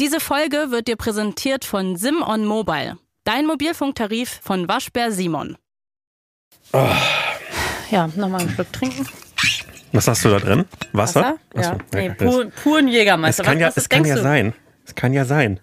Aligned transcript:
Diese 0.00 0.18
Folge 0.20 0.70
wird 0.70 0.88
dir 0.88 0.96
präsentiert 0.96 1.64
von 1.64 1.96
Sim 1.96 2.22
on 2.22 2.44
Mobile, 2.46 2.98
dein 3.24 3.46
Mobilfunktarif 3.46 4.40
von 4.42 4.66
Waschbär 4.68 5.12
Simon. 5.12 5.56
Oh. 6.72 6.88
Ja, 7.90 8.08
nochmal 8.16 8.40
einen 8.40 8.50
Schluck 8.50 8.72
trinken. 8.72 9.06
Was 9.92 10.08
hast 10.08 10.24
du 10.24 10.30
da 10.30 10.38
drin? 10.40 10.64
Wasser? 10.92 11.38
Wasser? 11.52 11.78
Ja, 11.92 11.98
nee, 12.00 12.08
das- 12.08 12.18
pur, 12.34 12.46
puren 12.50 12.88
Jägermeister. 12.88 13.42
Es 13.42 13.46
kann 13.46 13.56
Was- 13.56 13.60
ja, 13.60 13.66
was 13.68 13.76
es 13.76 13.88
kann 13.88 14.04
ja 14.04 14.16
sein. 14.16 14.52
Es 14.84 14.94
kann 14.96 15.12
ja 15.12 15.24
sein. 15.24 15.60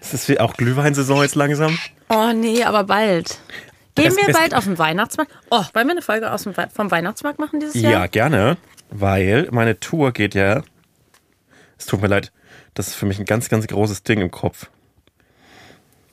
Es 0.00 0.14
ist 0.14 0.28
wie 0.28 0.38
auch 0.38 0.54
Glühweinsaison 0.54 1.22
jetzt 1.22 1.34
langsam. 1.34 1.76
Oh 2.08 2.30
nee, 2.32 2.62
aber 2.62 2.84
bald. 2.84 3.38
Gehen 3.96 4.06
Es- 4.06 4.16
wir 4.16 4.28
es- 4.28 4.36
bald 4.36 4.54
auf 4.54 4.64
den 4.64 4.78
Weihnachtsmarkt? 4.78 5.32
Oh, 5.50 5.64
wollen 5.72 5.88
wir 5.88 5.92
eine 5.92 6.02
Folge 6.02 6.30
aus 6.30 6.44
dem 6.44 6.54
vom 6.54 6.90
Weihnachtsmarkt 6.92 7.40
machen 7.40 7.58
dieses 7.58 7.74
Ja. 7.74 7.90
Jahr? 7.90 8.08
gerne, 8.08 8.56
weil 8.90 9.48
meine 9.50 9.80
Tour 9.80 10.12
geht 10.12 10.36
ja. 10.36 10.62
Es 11.78 11.86
tut 11.86 12.00
mir 12.00 12.06
leid, 12.08 12.30
das 12.76 12.88
ist 12.88 12.94
für 12.94 13.06
mich 13.06 13.18
ein 13.18 13.24
ganz, 13.24 13.48
ganz 13.48 13.66
großes 13.66 14.04
Ding 14.04 14.20
im 14.20 14.30
Kopf. 14.30 14.68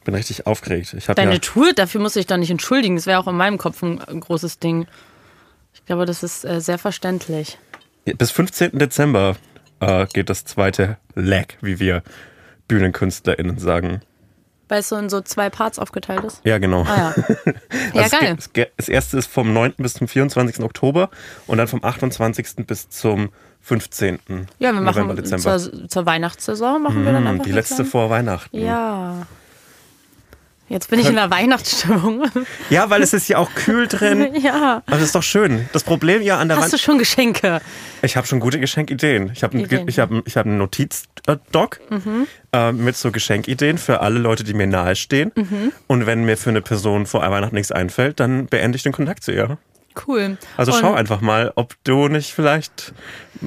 Bin 0.03 0.15
richtig 0.15 0.47
aufgeregt. 0.47 0.93
Ich 0.97 1.05
Deine 1.05 1.33
ja, 1.33 1.37
Tour, 1.39 1.71
dafür 1.73 2.01
musst 2.01 2.15
du 2.15 2.19
dich 2.19 2.27
doch 2.27 2.37
nicht 2.37 2.49
entschuldigen. 2.51 2.95
Das 2.97 3.05
wäre 3.05 3.19
auch 3.19 3.27
in 3.27 3.37
meinem 3.37 3.57
Kopf 3.57 3.81
ein, 3.83 4.01
ein 4.01 4.19
großes 4.19 4.59
Ding. 4.59 4.85
Ich 5.73 5.85
glaube, 5.85 6.05
das 6.05 6.23
ist 6.23 6.43
äh, 6.43 6.59
sehr 6.59 6.77
verständlich. 6.77 7.57
bis 8.05 8.31
15. 8.31 8.77
Dezember 8.79 9.37
äh, 9.79 10.05
geht 10.07 10.29
das 10.29 10.43
zweite 10.43 10.97
Leg, 11.15 11.57
wie 11.61 11.79
wir 11.79 12.03
BühnenkünstlerInnen 12.67 13.59
sagen. 13.59 14.01
Weil 14.67 14.79
es 14.79 14.89
so 14.89 14.95
in 14.97 15.09
so 15.09 15.21
zwei 15.21 15.49
Parts 15.49 15.79
aufgeteilt 15.79 16.23
ist. 16.23 16.41
Ja, 16.43 16.57
genau. 16.57 16.83
Ah 16.83 17.13
ja. 17.15 17.23
Ja, 17.93 18.01
Also 18.03 18.17
geil. 18.17 18.37
geht- 18.53 18.71
Das 18.77 18.89
erste 18.89 19.17
ist 19.17 19.27
vom 19.27 19.53
9. 19.53 19.73
bis 19.77 19.93
zum 19.93 20.07
24. 20.07 20.63
Oktober 20.63 21.09
und 21.47 21.57
dann 21.59 21.67
vom 21.67 21.83
28. 21.83 22.65
bis 22.67 22.89
zum 22.89 23.29
15. 23.63 24.19
Ja, 24.59 24.73
wir 24.73 24.81
machen 24.81 25.03
November, 25.03 25.15
Dezember. 25.21 25.57
zur, 25.57 25.87
zur 25.89 26.05
Weihnachtssaison 26.05 26.81
machen 26.83 27.05
wir 27.05 27.13
dann 27.13 27.23
Mm, 27.23 27.27
einfach 27.27 27.45
die 27.45 27.51
letzte 27.51 27.75
kleine- 27.75 27.89
vor 27.89 28.09
Weihnachten. 28.09 28.57
Ja. 28.59 29.25
Jetzt 30.69 30.89
bin 30.89 30.99
ich 30.99 31.07
in 31.07 31.15
der 31.15 31.29
Weihnachtsstimmung. 31.29 32.23
Ja, 32.69 32.89
weil 32.89 33.03
es 33.03 33.13
ist 33.13 33.27
ja 33.27 33.37
auch 33.37 33.53
kühl 33.53 33.87
drin. 33.87 34.33
ja. 34.41 34.81
Aber 34.85 34.95
das 34.95 35.01
ist 35.03 35.15
doch 35.15 35.21
schön. 35.21 35.69
Das 35.71 35.83
Problem 35.83 36.21
ja 36.21 36.39
an 36.39 36.47
der 36.47 36.57
Hast 36.57 36.69
du 36.69 36.71
Wand. 36.73 36.81
schon 36.81 36.97
Geschenke? 36.97 37.61
Ich 38.01 38.17
habe 38.17 38.25
schon 38.25 38.39
gute 38.39 38.59
Geschenkideen. 38.59 39.29
Ich 39.33 39.43
habe 39.43 39.57
Ideen. 39.57 39.87
ich 39.87 39.99
hab, 39.99 40.09
ich 40.25 40.35
hab 40.35 40.45
einen 40.45 40.57
Notiz-Doc 40.57 41.79
Mhm. 41.89 42.27
äh, 42.53 42.71
mit 42.71 42.95
so 42.95 43.11
Geschenkideen 43.11 43.77
für 43.77 43.99
alle 43.99 44.17
Leute, 44.19 44.43
die 44.43 44.53
mir 44.53 44.65
nahestehen. 44.65 45.31
Mhm. 45.35 45.73
Und 45.87 46.05
wenn 46.05 46.23
mir 46.23 46.37
für 46.37 46.49
eine 46.49 46.61
Person 46.61 47.05
vor 47.05 47.21
Weihnachten 47.21 47.55
nichts 47.55 47.71
einfällt, 47.71 48.19
dann 48.19 48.47
beende 48.47 48.75
ich 48.77 48.83
den 48.83 48.93
Kontakt 48.93 49.23
zu 49.23 49.31
ihr. 49.31 49.57
Cool. 50.07 50.37
Also 50.57 50.71
Und- 50.73 50.79
schau 50.81 50.93
einfach 50.93 51.21
mal, 51.21 51.51
ob 51.55 51.75
du 51.83 52.07
nicht 52.07 52.33
vielleicht 52.33 52.93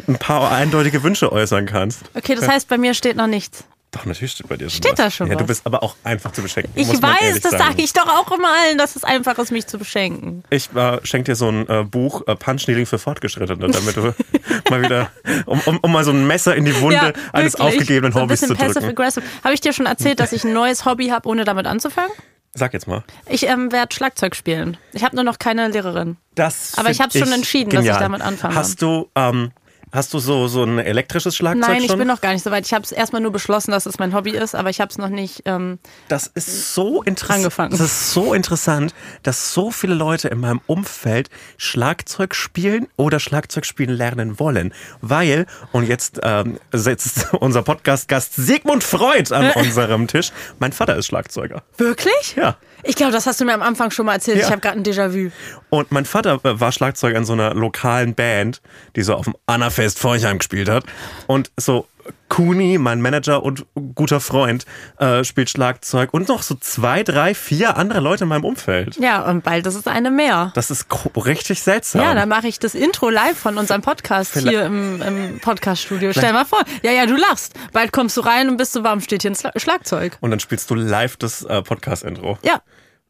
ein 0.09 0.19
paar 0.19 0.51
eindeutige 0.53 1.03
Wünsche 1.03 1.33
äußern 1.33 1.67
kannst. 1.67 2.03
Okay, 2.15 2.35
das 2.35 2.49
heißt, 2.49 2.69
bei 2.69 2.79
mir 2.79 2.95
steht 2.95 3.17
noch 3.17 3.27
nichts. 3.27 3.65
Doch, 3.93 4.05
natürlich 4.05 4.33
steht 4.33 4.49
bei 4.49 4.57
dir 4.57 4.69
schon 4.69 4.77
Steht 4.79 4.93
was. 4.93 4.99
da 4.99 5.11
schon 5.11 5.29
Ja, 5.29 5.35
du 5.37 5.41
was? 5.43 5.47
bist 5.47 5.67
aber 5.67 5.83
auch 5.83 5.95
einfach 6.05 6.33
zu 6.33 6.43
beschenken. 6.43 6.71
Ich 6.75 6.89
weiß, 7.01 7.41
das 7.41 7.53
sage 7.53 7.81
ich 7.81 7.93
doch 7.95 8.07
auch 8.09 8.31
immer 8.37 8.49
allen, 8.53 8.77
dass 8.77 8.95
es 8.97 9.05
einfach 9.05 9.39
ist, 9.39 9.53
mich 9.53 9.67
zu 9.69 9.79
beschenken. 9.79 10.43
Ich 10.51 10.69
äh, 10.75 10.99
schenke 11.05 11.31
dir 11.33 11.37
so 11.37 11.49
ein 11.49 11.67
äh, 11.69 11.83
Buch, 11.85 12.23
äh, 12.27 12.35
Punch-Needling 12.37 12.85
für 12.85 12.99
Fortgeschrittene, 12.99 13.71
damit 13.71 13.97
du 13.97 14.13
mal 14.71 14.83
wieder, 14.83 15.11
um, 15.47 15.61
um, 15.65 15.79
um 15.79 15.93
mal 15.93 16.05
so 16.05 16.11
ein 16.11 16.27
Messer 16.27 16.55
in 16.57 16.67
die 16.67 16.79
Wunde 16.81 17.15
eines 17.33 17.55
wirklich. 17.55 17.75
aufgegebenen 17.75 18.13
so 18.13 18.21
Hobbys 18.21 18.41
zu 18.41 18.55
drücken. 18.55 18.85
aggressive. 18.85 19.25
Habe 19.43 19.55
ich 19.55 19.61
dir 19.63 19.73
schon 19.73 19.87
erzählt, 19.87 20.21
dass 20.21 20.33
ich 20.33 20.45
ein 20.45 20.53
neues 20.53 20.85
Hobby 20.85 21.07
habe, 21.09 21.27
ohne 21.29 21.45
damit 21.45 21.67
anzufangen? 21.67 22.13
Sag 22.57 22.73
jetzt 22.73 22.89
mal. 22.89 23.05
Ich 23.29 23.45
ähm, 23.47 23.71
werde 23.71 23.95
Schlagzeug 23.95 24.35
spielen. 24.35 24.79
Ich 24.93 25.05
habe 25.05 25.15
nur 25.15 25.25
noch 25.25 25.39
keine 25.39 25.69
Lehrerin. 25.69 26.17
Das 26.35 26.77
Aber 26.79 26.91
ich 26.91 27.01
hab's 27.01 27.17
schon 27.19 27.31
entschieden, 27.31 27.71
dass 27.71 27.81
ich 27.81 27.87
genial. 27.87 28.01
damit 28.01 28.23
anfange. 28.23 28.55
Hast 28.55 28.81
du, 28.81 29.11
ähm, 29.15 29.53
hast 29.93 30.13
du 30.13 30.19
so, 30.19 30.49
so 30.49 30.63
ein 30.65 30.79
elektrisches 30.79 31.37
Schlagzeug 31.37 31.69
Nein, 31.69 31.83
ich 31.83 31.89
schon? 31.89 31.99
bin 31.99 32.09
noch 32.09 32.21
gar 32.21 32.33
nicht 32.33 32.43
so 32.43 32.51
weit. 32.51 32.67
Ich 32.67 32.75
habe 32.75 32.85
es 32.85 32.93
erstmal 32.93 33.23
nur 33.23 33.33
beschlossen, 33.33 33.71
dass 33.71 33.87
es 33.87 33.99
mein 33.99 34.15
Hobby 34.15 34.31
ist, 34.33 34.55
aber 34.55 34.69
ich 34.71 34.81
habe 34.81 34.91
es 34.91 34.99
noch 34.99 35.09
nicht. 35.09 35.43
Ähm, 35.47 35.79
Das 36.09 36.27
ist 36.27 36.75
so 36.75 37.03
interessant. 37.03 37.39
Angefangen. 37.41 37.71
Das 37.71 37.81
ist 37.81 38.13
so 38.13 38.35
interessant, 38.35 38.95
dass 39.23 39.53
so 39.53 39.71
viele 39.71 39.95
Leute 39.95 40.29
in 40.29 40.41
meinem 40.41 40.61
Umfeld 40.67 41.31
Schlagzeug 41.57 42.35
spielen 42.35 42.89
oder 42.97 43.21
Schlagzeug 43.21 43.65
spielen 43.67 43.91
lernen 43.91 44.39
wollen. 44.39 44.73
Weil, 45.01 45.47
und 45.73 45.85
jetzt 45.89 46.21
ähm, 46.23 46.59
sitzt 46.73 47.33
unser 47.41 47.63
Podcast-Gast 47.63 48.35
Sigmund 48.35 48.85
Freud 48.85 49.33
an 49.35 49.51
unserem 49.55 50.07
Tisch. 50.09 50.33
Mein 50.59 50.73
Vater 50.73 50.97
ist 50.97 51.07
Schlagzeuger. 51.07 51.63
Wirklich? 51.79 52.35
Ja. 52.37 52.57
Ich 52.83 52.95
glaube, 52.97 53.13
das 53.13 53.27
hast 53.27 53.41
du 53.41 53.45
mir 53.45 53.55
am 53.55 53.63
Anfang 53.63 53.91
schon 53.91 54.07
mal 54.07 54.15
erzählt. 54.15 54.39
Ja. 54.39 54.45
Ich 54.45 54.51
habe 54.51 54.61
gerade 54.61 54.79
ein 54.79 54.85
Déjà-vu. 54.85 55.31
Und 55.71 55.91
mein 55.93 56.05
Vater 56.05 56.41
äh, 56.45 56.61
war 56.61 56.71
Schlagzeuger 56.73 57.17
in 57.19 57.25
so 57.25 57.33
einer 57.33 57.55
lokalen 57.55 58.15
Band, 58.15 58.61
die 58.95 59.03
so 59.03 59.15
auf 59.15 59.25
dem 59.25 59.35
Annafest 59.77 59.99
Forchheim 59.99 60.39
gespielt 60.39 60.69
hat. 60.69 60.85
Und 61.27 61.51
so 61.59 61.87
Kuni, 62.29 62.79
mein 62.79 63.01
Manager 63.01 63.43
und 63.43 63.67
guter 63.95 64.21
Freund, 64.21 64.65
äh, 64.99 65.23
spielt 65.25 65.51
Schlagzeug 65.51 66.15
und 66.15 66.29
noch 66.29 66.43
so 66.43 66.55
zwei, 66.55 67.03
drei, 67.03 67.35
vier 67.35 67.77
andere 67.77 68.01
Leute 68.01 68.25
in 68.25 68.29
meinem 68.29 68.45
Umfeld. 68.45 68.97
Ja, 68.97 69.29
und 69.29 69.43
bald 69.45 69.67
ist 69.67 69.75
es 69.75 69.87
eine 69.87 70.11
mehr. 70.11 70.51
Das 70.55 70.71
ist 70.71 70.87
richtig 71.17 71.63
seltsam. 71.63 72.01
Ja, 72.03 72.15
dann 72.15 72.29
mache 72.29 72.49
ich 72.49 72.59
das 72.59 72.75
Intro 72.75 73.11
live 73.11 73.37
von 73.37 73.59
unserem 73.59 73.83
Podcast 73.83 74.33
Vielleicht- 74.33 74.49
hier 74.57 74.65
im, 74.67 75.03
im 75.03 75.41
Podcaststudio. 75.41 76.13
Stell 76.13 76.33
mal 76.33 76.45
vor. 76.47 76.63
Ja, 76.83 76.93
ja, 76.93 77.07
du 77.07 77.17
lachst. 77.17 77.55
Bald 77.73 77.93
kommst 77.93 78.17
du 78.17 78.21
rein 78.23 78.49
und 78.49 78.57
bist 78.57 78.73
so, 78.73 78.83
warum 78.85 79.01
steht 79.01 79.23
hier 79.23 79.33
ein 79.33 79.37
Schla- 79.37 79.59
Schlagzeug? 79.59 80.17
und 80.21 80.31
dann 80.31 80.41
spielst 80.41 80.71
du 80.71 80.75
live 80.75 81.17
das 81.17 81.43
äh, 81.43 81.63
Podcast-Intro. 81.63 82.39
Ja. 82.43 82.61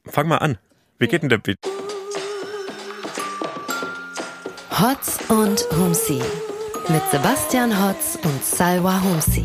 Fang 0.07 0.27
mal 0.29 0.39
an. 0.39 0.59
Wie 0.99 1.07
geht 1.07 1.23
denn 1.23 1.29
der 1.29 1.39
Beat? 1.39 1.59
Hotz 4.79 5.19
und 5.29 5.65
Humsi 5.77 6.21
mit 6.89 7.03
Sebastian 7.11 7.85
Hotz 7.85 8.19
und 8.23 8.45
Salwa 8.45 9.03
Humsi. 9.03 9.45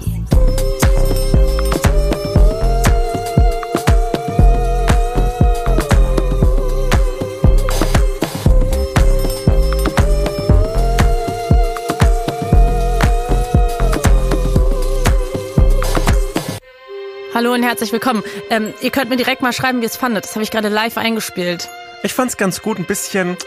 Hallo 17.34 17.54
und 17.54 17.64
herzlich 17.64 17.92
willkommen. 17.92 18.24
Ähm, 18.52 18.74
ihr 18.82 18.92
könnt 18.92 19.10
mir 19.10 19.16
direkt 19.16 19.42
mal 19.42 19.54
schreiben, 19.54 19.80
wie 19.80 19.86
ihr 19.86 19.90
es 19.90 19.98
fandet. 19.98 20.26
Das 20.26 20.36
habe 20.36 20.44
ich 20.44 20.52
gerade 20.52 20.70
live 20.70 20.98
eingespielt. 20.98 21.70
Ich 22.04 22.14
fand's 22.14 22.38
ganz 22.38 22.62
gut, 22.62 22.78
ein 22.78 22.86
bisschen. 22.86 23.38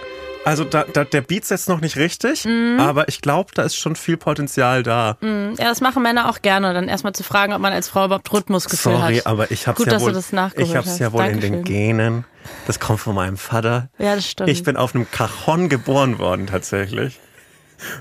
Also 0.45 0.65
da, 0.65 0.85
da, 0.85 1.05
der 1.05 1.23
Beat 1.23 1.45
setzt 1.47 1.69
noch 1.69 1.81
nicht 1.81 1.97
richtig, 1.97 2.45
Mhm. 2.45 2.79
aber 2.79 3.09
ich 3.09 3.21
glaube, 3.23 3.51
da 3.55 3.63
ist 3.63 3.77
schon 3.77 3.97
viel 3.97 4.17
Potenzial 4.17 4.83
da. 4.83 5.17
Ja, 5.23 5.55
das 5.69 5.81
machen 5.81 6.03
Männer 6.03 6.29
auch 6.29 6.43
gerne, 6.43 6.75
dann 6.75 6.89
erstmal 6.89 7.15
zu 7.15 7.23
fragen, 7.23 7.53
ob 7.55 7.61
man 7.61 7.73
als 7.73 7.89
Frau 7.89 8.05
überhaupt 8.05 8.31
Rhythmusgefühl 8.33 8.93
Sorry, 8.93 9.17
hat. 9.19 9.27
aber 9.27 9.51
ich 9.51 9.67
hab's 9.67 9.79
Gut, 9.79 9.87
ja 9.87 9.93
dass 9.95 10.03
wohl, 10.03 10.11
du 10.11 10.17
das 10.17 10.33
nachgeholt 10.33 10.69
ich 10.69 10.77
hab's 10.77 10.99
ja 10.99 11.13
wohl 11.13 11.25
in 11.25 11.41
den 11.41 11.65
Genen. 11.65 12.25
Das 12.67 12.79
kommt 12.79 13.01
von 13.01 13.15
meinem 13.15 13.39
Vater. 13.39 13.89
Ja, 13.99 14.15
das 14.17 14.29
stimmt. 14.29 14.51
Ich 14.51 14.63
bin 14.63 14.77
auf 14.77 14.95
einem 14.95 15.11
Cajon 15.11 15.71
geboren 15.71 16.19
worden 16.19 16.47
tatsächlich. 16.47 17.19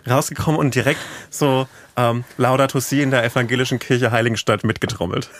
Rausgekommen 0.10 0.60
und 0.60 0.76
direkt 0.76 1.00
so 1.30 1.68
ähm, 1.96 2.24
Laudato 2.38 2.80
Si 2.80 3.02
in 3.02 3.12
der 3.12 3.24
evangelischen 3.24 3.80
Kirche 3.80 4.12
Heiligenstadt 4.12 4.64
mitgetrommelt. 4.64 5.30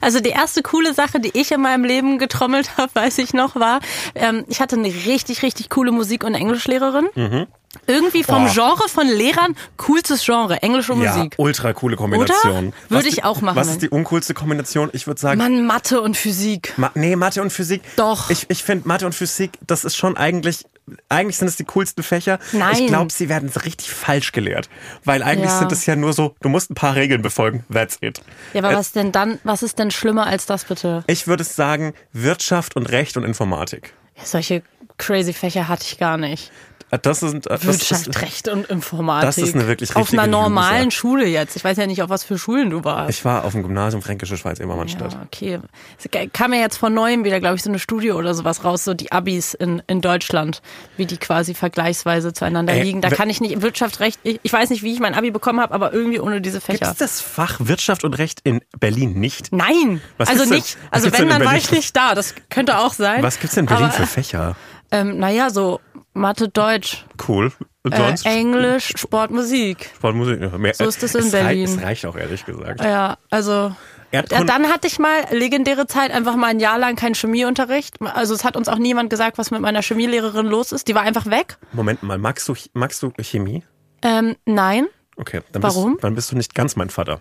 Also 0.00 0.20
die 0.20 0.30
erste 0.30 0.62
coole 0.62 0.94
Sache, 0.94 1.20
die 1.20 1.30
ich 1.34 1.50
in 1.52 1.60
meinem 1.60 1.84
Leben 1.84 2.18
getrommelt 2.18 2.70
habe, 2.76 2.94
weiß 2.94 3.18
ich 3.18 3.32
noch, 3.32 3.56
war, 3.56 3.80
ähm, 4.14 4.44
ich 4.48 4.60
hatte 4.60 4.76
eine 4.76 4.88
richtig, 4.88 5.42
richtig 5.42 5.70
coole 5.70 5.90
Musik- 5.90 6.22
und 6.24 6.34
Englischlehrerin. 6.34 7.46
Irgendwie 7.86 8.22
vom. 8.22 8.46
Oh. 8.46 8.52
Genre 8.52 8.88
von 8.88 9.06
Lehrern, 9.08 9.56
coolstes 9.76 10.24
Genre, 10.24 10.62
englische 10.62 10.92
Ja, 10.94 11.14
Musik. 11.16 11.34
ultra 11.38 11.72
coole 11.72 11.96
Kombination. 11.96 12.72
Würde 12.88 13.08
ich 13.08 13.24
auch 13.24 13.40
machen. 13.40 13.56
Was 13.56 13.68
ist 13.68 13.82
die 13.82 13.88
uncoolste 13.88 14.34
Kombination? 14.34 14.90
Ich 14.92 15.06
würde 15.06 15.20
sagen, 15.20 15.38
Mann, 15.38 15.66
Mathe 15.66 16.00
und 16.00 16.16
Physik. 16.16 16.72
Ma 16.76 16.90
nee, 16.94 17.16
Mathe 17.16 17.42
und 17.42 17.50
Physik. 17.52 17.82
Doch. 17.96 18.30
Ich, 18.30 18.46
ich 18.48 18.62
finde 18.62 18.86
Mathe 18.88 19.06
und 19.06 19.14
Physik, 19.14 19.52
das 19.66 19.84
ist 19.84 19.96
schon 19.96 20.16
eigentlich, 20.16 20.64
eigentlich 21.08 21.36
sind 21.36 21.48
es 21.48 21.56
die 21.56 21.64
coolsten 21.64 22.02
Fächer. 22.02 22.38
Nein. 22.52 22.74
Ich 22.74 22.86
glaube, 22.86 23.12
sie 23.12 23.28
werden 23.28 23.48
richtig 23.50 23.90
falsch 23.90 24.32
gelehrt. 24.32 24.68
Weil 25.04 25.22
eigentlich 25.22 25.50
Ja. 25.50 25.58
sind 25.58 25.72
es 25.72 25.84
ja 25.86 25.96
nur 25.96 26.12
so, 26.12 26.34
du 26.40 26.48
musst 26.48 26.70
ein 26.70 26.74
paar 26.74 26.94
Regeln 26.94 27.22
befolgen, 27.22 27.64
that's 27.72 27.98
it. 28.00 28.20
Ja, 28.54 28.60
aber 28.62 28.72
Äh, 28.72 28.76
was 28.76 28.92
denn 28.92 29.12
dann, 29.12 29.38
was 29.44 29.62
ist 29.62 29.78
denn 29.78 29.90
schlimmer 29.90 30.26
als 30.26 30.46
das 30.46 30.64
bitte? 30.64 31.04
Ich 31.08 31.26
würde 31.26 31.44
sagen, 31.44 31.94
Wirtschaft 32.12 32.76
und 32.76 32.86
Recht 32.86 33.16
und 33.16 33.24
Informatik. 33.24 33.92
Ja, 34.16 34.24
solche 34.24 34.62
crazy 34.98 35.32
Fächer 35.32 35.68
hatte 35.68 35.84
ich 35.86 35.98
gar 35.98 36.16
nicht. 36.16 36.50
Äh, 36.90 36.98
Das 37.00 37.20
sind, 37.20 37.46
äh, 37.46 37.50
das 37.50 37.64
Wirtschaft, 37.64 38.06
ist, 38.06 38.22
Recht 38.22 38.48
und 38.48 38.66
Informatik. 38.70 39.26
das 39.28 39.38
ist 39.38 39.54
eine 39.54 39.66
wirklich 39.66 39.90
Auf 39.96 40.12
einer 40.12 40.22
richtige 40.22 40.28
normalen 40.30 40.76
Lügensache. 40.84 40.96
Schule 41.00 41.26
jetzt. 41.26 41.56
Ich 41.56 41.64
weiß 41.64 41.76
ja 41.78 41.86
nicht, 41.86 42.02
auf 42.02 42.10
was 42.10 42.22
für 42.24 42.38
Schulen 42.38 42.70
du 42.70 42.84
warst. 42.84 43.10
Ich 43.10 43.24
war 43.24 43.44
auf 43.44 43.52
dem 43.52 43.62
Gymnasium 43.62 44.02
Fränkische 44.02 44.36
Schweiz, 44.36 44.60
Immermannstadt. 44.60 45.14
Ja, 45.14 45.22
okay. 45.24 45.60
Es 45.98 46.08
kam 46.32 46.52
ja 46.52 46.60
jetzt 46.60 46.76
von 46.76 46.94
neuem 46.94 47.24
wieder, 47.24 47.40
glaube 47.40 47.56
ich, 47.56 47.62
so 47.62 47.70
eine 47.70 47.78
Studie 47.78 48.12
oder 48.12 48.34
sowas 48.34 48.62
raus, 48.64 48.84
so 48.84 48.94
die 48.94 49.10
Abis 49.12 49.54
in, 49.54 49.82
in 49.86 50.00
Deutschland, 50.00 50.62
wie 50.96 51.06
die 51.06 51.16
quasi 51.16 51.54
vergleichsweise 51.54 52.32
zueinander 52.32 52.72
Ey, 52.74 52.82
liegen. 52.82 53.00
Da 53.00 53.10
kann 53.10 53.30
ich 53.30 53.40
nicht, 53.40 53.62
Wirtschaft, 53.62 54.00
Recht, 54.00 54.20
ich, 54.22 54.38
ich 54.42 54.52
weiß 54.52 54.70
nicht, 54.70 54.82
wie 54.82 54.92
ich 54.92 55.00
mein 55.00 55.14
Abi 55.14 55.30
bekommen 55.30 55.60
habe, 55.60 55.74
aber 55.74 55.92
irgendwie 55.92 56.20
ohne 56.20 56.40
diese 56.40 56.58
Gibt 56.60 56.78
Fächer. 56.78 56.92
es 56.92 56.98
das 56.98 57.20
Fach 57.20 57.56
Wirtschaft 57.58 58.04
und 58.04 58.14
Recht 58.18 58.40
in 58.44 58.60
Berlin 58.78 59.14
nicht? 59.18 59.52
Nein, 59.52 60.00
Was 60.18 60.28
also 60.28 60.44
nicht, 60.44 60.78
also 60.90 61.12
wenn, 61.12 61.28
dann 61.28 61.44
war 61.44 61.56
ich 61.56 61.70
nicht 61.72 61.96
da, 61.96 62.14
das 62.14 62.34
könnte 62.48 62.78
auch 62.78 62.92
sein. 62.92 63.22
Was 63.22 63.40
gibt's 63.40 63.54
denn 63.56 63.64
in 63.64 63.68
Berlin 63.68 63.86
aber, 63.86 63.94
für 63.94 64.06
Fächer? 64.06 64.56
Ähm, 64.92 65.18
naja, 65.18 65.50
so 65.50 65.80
Mathe, 66.16 66.48
Deutsch, 66.48 67.04
Cool. 67.28 67.52
Äh? 67.88 68.14
Englisch, 68.24 68.92
Sport, 68.96 69.30
Musik. 69.30 69.90
Sportmusik. 69.94 70.40
Ja, 70.40 70.58
mehr- 70.58 70.74
So 70.74 70.84
ist 70.84 71.02
es 71.02 71.14
in 71.14 71.22
rei- 71.30 71.30
Berlin. 71.30 71.64
Es 71.66 71.80
reicht 71.82 72.04
auch, 72.06 72.16
ehrlich 72.16 72.44
gesagt. 72.44 72.82
Ja, 72.82 73.18
also. 73.30 73.72
Ja, 74.12 74.20
Erdkunde- 74.22 74.46
dann 74.46 74.68
hatte 74.68 74.86
ich 74.86 74.98
mal 74.98 75.26
legendäre 75.30 75.86
Zeit, 75.86 76.10
einfach 76.12 76.36
mal 76.36 76.46
ein 76.48 76.58
Jahr 76.60 76.78
lang 76.78 76.96
keinen 76.96 77.14
Chemieunterricht. 77.14 78.00
Also 78.02 78.34
es 78.34 78.44
hat 78.44 78.56
uns 78.56 78.68
auch 78.68 78.78
niemand 78.78 79.10
gesagt, 79.10 79.36
was 79.38 79.50
mit 79.50 79.60
meiner 79.60 79.82
Chemielehrerin 79.82 80.46
los 80.46 80.72
ist. 80.72 80.88
Die 80.88 80.94
war 80.94 81.02
einfach 81.02 81.26
weg. 81.26 81.58
Moment 81.72 82.02
mal, 82.02 82.16
magst 82.18 82.48
du, 82.48 82.54
magst 82.72 83.02
du 83.02 83.12
Chemie? 83.20 83.62
Ähm, 84.02 84.36
nein. 84.46 84.86
Okay. 85.16 85.40
Dann 85.52 85.62
Warum? 85.62 85.92
Bist, 85.94 86.04
dann 86.04 86.14
bist 86.14 86.32
du 86.32 86.36
nicht 86.36 86.54
ganz 86.54 86.76
mein 86.76 86.90
Vater. 86.90 87.20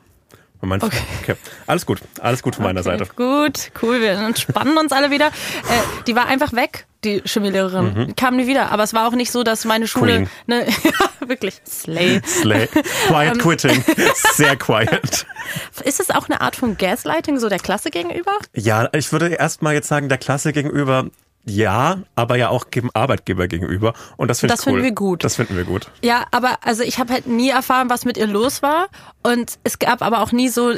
Okay. 0.72 1.02
okay. 1.22 1.36
Alles 1.68 1.86
gut. 1.86 2.00
Alles 2.20 2.42
gut 2.42 2.56
von 2.56 2.64
meiner 2.66 2.82
Okay, 2.82 2.98
Seite. 2.98 3.12
Gut, 3.16 3.72
cool, 3.82 4.02
wir 4.02 4.12
entspannen 4.12 4.78
uns 4.78 4.92
alle 4.92 5.12
wieder. 5.12 5.28
Äh, 5.28 6.04
die 6.08 6.16
war 6.16 6.28
einfach 6.28 6.54
weg, 6.54 6.86
die 7.04 7.22
Chemielehrerin. 7.26 8.08
Die 8.08 8.14
kam 8.14 8.36
nie 8.36 8.48
wieder. 8.48 8.72
Aber 8.72 8.84
es 8.84 8.94
war 8.94 9.08
auch 9.08 9.14
nicht 9.14 9.32
so, 9.32 9.44
dass 9.44 9.66
meine 9.66 9.88
Schule. 9.88 10.22
Mhm. 10.22 10.28
Ne, 10.48 10.66
ja, 10.84 11.28
wirklich. 11.28 11.62
Slay. 11.68 12.22
Slay. 12.26 12.68
Ähm. 12.74 12.84
Quiet 13.08 13.40
quitting. 13.40 13.84
Sehr 14.34 14.56
quiet. 14.56 15.26
Ist 15.84 16.00
es 16.00 16.10
auch 16.10 16.28
eine 16.28 16.42
Art 16.42 16.56
von 16.56 16.78
Gaslighting, 16.78 17.40
so 17.40 17.50
der 17.50 17.60
Klasse 17.60 17.90
gegenüber? 17.92 18.32
Ja, 18.54 18.90
ich 18.94 19.12
würde 19.12 19.28
erstmal 19.30 19.74
jetzt 19.74 19.88
sagen, 19.88 20.10
der 20.10 20.18
Klasse 20.18 20.54
gegenüber 20.54 21.06
ja, 21.46 22.00
aber 22.16 22.36
ja 22.38 22.50
auch 22.50 22.64
dem 22.64 22.90
Arbeitgeber 22.94 23.48
gegenüber. 23.48 23.94
Und 24.18 24.30
das 24.30 24.40
finde 24.40 24.54
Das 24.54 24.62
ich 24.62 24.68
cool. 24.68 24.74
finden 24.74 24.84
wir 24.86 24.92
gut. 24.94 25.24
Das 25.24 25.36
finden 25.36 25.56
wir 25.56 25.64
gut. 25.64 25.90
Ja, 26.02 26.26
aber 26.32 26.58
also 26.64 26.84
ich 26.84 27.00
habe 27.00 27.14
halt 27.14 27.28
nie 27.28 27.50
erfahren, 27.50 27.90
was 27.90 28.04
mit 28.06 28.18
ihr 28.18 28.28
los 28.28 28.62
war. 28.64 28.88
Und 29.24 29.60
es 29.64 29.80
gab 29.80 30.02
aber 30.02 30.22
auch 30.22 30.32
nie 30.32 30.50
so. 30.50 30.74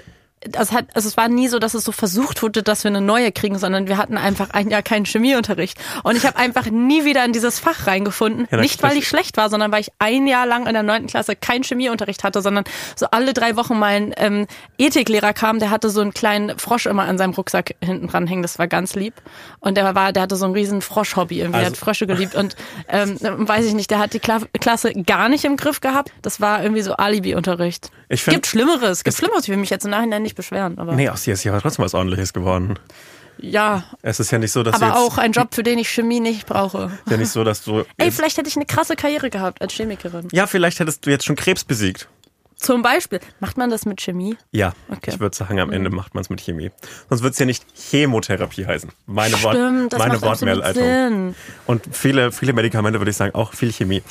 Also, 0.56 0.74
hat, 0.76 0.86
also 0.94 1.08
es 1.08 1.18
war 1.18 1.28
nie 1.28 1.48
so, 1.48 1.60
dass 1.60 1.74
es 1.74 1.84
so 1.84 1.92
versucht 1.92 2.44
wurde, 2.44 2.64
dass 2.64 2.84
wir 2.84 2.90
eine 2.90 3.02
neue 3.02 3.32
kriegen, 3.32 3.58
sondern 3.58 3.88
wir 3.88 3.98
hatten 3.98 4.18
einfach 4.18 4.52
ein 4.52 4.70
Jahr 4.70 4.82
keinen 4.84 5.06
Chemieunterricht. 5.06 5.78
Und 6.04 6.16
ich 6.16 6.26
habe 6.26 6.38
einfach 6.38 6.66
nie 6.68 7.04
wieder 7.06 7.26
in 7.26 7.34
dieses 7.34 7.60
Fach 7.60 7.88
reingefunden. 7.88 8.48
Ja, 8.52 8.60
Nicht, 8.62 8.84
weil 8.84 8.98
ich 8.98 9.08
schlecht 9.08 9.38
war, 9.38 9.50
sondern 9.50 9.72
weil 9.72 9.82
ich 9.82 9.90
ein 10.00 10.28
Jahr 10.28 10.46
lang 10.46 10.68
in 10.68 10.74
der 10.74 10.84
neunten 10.84 11.08
Klasse 11.08 11.36
keinen 11.36 11.64
Chemieunterricht 11.64 12.24
hatte, 12.24 12.42
sondern 12.42 12.64
so 12.96 13.08
alle 13.12 13.34
drei 13.34 13.56
Wochen 13.56 13.78
mein 13.80 14.14
ähm, 14.18 14.48
Ethiklehrer 14.78 15.34
kam, 15.34 15.60
der 15.60 15.70
hatte 15.72 15.90
so 15.90 16.02
einen 16.02 16.14
kleinen 16.14 16.58
Frosch 16.60 16.86
immer 16.86 17.04
an 17.04 17.18
seinem 17.18 17.34
Rucksack 17.34 17.76
hinten 17.84 18.08
dran 18.08 18.28
hängen. 18.28 18.42
Das 18.42 18.60
war 18.60 18.68
ganz 18.68 18.96
lieb. 18.96 19.14
Und 19.60 19.76
der 19.78 19.96
war, 19.96 20.14
der 20.14 20.24
hatte 20.24 20.36
so 20.36 20.46
ein 20.46 20.52
riesen 20.54 20.82
Frosch-Hobby 20.82 21.40
irgendwie. 21.40 21.58
der 21.60 21.68
Also- 21.68 21.72
hat 21.72 21.78
Frösche 21.78 22.08
geliebt. 22.08 22.36
Und 22.36 22.56
ähm, 22.88 23.18
weiß 23.22 23.66
ich 23.66 23.74
nicht, 23.74 23.90
der 23.92 24.00
hat 24.00 24.14
die 24.14 24.20
Kla 24.20 24.40
Klasse 24.60 24.94
gar 24.94 25.30
nicht 25.30 25.44
im 25.46 25.58
Griff 25.58 25.82
gehabt. 25.82 26.12
Das 26.22 26.40
war 26.40 26.62
irgendwie 26.62 26.82
so 26.82 26.94
Alibi-Unterricht. 26.94 27.92
Ich 28.10 28.24
find- 28.24 28.36
gibt 28.36 28.48
Schlimmeres, 28.48 29.04
gibt 29.04 29.18
Schlimmeres. 29.18 29.44
Ich 29.44 29.50
will 29.50 29.58
mich 29.58 29.70
jetzt 29.70 29.84
im 29.86 29.92
Nachhinein 29.92 30.22
nicht 30.22 30.36
beschweren. 30.38 30.78
Aber 30.80 30.94
Nee, 30.96 31.10
aus 31.10 31.24
hier 31.24 31.34
ist 31.34 31.44
ja 31.44 31.60
trotzdem 31.60 31.84
was 31.84 31.94
ordentliches 31.94 32.32
geworden. 32.34 32.80
ja, 33.38 33.84
Es 34.02 34.20
ist 34.20 34.32
ja 34.32 34.38
nicht 34.40 34.52
so, 34.52 34.64
dass 34.64 34.82
aber 34.82 34.98
auch 34.98 35.18
ein 35.18 35.32
Job, 35.34 35.54
für 35.54 35.64
den 35.64 35.78
ich 35.80 35.90
Chemie 35.90 36.20
nicht 36.22 36.46
brauche. 36.48 36.92
ja 37.10 37.18
nicht 37.18 37.30
so, 37.32 37.44
dass 37.44 37.64
du 37.64 37.84
Ey, 37.98 38.12
vielleicht 38.12 38.38
hätte 38.38 38.48
ich 38.50 38.56
eine 38.56 38.66
krasse 38.66 38.96
Karriere 38.96 39.30
gehabt 39.30 39.62
als 39.62 39.74
Chemikerin. 39.74 40.28
ja, 40.32 40.48
vielleicht 40.48 40.80
hättest 40.80 41.06
du 41.06 41.10
jetzt 41.10 41.26
schon 41.26 41.36
Krebs 41.36 41.64
besiegt. 41.66 42.08
Zum 42.60 42.82
Beispiel. 42.82 43.20
Macht 43.40 43.58
man 43.58 43.70
das 43.70 43.86
mit 43.86 44.02
Chemie? 44.02 44.36
Ja, 44.52 44.74
Okay. 44.90 45.12
ich 45.12 45.20
würde 45.20 45.36
sagen, 45.36 45.60
am 45.60 45.72
Ende 45.72 45.92
macht 45.92 46.16
man 46.16 46.22
es 46.22 46.32
mit 46.32 46.42
Chemie. 46.42 46.72
Sonst 47.08 47.22
wird 47.22 47.34
es 47.34 47.40
ja 47.40 47.46
nicht 47.46 47.64
Chemotherapie 47.76 48.66
heißen. 48.66 48.90
Meine, 49.06 49.36
Wort, 49.44 49.54
Stimmt, 49.56 49.94
das 49.94 50.00
meine 50.00 50.20
Wortmehrleitung. 50.24 50.84
Sinn. 50.84 51.36
Und 51.68 51.84
viele, 51.92 52.32
viele 52.32 52.54
Medikamente 52.54 53.00
würde 53.00 53.12
ich 53.12 53.18
sagen, 53.18 53.36
auch 53.36 53.54
viel 53.54 53.72
Chemie. 53.72 54.02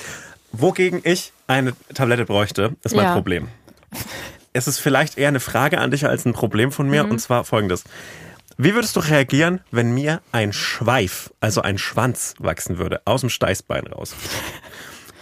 Wogegen 0.52 1.00
ich 1.02 1.32
eine 1.48 1.72
Tablette 1.92 2.24
bräuchte, 2.24 2.76
ist 2.84 2.94
mein 2.94 3.06
Ja. 3.06 3.14
Problem. 3.14 3.48
Es 4.56 4.66
ist 4.66 4.78
vielleicht 4.78 5.18
eher 5.18 5.28
eine 5.28 5.40
Frage 5.40 5.78
an 5.78 5.90
dich 5.90 6.06
als 6.06 6.24
ein 6.24 6.32
Problem 6.32 6.72
von 6.72 6.86
Mhm. 6.86 6.90
mir, 6.90 7.04
und 7.04 7.18
zwar 7.20 7.44
folgendes. 7.44 7.84
Wie 8.58 8.74
würdest 8.74 8.96
du 8.96 9.00
reagieren, 9.00 9.60
wenn 9.70 9.92
mir 9.92 10.22
ein 10.32 10.52
Schweif, 10.54 11.30
also 11.40 11.60
ein 11.60 11.76
Schwanz 11.78 12.34
wachsen 12.38 12.78
würde, 12.78 13.02
aus 13.04 13.20
dem 13.20 13.28
Steißbein 13.30 13.86
raus? 13.88 14.14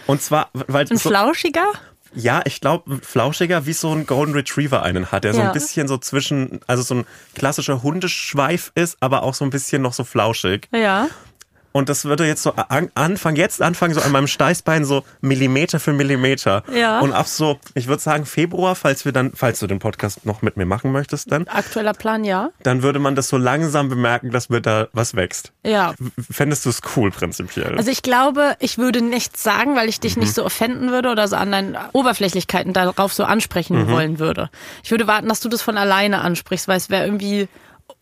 Und 0.07 0.21
zwar, 0.21 0.49
weil 0.53 0.85
Ein 0.89 0.97
so, 0.97 1.09
flauschiger? 1.09 1.65
ja, 2.13 2.41
ich 2.45 2.61
glaube, 2.61 2.99
flauschiger, 3.01 3.65
wie 3.65 3.73
so 3.73 3.91
ein 3.91 4.05
Golden 4.05 4.33
Retriever 4.33 4.83
einen 4.83 5.11
hat, 5.11 5.25
der 5.25 5.33
so 5.33 5.41
Ja. 5.41 5.47
ein 5.47 5.51
bisschen 5.51 5.87
so 5.89 5.97
zwischen, 5.97 6.61
also 6.67 6.81
so 6.83 6.95
ein 6.95 7.05
klassischer 7.33 7.83
Hundeschweif 7.83 8.71
ist, 8.75 8.95
aber 9.01 9.23
auch 9.23 9.33
so 9.33 9.43
ein 9.43 9.49
bisschen 9.49 9.81
noch 9.81 9.93
so 9.93 10.05
flauschig. 10.05 10.69
Ja. 10.73 11.07
Und 11.75 11.89
das 11.89 12.05
würde 12.05 12.25
jetzt 12.25 12.41
so 12.41 12.53
an, 12.53 12.89
anfangen, 12.95 13.35
jetzt 13.35 13.61
anfangen, 13.61 13.93
so 13.93 13.99
an 13.99 14.13
meinem 14.13 14.27
Steißbein 14.27 14.85
so 14.85 15.03
Millimeter 15.19 15.81
für 15.81 15.91
Millimeter. 15.91 16.63
Ja. 16.73 17.01
Und 17.01 17.11
ab 17.11 17.27
so, 17.27 17.59
ich 17.73 17.87
würde 17.87 18.01
sagen 18.01 18.25
Februar, 18.25 18.75
falls 18.75 19.03
wir 19.03 19.11
dann, 19.11 19.33
falls 19.35 19.59
du 19.59 19.67
den 19.67 19.79
Podcast 19.79 20.25
noch 20.25 20.41
mit 20.41 20.55
mir 20.55 20.65
machen 20.65 20.93
möchtest, 20.93 21.29
dann, 21.33 21.49
Aktueller 21.49 21.91
Plan, 21.91 22.23
ja. 22.23 22.51
dann 22.63 22.81
würde 22.81 22.99
man 22.99 23.15
das 23.15 23.27
so 23.27 23.35
langsam 23.35 23.89
bemerken, 23.89 24.31
dass 24.31 24.47
mir 24.47 24.61
da 24.61 24.87
was 24.93 25.15
wächst. 25.17 25.51
Ja. 25.65 25.93
Fändest 26.31 26.63
du 26.65 26.69
es 26.69 26.79
cool 26.95 27.11
prinzipiell? 27.11 27.75
Also 27.77 27.91
ich 27.91 28.01
glaube, 28.03 28.55
ich 28.59 28.77
würde 28.77 29.01
nichts 29.01 29.43
sagen, 29.43 29.75
weil 29.75 29.89
ich 29.89 29.99
dich 29.99 30.15
Mhm. 30.15 30.21
nicht 30.23 30.33
so 30.33 30.45
offenden 30.45 30.91
würde 30.91 31.09
oder 31.09 31.27
so 31.27 31.35
an 31.35 31.51
deinen 31.51 31.77
Oberflächlichkeiten 31.91 32.71
darauf 32.71 33.13
so 33.13 33.25
ansprechen 33.25 33.83
Mhm. 33.83 33.91
wollen 33.91 34.19
würde. 34.19 34.49
Ich 34.81 34.91
würde 34.91 35.07
warten, 35.07 35.27
dass 35.27 35.41
du 35.41 35.49
das 35.49 35.61
von 35.61 35.77
alleine 35.77 36.21
ansprichst, 36.21 36.69
weil 36.69 36.77
es 36.77 36.89
wäre 36.89 37.03
irgendwie 37.03 37.49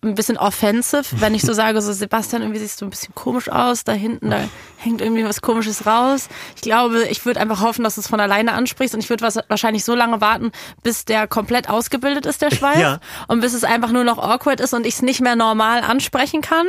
ein 0.04 0.16
bisschen 0.16 0.38
offensive, 0.38 1.04
wenn 1.20 1.34
ich 1.34 1.42
so 1.42 1.54
sage, 1.54 1.82
so 1.82 1.94
Sebastian, 1.94 2.42
irgendwie 2.42 2.60
siehst 2.60 2.82
du 2.82 2.86
ein 2.86 2.90
bisschen 2.90 3.16
komisch 3.16 3.50
aus, 3.50 3.84
da 3.84 3.94
hinten, 3.94 4.30
da 4.30 4.42
hängt 4.78 5.02
irgendwie 5.02 5.24
was 5.24 5.42
komisches 5.42 5.86
raus. 5.86 6.28
Ich 6.56 6.62
glaube, 6.62 7.04
ich 7.10 7.26
würde 7.26 7.40
einfach 7.40 7.62
hoffen, 7.62 7.84
dass 7.84 7.96
du 7.96 8.02
es 8.02 8.08
von 8.08 8.20
alleine 8.20 8.54
ansprichst 8.54 8.94
und 8.94 9.02
ich 9.02 9.10
würde 9.10 9.24
wahrscheinlich 9.48 9.86
so 9.86 9.96
lange 9.96 10.22
warten, 10.22 10.52
bis 10.84 11.06
der 11.06 11.28
komplett 11.28 11.70
ausgebildet 11.70 12.26
ist, 12.26 12.42
der 12.42 12.52
Schweif. 12.56 12.80
Ja. 12.80 13.00
Und 13.28 13.42
bis 13.42 13.54
es 13.54 13.64
einfach 13.64 13.92
nur 13.92 14.04
noch 14.04 14.18
awkward 14.18 14.60
ist 14.60 14.74
und 14.74 14.86
ich 14.86 14.96
es 14.96 15.02
nicht 15.02 15.22
mehr 15.22 15.36
normal 15.36 15.82
ansprechen 15.82 16.42
kann. 16.42 16.68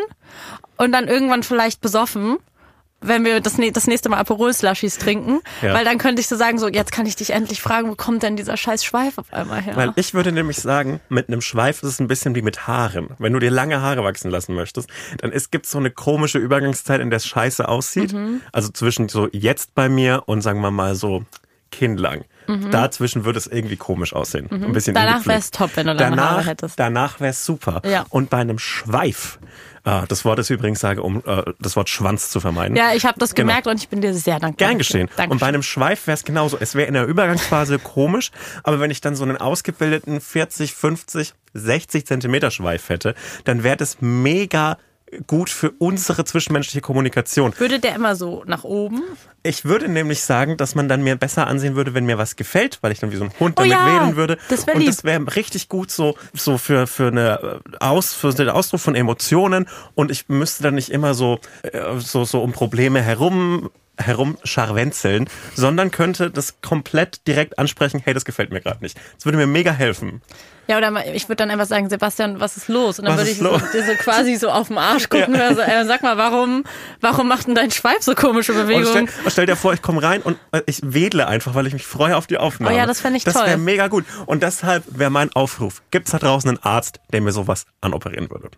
Und 0.77 0.93
dann 0.93 1.07
irgendwann 1.07 1.45
vielleicht 1.45 1.81
besoffen, 1.81 2.39
wenn 3.07 3.25
wir 3.25 3.41
das, 3.41 3.57
das 3.73 3.87
nächste 3.87 4.09
Mal 4.09 4.19
Aperol-Slushies 4.19 4.99
trinken. 4.99 5.41
Ja. 5.63 5.75
Weil 5.75 5.85
dann 5.85 5.99
könnte 5.99 6.21
ich 6.21 6.29
so 6.29 6.37
sagen, 6.37 6.59
so 6.59 6.69
jetzt 6.69 6.93
kann 6.93 7.07
ich 7.07 7.17
dich 7.17 7.31
endlich 7.31 7.61
fragen, 7.63 7.91
wo 7.91 7.95
kommt 7.95 8.23
denn 8.23 8.37
dieser 8.37 8.57
scheiß 8.57 8.85
Schweif 8.85 9.19
auf 9.19 9.33
einmal 9.33 9.63
her? 9.63 9.77
Weil 9.77 9.93
ich 9.97 10.15
würde 10.15 10.33
nämlich 10.33 10.59
sagen, 10.59 11.01
mit 11.09 11.29
einem 11.29 11.41
Schweif 11.41 11.83
ist 11.83 11.89
es 11.91 12.01
ein 12.01 12.09
bisschen 12.09 12.35
wie 12.35 12.43
mit 12.43 12.67
Haaren. 12.67 13.09
Wenn 13.19 13.33
du 13.33 13.39
dir 13.39 13.51
lange 13.51 13.81
Haare 13.81 14.05
wachsen 14.05 14.31
lassen 14.31 14.55
möchtest, 14.55 14.89
dann 15.19 15.33
ist, 15.33 15.51
gibt's 15.51 15.71
so 15.71 15.79
eine 15.79 15.91
komische 15.91 16.39
Übergangszeit, 16.39 17.01
in 17.01 17.11
der 17.11 17.19
es 17.19 17.27
scheiße 17.27 17.69
aussieht. 17.69 18.13
Mhm. 18.13 18.41
Also 18.53 18.71
zwischen 18.71 19.09
so 19.09 19.29
jetzt 19.33 19.75
bei 19.75 19.89
mir 19.89 20.23
und 20.27 20.41
sagen 20.41 20.61
wir 20.61 20.71
mal 20.71 20.95
so 20.95 21.25
kindlang. 21.71 22.25
Dazwischen 22.71 23.25
würde 23.25 23.39
es 23.39 23.47
irgendwie 23.47 23.77
komisch 23.77 24.13
aussehen. 24.13 24.49
Ein 24.51 24.73
bisschen 24.73 24.93
Mhm. 24.93 24.99
Danach 24.99 25.13
ungepflegt. 25.15 25.27
wär's 25.27 25.51
top, 25.51 25.71
wenn 25.77 25.87
du 25.87 25.95
lange 25.95 26.17
danach, 26.17 26.31
Haare 26.31 26.45
hättest. 26.45 26.79
Danach 26.79 27.21
wär's 27.21 27.45
super. 27.47 27.81
Ja. 27.87 28.05
Und 28.11 28.29
bei 28.31 28.37
einem 28.39 28.59
Schweif, 28.59 29.39
ah, 29.85 30.05
das 30.09 30.25
Wort 30.25 30.39
ist 30.39 30.51
übrigens 30.51 30.81
sage, 30.81 31.03
um 31.03 31.23
äh, 31.27 31.43
das 31.61 31.77
Wort 31.77 31.89
Schwanz 31.89 32.31
zu 32.31 32.41
vermeiden. 32.41 32.77
ja, 32.77 32.95
ich 32.95 33.05
habe 33.05 33.19
das 33.19 33.35
Genau. 33.35 33.49
gemerkt 33.49 33.67
und 33.67 33.77
ich 33.77 33.89
bin 33.89 34.01
dir 34.01 34.13
sehr 34.15 34.41
dankbar. 34.41 34.69
Gern 34.69 34.79
geschehen. 34.79 35.09
Dankeschön. 35.09 35.31
Und 35.33 35.39
bei 35.41 35.47
einem 35.47 35.63
Schweif 35.63 36.07
wäre 36.07 36.15
es 36.15 36.25
genauso. 36.25 36.57
Es 36.59 36.75
wäre 36.75 36.89
in 36.89 36.95
der 36.95 37.07
Übergangsphase 37.07 37.79
komisch, 37.83 38.31
aber 38.63 38.81
wenn 38.81 38.91
ich 38.91 39.01
dann 39.01 39.15
so 39.17 39.25
einen 39.25 39.37
ausgebildeten 39.37 40.21
40, 40.21 40.75
50, 40.75 41.35
60 41.55 42.07
Zentimeter 42.07 42.51
Schweif 42.51 42.89
hätte, 42.89 43.15
dann 43.45 43.63
wäre 43.63 43.77
das 43.77 43.99
mega 44.01 44.79
gut 45.27 45.51
für 45.51 45.73
unsere 45.79 46.25
zwischenmenschliche 46.25 46.81
Kommunikation. 46.81 47.53
Würde 47.59 47.81
der 47.81 47.95
immer 47.95 48.17
so 48.17 48.43
nach 48.47 48.65
oben? 48.65 49.03
Ich 49.43 49.65
würde 49.65 49.89
nämlich 49.89 50.23
sagen, 50.23 50.57
dass 50.57 50.75
man 50.75 50.89
dann 50.89 51.03
mir 51.03 51.17
besser 51.17 51.47
ansehen 51.47 51.77
würde, 51.77 51.95
wenn 51.95 52.07
mir 52.07 52.19
was 52.19 52.37
gefällt, 52.37 52.79
weil 52.81 52.93
ich 52.93 53.01
dann 53.01 53.13
wie 53.13 53.17
so 53.17 53.25
ein 53.25 53.33
Hund 53.39 53.59
Oh 53.59 53.63
damit 53.63 53.73
ja, 53.73 53.87
wedeln 53.87 54.17
würde. 54.17 54.39
das 54.49 54.67
wär 54.67 54.77
Und 54.77 54.87
das 54.87 55.05
wäre 55.05 55.37
richtig 55.37 55.69
gut 55.69 55.91
so, 55.91 56.17
so 56.33 56.59
für, 56.59 56.87
für 56.87 57.09
eine 57.09 57.61
äh, 57.73 57.77
Aus, 57.79 58.15
für 58.15 58.33
den 58.33 58.49
Ausdruck 58.49 58.81
von 58.81 58.95
Emotionen. 58.95 59.67
Und 59.95 60.11
ich 60.11 60.29
müsste 60.29 60.63
dann 60.63 60.75
nicht 60.75 60.91
immer 60.91 61.15
so, 61.15 61.41
äh, 61.63 61.99
so, 61.99 62.25
so 62.25 62.43
um 62.43 62.53
Probleme 62.53 63.03
herum 63.03 63.71
herumscharwenzeln, 63.99 65.29
sondern 65.55 65.91
könnte 65.91 66.31
das 66.31 66.61
komplett 66.63 67.27
direkt 67.27 67.59
ansprechen, 67.59 68.01
hey, 68.05 68.15
das 68.15 68.25
gefällt 68.25 68.51
mir 68.51 68.61
gerade 68.61 68.83
nicht. 68.83 68.99
Das 69.17 69.25
würde 69.25 69.39
mir 69.39 69.47
mega 69.47 69.73
helfen. 69.73 70.23
Ja, 70.67 70.79
oder 70.79 70.91
mal- 70.91 71.05
ich 71.13 71.25
würde 71.29 71.37
dann 71.37 71.51
einfach 71.51 71.67
sagen, 71.67 71.91
Sebastian, 71.91 72.41
was 72.41 72.57
ist 72.57 72.69
los? 72.69 72.99
Und 72.99 73.05
dann 73.05 73.19
Was 73.19 73.21
würde 73.27 73.31
ich 73.33 73.39
so, 73.39 73.59
so 73.93 73.93
quasi 73.99 74.37
so 74.37 74.49
auf 74.51 74.69
den 74.69 74.79
Arsch 74.79 75.11
gucken 75.11 75.35
Ja. 75.35 75.49
oder 75.49 75.55
so, 75.55 75.61
äh, 75.61 75.85
sag 75.85 76.03
mal, 76.03 76.17
warum, 76.17 76.65
warum 77.03 77.29
macht 77.29 77.47
denn 77.49 77.55
dein 77.55 77.71
Schweif 77.71 78.01
so 78.01 78.15
komische 78.15 78.53
stell, 78.55 78.65
Bewegungen? 78.65 79.11
und 79.25 79.31
stell 79.31 79.45
dir 79.45 79.57
vor, 79.57 79.75
ich 79.75 79.83
komme 79.83 80.03
rein 80.03 80.23
und 80.23 80.39
äh, 80.53 80.63
ich 80.65 80.81
wedle 80.83 81.27
einfach, 81.27 81.55
weil 81.55 81.67
ich 81.67 81.75
mich 81.75 81.87
freue 81.87 82.17
auf 82.17 82.27
die 82.27 82.39
Aufnahme. 82.39 82.75
Oh 82.75 82.79
ja, 82.79 82.87
das 82.87 83.01
fänd 83.03 83.15
ich 83.17 83.25
Das 83.25 83.35
toll. 83.35 83.47
wäre 83.47 83.59
mega 83.59 83.89
gut. 83.89 84.07
Und 84.25 84.43
deshalb 84.43 84.85
wäre 84.89 85.11
mein 85.11 85.31
Aufruf, 85.35 85.83
gibt's 85.91 86.13
da 86.13 86.19
draußen 86.19 86.49
einen 86.49 86.63
Arzt, 86.63 86.99
der 87.13 87.21
mir 87.21 87.33
sowas 87.33 87.67
anoperieren 87.83 88.31
würde? 88.31 88.49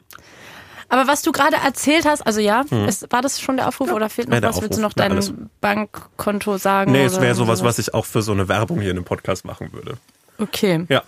Aber 0.88 1.06
was 1.08 1.22
du 1.22 1.32
gerade 1.32 1.56
erzählt 1.56 2.06
hast, 2.06 2.26
also 2.26 2.40
ja, 2.40 2.62
ist, 2.86 3.10
war 3.12 3.20
das 3.22 3.40
schon 3.40 3.56
der 3.56 3.66
Aufruf 3.68 3.92
oder 3.92 4.08
fehlt 4.08 4.28
noch 4.28 4.36
was? 4.42 4.60
Willst 4.60 4.78
du 4.78 4.78
Aufruf. 4.78 4.78
noch 4.82 4.90
Ja, 4.96 5.08
dein 5.08 5.12
alles. 5.12 5.32
Bankkonto 5.60 6.58
sagen? 6.58 6.92
Nee, 6.92 7.04
es 7.04 7.20
wäre 7.20 7.34
sowas, 7.34 7.64
was 7.64 7.78
ich 7.78 7.92
auch 7.94 8.04
für 8.06 8.22
so 8.22 8.32
eine 8.32 8.48
Werbung 8.48 8.80
hier 8.80 8.90
in 8.90 8.96
dem 8.96 9.04
Podcast 9.04 9.44
machen 9.44 9.72
würde. 9.72 9.96
Okay. 10.38 10.84
Ja, 10.88 11.02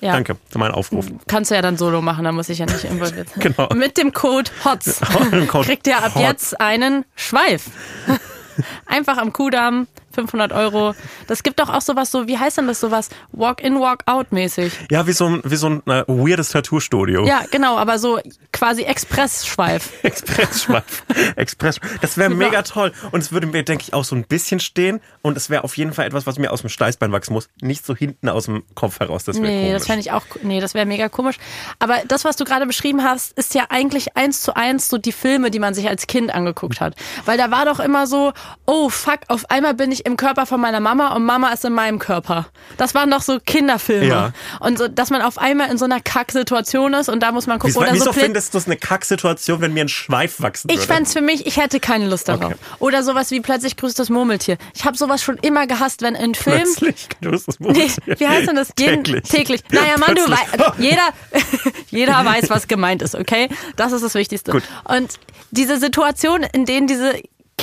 Ja. 0.00 0.12
danke 0.12 0.36
für 0.50 0.58
meinen 0.58 0.72
Aufruf. 0.72 1.06
Kannst 1.28 1.50
du 1.50 1.54
ja 1.54 1.62
dann 1.62 1.76
solo 1.76 2.02
machen, 2.02 2.24
da 2.24 2.32
muss 2.32 2.48
ich 2.48 2.58
ja 2.58 2.66
nicht 2.66 2.84
involviert 2.84 3.28
sein. 3.28 3.40
Genau. 3.54 3.68
Mit 3.74 3.96
dem 3.98 4.12
Code 4.12 4.50
HOTS 4.64 5.00
kriegt 5.64 5.86
ihr 5.86 5.98
ab 5.98 6.14
HOTS. 6.14 6.20
jetzt 6.22 6.60
einen 6.60 7.04
Schweif. 7.14 7.66
Einfach 8.86 9.18
am 9.18 9.32
Kudamm 9.32 9.86
500 10.12 10.52
Euro. 10.52 10.94
Das 11.26 11.42
gibt 11.42 11.60
doch 11.60 11.68
auch 11.68 11.80
sowas 11.80 12.10
so, 12.10 12.26
wie 12.28 12.38
heißt 12.38 12.58
denn 12.58 12.66
das 12.66 12.80
sowas? 12.80 13.08
Walk-in, 13.32 13.78
Walk-out 13.80 14.32
mäßig. 14.32 14.72
Ja, 14.90 15.06
wie 15.06 15.12
so 15.12 15.26
ein, 15.26 15.40
wie 15.44 15.56
so 15.56 15.68
ein 15.68 15.82
äh, 15.86 16.04
weirdes 16.06 16.50
Tattoo-Studio. 16.50 17.26
Ja, 17.26 17.42
genau, 17.50 17.76
aber 17.78 17.98
so 17.98 18.18
quasi 18.52 18.82
Express-Schweif. 18.82 19.90
Expressschweif. 20.02 21.04
Express. 21.36 21.80
Das 22.00 22.16
wäre 22.16 22.30
mega 22.30 22.62
toll. 22.62 22.92
Und 23.10 23.20
es 23.20 23.32
würde 23.32 23.46
mir, 23.46 23.62
denke 23.62 23.84
ich, 23.86 23.94
auch 23.94 24.04
so 24.04 24.14
ein 24.14 24.24
bisschen 24.24 24.60
stehen. 24.60 25.00
Und 25.22 25.36
es 25.36 25.50
wäre 25.50 25.64
auf 25.64 25.76
jeden 25.76 25.92
Fall 25.92 26.06
etwas, 26.06 26.26
was 26.26 26.38
mir 26.38 26.52
aus 26.52 26.60
dem 26.62 26.70
Steißbein 26.70 27.12
wachsen 27.12 27.32
muss. 27.32 27.48
Nicht 27.60 27.84
so 27.86 27.94
hinten 27.94 28.28
aus 28.28 28.46
dem 28.46 28.62
Kopf 28.74 29.00
heraus. 29.00 29.24
Das 29.24 29.36
wäre 29.36 29.46
Nee, 29.46 29.60
komisch. 29.66 29.72
das 29.78 29.86
fände 29.86 30.00
ich 30.00 30.12
auch, 30.12 30.22
nee, 30.42 30.60
das 30.60 30.74
wäre 30.74 30.86
mega 30.86 31.08
komisch. 31.08 31.36
Aber 31.78 31.98
das, 32.06 32.24
was 32.24 32.36
du 32.36 32.44
gerade 32.44 32.66
beschrieben 32.66 33.02
hast, 33.02 33.32
ist 33.32 33.54
ja 33.54 33.66
eigentlich 33.68 34.16
eins 34.16 34.42
zu 34.42 34.54
eins 34.56 34.88
so 34.88 34.98
die 34.98 35.12
Filme, 35.12 35.50
die 35.50 35.58
man 35.58 35.74
sich 35.74 35.88
als 35.88 36.06
Kind 36.06 36.32
angeguckt 36.34 36.80
hat. 36.80 36.94
Weil 37.24 37.38
da 37.38 37.50
war 37.50 37.64
doch 37.64 37.80
immer 37.80 38.06
so, 38.06 38.32
oh 38.66 38.88
fuck, 38.88 39.20
auf 39.28 39.50
einmal 39.50 39.74
bin 39.74 39.92
ich 39.92 40.01
im 40.04 40.16
Körper 40.16 40.46
von 40.46 40.60
meiner 40.60 40.80
Mama 40.80 41.14
und 41.14 41.24
Mama 41.24 41.50
ist 41.52 41.64
in 41.64 41.72
meinem 41.72 41.98
Körper. 41.98 42.46
Das 42.76 42.94
waren 42.94 43.10
doch 43.10 43.22
so 43.22 43.38
Kinderfilme. 43.44 44.06
Ja. 44.06 44.32
Und 44.60 44.78
so, 44.78 44.88
dass 44.88 45.10
man 45.10 45.22
auf 45.22 45.38
einmal 45.38 45.70
in 45.70 45.78
so 45.78 45.84
einer 45.84 46.00
Kacksituation 46.00 46.94
ist 46.94 47.08
und 47.08 47.20
da 47.22 47.32
muss 47.32 47.46
man 47.46 47.58
gucken. 47.58 47.70
Wieso, 47.74 47.80
oder 47.80 47.92
wieso 47.92 48.04
so 48.06 48.12
findest 48.12 48.54
du 48.54 48.58
es 48.58 48.66
eine 48.66 48.76
Kacksituation, 48.76 49.60
wenn 49.60 49.72
mir 49.72 49.84
ein 49.84 49.88
Schweif 49.88 50.40
wachsen 50.40 50.68
ich 50.70 50.78
würde? 50.78 50.92
fänd's 50.92 51.12
für 51.12 51.20
mich, 51.20 51.46
ich 51.46 51.56
hätte 51.56 51.80
keine 51.80 52.08
Lust 52.08 52.28
darauf. 52.28 52.44
Okay. 52.52 52.54
Oder 52.78 53.02
sowas 53.02 53.30
wie 53.30 53.40
plötzlich 53.40 53.76
grüßt 53.76 53.98
das 53.98 54.10
Murmeltier. 54.10 54.56
Ich 54.74 54.84
habe 54.84 54.96
sowas 54.96 55.22
schon 55.22 55.36
immer 55.38 55.66
gehasst, 55.66 56.02
wenn 56.02 56.14
in 56.14 56.34
Filmen 56.34 56.62
Plötzlich, 56.76 57.08
bist 57.20 57.48
das 57.48 57.60
Nee, 57.60 57.66
Murmeltier. 57.66 58.18
wie 58.20 58.26
heißt 58.28 58.48
denn 58.48 58.56
das? 58.56 58.68
Jeden, 58.78 59.04
Täglich. 59.04 59.22
täglich. 59.28 59.60
Naja, 59.70 59.98
Mann, 59.98 60.14
du 60.14 60.22
weißt, 60.22 60.74
jeder, 60.78 61.08
jeder 61.90 62.24
weiß, 62.24 62.50
was 62.50 62.68
gemeint 62.68 63.02
ist, 63.02 63.14
okay? 63.14 63.48
Das 63.76 63.92
ist 63.92 64.02
das 64.02 64.14
Wichtigste. 64.14 64.52
Gut. 64.52 64.62
Und 64.84 65.18
diese 65.50 65.78
Situation, 65.78 66.42
in 66.52 66.64
denen 66.64 66.86
diese 66.86 67.12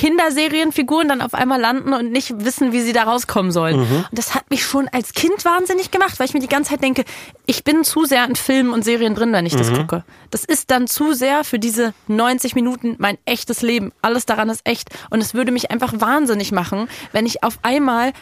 Kinderserienfiguren 0.00 1.08
dann 1.08 1.20
auf 1.20 1.34
einmal 1.34 1.60
landen 1.60 1.92
und 1.92 2.10
nicht 2.10 2.44
wissen, 2.44 2.72
wie 2.72 2.80
sie 2.80 2.92
da 2.94 3.02
rauskommen 3.04 3.52
sollen. 3.52 3.76
Mhm. 3.80 3.96
Und 4.10 4.18
das 4.18 4.34
hat 4.34 4.48
mich 4.50 4.64
schon 4.64 4.88
als 4.88 5.12
Kind 5.12 5.44
wahnsinnig 5.44 5.90
gemacht, 5.90 6.18
weil 6.18 6.26
ich 6.26 6.32
mir 6.34 6.40
die 6.40 6.48
ganze 6.48 6.70
Zeit 6.70 6.82
denke, 6.82 7.04
ich 7.44 7.64
bin 7.64 7.84
zu 7.84 8.06
sehr 8.06 8.24
in 8.24 8.34
Filmen 8.34 8.72
und 8.72 8.82
Serien 8.82 9.14
drin, 9.14 9.32
wenn 9.32 9.44
ich 9.44 9.54
Mhm. 9.54 9.58
das 9.58 9.72
gucke. 9.72 10.04
Das 10.30 10.44
ist 10.44 10.70
dann 10.70 10.86
zu 10.86 11.12
sehr 11.12 11.44
für 11.44 11.58
diese 11.58 11.92
90 12.08 12.54
Minuten 12.54 12.96
mein 12.98 13.18
echtes 13.26 13.60
Leben. 13.60 13.92
Alles 14.00 14.24
daran 14.24 14.48
ist 14.48 14.62
echt. 14.64 14.88
Und 15.10 15.20
es 15.20 15.34
würde 15.34 15.52
mich 15.52 15.70
einfach 15.70 15.92
wahnsinnig 15.96 16.50
machen, 16.50 16.88
wenn 17.12 17.26
ich 17.26 17.42
auf 17.42 17.58
einmal 17.62 18.12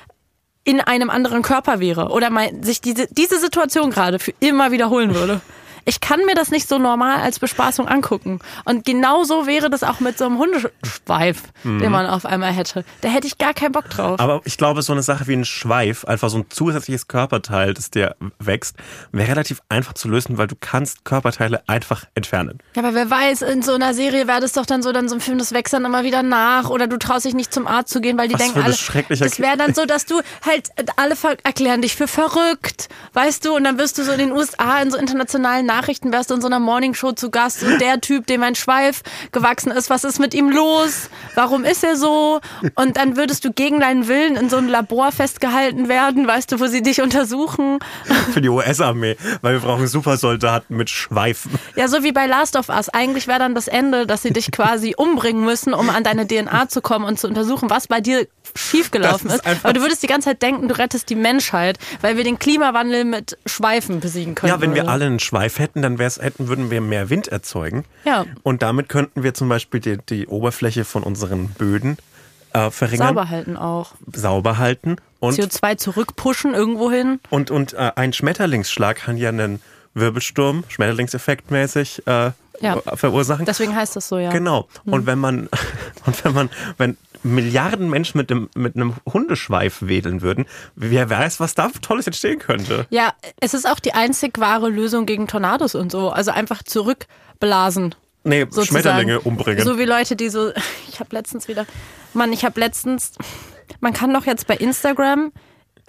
in 0.65 0.81
einem 0.81 1.09
anderen 1.11 1.43
Körper 1.43 1.81
wäre 1.81 2.09
oder 2.09 2.29
mal 2.29 2.51
sich 2.63 2.81
diese, 2.81 3.07
diese 3.11 3.39
Situation 3.39 3.91
gerade 3.91 4.19
für 4.19 4.35
immer 4.41 4.73
wiederholen 4.73 5.15
würde. 5.15 5.41
Ich 5.89 6.01
kann 6.01 6.21
mir 6.27 6.35
das 6.35 6.51
nicht 6.51 6.69
so 6.69 6.77
normal 6.77 7.23
als 7.23 7.39
Bespaßung 7.39 7.89
angucken. 7.89 8.41
Und 8.67 8.85
genauso 8.85 9.47
wäre 9.47 9.71
das 9.71 9.83
auch 9.83 10.01
mit 10.01 10.19
so 10.19 10.27
einem 10.27 10.37
Hundeschweif, 10.37 11.45
den 11.65 11.91
man 11.91 12.05
auf 12.07 12.27
einmal 12.27 12.53
hätte. 12.53 12.85
Da 13.01 13.09
hätte 13.09 13.27
ich 13.27 13.39
gar 13.39 13.55
keinen 13.55 13.73
Bock 13.73 13.89
drauf. 13.89 14.21
Aber 14.21 14.43
ich 14.45 14.59
glaube, 14.59 14.83
so 14.83 14.93
eine 14.93 15.03
Sache 15.03 15.27
wie 15.29 15.33
ein 15.33 15.47
Schweif, 15.47 16.05
einfach 16.05 16.29
so 16.29 16.37
ein 16.37 16.45
zusätzliches 16.51 17.09
Körperteil, 17.09 17.73
das 17.73 17.91
dir 17.91 18.17
wächst, 18.39 18.77
wäre 19.13 19.31
relativ 19.31 19.63
einfach 19.71 19.95
zu 19.95 20.09
lösen, 20.09 20.37
weil 20.37 20.47
du 20.47 20.57
kannst 20.61 21.07
Körperteile 21.07 21.63
einfach 21.67 22.05
entfernen. 22.15 22.59
Ja, 22.77 22.83
aber 22.83 22.95
wer 22.95 23.09
weiß, 23.09 23.41
in 23.41 23.63
so 23.63 23.73
einer 23.73 23.95
Serie 23.95 24.27
wäre 24.27 24.43
das 24.43 24.53
doch 24.53 24.67
dann 24.67 24.83
so, 24.83 24.93
dann 24.93 25.09
so 25.09 25.15
ein 25.15 25.23
Film, 25.23 25.39
das 25.39 25.53
wächst 25.53 25.73
dann 25.73 25.87
immer 25.87 26.05
wieder 26.05 26.23
nach 26.23 26.69
oder 26.69 26.87
du 26.87 26.99
traust 26.99 27.25
dich 27.25 27.33
nicht 27.33 27.51
zum 27.51 27.67
Arzt 27.67 27.91
zu 27.91 28.03
gehen, 28.03 28.19
weil 28.19 28.29
die 28.29 28.35
Was 28.35 28.43
denken 28.43 28.61
alle, 28.61 28.77
das 29.09 29.39
wäre 29.39 29.57
dann 29.57 29.73
so, 29.73 29.87
dass 29.87 30.05
du 30.05 30.21
halt, 30.45 30.69
alle 30.97 31.17
ver 31.17 31.39
erklären 31.45 31.81
dich 31.81 31.97
für 31.97 32.09
verrückt, 32.09 32.91
weißt 33.15 33.47
du, 33.47 33.57
und 33.57 33.65
dann 33.65 33.79
wirst 33.79 33.97
du 33.97 34.05
so 34.05 34.13
in 34.13 34.19
den 34.19 34.33
USA 34.33 34.83
in 34.83 34.91
so 34.91 34.99
internationalen 34.99 35.65
Nachrichten, 35.65 35.78
wärst 36.13 36.31
du 36.31 36.35
in 36.35 36.41
so 36.41 36.47
einer 36.47 36.59
Morningshow 36.61 37.13
zu 37.13 37.31
Gast 37.31 37.63
und 37.63 37.81
der 37.81 38.01
Typ, 38.01 38.27
dem 38.27 38.43
ein 38.43 38.55
Schweif 38.55 39.03
gewachsen 39.33 39.71
ist, 39.71 39.91
was 39.91 40.05
ist 40.05 40.19
mit 40.19 40.35
ihm 40.35 40.51
los? 40.51 41.09
Warum 41.35 41.65
ist 41.65 41.83
er 41.83 41.97
so? 41.97 42.41
Und 42.75 42.97
dann 42.97 43.17
würdest 43.17 43.45
du 43.45 43.53
gegen 43.53 43.81
deinen 43.81 44.09
Willen 44.09 44.37
in 44.37 44.51
so 44.51 44.57
einem 44.59 44.69
Labor 44.69 45.11
festgehalten 45.13 45.89
werden, 45.89 46.27
weißt 46.27 46.53
du, 46.53 46.61
wo 46.61 46.67
sie 46.67 46.83
dich 46.83 47.01
untersuchen. 47.01 47.79
Für 48.33 48.43
die 48.43 48.51
US-Armee, 48.51 49.17
weil 49.41 49.55
wir 49.55 49.61
brauchen 49.61 49.87
Supersoldaten 49.87 50.77
mit 50.77 50.91
Schweifen. 50.91 51.53
Ja, 51.77 51.89
so 51.89 52.03
wie 52.03 52.13
bei 52.13 52.27
Last 52.27 52.57
of 52.57 52.69
Us. 52.69 52.91
Eigentlich 52.91 53.27
wäre 53.27 53.39
dann 53.39 53.55
das 53.55 53.69
Ende, 53.69 54.07
dass 54.07 54.23
sie 54.23 54.33
dich 54.33 54.51
quasi 54.51 54.95
umbringen 54.97 55.45
müssen, 55.45 55.73
um 55.73 55.89
an 55.89 56.05
deine 56.05 56.27
DNA 56.27 56.69
zu 56.69 56.83
kommen 56.83 57.07
und 57.07 57.19
zu 57.19 57.27
untersuchen, 57.27 57.71
was 57.71 57.87
bei 57.87 58.01
dir 58.01 58.27
schiefgelaufen 58.55 59.31
ist 59.31 59.39
ist. 59.39 59.65
Aber 59.65 59.73
du 59.73 59.81
würdest 59.81 60.03
die 60.03 60.07
ganze 60.07 60.31
Zeit 60.31 60.43
denken, 60.43 60.69
du 60.69 60.79
rettest 60.79 61.09
die 61.11 61.15
Menschheit, 61.15 61.79
weil 62.01 62.17
wir 62.17 62.25
den 62.25 62.39
Klimawandel 62.39 63.05
mit 63.05 63.39
Schweifen 63.47 64.01
besiegen 64.01 64.35
können. 64.35 64.53
Ja, 64.53 64.61
wenn 64.61 64.75
wir 64.75 64.89
alle 64.89 65.07
einen 65.07 65.21
Schweif 65.21 65.59
hätten, 65.59 65.68
dann 65.75 65.99
wär's, 65.99 66.19
hätten, 66.21 66.49
würden 66.49 66.71
wir 66.71 66.81
mehr 66.81 67.11
Wind 67.11 67.29
erzeugen. 67.29 67.85
Ja. 68.05 68.25
Und 68.43 68.63
damit 68.63 68.89
könnten 68.89 69.23
wir 69.23 69.35
zum 69.35 69.49
Beispiel 69.49 69.81
die, 69.81 69.99
die 70.09 70.27
Oberfläche 70.27 70.85
von 70.85 71.03
unseren 71.03 71.49
Böden 71.51 71.97
äh, 72.53 72.71
verringern, 72.71 73.09
sauber 73.09 73.29
halten 73.31 73.57
auch. 73.57 73.93
sauber 74.13 74.59
halten. 74.59 74.97
Und, 75.21 75.39
CO2 75.39 75.77
zurückpushen 75.77 76.55
irgendwo 76.55 76.91
hin. 76.91 77.21
und, 77.31 77.51
und 77.51 77.75
äh, 77.75 77.93
ein 77.97 78.13
Schmetterlingsschlag 78.13 78.97
kann 78.97 79.17
ja 79.17 79.29
einen 79.31 79.61
Wirbelsturm, 79.95 80.65
Schmetterlingseffekt 80.69 81.51
mäßig, 81.51 82.07
äh, 82.07 82.31
Ja. 82.61 82.81
verursachen. 82.95 83.45
Deswegen 83.47 83.75
heißt 83.75 83.97
das 83.97 84.09
so, 84.09 84.19
ja. 84.19 84.31
Genau. 84.31 84.69
Und 84.85 85.07
wenn 85.07 85.19
man, 85.19 85.49
und 86.07 86.25
wenn 86.25 86.33
man, 86.35 86.51
wenn 86.77 86.97
Milliarden 87.23 87.91
Menschen 87.91 88.19
mit 88.19 88.31
einem, 88.31 88.49
mit 88.55 88.77
einem 88.77 88.95
Hundeschweif 89.07 89.83
wedeln 89.83 90.23
würden, 90.23 90.47
wer 90.77 91.11
weiß, 91.11 91.41
was 91.41 91.55
da 91.55 91.71
Tolles 91.83 92.07
entstehen 92.07 92.39
könnte. 92.39 92.87
Ja, 92.91 93.13
es 93.41 93.55
ist 93.55 93.69
auch 93.69 93.81
die 93.81 93.95
einzig 93.95 94.39
wahre 94.39 94.69
Lösung 94.69 95.07
gegen 95.07 95.27
Tornados 95.27 95.75
und 95.75 95.93
so. 95.93 96.11
Also 96.11 96.31
einfach 96.31 96.63
zurückblasen. 96.63 97.95
Nee, 98.25 98.43
sozusagen. 98.43 98.67
Schmetterlinge 98.67 99.21
umbringen. 99.21 99.65
So 99.65 99.79
wie 99.79 99.85
Leute, 99.85 100.17
die 100.17 100.29
so. 100.29 100.53
Ich 100.89 101.01
habe 101.01 101.15
letztens 101.15 101.47
wieder. 101.47 101.67
Mann, 102.15 102.33
ich 102.33 102.45
habe 102.45 102.59
letztens. 102.59 103.13
Man 103.81 103.93
kann 103.93 104.13
doch 104.13 104.27
jetzt 104.27 104.47
bei 104.47 104.57
Instagram. 104.57 105.33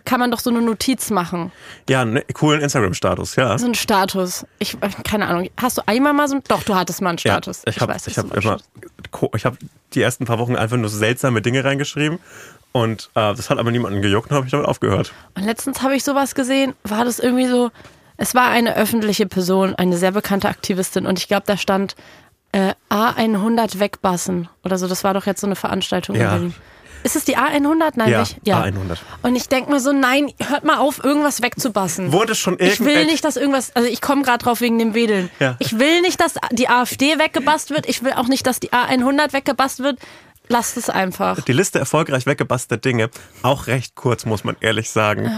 Kann 0.05 0.19
man 0.19 0.31
doch 0.31 0.39
so 0.39 0.49
eine 0.49 0.61
Notiz 0.61 1.09
machen. 1.09 1.51
ja, 1.89 2.01
einen 2.01 2.21
coolen 2.33 2.61
Instagram-Status, 2.61 3.35
ja. 3.35 3.57
So 3.57 3.65
einen 3.65 3.75
Status. 3.75 4.45
Ich, 4.59 4.77
keine 5.03 5.27
Ahnung. 5.27 5.49
Hast 5.59 5.77
du 5.77 5.81
einmal 5.87 6.13
mal 6.13 6.27
so 6.27 6.35
ein. 6.35 6.43
Doch, 6.47 6.63
du 6.63 6.75
hattest 6.75 7.01
mal 7.01 7.09
einen 7.09 7.17
Status. 7.17 7.63
Ja, 7.65 7.71
ich 7.73 7.81
habe 7.81 7.93
weiß, 7.93 8.07
ich 8.07 8.15
dass 8.15 8.25
hab 8.25 8.35
immer, 8.35 8.53
einen 8.53 9.29
ich 9.35 9.45
habe 9.45 9.57
die 9.93 10.01
ersten 10.01 10.25
paar 10.25 10.39
Wochen 10.39 10.55
einfach 10.55 10.77
nur 10.77 10.89
seltsame 10.89 11.41
Dinge 11.41 11.63
reingeschrieben 11.63 12.19
und 12.71 13.09
äh, 13.15 13.33
das 13.33 13.49
hat 13.49 13.57
aber 13.57 13.71
niemanden 13.71 14.01
gejuckt 14.01 14.29
und 14.29 14.35
habe 14.35 14.45
ich 14.45 14.51
damit 14.51 14.67
aufgehört. 14.67 15.11
Und 15.35 15.43
letztens 15.43 15.81
habe 15.81 15.95
ich 15.95 16.03
sowas 16.03 16.35
gesehen, 16.35 16.73
war 16.83 17.05
das 17.05 17.19
irgendwie 17.19 17.47
so, 17.47 17.71
es 18.17 18.35
war 18.35 18.49
eine 18.49 18.75
öffentliche 18.75 19.25
Person, 19.25 19.73
eine 19.75 19.97
sehr 19.97 20.11
bekannte 20.11 20.47
Aktivistin 20.49 21.05
und 21.07 21.17
ich 21.17 21.27
glaube, 21.27 21.43
da 21.47 21.57
stand 21.57 21.95
äh, 22.51 22.73
A100 22.89 23.79
wegbassen 23.79 24.49
oder 24.63 24.77
so. 24.77 24.87
Das 24.87 25.03
war 25.03 25.13
doch 25.13 25.25
jetzt 25.25 25.41
so 25.41 25.47
eine 25.47 25.55
Veranstaltung 25.55 26.15
Ja. 26.15 26.21
in 26.23 26.29
Berlin. 26.29 26.55
Ist 27.03 27.15
es 27.15 27.25
die 27.25 27.37
A100? 27.37 27.93
Nein, 27.95 28.09
Ja, 28.09 28.17
welche? 28.17 28.39
A100. 28.45 28.97
Und 29.23 29.35
ich 29.35 29.47
denke 29.47 29.71
mir 29.71 29.79
so, 29.79 29.91
nein, 29.91 30.31
hört 30.41 30.63
mal 30.63 30.77
auf, 30.77 31.03
irgendwas 31.03 31.41
wegzubassen. 31.41 32.11
Wurde 32.11 32.35
schon 32.35 32.57
ich 32.59 32.79
will 32.79 33.05
nicht, 33.05 33.23
dass 33.23 33.37
irgendwas, 33.37 33.75
also 33.75 33.87
ich 33.87 34.01
komme 34.01 34.23
gerade 34.23 34.43
drauf 34.43 34.61
wegen 34.61 34.77
dem 34.79 34.93
Wedeln. 34.93 35.29
Ja. 35.39 35.55
Ich 35.59 35.79
will 35.79 36.01
nicht, 36.01 36.19
dass 36.19 36.35
die 36.51 36.69
AfD 36.69 37.17
weggebast 37.17 37.69
wird. 37.69 37.87
Ich 37.87 38.03
will 38.03 38.13
auch 38.13 38.27
nicht, 38.27 38.45
dass 38.45 38.59
die 38.59 38.71
A100 38.71 39.33
weggebast 39.33 39.79
wird. 39.79 39.99
Lasst 40.51 40.77
es 40.77 40.89
einfach. 40.89 41.41
Die 41.41 41.53
Liste 41.53 41.77
erfolgreich 41.77 42.25
weggebastete 42.25 42.79
Dinge, 42.79 43.11
auch 43.43 43.67
recht 43.67 43.93
kurz, 43.93 44.25
muss 44.25 44.43
man 44.43 44.57
ehrlich 44.61 44.89
sagen. 44.89 45.31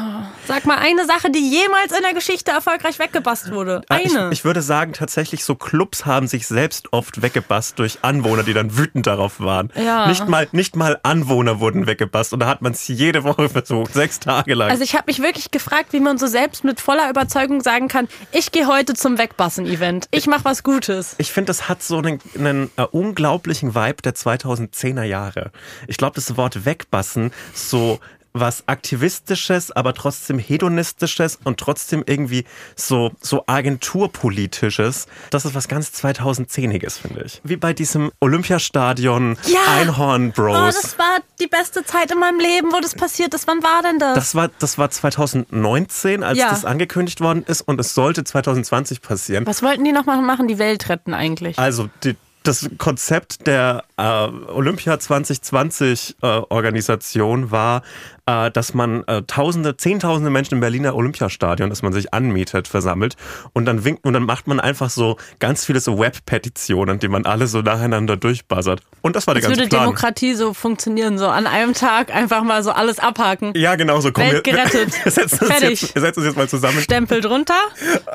Sag 0.47 0.65
mal 0.65 0.77
eine 0.77 1.05
Sache, 1.05 1.29
die 1.29 1.51
jemals 1.51 1.91
in 1.91 2.01
der 2.01 2.13
Geschichte 2.13 2.51
erfolgreich 2.51 2.97
weggebast 2.97 3.51
wurde. 3.51 3.81
Ich, 4.01 4.15
Eine. 4.17 4.31
ich 4.31 4.45
würde 4.45 4.61
sagen, 4.61 4.93
tatsächlich 4.93 5.43
so 5.43 5.55
Clubs 5.55 6.05
haben 6.05 6.27
sich 6.27 6.47
selbst 6.47 6.93
oft 6.93 7.21
weggebast 7.21 7.77
durch 7.77 7.99
Anwohner, 8.03 8.43
die 8.43 8.53
dann 8.53 8.77
wütend 8.77 9.05
darauf 9.05 9.41
waren. 9.41 9.69
Ja. 9.75 10.07
Nicht 10.07 10.29
mal, 10.29 10.47
nicht 10.53 10.77
mal 10.77 10.97
Anwohner 11.03 11.59
wurden 11.59 11.87
weggebast 11.87 12.31
und 12.31 12.39
da 12.39 12.47
hat 12.47 12.61
man 12.61 12.71
es 12.71 12.87
jede 12.87 13.25
Woche 13.25 13.49
versucht, 13.49 13.93
sechs 13.93 14.21
Tage 14.21 14.53
lang. 14.53 14.71
Also 14.71 14.83
ich 14.83 14.95
habe 14.95 15.05
mich 15.07 15.21
wirklich 15.21 15.51
gefragt, 15.51 15.91
wie 15.91 15.99
man 15.99 16.19
so 16.19 16.27
selbst 16.27 16.63
mit 16.63 16.79
voller 16.79 17.09
Überzeugung 17.09 17.59
sagen 17.59 17.89
kann, 17.89 18.07
ich 18.31 18.53
gehe 18.53 18.65
heute 18.65 18.93
zum 18.93 19.17
Wegbassen-Event. 19.17 20.07
Ich 20.11 20.27
mache 20.27 20.45
was 20.45 20.63
Gutes. 20.63 21.15
Ich 21.17 21.33
finde, 21.33 21.47
das 21.47 21.67
hat 21.67 21.83
so 21.83 21.97
einen, 21.97 22.19
einen 22.37 22.71
äh, 22.77 22.83
unglaublichen 22.83 23.75
Vibe 23.75 24.01
der 24.03 24.15
2010er 24.15 25.00
Jahre. 25.05 25.51
Ich 25.87 25.97
glaube, 25.97 26.15
das 26.15 26.35
Wort 26.37 26.65
wegbassen, 26.65 27.31
so 27.53 27.99
was 28.33 28.63
aktivistisches, 28.67 29.71
aber 29.73 29.93
trotzdem 29.93 30.39
hedonistisches 30.39 31.37
und 31.43 31.59
trotzdem 31.59 32.01
irgendwie 32.05 32.45
so, 32.77 33.11
so 33.19 33.43
agenturpolitisches. 33.45 35.07
Das 35.31 35.43
ist 35.43 35.53
was 35.53 35.67
ganz 35.67 35.89
2010iges, 35.89 36.97
finde 36.99 37.23
ich. 37.25 37.41
Wie 37.43 37.57
bei 37.57 37.73
diesem 37.73 38.09
Olympiastadion 38.21 39.37
Ja. 39.47 39.59
Einhorn 39.75 40.31
Bros. 40.31 40.55
Oh, 40.57 40.65
das 40.65 40.97
war 40.97 41.17
die 41.41 41.47
beste 41.47 41.83
Zeit 41.83 42.11
in 42.11 42.19
meinem 42.19 42.39
Leben, 42.39 42.71
wo 42.71 42.79
das 42.79 42.95
passiert 42.95 43.33
ist. 43.33 43.47
Wann 43.47 43.61
war 43.63 43.81
denn 43.83 43.99
das? 43.99 44.15
Das 44.15 44.35
war, 44.35 44.49
das 44.59 44.77
war 44.77 44.89
2019, 44.89 46.23
als 46.23 46.37
Ja. 46.37 46.49
das 46.51 46.65
angekündigt 46.65 47.21
worden 47.21 47.43
ist 47.45 47.61
und 47.61 47.79
es 47.81 47.93
sollte 47.93 48.23
2020 48.23 49.01
passieren. 49.01 49.45
was 49.45 49.61
wollten 49.61 49.83
die 49.83 49.91
noch 49.91 50.05
mal 50.05 50.21
machen? 50.21 50.47
Die 50.47 50.57
Welt 50.57 50.87
retten 50.89 51.13
eigentlich. 51.13 51.59
Also 51.59 51.89
die, 52.03 52.15
das 52.43 52.69
Konzept 52.77 53.45
der 53.45 53.83
äh, 53.97 54.03
Olympia 54.03 54.99
2020 54.99 56.15
äh, 56.21 56.25
Organisation 56.25 57.51
war, 57.51 57.83
äh, 58.25 58.49
dass 58.49 58.73
man 58.73 59.03
äh, 59.07 59.21
Tausende, 59.23 59.77
Zehntausende 59.77 60.31
Menschen 60.31 60.55
im 60.55 60.59
Berliner 60.59 60.95
Olympiastadion, 60.95 61.69
dass 61.69 61.83
man 61.83 61.93
sich 61.93 62.13
anmietet, 62.13 62.67
versammelt 62.67 63.15
und 63.53 63.65
dann 63.65 63.85
winkt 63.85 64.05
und 64.05 64.13
dann 64.13 64.23
macht 64.23 64.47
man 64.47 64.59
einfach 64.59 64.89
so 64.89 65.17
ganz 65.39 65.65
viele 65.65 65.79
so 65.79 65.99
Web-Petitionen, 65.99 66.99
die 66.99 67.07
man 67.07 67.25
alle 67.25 67.47
so 67.47 67.61
nacheinander 67.61 68.17
durchbuzzert. 68.17 68.81
Und 69.01 69.15
das 69.15 69.27
war 69.27 69.35
der 69.35 69.43
Als 69.43 69.49
ganze 69.49 69.61
würde 69.61 69.69
Plan. 69.69 69.83
Demokratie 69.83 70.33
so 70.33 70.53
funktionieren, 70.53 71.17
so 71.17 71.27
an 71.27 71.45
einem 71.45 71.73
Tag 71.73 72.13
einfach 72.13 72.43
mal 72.43 72.63
so 72.63 72.71
alles 72.71 72.99
abhaken. 72.99 73.53
Ja, 73.55 73.75
genau 73.75 73.99
so. 74.01 74.11
Komm, 74.11 74.23
Welt 74.25 74.45
wir, 74.45 74.53
gerettet. 74.53 74.93
Wir 75.03 75.11
setzen, 75.11 75.39
uns 75.39 75.51
Fertig. 75.51 75.81
jetzt, 75.81 75.95
wir 75.95 76.01
setzen 76.01 76.19
uns 76.19 76.27
jetzt 76.27 76.37
mal 76.37 76.49
zusammen. 76.49 76.81
Stempel 76.81 77.21
drunter. 77.21 77.59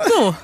So. 0.08 0.34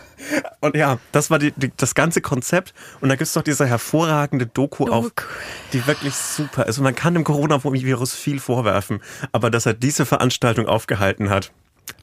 Und 0.61 0.77
ja, 0.77 0.99
das 1.13 1.31
war 1.31 1.39
die, 1.39 1.53
die, 1.53 1.73
das 1.77 1.95
ganze 1.95 2.21
Konzept. 2.21 2.75
Und 3.01 3.09
da 3.09 3.17
gibt 3.17 3.27
es 3.27 3.33
doch 3.33 3.43
diese 3.43 3.67
hervorragende 3.67 4.47
Doku 4.47 4.85
auf, 4.89 5.05
Doku. 5.05 5.25
die 5.73 5.87
wirklich 5.87 6.15
super 6.15 6.67
ist. 6.67 6.79
Und 6.79 6.85
man 6.85 6.95
kann 6.95 7.15
dem 7.15 7.25
Coronavirus 7.25 8.15
viel 8.15 8.41
vorwerfen, 8.41 9.01
aber 9.33 9.51
dass 9.51 9.67
er 9.67 9.75
diese 9.75 10.07
Veranstaltung 10.07 10.67
aufgehalten 10.67 11.31
hat, 11.31 11.53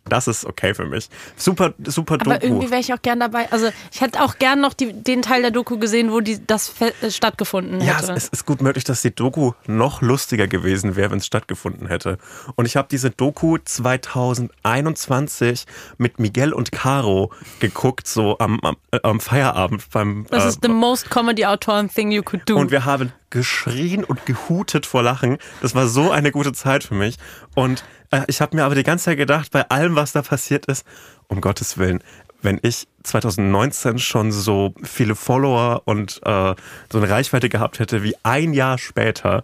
das 0.06 0.27
ist 0.27 0.46
okay 0.46 0.74
für 0.74 0.86
mich. 0.86 1.10
Super, 1.36 1.74
super 1.86 2.15
Aber 2.15 2.36
Doku. 2.36 2.46
irgendwie 2.46 2.72
wäre 2.72 2.82
ich 2.82 2.94
auch 2.94 3.01
gern 3.01 3.20
dabei. 3.20 3.51
Also 3.51 3.70
ich 3.91 4.01
hätte 4.01 4.22
auch 4.22 4.38
gern 4.38 4.62
noch 4.62 4.74
die, 4.74 4.94
den 4.94 5.22
Teil 5.22 5.41
der 5.41 5.51
Doku 5.51 5.77
gesehen, 5.77 6.12
wo 6.12 6.20
die, 6.20 6.46
das 6.46 6.74
äh, 6.82 7.12
stattgefunden 7.12 7.82
Ja, 7.82 7.96
es, 7.98 8.03
hätte. 8.03 8.13
es 8.13 8.27
ist 8.29 8.46
gut 8.46 8.62
möglich, 8.62 8.84
dass 8.84 9.01
die 9.01 9.13
Doku 9.13 9.53
noch 9.68 10.01
lustiger 10.01 10.48
gewesen 10.48 10.96
wäre, 10.96 11.12
wenn 11.12 11.20
es 11.20 11.25
stattgefunden 11.25 11.88
hätte. 11.88 12.18
Und 12.56 12.65
ich 12.65 12.75
habe 12.75 12.88
diese 12.89 13.10
Doku 13.10 13.58
2021 13.63 15.65
mit 15.98 16.20
Miguel 16.20 16.53
und 16.53 16.72
Caro 16.72 17.32
geguckt, 17.60 18.08
so 18.08 18.38
am, 18.39 18.60
am, 18.62 18.77
äh, 18.91 19.00
am 19.03 19.20
Feierabend 19.20 19.89
beim. 19.91 20.25
das 20.29 20.46
äh, 20.46 20.50
ist 20.50 20.60
the 20.62 20.70
most 20.70 21.10
comedy 21.10 21.46
auteur 21.46 21.88
thing 21.88 22.12
you 22.12 22.24
could 22.24 22.48
do. 22.50 22.58
Und 22.58 22.72
wir 22.72 22.86
haben 22.86 23.12
geschrien 23.29 24.03
und 24.03 24.25
gehutet 24.25 24.86
vor 24.86 25.03
Lachen. 25.03 25.38
Das 25.62 25.75
war 25.75 25.88
so 25.88 26.12
eine 26.12 26.31
gute 26.31 26.53
Zeit 26.53 26.83
für 26.83 26.95
mich. 26.95 27.17
Und 27.55 27.83
äh, 28.12 28.21
ich 28.27 28.41
habe 28.41 28.55
mir 28.55 28.65
aber 28.65 28.75
die 28.75 28.83
ganze 28.83 29.05
Zeit 29.05 29.17
gedacht, 29.17 29.51
bei 29.51 29.69
allem, 29.69 29.95
was 29.95 30.12
da 30.12 30.21
passiert 30.21 30.65
ist, 30.65 30.86
um 31.27 31.41
Gottes 31.41 31.77
Willen, 31.77 32.03
wenn 32.41 32.59
ich 32.62 32.88
2019 33.03 34.00
schon 34.00 34.31
so 34.31 34.74
viele 34.83 35.15
Follower 35.15 35.81
und 35.86 36.21
äh, 36.24 36.55
so 36.91 36.98
eine 36.98 37.09
Reichweite 37.09 37.50
gehabt 37.50 37.79
hätte 37.79 38.03
wie 38.03 38.15
ein 38.24 38.53
Jahr 38.53 38.77
später, 38.77 39.43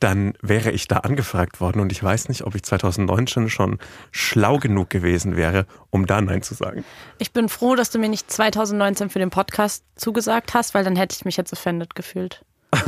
dann 0.00 0.32
wäre 0.40 0.70
ich 0.70 0.88
da 0.88 0.98
angefragt 0.98 1.60
worden 1.60 1.80
und 1.80 1.92
ich 1.92 2.02
weiß 2.02 2.30
nicht, 2.30 2.44
ob 2.44 2.54
ich 2.54 2.62
2019 2.62 3.50
schon 3.50 3.78
schlau 4.10 4.56
genug 4.58 4.88
gewesen 4.88 5.36
wäre, 5.36 5.66
um 5.90 6.06
da 6.06 6.20
Nein 6.20 6.42
zu 6.42 6.54
sagen. 6.54 6.84
ich 7.18 7.32
bin 7.32 7.48
froh, 7.48 7.74
dass 7.74 7.90
du 7.90 7.98
mir 7.98 8.08
nicht 8.08 8.30
2019 8.30 9.10
für 9.10 9.18
den 9.18 9.30
Podcast 9.30 9.84
zugesagt 9.96 10.54
hast, 10.54 10.74
weil 10.74 10.84
dann 10.84 10.96
hätte 10.96 11.14
ich 11.14 11.26
mich 11.26 11.36
jetzt 11.36 11.52
offended 11.52 11.94
gefühlt. 11.94 12.42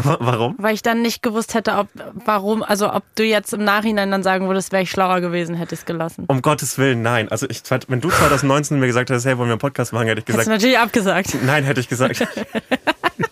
Warum? 0.04 0.54
Weil 0.58 0.74
ich 0.74 0.82
dann 0.82 1.02
nicht 1.02 1.22
gewusst 1.22 1.54
hätte, 1.54 1.72
ob 1.76 1.88
warum, 2.24 2.62
also 2.62 2.92
ob 2.92 3.02
du 3.16 3.24
jetzt 3.24 3.52
im 3.52 3.64
Nachhinein 3.64 4.10
dann 4.10 4.22
sagen 4.22 4.46
würdest, 4.46 4.70
wäre 4.72 4.84
ich 4.84 4.90
schlauer 4.90 5.20
gewesen, 5.20 5.54
hätte 5.56 5.74
ich 5.74 5.80
es 5.80 5.86
gelassen. 5.86 6.24
Um 6.28 6.40
Gottes 6.40 6.78
Willen, 6.78 7.02
nein. 7.02 7.28
Also 7.30 7.48
ich, 7.48 7.62
wenn 7.88 8.00
du 8.00 8.08
2019 8.08 8.78
mir 8.78 8.86
gesagt 8.86 9.10
hättest, 9.10 9.26
hey, 9.26 9.36
wollen 9.38 9.48
wir 9.48 9.54
einen 9.54 9.58
Podcast 9.58 9.92
machen, 9.92 10.06
hätte 10.06 10.20
ich 10.20 10.26
Hättest 10.28 10.38
gesagt, 10.38 10.48
du 10.48 10.52
natürlich 10.52 10.78
abgesagt. 10.78 11.36
Nein, 11.44 11.64
hätte 11.64 11.80
ich 11.80 11.88
gesagt. 11.88 12.26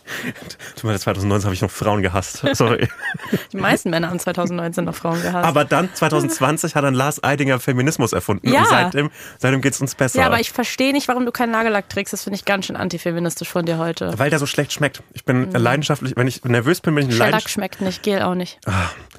Tut 0.77 0.85
mir 0.85 0.93
leid, 0.93 1.01
2019 1.01 1.45
habe 1.47 1.55
ich 1.55 1.63
noch 1.63 1.71
Frauen 1.71 2.03
gehasst. 2.03 2.45
Sorry. 2.53 2.89
Die 3.53 3.57
meisten 3.57 3.91
Männer 3.91 4.09
haben 4.11 4.19
2019 4.19 4.85
noch 4.85 4.95
Frauen 4.95 5.21
gehasst. 5.23 5.47
Aber 5.47 5.65
dann 5.65 5.89
2020 5.95 6.75
hat 6.75 6.85
dann 6.85 6.95
Lars 6.95 7.23
Eidinger 7.23 7.61
Feminismus 7.61 8.13
erfunden 8.13 8.49
Ja. 8.49 8.61
und 8.61 8.69
seitdem, 8.69 9.11
seitdem 9.39 9.61
geht 9.61 9.75
es 9.75 9.81
uns 9.81 9.95
besser. 9.95 10.21
ja, 10.21 10.27
aber 10.27 10.41
ich 10.41 10.53
verstehe 10.53 10.93
nicht, 10.93 11.09
warum 11.09 11.25
du 11.27 11.33
keinen 11.33 11.53
Nagellack 11.53 11.89
trägst. 11.89 12.13
Das 12.13 12.25
finde 12.25 12.37
ich 12.37 12.45
ganz 12.45 12.67
schön 12.67 12.77
antifeministisch 12.77 13.49
von 13.49 13.65
dir 13.67 13.79
heute. 13.79 14.19
weil 14.19 14.31
der 14.31 14.39
so 14.39 14.47
schlecht 14.47 14.73
schmeckt. 14.73 15.03
Ich 15.13 15.25
bin 15.25 15.51
leidenschaftlich, 15.53 16.15
wenn 16.17 16.27
ich 16.27 16.45
nervös 16.45 16.81
bin, 16.81 16.95
bin 16.95 17.05
ich 17.09 17.15
ein, 17.15 17.17
Shellac 17.17 17.33
leidens 17.33 17.51
schmeckt 17.51 17.81
nicht, 17.81 18.03
Gel 18.03 18.23
auch 18.23 18.35
nicht. 18.35 18.59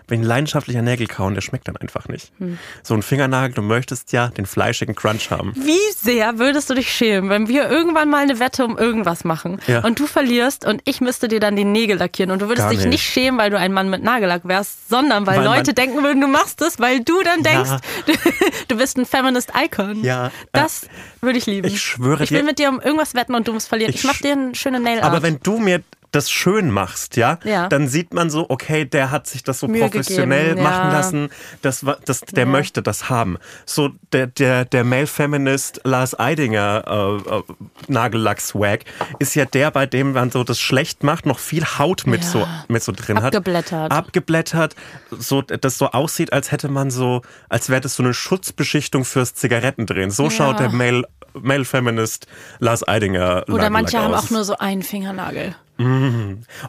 Bin 0.07 0.19
ich 0.19 0.25
ein 0.25 0.27
leidenschaftlicher 0.27 0.81
Nägelkau 0.81 1.25
und 1.25 1.35
der 1.35 1.41
schmeckt 1.41 1.67
dann 1.67 1.77
einfach 1.77 2.07
nicht. 2.07 2.31
Hm. 2.39 2.57
So 2.83 2.93
ein 2.93 3.01
Fingernagel, 3.01 3.53
du 3.55 3.61
möchtest 3.61 4.11
ja 4.11 4.27
den 4.27 4.45
fleischigen 4.45 4.95
Crunch 4.95 5.31
haben. 5.31 5.53
Wie 5.55 5.77
sehr 5.95 6.37
würdest 6.39 6.69
du 6.69 6.73
dich 6.73 6.91
schämen, 6.91 7.29
wenn 7.29 7.47
wir 7.47 7.69
irgendwann 7.69 8.09
mal 8.09 8.21
eine 8.23 8.39
Wette 8.39 8.65
um 8.65 8.77
irgendwas 8.77 9.23
machen 9.23 9.59
Ja. 9.67 9.79
und 9.83 9.99
du 9.99 10.07
verlierst 10.07 10.65
und 10.65 10.80
ich 10.85 11.01
müsste 11.01 11.27
dir 11.27 11.39
dann 11.39 11.55
die 11.55 11.63
Nägel 11.65 11.97
lackieren 11.97 12.31
und 12.31 12.41
du 12.41 12.47
würdest 12.47 12.65
Gar 12.65 12.69
dich 12.71 12.79
nicht. 12.79 12.89
nicht 12.89 13.03
schämen, 13.03 13.39
weil 13.39 13.49
du 13.49 13.57
ein 13.57 13.71
Mann 13.73 13.89
mit 13.89 14.03
Nagellack 14.03 14.41
wärst, 14.45 14.89
sondern 14.89 15.25
weil, 15.27 15.37
Weil 15.39 15.45
Leute 15.45 15.73
denken 15.73 16.03
würden, 16.03 16.21
du 16.21 16.27
machst 16.27 16.61
es, 16.61 16.79
weil 16.79 17.01
du 17.01 17.21
dann 17.23 17.43
denkst, 17.43 17.69
Ja. 17.69 17.79
du, 18.05 18.13
du 18.69 18.75
bist 18.77 18.97
ein 18.97 19.05
Feminist 19.05 19.51
Icon. 19.55 20.03
Ja. 20.03 20.31
Das 20.51 20.87
würde 21.21 21.37
ich 21.37 21.45
lieben. 21.45 21.67
Ich 21.67 21.81
schwöre 21.81 22.23
Ich 22.23 22.31
will 22.31 22.39
dir- 22.39 22.45
mit 22.45 22.59
dir 22.59 22.69
um 22.69 22.79
irgendwas 22.81 23.13
wetten 23.15 23.35
und 23.35 23.47
du 23.47 23.53
musst 23.53 23.67
verlieren. 23.69 23.91
Ich, 23.91 23.97
Ich 24.01 24.03
mach 24.05 24.17
dir 24.17 24.33
eine 24.33 24.55
schöne 24.55 24.79
Nail 24.79 24.97
Art. 24.99 25.05
Aber 25.05 25.21
wenn 25.23 25.39
du 25.41 25.57
mir 25.59 25.81
das 26.11 26.29
schön 26.29 26.69
machst, 26.71 27.15
ja, 27.15 27.39
Ja. 27.43 27.67
dann 27.69 27.87
sieht 27.87 28.13
man 28.13 28.29
so, 28.29 28.45
okay, 28.49 28.85
der 28.85 29.11
hat 29.11 29.27
sich 29.27 29.43
das 29.43 29.59
so 29.59 29.67
Mühe 29.67 29.81
professionell 29.81 30.49
gegeben, 30.49 30.63
machen 30.63 30.89
ja. 30.89 30.93
lassen, 30.93 31.29
das, 31.61 31.85
das, 32.05 32.21
der 32.21 32.43
Ja. 32.43 32.49
möchte 32.49 32.81
das 32.83 33.09
haben. 33.09 33.37
So 33.65 33.91
der, 34.11 34.27
der, 34.27 34.65
der 34.65 34.83
Male 34.83 35.07
Feminist 35.07 35.81
Lars 35.83 36.19
Eidinger 36.19 36.83
äh, 37.27 37.35
äh, 37.37 37.43
Nagellack-Swag 37.87 38.85
ist 39.19 39.35
ja 39.35 39.45
der, 39.45 39.71
bei 39.71 39.85
dem 39.85 40.13
man 40.13 40.31
so 40.31 40.43
das 40.43 40.59
schlecht 40.59 41.03
macht, 41.03 41.25
noch 41.25 41.39
viel 41.39 41.63
Haut 41.65 42.05
mit, 42.05 42.23
so, 42.23 42.47
mit 42.67 42.83
so 42.83 42.91
drin 42.91 43.17
Abgeblättert. 43.17 43.71
hat. 43.73 43.91
Abgeblättert. 43.91 44.75
So, 45.11 45.41
das 45.41 45.77
so 45.77 45.87
aussieht, 45.91 46.33
als 46.33 46.51
hätte 46.51 46.67
man 46.67 46.91
so, 46.91 47.21
als 47.49 47.69
wäre 47.69 47.81
das 47.81 47.95
so 47.95 48.03
eine 48.03 48.13
Schutzbeschichtung 48.13 49.05
fürs 49.05 49.33
Zigarettendrehen. 49.33 50.11
So 50.11 50.29
schaut 50.29 50.59
der 50.59 50.69
Male, 50.69 51.03
Male 51.33 51.65
Feminist 51.65 52.27
Lars 52.59 52.87
Eidinger 52.87 53.43
Oder 53.47 53.69
manche 53.69 53.95
Nagellack 53.97 54.03
haben 54.03 54.13
aus. 54.13 54.25
auch 54.25 54.29
nur 54.31 54.43
so 54.43 54.57
einen 54.57 54.83
Fingernagel. 54.83 55.55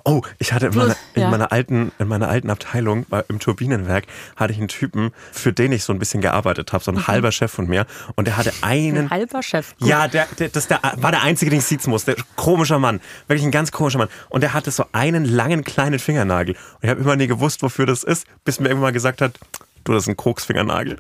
Oh, 0.05 0.23
ich 0.39 0.55
hatte 0.55 0.67
in 0.69 0.75
meiner, 0.75 0.97
in 1.15 1.23
Ja. 1.23 1.29
meiner 1.29 1.53
alten, 1.53 1.93
in 1.99 2.09
meiner 2.09 2.29
alten 2.29 2.49
Abteilung 2.49 3.05
bei, 3.11 3.23
im 3.29 3.41
Turbinenwerk 3.41 4.05
hatte 4.37 4.55
ich 4.55 4.59
einen 4.59 4.69
Typen, 4.69 5.11
für 5.33 5.53
den 5.53 5.71
ich 5.73 5.85
so 5.85 5.93
ein 5.93 5.99
bisschen 5.99 6.23
gearbeitet 6.23 6.73
habe, 6.73 6.83
so 6.83 6.91
ein 6.93 6.95
Mhm. 6.95 7.07
halber 7.09 7.31
Chef 7.31 7.53
von 7.53 7.67
mir, 7.67 7.85
und 8.15 8.27
der 8.27 8.39
hatte 8.39 8.55
einen. 8.63 8.97
Ein 8.97 9.11
halber 9.11 9.43
Chef. 9.43 9.77
Gut. 9.79 9.87
Ja, 9.89 10.09
der, 10.09 10.27
der, 10.39 10.49
das 10.49 10.67
der, 10.69 10.81
war 10.97 11.11
der 11.11 11.23
einzige, 11.23 11.51
den 11.51 11.59
ich 11.59 11.67
siezen. 11.67 11.95
Der, 12.07 12.17
komischer 12.37 12.79
Mann. 12.79 13.01
Wirklich 13.29 13.45
ein 13.45 13.51
ganz 13.51 13.71
komischer 13.71 13.99
Mann. 13.99 14.09
Und 14.31 14.41
der 14.41 14.55
hatte 14.55 14.71
so 14.71 14.87
einen 14.93 15.27
langen, 15.27 15.63
kleinen 15.63 15.99
Fingernagel. 15.99 16.55
Und 16.55 16.79
ich 16.81 16.89
habe 16.89 17.01
immer 17.03 17.17
nie 17.17 17.27
gewusst, 17.27 17.63
wofür 17.63 17.85
das 17.85 18.05
ist, 18.05 18.27
bis 18.47 18.61
mir 18.61 18.69
irgendwann 18.69 18.89
mal 18.89 18.93
gesagt 18.93 19.21
hat, 19.21 19.39
du, 19.85 19.93
das 19.93 20.05
ist 20.05 20.09
ein 20.09 20.17
Koksfingernagel. 20.17 20.97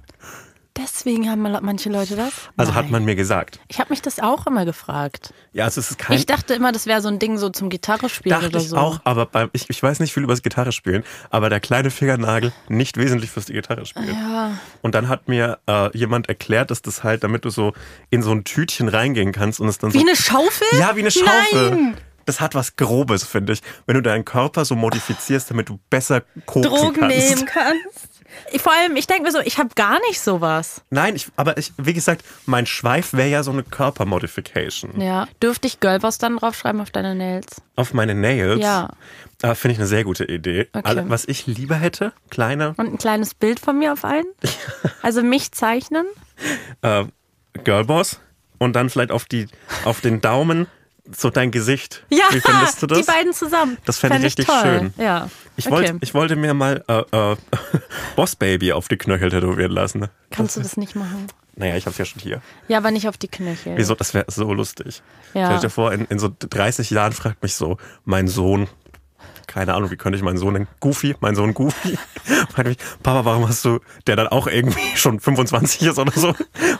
Deswegen 0.78 1.28
haben 1.28 1.42
manche 1.42 1.90
Leute 1.90 2.16
das? 2.16 2.32
Also 2.56 2.74
hat 2.74 2.84
Nein. 2.84 2.92
man 2.92 3.04
mir 3.04 3.14
gesagt. 3.14 3.60
Ich 3.68 3.78
habe 3.78 3.90
mich 3.90 4.00
das 4.00 4.20
auch 4.20 4.46
immer 4.46 4.64
gefragt. 4.64 5.34
Ja, 5.52 5.64
also 5.64 5.80
es 5.80 5.90
ist 5.90 5.98
kein. 5.98 6.16
Ich 6.16 6.24
dachte 6.24 6.54
immer, 6.54 6.72
das 6.72 6.86
wäre 6.86 7.02
so 7.02 7.08
ein 7.08 7.18
Ding 7.18 7.36
so 7.36 7.50
zum 7.50 7.68
Gitarre 7.68 8.08
spielen 8.08 8.32
Dachte 8.34 8.48
oder 8.48 8.58
ich 8.58 8.68
so. 8.68 8.76
auch, 8.78 9.00
aber 9.04 9.26
beim, 9.26 9.50
ich, 9.52 9.68
ich 9.68 9.82
weiß 9.82 10.00
nicht 10.00 10.14
viel 10.14 10.22
über 10.22 10.32
das 10.32 10.42
Gitarre 10.42 10.72
spielen, 10.72 11.04
aber 11.28 11.50
der 11.50 11.60
kleine 11.60 11.90
Fingernagel 11.90 12.52
nicht 12.68 12.96
wesentlich 12.96 13.30
fürs 13.30 13.46
Gitarre 13.46 13.84
spielen. 13.84 14.16
Ja. 14.16 14.58
Und 14.80 14.94
dann 14.94 15.08
hat 15.08 15.28
mir 15.28 15.58
äh, 15.66 15.96
jemand 15.96 16.28
erklärt, 16.30 16.70
dass 16.70 16.80
das 16.80 17.04
halt, 17.04 17.22
damit 17.22 17.44
du 17.44 17.50
so 17.50 17.74
in 18.08 18.22
so 18.22 18.32
ein 18.32 18.44
Tütchen 18.44 18.88
reingehen 18.88 19.32
kannst 19.32 19.60
und 19.60 19.68
es 19.68 19.78
dann 19.78 19.90
so. 19.90 19.98
Wie 19.98 20.08
eine 20.08 20.16
Schaufel? 20.16 20.66
ja, 20.78 20.96
wie 20.96 21.00
eine 21.00 21.10
Schaufel. 21.10 21.70
Nein. 21.70 21.96
Das 22.24 22.40
hat 22.40 22.54
was 22.54 22.76
Grobes, 22.76 23.24
finde 23.24 23.52
ich. 23.52 23.62
Wenn 23.86 23.96
du 23.96 24.00
deinen 24.00 24.24
Körper 24.24 24.64
so 24.64 24.76
modifizierst, 24.76 25.50
damit 25.50 25.68
du 25.68 25.78
besser 25.90 26.22
koksen 26.46 26.72
Drogen 26.72 27.00
kannst. 27.00 27.16
nehmen 27.16 27.46
kannst. 27.46 28.11
Ich- 28.52 28.60
Vor 28.62 28.72
allem, 28.72 28.96
ich 28.96 29.06
denke 29.06 29.22
mir 29.24 29.32
so, 29.32 29.40
ich 29.40 29.58
habe 29.58 29.70
gar 29.74 29.98
nicht 30.08 30.20
sowas. 30.20 30.82
Nein, 30.90 31.16
ich, 31.16 31.28
aber 31.36 31.56
ich, 31.58 31.72
wie 31.78 31.92
gesagt, 31.94 32.24
mein 32.46 32.66
Schweif 32.66 33.12
wäre 33.12 33.28
ja 33.28 33.42
so 33.42 33.50
eine 33.50 33.62
Körpermodification. 33.62 35.00
Ja. 35.00 35.26
Dürfte 35.42 35.66
ich 35.66 35.80
Girlboss 35.80 36.18
dann 36.18 36.36
draufschreiben 36.36 36.80
auf 36.80 36.90
deine 36.90 37.14
Nails? 37.14 37.46
Auf 37.76 37.94
meine 37.94 38.14
Nails. 38.14 38.60
Ja. 38.60 38.90
Äh, 39.42 39.54
Finde 39.54 39.72
ich 39.72 39.78
eine 39.78 39.88
sehr 39.88 40.04
gute 40.04 40.24
Idee. 40.24 40.68
Okay. 40.72 41.04
Was 41.08 41.24
ich 41.26 41.46
lieber 41.46 41.74
hätte, 41.76 42.12
kleine 42.30 42.74
Und 42.76 42.92
ein 42.92 42.98
kleines 42.98 43.34
Bild 43.34 43.58
von 43.60 43.78
mir 43.78 43.92
auf 43.92 44.04
einen? 44.04 44.26
Also 45.02 45.22
mich 45.22 45.50
zeichnen? 45.52 46.06
äh, 46.82 47.04
Girlboss 47.64 48.20
und 48.58 48.74
dann 48.74 48.88
vielleicht 48.90 49.10
auf, 49.10 49.24
die, 49.24 49.46
auf 49.84 50.00
den 50.00 50.20
Daumen 50.20 50.66
so 51.10 51.30
dein 51.30 51.50
Gesicht. 51.50 52.04
Ja, 52.10 52.24
Wie 52.30 52.40
findest 52.40 52.82
du 52.82 52.86
das? 52.88 52.98
die 52.98 53.04
beiden 53.04 53.32
zusammen. 53.32 53.78
Das 53.84 53.98
fände 53.98 54.18
ich 54.18 54.24
richtig 54.24 54.46
toll. 54.46 54.60
schön. 54.62 54.94
Ja. 54.96 55.28
Ich, 55.56 55.66
okay. 55.66 55.74
wollte, 55.74 55.98
ich 56.00 56.14
wollte 56.14 56.36
mir 56.36 56.54
mal 56.54 56.84
äh, 56.88 57.32
äh, 57.32 57.36
Boss 58.16 58.36
Baby 58.36 58.72
auf 58.72 58.88
die 58.88 58.96
Knöchel 58.96 59.30
tätowieren 59.30 59.72
lassen. 59.72 60.08
Kannst 60.30 60.56
du 60.56 60.60
das 60.60 60.76
nicht 60.76 60.94
machen? 60.94 61.26
Naja, 61.54 61.76
ich 61.76 61.84
hab's 61.86 61.98
ja 61.98 62.04
schon 62.04 62.22
hier. 62.22 62.40
Ja, 62.68 62.78
aber 62.78 62.90
nicht 62.90 63.08
auf 63.08 63.18
die 63.18 63.28
Knöchel. 63.28 63.76
Wieso? 63.76 63.94
Das 63.94 64.14
wäre 64.14 64.24
so 64.28 64.52
lustig. 64.54 65.02
Ja. 65.34 65.46
Stell 65.46 65.60
dir 65.60 65.70
vor, 65.70 65.92
in, 65.92 66.06
in 66.06 66.18
so 66.18 66.30
30 66.38 66.90
Jahren 66.90 67.12
fragt 67.12 67.42
mich 67.42 67.54
so 67.54 67.76
mein 68.04 68.26
Sohn, 68.28 68.68
keine 69.46 69.74
Ahnung, 69.74 69.90
wie 69.90 69.96
könnte 69.96 70.16
ich 70.16 70.22
meinen 70.22 70.38
Sohn 70.38 70.54
nennen? 70.54 70.68
Goofy, 70.80 71.14
mein 71.20 71.34
Sohn 71.34 71.54
Goofy, 71.54 71.98
fragt 72.50 72.68
mich, 72.68 72.78
Papa, 73.02 73.24
warum 73.24 73.48
hast 73.48 73.64
du, 73.64 73.80
der 74.06 74.16
dann 74.16 74.28
auch 74.28 74.46
irgendwie 74.46 74.80
schon 74.96 75.20
25 75.20 75.82
ist 75.82 75.98
oder 75.98 76.12
so, 76.12 76.34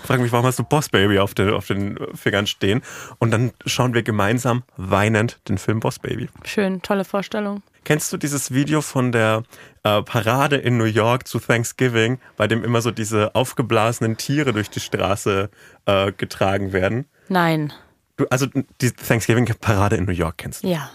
fragt 0.04 0.22
mich, 0.22 0.32
warum 0.32 0.46
hast 0.46 0.58
du 0.58 0.64
Boss 0.64 0.88
Baby 0.88 1.18
auf 1.18 1.34
den, 1.34 1.50
auf 1.50 1.66
den 1.66 1.98
Fingern 2.14 2.46
stehen? 2.46 2.82
Und 3.18 3.30
dann 3.30 3.52
schauen 3.66 3.94
wir 3.94 4.02
gemeinsam 4.02 4.62
weinend 4.76 5.40
den 5.48 5.58
Film 5.58 5.80
Boss 5.80 5.98
Baby. 5.98 6.28
Schön, 6.44 6.82
tolle 6.82 7.04
Vorstellung. 7.04 7.62
Kennst 7.84 8.12
du 8.12 8.16
dieses 8.16 8.52
Video 8.52 8.80
von 8.80 9.10
der 9.10 9.42
äh, 9.82 10.02
Parade 10.02 10.56
in 10.56 10.76
New 10.76 10.84
York 10.84 11.26
zu 11.26 11.40
Thanksgiving, 11.40 12.18
bei 12.36 12.46
dem 12.46 12.62
immer 12.62 12.80
so 12.80 12.92
diese 12.92 13.34
aufgeblasenen 13.34 14.16
Tiere 14.16 14.52
durch 14.52 14.70
die 14.70 14.80
Straße 14.80 15.50
äh, 15.86 16.12
getragen 16.12 16.72
werden? 16.72 17.06
Nein. 17.28 17.72
du, 18.16 18.26
also 18.30 18.46
die 18.80 18.92
Thanksgiving-Parade 18.92 19.96
in 19.96 20.04
New 20.04 20.12
York 20.12 20.38
kennst 20.38 20.62
du. 20.62 20.68
Ja. 20.68 20.90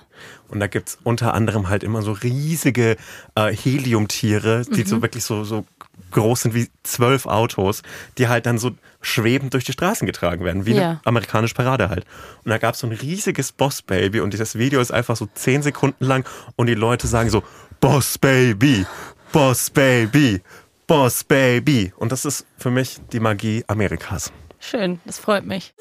Und 0.50 0.60
da 0.60 0.68
gibt's 0.68 0.98
unter 1.04 1.34
anderem 1.34 1.70
halt 1.70 1.84
immer 1.84 2.02
so 2.02 2.12
riesige 2.12 2.96
äh, 3.36 3.52
Heliumtiere, 3.56 4.64
die 4.66 4.82
Mhm. 4.82 4.88
so 4.88 5.02
wirklich 5.02 5.24
so, 5.24 5.44
so 5.44 5.66
groß 6.12 6.44
sind 6.44 6.54
wie 6.56 6.70
zwölf 6.84 7.26
Autos, 7.26 7.82
die 8.18 8.28
halt 8.30 8.46
dann 8.46 8.58
so 8.58 8.72
schwebend 9.02 9.54
durch 9.54 9.66
die 9.66 9.74
Straßen 9.74 10.06
getragen 10.08 10.46
werden, 10.46 10.66
wie 10.66 10.74
Ja. 10.76 10.82
eine 10.90 11.00
amerikanische 11.04 11.54
Parade 11.56 11.90
halt. 11.90 12.06
Und 12.46 12.50
da 12.52 12.58
gab's 12.58 12.80
so 12.80 12.88
ein 12.88 12.94
riesiges 12.94 13.52
Boss 13.52 13.82
Baby 13.82 14.22
und 14.22 14.32
dieses 14.34 14.58
Video 14.58 14.80
ist 14.80 14.92
einfach 14.92 15.16
so 15.18 15.28
zehn 15.34 15.62
Sekunden 15.62 16.06
lang 16.06 16.26
und 16.56 16.68
die 16.68 16.76
Leute 16.76 17.08
sagen 17.08 17.30
so 17.30 17.44
Boss 17.82 18.18
Baby, 18.18 18.86
Boss 19.34 19.70
Baby, 19.70 20.42
Boss 20.88 21.24
Baby. 21.26 21.92
Und 21.98 22.12
das 22.14 22.24
ist 22.24 22.46
für 22.58 22.72
mich 22.72 23.00
die 23.12 23.20
Magie 23.20 23.64
Amerikas. 23.68 24.32
Schön, 24.60 25.00
das 25.06 25.20
freut 25.20 25.46
mich. 25.46 25.74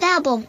Werbung. 0.00 0.48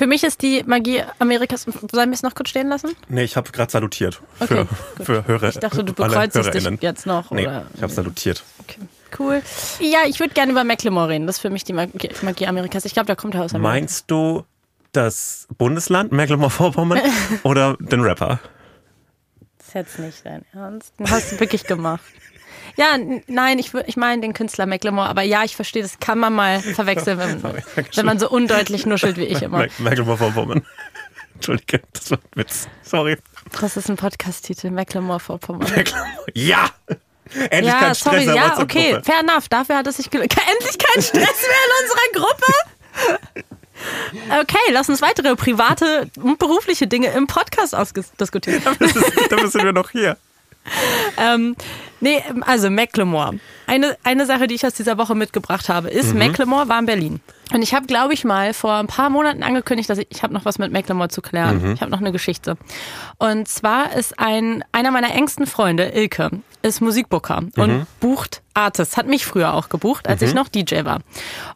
Für 0.00 0.06
mich 0.06 0.24
ist 0.24 0.40
die 0.40 0.64
Magie 0.66 1.02
Amerikas. 1.18 1.66
Sollen 1.92 2.08
wir 2.08 2.14
es 2.14 2.22
noch 2.22 2.34
kurz 2.34 2.48
stehen 2.48 2.68
lassen? 2.68 2.96
Nee, 3.10 3.24
ich 3.24 3.36
habe 3.36 3.52
gerade 3.52 3.70
salutiert. 3.70 4.22
Okay, 4.38 4.64
für, 4.96 5.04
für 5.04 5.26
Hörer. 5.26 5.50
Ich 5.50 5.58
dachte, 5.58 5.84
du 5.84 5.92
bekreuzest 5.92 6.54
dich 6.54 6.66
jetzt 6.80 7.04
noch. 7.04 7.30
Nee, 7.30 7.46
oder? 7.46 7.66
ich 7.74 7.82
habe 7.82 7.92
salutiert. 7.92 8.42
Okay. 8.60 8.78
Cool. 9.18 9.42
Ja, 9.78 9.98
ich 10.06 10.18
würde 10.18 10.32
gerne 10.32 10.52
über 10.52 10.64
Macklemore 10.64 11.10
reden. 11.10 11.26
Das 11.26 11.36
ist 11.36 11.42
für 11.42 11.50
mich 11.50 11.64
die 11.64 11.74
Magie, 11.74 12.08
Magie 12.22 12.46
Amerikas. 12.46 12.86
Ich 12.86 12.94
glaube, 12.94 13.08
der 13.08 13.16
kommt 13.16 13.34
ja 13.34 13.42
aus 13.42 13.52
Amerika. 13.52 13.74
Meinst 13.74 14.10
du 14.10 14.44
das 14.92 15.46
Bundesland 15.58 16.12
Mecklenburg-Vorpommern 16.12 17.00
oder 17.42 17.76
den 17.78 18.00
Rapper? 18.00 18.40
Das 19.58 19.68
ist 19.68 19.74
jetzt 19.74 19.98
nicht 19.98 20.24
dein 20.24 20.46
Ernst. 20.54 20.98
Den 20.98 21.10
hast 21.10 21.32
du 21.32 21.40
wirklich 21.40 21.64
gemacht. 21.64 22.00
Ja, 22.76 22.96
nein, 23.26 23.58
ich, 23.58 23.72
ich 23.86 23.96
meine 23.96 24.20
den 24.22 24.32
Künstler 24.32 24.66
Macklemore, 24.66 25.08
aber 25.08 25.22
ja, 25.22 25.44
ich 25.44 25.56
verstehe, 25.56 25.82
das 25.82 25.98
kann 26.00 26.18
man 26.18 26.32
mal 26.34 26.60
verwechseln, 26.74 27.18
wenn, 27.18 27.42
wenn 27.94 28.06
man 28.06 28.18
so 28.18 28.28
undeutlich 28.30 28.86
nuschelt 28.86 29.16
wie 29.16 29.24
ich 29.24 29.42
immer. 29.42 29.58
Me- 29.58 29.68
Mecklenburg-Vorpommern. 29.78 30.64
Entschuldige, 31.34 31.82
das 31.92 32.10
war 32.10 32.18
ein 32.18 32.22
Witz. 32.34 32.68
Sorry. 32.82 33.16
Das 33.60 33.76
ist 33.76 33.88
ein 33.88 33.96
Podcast-Titel, 33.96 34.70
Macklemore 34.70 35.20
Vorpommern. 35.20 35.66
Ja! 36.34 36.70
Endlich 37.32 37.72
Ja, 37.72 37.78
kein 37.78 37.94
Stress 37.94 37.98
sorry, 38.00 38.24
in 38.24 38.34
ja, 38.34 38.58
okay, 38.58 39.00
fair 39.04 39.20
enough. 39.20 39.48
Dafür 39.48 39.76
hat 39.76 39.86
es 39.86 39.96
sich 39.98 40.10
gelohnt. 40.10 40.34
Endlich 40.52 40.76
kein 40.78 41.02
Stress 41.02 41.14
mehr 41.14 41.24
in 41.66 41.84
unserer 41.84 42.26
Gruppe. 42.26 42.52
Okay, 44.42 44.72
lass 44.72 44.88
uns 44.88 45.00
weitere 45.00 45.34
private 45.36 46.10
und 46.16 46.38
berufliche 46.38 46.86
Dinge 46.86 47.08
im 47.12 47.26
Podcast 47.26 47.74
ausdiskutieren. 47.74 48.62
Dafür 49.30 49.48
sind 49.48 49.64
wir 49.64 49.72
noch 49.72 49.90
hier. 49.90 50.16
Ähm, 51.16 51.56
nee, 52.00 52.22
also 52.46 52.68
Macklemore. 52.68 53.38
Eine, 53.70 53.96
eine 54.02 54.26
Sache, 54.26 54.46
die 54.48 54.54
ich 54.56 54.66
aus 54.66 54.74
dieser 54.74 54.98
Woche 54.98 55.14
mitgebracht 55.14 55.68
habe, 55.68 55.88
ist, 55.90 56.12
Macklemore 56.14 56.68
war 56.68 56.78
in 56.80 56.86
Berlin. 56.86 57.20
Und 57.52 57.62
ich 57.62 57.74
habe, 57.74 57.86
glaube 57.86 58.14
ich, 58.14 58.24
mal 58.24 58.52
vor 58.54 58.74
ein 58.74 58.86
paar 58.86 59.10
Monaten 59.10 59.42
angekündigt, 59.42 59.90
dass 59.90 59.98
ich, 59.98 60.06
ich 60.10 60.22
habe 60.22 60.32
noch 60.34 60.44
was 60.44 60.58
mit 60.58 60.72
Macklemore 60.72 61.08
zu 61.08 61.20
klären. 61.20 61.60
Ich 61.74 61.80
habe 61.80 61.90
noch 61.90 61.98
eine 62.00 62.12
Geschichte. 62.12 62.56
Und 63.18 63.48
zwar 63.48 63.92
ist 63.96 64.18
ein 64.18 64.64
einer 64.72 64.90
meiner 64.92 65.12
engsten 65.14 65.46
Freunde, 65.46 65.88
Ilke, 65.94 66.30
ist 66.62 66.80
Musikbooker 66.80 67.38
und 67.56 67.86
bucht 68.00 68.42
Artists. 68.54 68.96
Hat 68.96 69.06
mich 69.08 69.24
früher 69.26 69.54
auch 69.54 69.68
gebucht, 69.68 70.06
als 70.08 70.20
ich 70.22 70.34
noch 70.34 70.48
DJ 70.48 70.84
war. 70.84 71.00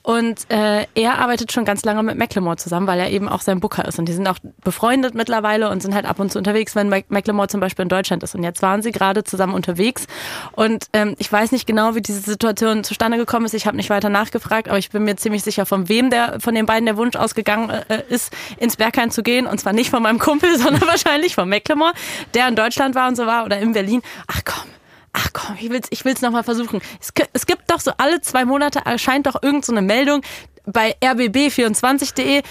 Und 0.03 0.51
äh, 0.51 0.87
er 0.95 1.19
arbeitet 1.19 1.53
schon 1.53 1.65
ganz 1.65 1.85
lange 1.85 2.03
mit 2.03 2.17
Macklemore 2.19 2.57
zusammen, 2.57 2.87
weil 2.87 2.99
er 2.99 3.11
eben 3.11 3.29
auch 3.29 3.41
sein 3.43 3.61
Booker 3.61 3.85
ist. 3.85 3.99
Und 3.99 4.07
die 4.07 4.13
sind 4.13 4.27
auch 4.27 4.39
befreundet 4.65 5.15
mittlerweile 5.15 5.71
und 5.71 5.81
sind 5.83 5.95
halt 5.95 6.07
ab 6.07 6.19
und 6.21 6.33
zu 6.33 6.39
unterwegs, 6.39 6.75
wenn 6.75 6.89
Mac- 6.89 7.11
Macklemore 7.11 7.49
zum 7.49 7.61
Beispiel 7.61 7.85
in 7.85 7.89
Deutschland 7.89 8.23
ist. 8.23 8.35
Und 8.35 8.43
jetzt 8.43 8.63
waren 8.63 8.83
sie 8.83 8.91
gerade 8.93 9.23
zusammen 9.25 9.55
unterwegs. 9.55 10.07
Und 10.53 10.87
ähm, 10.93 11.15
ich 11.19 11.31
weiß 11.31 11.53
nicht 11.53 11.67
genau, 11.67 11.95
wie 11.95 12.03
diese 12.07 12.21
Situation 12.21 12.85
zustande 12.85 13.17
gekommen 13.17 13.47
ist. 13.47 13.55
Ich 13.55 13.67
habe 13.67 13.77
nicht 13.77 13.91
weiter 13.91 14.09
nachgefragt, 14.09 14.69
aber 14.69 14.79
ich 14.79 14.91
bin 14.91 15.05
mir 15.05 15.17
ziemlich 15.17 15.43
sicher 15.43 15.67
von 15.67 15.89
wem 15.89 16.11
der, 16.11 16.39
von 16.41 16.55
den 16.55 16.67
beiden 16.67 16.87
der 16.87 16.97
Wunsch 16.97 17.17
ausgegangen 17.17 17.71
äh, 17.71 18.03
ist, 18.09 18.33
ins 18.59 18.77
Berghain 18.77 19.11
zu 19.11 19.23
gehen. 19.23 19.47
Und 19.47 19.59
zwar 19.59 19.73
nicht 19.73 19.91
von 19.91 20.03
meinem 20.03 20.19
Kumpel, 20.19 20.59
sondern 20.59 20.87
wahrscheinlich 20.87 21.35
von 21.35 21.49
Mecklemore, 21.49 21.93
der 22.35 22.49
in 22.49 22.57
Deutschland 22.57 22.95
war 22.95 23.09
und 23.09 23.17
so 23.17 23.27
war 23.27 23.45
oder 23.45 23.59
in 23.59 23.73
Berlin. 23.73 24.03
Ach 24.27 24.41
komm, 24.45 24.71
ach 25.13 25.29
komm, 25.33 25.57
ich 25.61 25.71
will's, 25.71 25.89
ich 25.91 26.05
will's 26.05 26.21
noch 26.21 26.31
mal 26.31 26.45
versuchen. 26.45 26.81
Es, 27.01 27.13
es 27.33 27.47
gibt 27.47 27.71
doch 27.71 27.81
so 27.81 27.93
alle 27.97 28.21
zwei 28.21 28.45
Monate 28.45 28.81
erscheint 28.85 29.27
doch 29.27 29.43
irgend 29.43 29.65
so 29.65 29.73
eine 29.73 29.83
Meldung 29.83 30.23
bei 30.67 30.97
rbb24.de. 31.01 32.43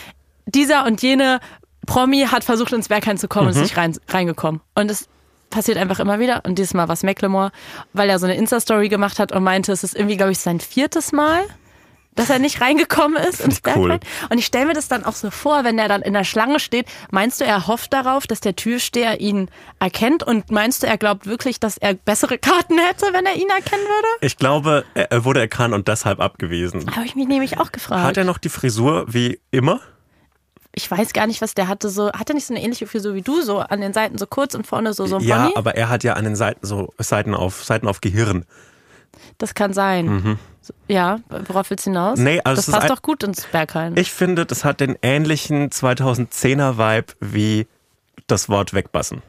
Dieser 0.46 0.86
und 0.86 1.02
jene 1.02 1.39
Promi 1.86 2.28
hat 2.30 2.44
versucht 2.44 2.74
ins 2.74 2.88
Berghain 2.88 3.18
zu 3.18 3.28
kommen 3.28 3.48
und 3.48 3.54
ist 3.54 3.62
nicht 3.62 3.78
rein, 3.78 3.96
reingekommen. 4.08 4.62
Und 4.76 4.92
es 4.92 5.08
passiert 5.54 5.78
einfach 5.78 6.00
immer 6.00 6.20
wieder. 6.20 6.42
Und 6.46 6.58
dieses 6.58 6.74
Mal 6.74 6.88
war 6.88 6.94
es 6.94 7.04
Macklemore, 7.04 7.52
weil 7.94 8.10
er 8.10 8.20
so 8.20 8.26
eine 8.26 8.36
Insta-Story 8.36 8.89
gemacht 8.89 9.20
hat 9.20 9.32
und 9.32 9.44
meinte, 9.44 9.72
es 9.72 9.84
ist 9.84 9.96
irgendwie, 9.96 10.18
glaube 10.18 10.32
ich, 10.32 10.39
sein 10.39 10.60
viertes 10.60 11.12
Mal, 11.12 11.44
dass 12.16 12.30
er 12.30 12.39
nicht 12.39 12.62
reingekommen 12.62 13.22
ist 13.24 13.42
ins 13.42 13.62
cool. 13.76 14.00
Und 14.30 14.38
ich 14.38 14.46
stelle 14.46 14.68
mir 14.68 14.74
das 14.74 14.88
dann 14.88 15.04
auch 15.04 15.13
so 15.13 15.32
vor, 15.32 15.63
wenn 15.63 15.80
er 15.80 15.88
dann 15.88 16.02
in 16.02 16.13
der 16.13 16.24
Schlange 16.24 16.60
steht. 16.60 16.88
Meinst 17.12 17.42
du, 17.42 17.46
er 17.46 17.68
hofft 17.68 17.94
darauf, 17.94 18.28
dass 18.28 18.39
der 18.39 18.56
Türsteher 18.56 19.20
ihn 19.20 19.50
erkennt? 19.80 20.24
Und 20.24 20.52
meinst 20.52 20.84
du, 20.84 20.88
er 20.88 20.98
glaubt 20.98 21.26
wirklich, 21.26 21.60
dass 21.60 21.78
er 21.78 21.94
bessere 21.96 22.38
Karten 22.38 22.78
hätte, 22.78 23.08
wenn 23.13 23.26
er 23.26 23.36
ihn 23.36 23.50
erkennen 23.50 23.84
würde? 23.84 24.08
Ich 24.22 24.38
glaube, 24.38 24.86
er 24.94 25.12
er 25.12 25.26
wurde 25.26 25.39
erkannt 25.39 25.74
und 25.74 25.88
deshalb 25.88 26.20
abgewiesen. 26.20 26.96
Habe 26.96 27.06
ich 27.06 27.16
mich 27.16 27.28
nämlich 27.28 27.60
auch 27.60 27.72
gefragt. 27.72 28.04
Hat 28.04 28.18
er 28.18 28.26
noch 28.26 28.38
die 28.38 28.50
Frisur 28.50 29.06
wie 29.08 29.39
immer? 29.52 29.80
Ich 30.76 30.90
weiß 30.90 31.14
gar 31.14 31.28
nicht, 31.28 31.42
was 31.42 31.54
der 31.54 31.68
hatte. 31.68 31.90
So 31.90 32.12
hat 32.12 32.30
er 32.30 32.36
nicht 32.36 32.46
so 32.48 32.54
eine 32.54 32.64
ähnliche 32.64 32.88
Frisur 32.88 33.14
wie 33.14 33.22
du, 33.22 33.42
so 33.42 33.60
an 33.60 33.82
den 33.82 33.94
Seiten 33.94 34.18
so 34.18 34.26
kurz 34.26 34.56
und 34.56 34.66
vorne 34.68 34.94
so 34.94 35.06
so 35.06 35.18
ein 35.18 35.24
Ja, 35.24 35.44
Pony? 35.44 35.54
aber 35.56 35.76
er 35.76 35.90
hat 35.90 36.04
ja 36.04 36.14
an 36.14 36.24
den 36.24 36.36
Seiten 36.36 36.66
so 36.66 36.94
Seiten 36.98 37.34
auf 37.36 37.64
Seiten 37.64 37.88
auf 37.88 38.02
Gehirn. 38.02 38.46
Das 39.38 39.54
kann 39.54 39.74
sein. 39.74 40.38
So, 40.62 40.74
Ja, 40.88 41.20
worauf 41.48 41.70
willst 41.70 41.86
du 41.86 41.92
hinaus? 41.92 42.18
Mhm. 42.18 42.24
Nee, 42.26 42.42
also 42.44 42.62
das 42.62 42.72
passt 42.72 42.90
doch 42.90 43.02
gut 43.02 43.24
ins 43.24 43.46
Berghain. 43.46 43.96
Ich 43.98 44.12
finde, 44.12 44.46
das 44.46 44.64
hat 44.66 44.80
den 44.80 44.98
ähnlichen 45.02 45.70
2010er 45.70 46.78
Vibe 46.78 47.14
wie 47.20 47.68
das 48.28 48.50
Wort 48.50 48.74
wegbassen. 48.74 49.22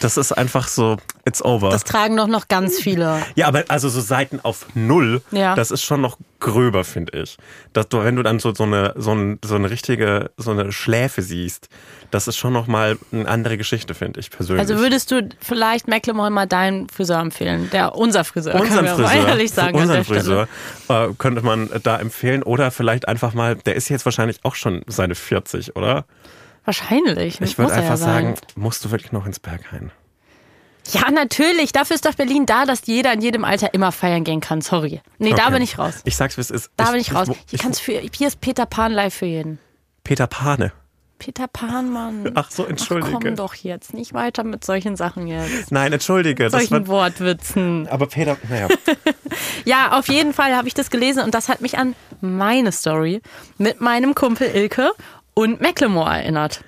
Das 0.00 0.16
ist 0.16 0.32
einfach 0.32 0.68
so, 0.68 0.96
it's 1.24 1.44
over. 1.44 1.70
Das 1.70 1.84
tragen 1.84 2.16
doch 2.16 2.28
noch 2.28 2.48
ganz 2.48 2.78
viele. 2.78 3.20
ja, 3.34 3.48
aber 3.48 3.64
also 3.68 3.88
so 3.88 4.00
Seiten 4.00 4.40
auf 4.42 4.66
Null, 4.74 5.22
Ja. 5.30 5.54
das 5.54 5.70
ist 5.70 5.82
schon 5.82 6.00
noch 6.00 6.18
gröber, 6.40 6.84
finde 6.84 7.18
ich. 7.20 7.36
Dass 7.72 7.88
du, 7.88 8.04
wenn 8.04 8.14
du 8.14 8.22
dann 8.22 8.38
so, 8.38 8.54
so, 8.54 8.62
eine, 8.62 8.94
so, 8.96 9.12
ein, 9.12 9.40
so 9.44 9.56
eine 9.56 9.70
richtige, 9.70 10.30
so 10.36 10.52
eine 10.52 10.70
Schläfe 10.70 11.20
siehst, 11.22 11.68
das 12.12 12.28
ist 12.28 12.36
schon 12.36 12.52
noch 12.52 12.68
mal 12.68 12.96
eine 13.12 13.28
andere 13.28 13.58
Geschichte, 13.58 13.92
finde 13.94 14.20
ich 14.20 14.30
persönlich. 14.30 14.60
Also 14.60 14.78
würdest 14.78 15.10
du 15.10 15.28
vielleicht 15.40 15.88
Macklemore 15.88 16.30
mal 16.30 16.46
deinen 16.46 16.88
Friseur 16.88 17.18
empfehlen? 17.18 17.68
Der 17.72 17.96
unser 17.96 18.22
Friseur, 18.24 18.54
unseren 18.54 18.86
kann 18.86 18.98
man 18.98 19.06
Friseur, 19.08 19.28
ehrlich 19.28 19.50
sagen. 19.50 19.76
unseren. 19.76 20.04
Friseur 20.04 20.48
äh, 20.88 21.08
könnte 21.18 21.42
man 21.42 21.68
da 21.82 21.98
empfehlen 21.98 22.42
oder 22.44 22.70
vielleicht 22.70 23.08
einfach 23.08 23.34
mal, 23.34 23.56
der 23.56 23.74
ist 23.74 23.88
jetzt 23.88 24.04
wahrscheinlich 24.04 24.38
auch 24.44 24.54
schon 24.54 24.82
seine 24.86 25.16
40, 25.16 25.74
oder? 25.76 26.04
Wahrscheinlich. 26.68 27.40
Ich 27.40 27.56
würde 27.56 27.72
einfach 27.72 27.88
ja 27.92 27.96
sagen, 27.96 28.34
musst 28.54 28.84
du 28.84 28.90
wirklich 28.90 29.10
noch 29.10 29.24
ins 29.24 29.40
Berghain? 29.40 29.90
Ja, 30.92 31.10
natürlich. 31.10 31.72
Dafür 31.72 31.94
ist 31.94 32.04
doch 32.04 32.12
Berlin 32.12 32.44
da, 32.44 32.66
dass 32.66 32.82
jeder 32.84 33.10
in 33.14 33.22
jedem 33.22 33.42
Alter 33.44 33.72
immer 33.72 33.90
feiern 33.90 34.22
gehen 34.22 34.40
kann. 34.42 34.60
Sorry. 34.60 35.00
Nee, 35.16 35.30
da 35.30 35.44
Okay. 35.44 35.52
bin 35.54 35.62
ich 35.62 35.78
raus. 35.78 35.94
Ich 36.04 36.14
sag's, 36.16 36.36
wie 36.36 36.42
es 36.42 36.50
ist. 36.50 36.70
Da 36.76 36.90
bin 36.90 37.00
ich 37.00 37.14
raus. 37.14 37.28
Ich, 37.30 37.36
Hier, 37.48 37.58
kannst 37.58 37.80
für, 37.80 37.92
hier 38.14 38.28
ist 38.28 38.42
Peter 38.42 38.66
Pan 38.66 38.92
live 38.92 39.14
für 39.14 39.24
jeden. 39.24 39.58
Peter 40.04 40.26
Pane. 40.26 40.72
Peter 41.18 41.48
Pan, 41.48 41.90
Mann. 41.90 42.30
Ach 42.34 42.50
so, 42.50 42.64
entschuldige. 42.66 43.16
Ach, 43.16 43.20
komm 43.22 43.34
doch 43.34 43.54
jetzt. 43.54 43.92
Nicht 43.94 44.12
weiter 44.12 44.44
mit 44.44 44.62
solchen 44.64 44.94
Sachen 44.94 45.26
jetzt. 45.26 45.72
Nein, 45.72 45.92
entschuldige. 45.94 46.44
Das 46.44 46.52
Solchen 46.52 46.70
wird, 46.70 46.88
Wortwitzen. 46.88 47.88
aber 47.88 48.06
Peter, 48.08 48.36
naja. 48.48 48.68
Ja, 49.64 49.98
auf 49.98 50.08
jeden 50.08 50.32
Fall 50.32 50.54
habe 50.56 50.68
ich 50.68 50.74
das 50.74 50.90
gelesen 50.90 51.22
und 51.24 51.34
das 51.34 51.48
hat 51.48 51.60
mich 51.60 51.76
an 51.78 51.94
meine 52.20 52.72
Story 52.72 53.20
mit 53.58 53.80
meinem 53.80 54.14
Kumpel 54.14 54.48
Ilke 54.48 54.92
und 55.38 55.60
Macklemore 55.60 56.10
erinnert. 56.10 56.64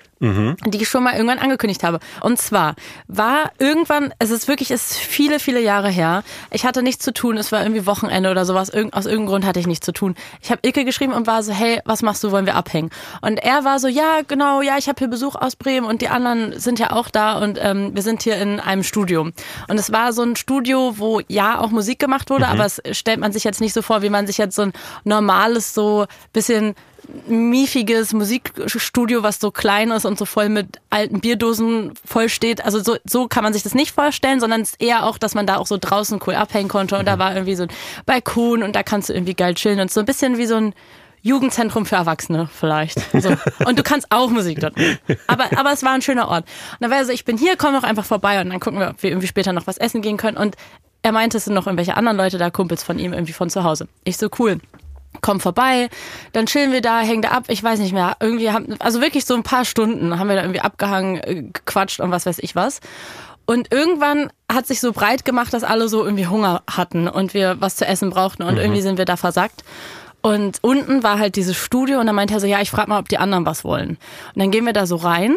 Die 0.67 0.81
ich 0.81 0.87
schon 0.87 1.03
mal 1.03 1.13
irgendwann 1.15 1.39
angekündigt 1.39 1.83
habe. 1.83 1.99
Und 2.21 2.37
zwar 2.37 2.75
war 3.07 3.51
irgendwann, 3.57 4.13
es 4.19 4.29
ist 4.29 4.47
wirklich, 4.47 4.71
es 4.71 4.91
ist 4.91 4.97
viele, 4.99 5.39
viele 5.39 5.59
Jahre 5.59 5.89
her. 5.89 6.23
Ich 6.51 6.63
hatte 6.63 6.83
nichts 6.83 7.03
zu 7.03 7.11
tun, 7.11 7.37
es 7.37 7.51
war 7.51 7.63
irgendwie 7.63 7.85
Wochenende 7.85 8.31
oder 8.31 8.45
sowas. 8.45 8.69
Irgend, 8.69 8.93
aus 8.93 9.07
irgendeinem 9.07 9.27
Grund 9.27 9.45
hatte 9.45 9.59
ich 9.59 9.67
nichts 9.67 9.85
zu 9.85 9.91
tun. 9.91 10.15
Ich 10.41 10.51
habe 10.51 10.61
Ilke 10.63 10.85
geschrieben 10.85 11.11
und 11.11 11.27
war 11.27 11.41
so, 11.43 11.51
hey, 11.51 11.81
was 11.83 12.01
machst 12.01 12.23
du, 12.23 12.31
wollen 12.31 12.45
wir 12.45 12.55
abhängen? 12.55 12.91
Und 13.21 13.39
er 13.39 13.65
war 13.65 13.79
so, 13.79 13.87
ja, 13.87 14.19
genau, 14.25 14.61
ja, 14.61 14.77
ich 14.77 14.87
habe 14.87 14.99
hier 14.99 15.09
Besuch 15.09 15.35
aus 15.35 15.57
Bremen 15.57 15.87
und 15.87 16.01
die 16.01 16.07
anderen 16.07 16.57
sind 16.57 16.79
ja 16.79 16.91
auch 16.91 17.09
da 17.09 17.39
und 17.39 17.59
ähm, 17.59 17.93
wir 17.95 18.03
sind 18.03 18.21
hier 18.21 18.37
in 18.37 18.59
einem 18.61 18.83
Studio. 18.83 19.23
Und 19.67 19.79
es 19.79 19.91
war 19.91 20.13
so 20.13 20.21
ein 20.21 20.35
Studio, 20.35 20.93
wo 20.97 21.19
ja 21.27 21.59
auch 21.59 21.71
Musik 21.71 21.99
gemacht 21.99 22.29
wurde, 22.29 22.47
aber 22.47 22.65
es 22.65 22.79
stellt 22.91 23.19
man 23.19 23.33
sich 23.33 23.43
jetzt 23.43 23.59
nicht 23.59 23.73
so 23.73 23.81
vor, 23.81 24.03
wie 24.03 24.09
man 24.09 24.27
sich 24.27 24.37
jetzt 24.37 24.55
so 24.55 24.61
ein 24.61 24.73
normales, 25.03 25.73
so 25.73 26.05
bisschen 26.31 26.75
miefiges 27.27 28.13
Musikstudio, 28.13 29.23
was 29.23 29.39
so 29.39 29.51
klein 29.51 29.91
ist 29.91 30.05
und 30.05 30.17
so 30.17 30.25
voll 30.25 30.49
mit 30.49 30.79
alten 30.89 31.19
Bierdosen 31.19 31.93
voll 32.05 32.29
steht. 32.29 32.63
Also 32.63 32.81
so, 32.81 32.97
so 33.05 33.27
kann 33.27 33.43
man 33.43 33.53
sich 33.53 33.63
das 33.63 33.73
nicht 33.73 33.91
vorstellen, 33.91 34.39
sondern 34.39 34.61
es 34.61 34.71
ist 34.71 34.81
eher 34.81 35.05
auch, 35.05 35.17
dass 35.17 35.35
man 35.35 35.47
da 35.47 35.57
auch 35.57 35.67
so 35.67 35.77
draußen 35.79 36.19
cool 36.25 36.35
abhängen 36.35 36.69
konnte 36.69 36.97
und 36.97 37.05
da 37.05 37.19
war 37.19 37.33
irgendwie 37.33 37.55
so 37.55 37.63
ein 37.63 37.69
Balkon 38.05 38.63
und 38.63 38.75
da 38.75 38.83
kannst 38.83 39.09
du 39.09 39.13
irgendwie 39.13 39.33
geil 39.33 39.53
chillen 39.55 39.79
und 39.79 39.91
so 39.91 39.99
ein 39.99 40.05
bisschen 40.05 40.37
wie 40.37 40.45
so 40.45 40.55
ein 40.55 40.73
Jugendzentrum 41.23 41.85
für 41.85 41.95
Erwachsene 41.95 42.49
vielleicht. 42.51 42.99
So. 43.21 43.35
Und 43.65 43.77
du 43.77 43.83
kannst 43.83 44.07
auch 44.09 44.29
Musik 44.29 44.59
dort 44.59 44.75
machen. 44.75 44.97
Aber, 45.27 45.45
aber 45.55 45.71
es 45.71 45.83
war 45.83 45.91
ein 45.91 46.01
schöner 46.01 46.27
Ort. 46.27 46.45
Und 46.45 46.77
dann 46.81 46.89
war 46.89 46.97
er 46.97 47.05
so, 47.05 47.11
ich 47.11 47.25
bin 47.25 47.37
hier, 47.37 47.55
komm 47.57 47.73
doch 47.73 47.83
einfach 47.83 48.05
vorbei 48.05 48.41
und 48.41 48.49
dann 48.49 48.59
gucken 48.59 48.79
wir, 48.79 48.89
ob 48.89 49.03
wir 49.03 49.11
irgendwie 49.11 49.27
später 49.27 49.53
noch 49.53 49.67
was 49.67 49.77
essen 49.77 50.01
gehen 50.01 50.17
können. 50.17 50.37
Und 50.37 50.55
er 51.03 51.11
meinte, 51.11 51.37
es 51.37 51.45
sind 51.45 51.53
noch 51.53 51.67
irgendwelche 51.67 51.95
anderen 51.95 52.17
Leute 52.17 52.39
da, 52.39 52.49
Kumpels 52.49 52.83
von 52.83 52.97
ihm, 52.97 53.13
irgendwie 53.13 53.33
von 53.33 53.49
zu 53.49 53.63
Hause. 53.63 53.87
Ich 54.03 54.17
so, 54.17 54.29
cool 54.39 54.59
komm 55.21 55.39
vorbei, 55.39 55.89
dann 56.31 56.45
chillen 56.45 56.71
wir 56.71 56.81
da, 56.81 57.01
hängen 57.01 57.21
da 57.21 57.29
ab, 57.29 57.45
ich 57.47 57.61
weiß 57.61 57.79
nicht 57.79 57.93
mehr, 57.93 58.15
irgendwie 58.19 58.51
haben, 58.51 58.75
also 58.79 59.01
wirklich 59.01 59.25
so 59.25 59.35
ein 59.35 59.43
paar 59.43 59.65
Stunden 59.65 60.17
haben 60.17 60.29
wir 60.29 60.35
da 60.35 60.41
irgendwie 60.41 60.61
abgehangen, 60.61 61.17
äh, 61.17 61.43
gequatscht 61.43 61.99
und 61.99 62.11
was 62.11 62.25
weiß 62.25 62.39
ich 62.39 62.55
was. 62.55 62.79
Und 63.45 63.73
irgendwann 63.73 64.31
hat 64.51 64.67
sich 64.67 64.79
so 64.79 64.93
breit 64.93 65.25
gemacht, 65.25 65.53
dass 65.53 65.63
alle 65.63 65.89
so 65.89 66.05
irgendwie 66.05 66.27
Hunger 66.27 66.61
hatten 66.69 67.07
und 67.07 67.33
wir 67.33 67.59
was 67.59 67.75
zu 67.75 67.85
essen 67.85 68.09
brauchten 68.09 68.43
und 68.43 68.57
irgendwie 68.57 68.81
sind 68.81 68.97
wir 68.97 69.05
da 69.05 69.17
versackt. 69.17 69.63
Und 70.21 70.59
unten 70.61 71.03
war 71.03 71.17
halt 71.17 71.35
dieses 71.35 71.57
Studio 71.57 71.99
und 71.99 72.05
dann 72.05 72.15
meinte 72.15 72.35
er 72.35 72.39
so, 72.39 72.47
ja, 72.47 72.61
ich 72.61 72.69
frag 72.69 72.87
mal, 72.87 72.99
ob 72.99 73.09
die 73.09 73.17
anderen 73.17 73.45
was 73.45 73.63
wollen. 73.63 73.89
Und 73.89 73.97
dann 74.35 74.51
gehen 74.51 74.65
wir 74.65 74.73
da 74.73 74.85
so 74.85 74.95
rein 74.95 75.35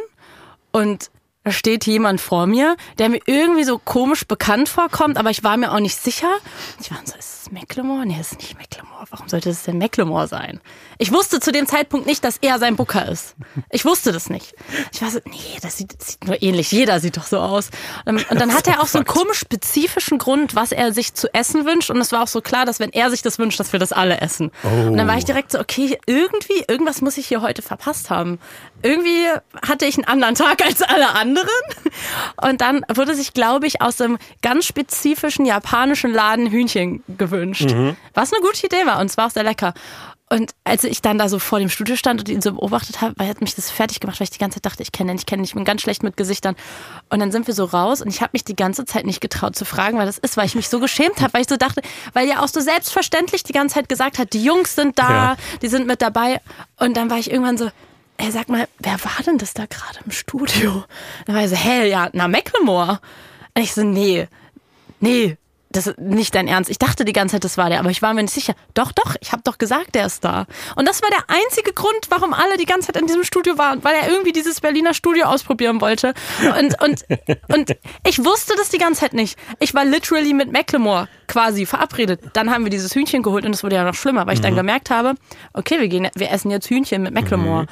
und 0.72 1.10
da 1.44 1.52
steht 1.52 1.86
jemand 1.86 2.20
vor 2.20 2.46
mir, 2.46 2.76
der 2.98 3.10
mir 3.10 3.20
irgendwie 3.26 3.64
so 3.64 3.78
komisch 3.78 4.26
bekannt 4.26 4.68
vorkommt, 4.68 5.18
aber 5.18 5.30
ich 5.30 5.44
war 5.44 5.56
mir 5.56 5.72
auch 5.72 5.80
nicht 5.80 5.96
sicher. 5.96 6.32
Ich 6.80 6.90
war 6.90 6.98
so, 7.04 7.14
ist 7.18 7.42
es 7.42 7.52
Macklemore? 7.52 8.06
Nee, 8.06 8.16
es 8.18 8.32
ist 8.32 8.40
nicht 8.40 8.58
Macklemore. 8.58 9.04
Warum 9.10 9.28
sollte 9.28 9.50
es 9.50 9.64
denn 9.64 9.76
Macklemore 9.76 10.26
sein? 10.26 10.60
Ich 10.96 11.12
wusste 11.12 11.40
zu 11.40 11.52
dem 11.52 11.66
Zeitpunkt 11.66 12.06
nicht, 12.06 12.24
dass 12.24 12.38
er 12.38 12.58
sein 12.58 12.76
Booker 12.76 13.06
ist. 13.06 13.36
Ich 13.70 13.84
wusste 13.84 14.12
das 14.12 14.30
nicht. 14.30 14.54
Ich 14.92 15.02
war 15.02 15.10
so, 15.10 15.18
nee, 15.26 15.58
das 15.60 15.76
sieht, 15.76 15.94
das 15.98 16.12
sieht 16.12 16.24
nur 16.26 16.40
ähnlich. 16.42 16.72
Jeder 16.72 17.00
sieht 17.00 17.18
doch 17.18 17.26
so 17.26 17.38
aus. 17.38 17.68
Und 18.06 18.30
und 18.30 18.40
dann 18.40 18.54
hat 18.54 18.66
er 18.66 18.80
auch 18.80 18.86
so 18.86 18.98
einen 18.98 19.06
komisch 19.06 19.40
spezifischen 19.40 20.16
Grund, 20.18 20.54
was 20.54 20.72
er 20.72 20.92
sich 20.92 21.12
zu 21.12 21.32
essen 21.34 21.66
wünscht. 21.66 21.90
Und 21.90 21.98
es 21.98 22.10
war 22.12 22.22
auch 22.22 22.28
so 22.28 22.40
klar, 22.40 22.64
dass 22.64 22.80
wenn 22.80 22.90
er 22.90 23.10
sich 23.10 23.20
das 23.20 23.38
wünscht, 23.38 23.60
dass 23.60 23.72
wir 23.72 23.80
das 23.80 23.92
alle 23.92 24.20
essen. 24.22 24.50
Und 24.62 24.96
dann 24.96 25.06
war 25.06 25.18
ich 25.18 25.26
direkt 25.26 25.52
so, 25.52 25.60
okay, 25.60 25.98
irgendwie, 26.06 26.64
irgendwas 26.68 27.02
muss 27.02 27.18
ich 27.18 27.26
hier 27.26 27.42
heute 27.42 27.60
verpasst 27.60 28.08
haben. 28.08 28.38
Irgendwie 28.82 29.26
hatte 29.66 29.84
ich 29.84 29.96
einen 29.96 30.06
anderen 30.06 30.34
Tag 30.34 30.64
als 30.64 30.80
alle 30.80 31.10
anderen. 31.10 31.33
Und 32.42 32.60
dann 32.60 32.84
wurde 32.92 33.14
sich, 33.14 33.32
glaube 33.32 33.66
ich, 33.66 33.80
aus 33.80 34.00
einem 34.00 34.18
ganz 34.42 34.66
spezifischen 34.66 35.46
japanischen 35.46 36.12
Laden 36.12 36.50
Hühnchen 36.50 37.02
gewünscht. 37.18 37.74
Was 38.14 38.32
eine 38.32 38.40
gute 38.42 38.66
Idee 38.66 38.86
war 38.86 39.00
und 39.00 39.06
es 39.06 39.16
war 39.16 39.26
auch 39.26 39.30
sehr 39.30 39.44
lecker. 39.44 39.74
Und 40.30 40.52
als 40.64 40.82
ich 40.84 41.02
dann 41.02 41.18
da 41.18 41.28
so 41.28 41.38
vor 41.38 41.58
dem 41.60 41.68
Studio 41.68 41.96
stand 41.96 42.20
und 42.20 42.28
ihn 42.28 42.40
so 42.40 42.52
beobachtet 42.54 43.02
habe, 43.02 43.14
weil 43.18 43.28
hat 43.28 43.40
mich 43.42 43.54
das 43.54 43.70
fertig 43.70 44.00
gemacht, 44.00 44.18
weil 44.18 44.24
ich 44.24 44.30
die 44.30 44.38
ganze 44.38 44.56
Zeit 44.56 44.64
dachte, 44.66 44.82
ich 44.82 44.90
kenne 44.90 45.12
ihn, 45.12 45.16
ich 45.18 45.26
kenne 45.26 45.42
ihn, 45.42 45.44
ich 45.44 45.54
bin 45.54 45.64
ganz 45.64 45.82
schlecht 45.82 46.02
mit 46.02 46.16
Gesichtern. 46.16 46.56
Und 47.10 47.20
dann 47.20 47.30
sind 47.30 47.46
wir 47.46 47.54
so 47.54 47.64
raus 47.66 48.00
und 48.00 48.08
ich 48.08 48.20
habe 48.20 48.30
mich 48.32 48.42
die 48.42 48.56
ganze 48.56 48.84
Zeit 48.86 49.04
nicht 49.04 49.20
getraut 49.20 49.54
zu 49.54 49.64
fragen, 49.64 49.98
weil 49.98 50.06
das 50.06 50.18
ist, 50.18 50.36
weil 50.36 50.46
ich 50.46 50.54
mich 50.54 50.68
so 50.70 50.80
geschämt 50.80 51.20
habe, 51.20 51.34
weil 51.34 51.42
ich 51.42 51.48
so 51.48 51.56
dachte, 51.58 51.82
weil 52.14 52.28
er 52.28 52.42
auch 52.42 52.48
so 52.48 52.60
selbstverständlich 52.60 53.44
die 53.44 53.52
ganze 53.52 53.74
Zeit 53.76 53.88
gesagt 53.88 54.18
hat, 54.18 54.32
die 54.32 54.42
Jungs 54.42 54.74
sind 54.74 54.98
da, 54.98 55.10
Ja. 55.10 55.36
die 55.62 55.68
sind 55.68 55.86
mit 55.86 56.00
dabei. 56.02 56.40
Und 56.80 56.96
dann 56.96 57.10
war 57.10 57.18
ich 57.18 57.30
irgendwann 57.30 57.58
so, 57.58 57.70
ey, 58.18 58.30
sag 58.30 58.48
mal, 58.48 58.68
wer 58.78 59.02
war 59.04 59.22
denn 59.24 59.38
das 59.38 59.54
da 59.54 59.66
gerade 59.66 60.00
im 60.04 60.10
Studio? 60.10 60.84
Dann 61.26 61.36
war 61.36 61.44
ich 61.44 61.50
so, 61.50 61.56
hä, 61.56 61.88
ja, 61.88 62.08
na, 62.12 62.28
Macklemore. 62.28 63.00
Und 63.54 63.62
ich 63.62 63.74
so, 63.74 63.82
nee, 63.82 64.28
nee, 65.00 65.36
das 65.74 65.88
ist 65.88 65.98
nicht 65.98 66.34
dein 66.34 66.46
Ernst. 66.46 66.70
Ich 66.70 66.78
dachte 66.78 67.04
die 67.04 67.12
ganze 67.12 67.34
Zeit, 67.34 67.44
das 67.44 67.58
war 67.58 67.68
der, 67.68 67.80
aber 67.80 67.90
ich 67.90 68.00
war 68.00 68.14
mir 68.14 68.22
nicht 68.22 68.32
sicher. 68.32 68.54
Doch, 68.74 68.92
doch, 68.92 69.16
ich 69.20 69.32
habe 69.32 69.42
doch 69.44 69.58
gesagt, 69.58 69.94
der 69.94 70.06
ist 70.06 70.24
da. 70.24 70.46
Und 70.76 70.86
das 70.86 71.02
war 71.02 71.10
der 71.10 71.24
einzige 71.26 71.72
Grund, 71.72 72.10
warum 72.10 72.32
alle 72.32 72.56
die 72.56 72.64
ganze 72.64 72.92
Zeit 72.92 73.00
in 73.00 73.06
diesem 73.06 73.24
Studio 73.24 73.58
waren, 73.58 73.82
weil 73.82 73.94
er 73.96 74.08
irgendwie 74.08 74.32
dieses 74.32 74.60
Berliner 74.60 74.94
Studio 74.94 75.26
ausprobieren 75.26 75.80
wollte. 75.80 76.14
Und, 76.58 76.80
und, 76.80 77.04
und 77.48 77.76
ich 78.06 78.24
wusste 78.24 78.54
das 78.56 78.68
die 78.70 78.78
ganze 78.78 79.00
Zeit 79.00 79.14
nicht. 79.14 79.36
Ich 79.58 79.74
war 79.74 79.84
literally 79.84 80.32
mit 80.32 80.52
Macklemore 80.52 81.08
quasi 81.26 81.66
verabredet. 81.66 82.20
Dann 82.34 82.50
haben 82.50 82.64
wir 82.64 82.70
dieses 82.70 82.94
Hühnchen 82.94 83.22
geholt 83.22 83.44
und 83.44 83.52
es 83.52 83.64
wurde 83.64 83.74
ja 83.74 83.84
noch 83.84 83.94
schlimmer, 83.94 84.26
weil 84.26 84.34
ich 84.34 84.40
dann 84.40 84.54
gemerkt 84.54 84.90
habe, 84.90 85.14
okay, 85.54 85.80
wir 85.80 85.88
gehen, 85.88 86.08
wir 86.14 86.30
essen 86.30 86.50
jetzt 86.50 86.68
Hühnchen 86.70 87.02
mit 87.02 87.14
Macklemore. 87.14 87.66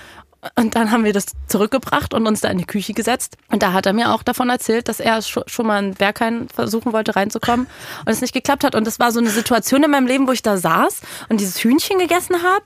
Und 0.56 0.74
dann 0.74 0.90
haben 0.90 1.04
wir 1.04 1.12
das 1.12 1.26
zurückgebracht 1.46 2.14
und 2.14 2.26
uns 2.26 2.40
da 2.40 2.48
in 2.48 2.58
die 2.58 2.64
Küche 2.64 2.94
gesetzt. 2.94 3.36
Und 3.48 3.62
da 3.62 3.72
hat 3.72 3.86
er 3.86 3.92
mir 3.92 4.12
auch 4.12 4.24
davon 4.24 4.50
erzählt, 4.50 4.88
dass 4.88 4.98
er 4.98 5.22
schon 5.22 5.66
mal 5.66 5.84
in 5.84 5.94
Berghain 5.94 6.48
versuchen 6.48 6.92
wollte 6.92 7.14
reinzukommen 7.14 7.68
und 8.04 8.12
es 8.12 8.20
nicht 8.20 8.34
geklappt 8.34 8.64
hat. 8.64 8.74
Und 8.74 8.84
das 8.84 8.98
war 8.98 9.12
so 9.12 9.20
eine 9.20 9.30
Situation 9.30 9.84
in 9.84 9.90
meinem 9.92 10.08
Leben, 10.08 10.26
wo 10.26 10.32
ich 10.32 10.42
da 10.42 10.56
saß 10.56 11.02
und 11.28 11.38
dieses 11.38 11.62
Hühnchen 11.62 12.00
gegessen 12.00 12.42
habe 12.42 12.64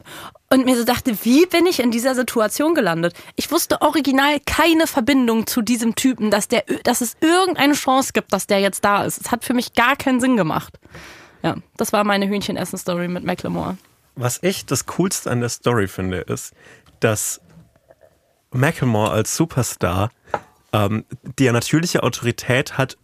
und 0.49 0.65
mir 0.65 0.75
so 0.77 0.85
dachte, 0.85 1.19
wie 1.25 1.45
bin 1.45 1.67
ich 1.67 1.79
in 1.81 1.91
dieser 1.91 2.15
Situation 2.15 2.75
gelandet? 2.75 3.15
Ich 3.35 3.51
wusste 3.51 3.83
original 3.83 4.41
keine 4.47 4.87
Verbindung 4.87 5.47
zu 5.47 5.61
diesem 5.61 5.97
Typen, 5.97 6.31
dass, 6.31 6.49
der, 6.49 6.65
dass 6.85 7.03
es 7.03 7.17
irgendeine 7.21 7.75
Chance 7.75 8.13
gibt, 8.15 8.33
dass 8.33 8.47
der 8.47 8.61
jetzt 8.61 8.87
da 8.87 9.05
ist. 9.05 9.21
Es 9.21 9.31
hat 9.31 9.45
für 9.45 9.55
mich 9.55 9.75
gar 9.75 9.97
keinen 9.97 10.21
Sinn 10.21 10.39
gemacht. 10.39 10.79
Ja, 11.43 11.57
das 11.77 11.93
war 11.93 12.05
meine 12.05 12.27
Hühnchenessen-Story 12.27 13.09
mit 13.09 13.25
Macklemore. 13.25 13.77
Was 14.15 14.43
ich 14.43 14.65
das 14.65 14.87
Coolste 14.87 15.31
an 15.31 15.41
der 15.41 15.51
Story 15.51 15.89
finde, 15.89 16.21
ist, 16.21 16.55
dass 17.01 17.43
Macklemore 18.57 19.11
als 19.11 19.37
Superstar 19.37 20.11
ähm, 20.73 21.05
die 21.39 21.51
natürliche 21.51 22.03
Autorität 22.03 22.77
hat, 22.79 22.97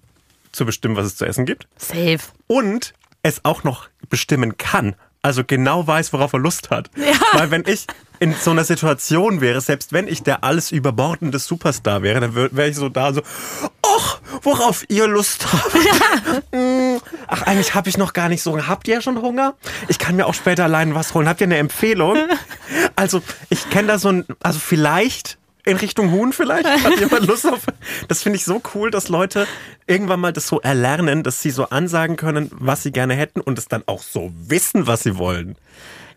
zu 0.53 0.67
bestimmen, 0.67 0.97
was 0.97 1.07
es 1.07 1.17
zu 1.17 1.25
essen 1.25 1.47
gibt. 1.47 1.67
Safe. 1.79 2.19
und 2.47 2.93
es 3.23 3.45
auch 3.45 3.63
noch 3.65 3.89
bestimmen 4.11 4.59
kann. 4.59 4.95
Also 5.23 5.45
genau 5.45 5.87
weiß, 5.87 6.13
worauf 6.13 6.33
er 6.33 6.41
Lust 6.41 6.71
hat. 6.71 6.91
Weil 7.33 7.51
wenn 7.53 7.65
ich 7.67 7.87
in 8.19 8.35
so 8.35 8.51
einer 8.51 8.65
Situation 8.65 9.41
wäre, 9.41 9.61
selbst 9.61 9.93
wenn 9.93 10.09
ich 10.09 10.25
der 10.25 10.43
alles 10.43 10.73
überbordende 10.73 11.39
Superstar 11.39 12.03
wäre, 12.03 12.21
dann 12.21 12.35
wäre 12.35 12.69
ich 12.69 12.75
so 12.77 12.89
da 12.89 13.13
so, 13.15 13.23
ach, 13.87 14.21
worauf 14.43 14.85
ihr 14.89 15.07
Lust 15.07 15.47
habt. 15.53 15.73
Mm, 16.55 16.99
Ach, 17.29 17.43
eigentlich 17.43 17.75
habe 17.75 17.89
ich 17.89 17.97
noch 17.97 18.13
gar 18.13 18.29
nicht 18.29 18.43
so. 18.43 18.67
Habt 18.67 18.87
ihr 18.87 19.01
schon 19.01 19.21
Hunger? 19.23 19.55
Ich 19.89 19.99
kann 19.99 20.17
mir 20.17 20.27
auch 20.27 20.35
später 20.35 20.65
allein 20.65 20.95
was 20.95 21.15
holen. 21.15 21.27
Habt 21.29 21.41
ihr 21.41 21.47
eine 21.47 21.57
Empfehlung? 21.57 22.17
Also 22.97 23.23
ich 23.49 23.71
kenne 23.71 23.89
da 23.89 23.99
so 23.99 24.11
ein, 24.11 24.27
also 24.43 24.59
vielleicht 24.59 25.39
in 25.65 25.77
Richtung 25.77 26.11
Huhn 26.11 26.33
vielleicht? 26.33 26.67
Hat 26.85 26.99
jemand 26.99 27.27
Lust 27.27 27.47
auf? 27.47 27.67
Das 28.09 28.23
finde 28.23 28.37
ich 28.37 28.45
so 28.45 28.61
cool, 28.75 28.91
dass 28.91 29.09
Leute 29.09 29.47
irgendwann 29.87 30.21
mal 30.21 30.33
das 30.33 30.49
so 30.49 30.61
erlernen, 30.61 31.23
dass 31.23 31.43
sie 31.43 31.51
so 31.51 31.69
ansagen 31.71 32.17
können, 32.17 32.51
was 32.53 32.83
sie 32.83 32.93
gerne 32.93 33.15
hätten 33.15 33.41
und 33.41 33.59
es 33.59 33.69
dann 33.69 33.83
auch 33.87 34.03
so 34.03 34.33
wissen, 34.35 34.87
was 34.87 35.03
sie 35.03 35.17
wollen. 35.19 35.57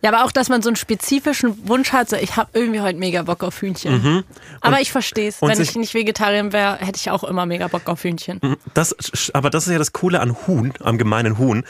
Ja, 0.05 0.11
aber 0.13 0.23
auch, 0.23 0.31
dass 0.31 0.49
man 0.49 0.61
so 0.61 0.69
einen 0.69 0.75
spezifischen 0.75 1.67
Wunsch 1.67 1.91
hat, 1.91 2.09
so 2.09 2.15
ich 2.15 2.37
habe 2.37 2.49
irgendwie 2.53 2.79
heute 2.81 2.99
mega 2.99 3.23
Bock 3.23 3.43
auf 3.43 3.59
Hühnchen. 3.59 4.23
Aber 4.61 4.79
ich 4.79 4.91
verstehe 4.91 5.29
es. 5.29 5.41
Mhm. 5.41 5.47
Wenn 5.47 5.59
ich 5.61 5.75
nicht 5.75 5.95
Vegetarier 5.95 6.53
wäre, 6.53 6.77
hätte 6.77 6.97
ich 6.99 7.09
auch 7.09 7.23
immer 7.23 7.47
mega 7.47 7.67
Bock 7.67 7.87
auf 7.89 8.03
Hühnchen. 8.03 8.39
Das, 8.75 8.95
aber 9.33 9.49
das 9.49 9.65
ist 9.65 9.73
ja 9.73 9.79
das 9.79 9.93
Coole 9.93 10.19
an 10.19 10.35
Huhn, 10.45 10.73
am 10.81 10.99
gemeinen 10.99 11.39
Huhn. 11.39 11.63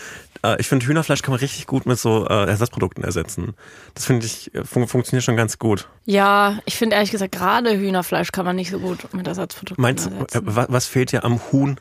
Äh, 0.44 0.58
Ich 0.60 0.68
finde, 0.68 0.86
Hühnerfleisch 0.86 1.22
kann 1.22 1.32
man 1.32 1.40
richtig 1.40 1.66
gut 1.66 1.86
mit 1.86 1.98
so 1.98 2.28
äh, 2.28 2.46
Ersatzprodukten 2.48 3.06
ersetzen. 3.06 3.54
Das 3.94 4.04
finde 4.04 4.26
ich, 4.26 4.54
äh, 4.54 4.66
fun 4.66 4.86
funktioniert 4.90 5.24
schon 5.24 5.38
ganz 5.38 5.58
gut. 5.58 5.88
Ja, 6.04 6.60
ich 6.66 6.76
finde 6.76 6.98
ehrlich 6.98 7.12
gesagt, 7.12 7.32
gerade 7.32 7.78
Hühnerfleisch 7.78 8.34
kann 8.34 8.44
man 8.44 8.58
nicht 8.58 8.70
so 8.70 8.80
gut 8.80 9.14
mit 9.14 9.26
Ersatzprodukten 9.28 9.82
Meinst 9.82 10.08
ersetzen. 10.12 10.42
wa- 10.56 10.66
was 10.68 10.88
fehlt 10.88 11.14
dir 11.14 11.24
am 11.24 11.40
Huhn 11.54 11.80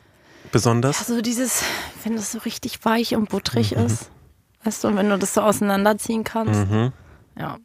besonders? 0.53 0.99
Also 0.99 1.21
dieses, 1.21 1.63
wenn 2.05 2.15
das 2.15 2.31
so 2.31 2.37
richtig 2.39 2.79
weich 2.85 3.13
und 3.13 3.27
butterig 3.29 3.75
Mhm. 3.75 3.87
ist, 3.87 4.09
weißt 4.65 4.83
du, 4.83 4.87
und 4.89 4.97
wenn 4.97 5.09
du 5.09 5.17
das 5.17 5.33
so 5.33 5.41
auseinanderziehen 5.41 6.23
kannst. 6.23 6.65
Ja. 7.37 7.57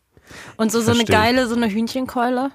Und 0.57 0.71
so, 0.71 0.81
so 0.81 0.93
eine 0.93 1.05
geile, 1.05 1.49
so 1.49 1.57
eine 1.57 1.69
Hühnchenkeule. 1.69 2.51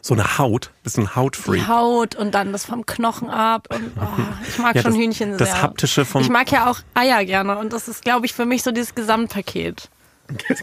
So 0.00 0.14
eine 0.14 0.38
Haut, 0.38 0.70
bist 0.82 0.96
ein 0.98 1.14
Hautfreak? 1.14 1.60
Die 1.60 1.66
Haut 1.68 2.14
und 2.14 2.34
dann 2.34 2.52
das 2.52 2.64
vom 2.64 2.86
Knochen 2.86 3.28
ab. 3.28 3.68
Und, 3.72 3.92
oh, 4.00 4.06
ich 4.48 4.58
mag 4.58 4.74
Ja, 4.74 4.82
schon 4.82 4.92
das- 4.92 5.00
Hühnchen 5.00 5.36
das 5.36 5.50
sehr. 5.50 5.62
Haptische 5.62 6.04
vom- 6.06 6.22
Ich 6.22 6.30
mag 6.30 6.50
ja 6.50 6.70
auch 6.70 6.78
Eier 6.94 7.24
gerne 7.26 7.58
und 7.58 7.72
das 7.74 7.86
ist, 7.86 8.02
glaube 8.02 8.24
ich, 8.24 8.32
für 8.32 8.46
mich 8.46 8.62
so 8.62 8.70
dieses 8.72 8.94
Gesamtpaket. 8.94 9.90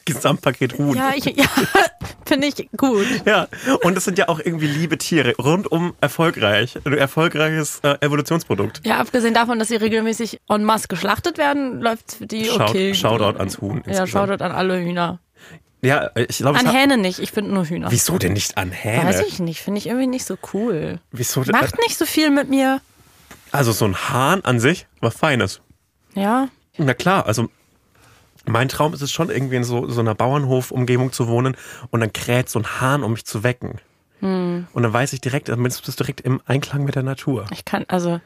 Gesamtpaket 0.06 0.78
Huhn. 0.78 0.96
Ja, 0.96 1.12
ich, 1.16 1.26
ja 1.26 1.46
finde 2.26 2.48
ich 2.48 2.70
gut. 2.78 3.06
Ja, 3.26 3.48
und 3.84 3.98
es 3.98 4.06
sind 4.06 4.18
ja 4.18 4.28
auch 4.30 4.40
irgendwie 4.40 4.68
liebe 4.68 4.98
Tiere, 4.98 5.34
rundum 5.38 5.94
erfolgreich. 6.02 6.78
Ein 6.84 6.94
erfolgreiches 6.98 7.80
äh, 7.84 7.96
Evolutionsprodukt. 8.02 8.82
Ja, 8.86 8.98
abgesehen 9.00 9.34
davon, 9.34 9.60
dass 9.60 9.68
sie 9.68 9.76
regelmäßig 9.76 10.40
en 10.50 10.64
masse 10.64 10.88
geschlachtet 10.88 11.38
werden, 11.38 11.80
läuft 11.82 12.14
für 12.16 12.28
die 12.28 12.46
Shout- 12.46 12.62
okay. 12.70 12.94
Shoutout 12.96 13.38
ans 13.38 13.60
Huhn 13.60 13.78
Ja, 13.86 14.02
insgesamt. 14.02 14.10
Shoutout 14.10 14.44
an 14.44 14.52
alle 14.52 14.80
Hühner. 14.82 15.20
Ja, 15.84 16.12
ich 16.16 16.38
glaube, 16.38 16.60
An 16.60 16.70
Hähne 16.70 16.98
nicht, 16.98 17.18
ich 17.18 17.32
finde 17.32 17.52
nur 17.54 17.66
Hühner. 17.66 17.88
Wieso 17.92 18.20
denn 18.20 18.34
nicht 18.34 18.56
an 18.58 18.72
Hähne? 18.72 19.04
Weiß 19.10 19.22
ich 19.28 19.40
nicht, 19.40 19.62
finde 19.62 19.80
ich 19.80 19.88
irgendwie 19.88 20.06
nicht 20.06 20.26
so 20.26 20.38
cool. 20.54 21.00
Wieso 21.12 21.44
denn? 21.44 21.54
Macht 21.54 21.76
nicht 21.80 21.98
so 21.98 22.06
viel 22.06 22.30
mit 22.30 22.50
mir. 22.50 22.82
Also 23.52 23.72
so 23.72 23.86
ein 23.86 23.96
Hahn 24.10 24.42
an 24.46 24.60
sich, 24.60 24.86
was 25.00 25.16
Feines. 25.16 25.62
Ja, 26.14 26.50
Na 26.78 26.94
klar, 26.94 27.26
also 27.26 27.50
mein 28.46 28.70
Traum 28.70 28.94
ist 28.94 29.02
es 29.02 29.12
schon, 29.12 29.30
irgendwie 29.30 29.58
in 29.58 29.64
so, 29.64 29.88
so 29.90 30.02
einer 30.02 30.16
Bauernhof-Umgebung 30.16 31.12
zu 31.12 31.28
wohnen 31.28 31.56
und 31.90 32.00
dann 32.00 32.14
kräht 32.14 32.50
so 32.50 32.60
ein 32.60 32.82
Hahn, 32.82 33.04
um 33.04 33.14
mich 33.14 33.26
zu 33.26 33.44
wecken. 33.44 33.80
Hm. 34.20 34.68
Und 34.74 34.84
dann 34.84 34.94
weiß 34.94 35.14
ich 35.14 35.22
direkt, 35.22 35.50
dann 35.50 35.62
bist 35.64 35.88
du 35.88 35.92
direkt 35.92 36.22
im 36.22 36.42
Einklang 36.46 36.84
mit 36.84 36.96
der 36.96 37.04
Natur. 37.04 37.46
ich 37.52 37.66
kann, 37.66 37.86
also, 37.88 38.20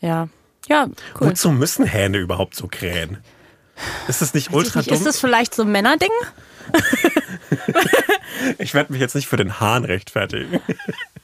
ja. 0.00 0.28
Ja, 0.68 0.86
cool. 1.20 1.30
Wozu 1.30 1.50
müssen 1.50 1.84
Hähne 1.84 2.18
überhaupt 2.18 2.54
so 2.54 2.68
krähen? 2.68 3.18
Ist 4.06 4.22
das 4.22 4.32
nicht 4.34 4.50
Weiß 4.50 4.56
ultra 4.56 4.78
nicht, 4.80 4.90
dumm? 4.90 4.98
Ist 4.98 5.06
das 5.06 5.18
vielleicht 5.18 5.54
so 5.54 5.62
ein 5.62 5.72
Männerding? 5.72 6.10
ich 8.58 8.72
werde 8.74 8.92
mich 8.92 9.00
jetzt 9.00 9.14
nicht 9.14 9.26
für 9.26 9.36
den 9.36 9.58
Hahn 9.58 9.84
rechtfertigen. 9.84 10.60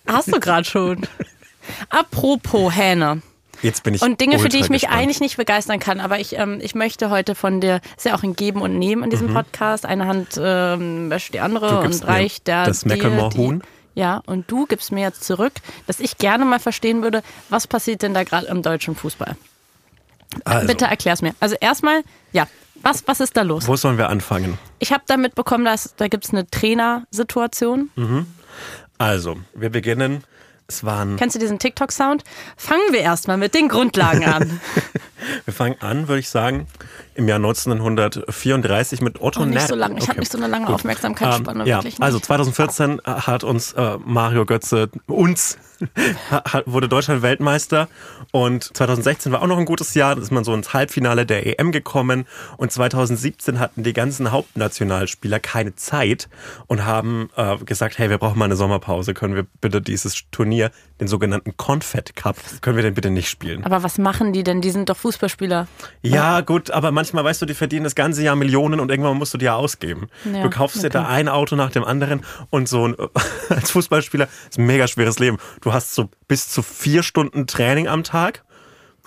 Hast 0.07 0.33
du 0.33 0.41
gerade 0.41 0.65
schon. 0.65 1.07
Apropos 1.91 2.75
Hähne. 2.75 3.23
Jetzt 3.63 3.83
bin 3.83 3.95
ich 3.95 4.03
Und 4.03 4.21
Dinge, 4.21 4.39
für 4.39 4.49
die 4.49 4.59
ich 4.59 4.69
mich 4.69 4.83
gespannt. 4.83 5.01
eigentlich 5.03 5.21
nicht 5.21 5.37
begeistern 5.37 5.79
kann. 5.81 6.01
Aber 6.01 6.19
ich, 6.21 6.37
ähm, 6.39 6.59
ich 6.63 6.75
möchte 6.75 7.11
heute 7.11 7.35
von 7.35 7.61
dir, 7.61 7.81
ist 7.97 8.07
ja 8.07 8.15
auch 8.15 8.23
ein 8.23 8.35
Geben 8.37 8.61
und 8.63 8.79
Nehmen 8.79 9.03
in 9.05 9.11
diesem 9.11 9.33
Podcast. 9.33 9.85
Eine 9.87 10.07
Hand 10.07 10.39
ähm, 10.41 11.11
wäscht 11.11 11.35
die 11.35 11.41
andere 11.41 11.81
Mhm. 11.81 11.87
Und 11.87 12.07
reicht 12.07 12.47
der. 12.47 12.65
das 12.65 12.81
die- 12.83 13.61
Ja, 13.95 14.23
und 14.27 14.51
du 14.51 14.67
gibst 14.67 14.93
mir 14.93 15.01
jetzt 15.03 15.25
zurück, 15.25 15.55
dass 15.89 15.99
ich 15.99 16.19
gerne 16.19 16.45
mal 16.45 16.61
verstehen 16.61 17.03
würde, 17.03 17.23
was 17.49 17.67
passiert 17.67 18.03
denn 18.03 18.15
da 18.15 18.23
gerade 18.23 18.47
im 18.47 18.63
deutschen 18.63 18.95
Fußball? 18.95 19.37
Also, 20.45 20.67
Bitte 20.69 20.85
erklär's 20.85 21.23
mir. 21.23 21.35
Also 21.41 21.57
erstmal, 21.61 22.03
ja, 22.33 22.47
was, 22.83 23.03
was 23.09 23.19
ist 23.21 23.37
da 23.37 23.43
los? 23.43 23.67
wo 23.67 23.75
sollen 23.77 23.99
wir 23.99 24.09
anfangen? 24.09 24.57
Ich 24.79 24.93
habe 24.93 25.03
da 25.07 25.17
mitbekommen, 25.17 25.65
dass 25.65 25.95
da 25.97 26.07
gibt's 26.07 26.31
eine 26.31 26.49
Trainersituation. 26.49 27.91
Also, 28.99 29.37
wir 29.55 29.71
beginnen. 29.71 30.23
Es 30.71 30.85
waren, 30.85 31.17
Kennst 31.17 31.35
du 31.35 31.41
diesen 31.41 31.59
TikTok-Sound? 31.59 32.25
Fangen 32.59 32.93
wir 32.93 33.01
erstmal 33.01 33.39
mit 33.39 33.55
den 33.55 33.69
Grundlagen 33.69 34.25
an. 34.25 34.61
wir 35.45 35.55
fangen 35.55 35.77
an, 35.81 36.09
würde 36.09 36.21
ich 36.21 36.29
sagen, 36.29 36.67
im 37.15 37.29
Jahr 37.29 37.37
1934 37.37 39.01
mit 39.01 39.21
Otto 39.21 39.43
Oh, 39.43 39.45
nicht 39.45 39.67
so 39.69 39.75
lang. 39.75 39.97
Ich 39.97 40.03
Okay. 40.05 40.11
habe 40.11 40.21
nicht 40.21 40.33
so 40.33 40.39
eine 40.39 40.47
lange 40.49 40.67
Gut. 40.67 40.75
Aufmerksamkeitsspanne. 40.77 41.63
Ähm, 41.63 41.67
ja, 41.69 41.77
wirklich 41.79 41.95
nicht. 41.99 42.03
also 42.03 42.19
2014 42.21 43.01
hat 43.05 43.45
uns 43.45 43.73
äh, 43.73 43.99
Mario 44.05 44.45
Götze, 44.47 44.91
uns, 45.07 45.59
wurde 46.67 46.89
Deutschland 46.89 47.23
Weltmeister 47.23 47.89
und 48.33 48.77
2016 48.77 49.31
war 49.33 49.43
auch 49.43 49.47
noch 49.47 49.59
ein 49.59 49.65
gutes 49.65 49.95
Jahr, 49.95 50.17
da 50.17 50.23
ist 50.23 50.33
man 50.33 50.43
so 50.45 50.53
ins 50.55 50.73
Halbfinale 50.75 51.25
der 51.25 51.59
EM 51.61 51.71
gekommen 51.71 52.27
und 52.57 52.73
2017 52.73 53.61
hatten 53.61 53.85
die 53.85 53.93
ganzen 53.93 54.33
Hauptnationalspieler 54.33 55.39
keine 55.39 55.77
Zeit 55.77 56.29
und 56.67 56.85
haben 56.85 57.31
äh, 57.37 57.57
gesagt, 57.59 57.99
hey, 57.99 58.11
wir 58.11 58.19
brauchen 58.19 58.39
mal 58.39 58.47
eine 58.47 58.57
Sommerpause, 58.57 59.15
können 59.15 59.35
wir 59.37 59.47
bitte 59.61 59.81
dieses 59.81 60.25
Turnier, 60.33 60.71
den 61.01 61.09
sogenannten 61.09 61.57
Confed 61.57 62.17
Cup, 62.17 62.37
können 62.61 62.77
wir 62.77 62.83
den 62.83 62.95
bitte 62.95 63.11
nicht 63.11 63.29
spielen? 63.29 63.65
Aber 63.65 63.83
was 63.83 63.99
machen 63.99 64.33
die 64.33 64.43
denn? 64.43 64.61
Die 64.61 64.71
sind 64.71 64.89
doch 64.89 64.97
Fußballspieler. 64.97 65.69
Ja, 66.03 66.41
gut, 66.41 66.71
aber 66.71 66.91
manchmal 66.91 67.25
weißt 67.25 67.43
du, 67.43 67.47
die 67.47 67.55
verdienen 67.55 67.85
das 67.85 67.95
ganze 67.95 68.23
Jahr 68.23 68.37
Millionen 68.37 68.81
und 68.81 68.91
irgendwann 68.91 69.17
musst 69.17 69.35
du 69.35 69.39
die 69.39 69.47
ja 69.47 69.55
ausgeben. 69.55 70.09
Ja, 70.25 70.43
du 70.43 70.51
kaufst 70.51 70.77
dir 70.77 70.89
okay. 70.89 70.99
da 70.99 71.09
ein 71.09 71.29
Auto 71.29 71.57
nach 71.57 71.71
dem 71.71 71.85
anderen 71.85 72.23
und 72.51 72.69
so 72.69 72.89
ein, 72.89 72.97
als 73.49 73.71
Fußballspieler 73.71 74.29
ist 74.49 74.59
ein 74.59 74.67
mega 74.67 74.89
schweres 74.89 75.19
Leben. 75.19 75.39
Du 75.61 75.73
hast 75.73 75.95
so 75.95 76.09
bis 76.27 76.49
zu 76.49 76.63
vier 76.63 77.03
Stunden 77.03 77.47
Training 77.47 77.89
am 77.89 78.05
Tag 78.05 78.43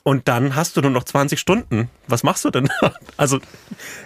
und 0.04 0.28
dann 0.28 0.56
hast 0.56 0.78
du 0.78 0.82
nur 0.82 0.92
noch 0.92 1.04
20 1.04 1.40
Stunden. 1.40 1.90
Was 2.12 2.24
machst 2.24 2.46
du 2.46 2.50
denn? 2.50 2.70
Also, 3.18 3.40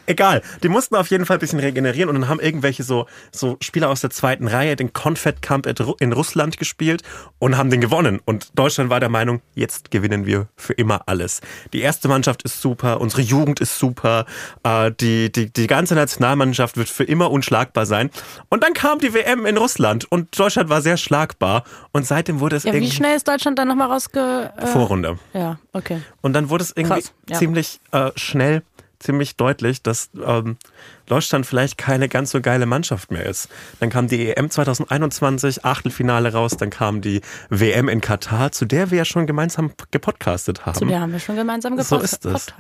egal. 0.07 0.41
Die 0.61 0.67
mussten 0.67 0.95
auf 0.95 1.09
jeden 1.09 1.25
Fall 1.25 1.37
ein 1.37 1.39
bisschen 1.39 1.59
regenerieren 1.59 2.09
und 2.09 2.19
dann 2.19 2.27
haben 2.27 2.41
irgendwelche 2.41 2.83
so, 2.83 3.05
so 3.31 3.55
Spieler 3.61 3.89
aus 3.89 4.01
der 4.01 4.09
zweiten 4.09 4.47
Reihe 4.47 4.75
den 4.75 4.91
Confed 4.91 5.41
Cup 5.41 5.65
in 5.99 6.11
Russland 6.11 6.57
gespielt 6.57 7.01
und 7.39 7.57
haben 7.57 7.69
den 7.69 7.79
gewonnen. 7.81 8.19
Und 8.25 8.57
Deutschland 8.57 8.89
war 8.89 8.99
der 8.99 9.09
Meinung, 9.09 9.41
jetzt 9.53 9.91
gewinnen 9.91 10.25
wir 10.25 10.47
für 10.57 10.73
immer 10.73 11.03
alles. 11.05 11.41
Die 11.71 11.81
erste 11.81 12.07
Mannschaft 12.07 12.43
ist 12.43 12.61
super, 12.61 12.99
unsere 12.99 13.21
Jugend 13.21 13.59
ist 13.59 13.79
super, 13.79 14.25
äh, 14.63 14.91
die, 14.91 15.31
die, 15.31 15.51
die 15.51 15.67
ganze 15.67 15.95
Nationalmannschaft 15.95 16.77
wird 16.77 16.89
für 16.89 17.03
immer 17.03 17.31
unschlagbar 17.31 17.85
sein. 17.85 18.09
Und 18.49 18.63
dann 18.63 18.73
kam 18.73 18.99
die 18.99 19.13
WM 19.13 19.45
in 19.45 19.57
Russland 19.57 20.05
und 20.11 20.37
Deutschland 20.37 20.69
war 20.69 20.81
sehr 20.81 20.97
schlagbar 20.97 21.63
und 21.91 22.05
seitdem 22.05 22.39
wurde 22.39 22.57
es 22.57 22.63
Ja, 22.63 22.73
wie 22.73 22.77
irgendwie 22.77 22.95
schnell 22.95 23.15
ist 23.15 23.27
Deutschland 23.27 23.57
dann 23.59 23.67
nochmal 23.67 23.89
rausge... 23.89 24.51
Äh, 24.57 24.67
Vorrunde. 24.67 25.17
Ja, 25.33 25.57
okay. 25.73 26.01
Und 26.21 26.33
dann 26.33 26.49
wurde 26.49 26.63
es 26.63 26.73
irgendwie 26.75 27.01
Krass, 27.01 27.13
ja. 27.29 27.37
ziemlich 27.37 27.79
äh, 27.95 28.11
schnell, 28.15 28.61
ziemlich 28.99 29.35
deutlich, 29.35 29.83
dass 29.83 30.09
ähm, 30.25 30.57
Deutschland 31.05 31.45
vielleicht 31.45 31.77
keine 31.77 32.09
ganz 32.09 32.31
so 32.31 32.41
geile 32.41 32.65
Mannschaft 32.65 33.11
mehr 33.11 33.25
ist. 33.25 33.49
Dann 33.79 33.89
kam 33.89 34.07
die 34.07 34.31
EM 34.35 34.49
2021, 34.49 35.63
Achtelfinale 35.65 36.33
raus, 36.33 36.57
dann 36.57 36.69
kam 36.69 37.01
die 37.01 37.21
WM 37.49 37.87
in 37.87 38.01
Katar, 38.01 38.51
zu 38.51 38.65
der 38.65 38.91
wir 38.91 38.99
ja 38.99 39.05
schon 39.05 39.27
gemeinsam 39.27 39.71
gepodcastet 39.91 40.65
haben. 40.65 40.77
Zu 40.79 40.85
der 40.85 41.01
haben 41.01 41.11
wir 41.11 41.19
schon 41.19 41.35
gemeinsam 41.35 41.77
So 41.81 41.97
gepostet. 41.97 42.25
ist 42.25 42.25
es. 42.35 42.53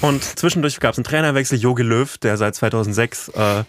Und 0.00 0.24
zwischendurch 0.24 0.80
gab 0.80 0.92
es 0.92 0.98
einen 0.98 1.04
Trainerwechsel, 1.04 1.58
Jogi 1.58 1.82
Löw, 1.82 2.18
der 2.18 2.36
seit 2.36 2.54
2006 2.56 3.28
äh, 3.28 3.60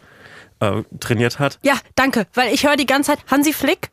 äh, 0.60 0.84
trainiert 1.00 1.38
hat. 1.40 1.60
Ja, 1.62 1.74
danke, 1.96 2.26
weil 2.34 2.54
ich 2.54 2.66
höre 2.66 2.78
die 2.78 2.86
ganze 2.88 3.12
Zeit 3.12 3.20
Hansi 3.30 3.54
Flick. 3.54 3.90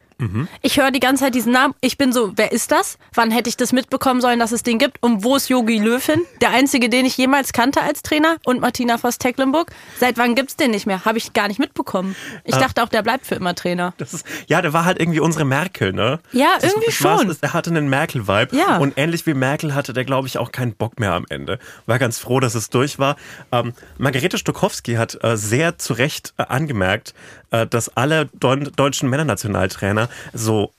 Ich 0.62 0.78
höre 0.78 0.90
die 0.90 1.00
ganze 1.00 1.24
Zeit 1.24 1.34
diesen 1.34 1.52
Namen. 1.52 1.74
Ich 1.80 1.96
bin 1.98 2.12
so, 2.12 2.32
wer 2.36 2.52
ist 2.52 2.70
das? 2.72 2.98
Wann 3.14 3.30
hätte 3.30 3.48
ich 3.48 3.56
das 3.56 3.72
mitbekommen 3.72 4.20
sollen, 4.20 4.38
dass 4.38 4.52
es 4.52 4.62
den 4.62 4.78
gibt? 4.78 4.98
Und 5.02 5.24
wo 5.24 5.36
ist 5.36 5.48
Yogi 5.48 5.78
Löw 5.78 6.04
hin? 6.04 6.20
Der 6.40 6.50
einzige, 6.50 6.88
den 6.88 7.06
ich 7.06 7.16
jemals 7.16 7.52
kannte 7.52 7.80
als 7.82 8.02
Trainer. 8.02 8.36
Und 8.44 8.60
Martina 8.60 8.98
Voss-Tecklenburg. 8.98 9.70
Seit 9.98 10.18
wann 10.18 10.34
gibt's 10.34 10.56
den 10.56 10.70
nicht 10.72 10.86
mehr? 10.86 11.04
Habe 11.04 11.18
ich 11.18 11.32
gar 11.32 11.48
nicht 11.48 11.58
mitbekommen. 11.58 12.14
Ich 12.44 12.54
dachte 12.56 12.82
auch, 12.82 12.88
der 12.88 13.02
bleibt 13.02 13.26
für 13.26 13.34
immer 13.36 13.54
Trainer. 13.54 13.94
Ist, 13.98 14.24
ja, 14.46 14.60
der 14.62 14.72
war 14.72 14.84
halt 14.84 15.00
irgendwie 15.00 15.20
unsere 15.20 15.44
Merkel, 15.44 15.92
ne? 15.92 16.20
Ja, 16.32 16.48
Das- 16.60 16.72
irgendwie 16.72 16.92
schon. 16.92 17.30
ist- 17.30 17.42
Er 17.42 17.52
hatte 17.54 17.70
einen 17.70 17.88
Merkel-Vibe. 17.88 18.56
Ja. 18.56 18.76
Und 18.78 18.94
ähnlich 18.98 19.24
wie 19.26 19.34
Merkel 19.34 19.74
hatte 19.74 19.92
der, 19.92 20.04
glaube 20.04 20.28
ich, 20.28 20.36
auch 20.38 20.52
keinen 20.52 20.74
Bock 20.74 21.00
mehr 21.00 21.12
am 21.14 21.24
Ende. 21.30 21.58
War 21.86 21.98
ganz 21.98 22.18
froh, 22.18 22.40
dass 22.40 22.54
es 22.54 22.68
durch 22.70 22.98
war. 22.98 23.16
Ähm, 23.52 23.72
Margarete 23.98 24.36
Stokowski 24.38 24.94
hat 24.94 25.18
äh, 25.24 25.36
sehr 25.36 25.78
zu 25.78 25.94
Recht 25.94 26.34
äh, 26.36 26.42
angemerkt, 26.42 27.14
äh, 27.50 27.66
dass 27.66 27.96
alle 27.96 28.26
Deu 28.34 28.56
deutschen 28.56 29.08
Männernationaltrainer 29.08 30.08
so 30.32 30.72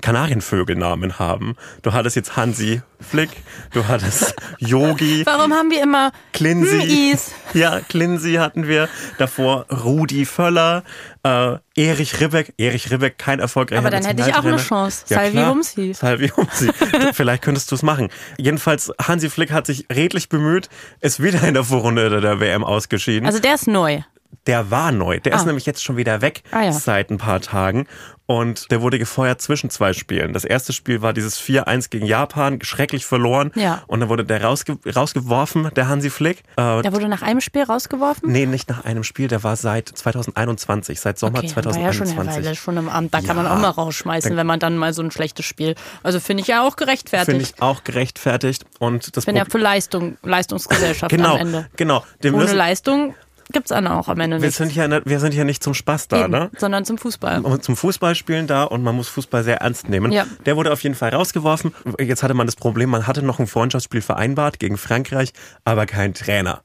Kanarienvögelnamen 0.00 1.18
haben. 1.18 1.54
Du 1.82 1.92
hattest 1.92 2.16
jetzt 2.16 2.36
Hansi 2.36 2.82
Flick, 3.00 3.30
du 3.72 3.86
hattest 3.86 4.34
Yogi. 4.58 5.24
Warum 5.24 5.52
haben 5.52 5.70
wir 5.70 5.82
immer 5.82 6.12
Klinsi. 6.32 7.16
Ja, 7.54 7.80
Klinsi 7.80 8.34
hatten 8.34 8.68
wir. 8.68 8.90
Davor 9.16 9.64
Rudi 9.70 10.26
Völler, 10.26 10.82
äh, 11.22 11.56
Erich 11.76 12.20
Ribbeck. 12.20 12.52
Erich 12.58 12.90
Ribbeck, 12.90 13.16
kein 13.16 13.38
erfolgreicher 13.40 13.80
Aber 13.80 13.88
dann 13.90 14.04
hätte 14.04 14.22
ich 14.28 14.34
auch 14.34 14.44
eine. 14.44 14.58
Chance. 14.58 15.04
Salvi 15.06 15.30
klar. 15.32 15.50
Humsi. 15.52 15.94
Salvi 15.94 16.28
Humsi. 16.28 16.70
Vielleicht 17.14 17.42
könntest 17.42 17.70
du 17.70 17.74
es 17.76 17.82
machen. 17.82 18.10
Jedenfalls, 18.36 18.92
Hansi 19.02 19.30
Flick 19.30 19.50
hat 19.50 19.64
sich 19.66 19.86
redlich 19.90 20.28
bemüht, 20.28 20.68
ist 21.00 21.22
wieder 21.22 21.42
in 21.48 21.54
der 21.54 21.64
Vorrunde 21.64 22.20
der 22.20 22.38
WM 22.40 22.64
ausgeschieden. 22.64 23.24
Also 23.26 23.38
der 23.38 23.54
ist 23.54 23.66
neu. 23.66 24.00
Der 24.46 24.70
war 24.70 24.92
neu. 24.92 25.18
Der 25.20 25.32
ist 25.32 25.42
Ah. 25.42 25.46
nämlich 25.46 25.64
jetzt 25.64 25.82
schon 25.82 25.96
wieder 25.96 26.20
weg 26.20 26.42
Ah, 26.50 26.64
ja. 26.64 26.72
seit 26.72 27.10
ein 27.10 27.16
paar 27.16 27.40
Tagen. 27.40 27.86
Und 28.30 28.70
der 28.70 28.82
wurde 28.82 28.98
gefeuert 28.98 29.40
zwischen 29.40 29.70
zwei 29.70 29.94
Spielen. 29.94 30.34
Das 30.34 30.44
erste 30.44 30.74
Spiel 30.74 31.00
war 31.00 31.14
dieses 31.14 31.40
4-1 31.40 31.88
gegen 31.88 32.04
Japan, 32.04 32.58
schrecklich 32.60 33.06
verloren. 33.06 33.52
Ja. 33.54 33.82
Und 33.86 34.00
dann 34.00 34.10
wurde 34.10 34.22
der 34.26 34.44
rausge 34.44 34.76
rausgeworfen, 34.86 35.70
der 35.74 35.88
Hansi 35.88 36.10
Flick. 36.10 36.40
Äh, 36.58 36.82
Der 36.82 36.92
wurde 36.92 37.08
nach 37.08 37.22
einem 37.22 37.40
Spiel 37.40 37.62
rausgeworfen? 37.62 38.30
nee, 38.30 38.44
nicht 38.44 38.68
nach 38.68 38.84
einem 38.84 39.02
Spiel, 39.02 39.28
der 39.28 39.42
war 39.44 39.56
seit 39.56 39.88
2021, 39.88 41.00
seit 41.00 41.18
Sommer 41.18 41.38
Okay, 41.38 41.56
war 41.56 41.64
ja 41.78 41.92
schon 41.94 42.06
2021. 42.06 42.44
Weile 42.44 42.54
schon 42.54 42.76
im 42.76 42.88
Amt. 42.90 43.14
Da 43.14 43.20
Ja. 43.20 43.26
kann 43.26 43.36
man 43.36 43.46
auch 43.46 43.58
mal 43.58 43.70
rausschmeißen, 43.70 44.36
wenn 44.36 44.46
man 44.46 44.60
dann 44.60 44.76
mal 44.76 44.92
so 44.92 45.00
ein 45.00 45.10
schlechtes 45.10 45.46
Spiel. 45.46 45.74
Also 46.02 46.20
finde 46.20 46.42
ich 46.42 46.48
ja 46.48 46.62
auch 46.66 46.76
gerechtfertigt. 46.76 47.30
Finde 47.30 47.44
ich 47.44 47.62
auch 47.62 47.82
gerechtfertigt. 47.82 48.66
Und 48.78 49.16
das 49.16 49.24
bin 49.24 49.36
ja 49.36 49.44
Pro- 49.44 49.52
für 49.52 49.58
Leistung, 49.58 50.18
Leistungsgesellschaft 50.22 51.10
genau, 51.10 51.36
am 51.36 51.40
Ende. 51.40 51.68
genau. 51.76 52.04
Wir, 52.20 52.34
Ohne 52.34 52.42
müssen, 52.44 52.56
Leistung 52.58 53.14
gibt's 53.52 53.70
dann 53.70 53.86
auch 53.86 54.08
am 54.08 54.20
Ende 54.20 54.40
wir, 54.42 54.50
sind 54.50 54.74
ja, 54.74 54.88
nicht- 54.88 55.06
wir 55.06 55.20
sind 55.20 55.34
ja 55.34 55.44
nicht 55.44 55.62
zum 55.62 55.74
Spaß 55.74 56.08
da, 56.08 56.24
Eben, 56.24 56.30
ne? 56.32 56.50
sondern 56.58 56.84
zum 56.84 56.98
Fußball. 56.98 57.40
Und 57.40 57.64
zum 57.64 57.76
Fußballspielen 57.76 58.46
da 58.46 58.64
und 58.64 58.82
man 58.82 58.94
muss 58.94 59.08
Fußball 59.08 59.44
sehr 59.44 59.58
ernst 59.62 59.88
nehmen. 59.88 60.12
Ja. 60.12 60.26
Der 60.46 60.56
wurde 60.56 60.72
auf 60.72 60.82
jeden 60.82 60.94
Fall 60.94 61.10
rausgeworfen. 61.14 61.74
Jetzt 61.98 62.22
hatte 62.22 62.34
man 62.34 62.46
das 62.46 62.56
Problem, 62.56 62.90
man 62.90 63.06
hatte 63.06 63.22
noch 63.22 63.38
ein 63.38 63.46
Freundschaftsspiel 63.46 64.02
vereinbart 64.02 64.58
gegen 64.58 64.76
Frankreich, 64.76 65.32
aber 65.64 65.86
kein 65.86 66.14
Trainer. 66.14 66.62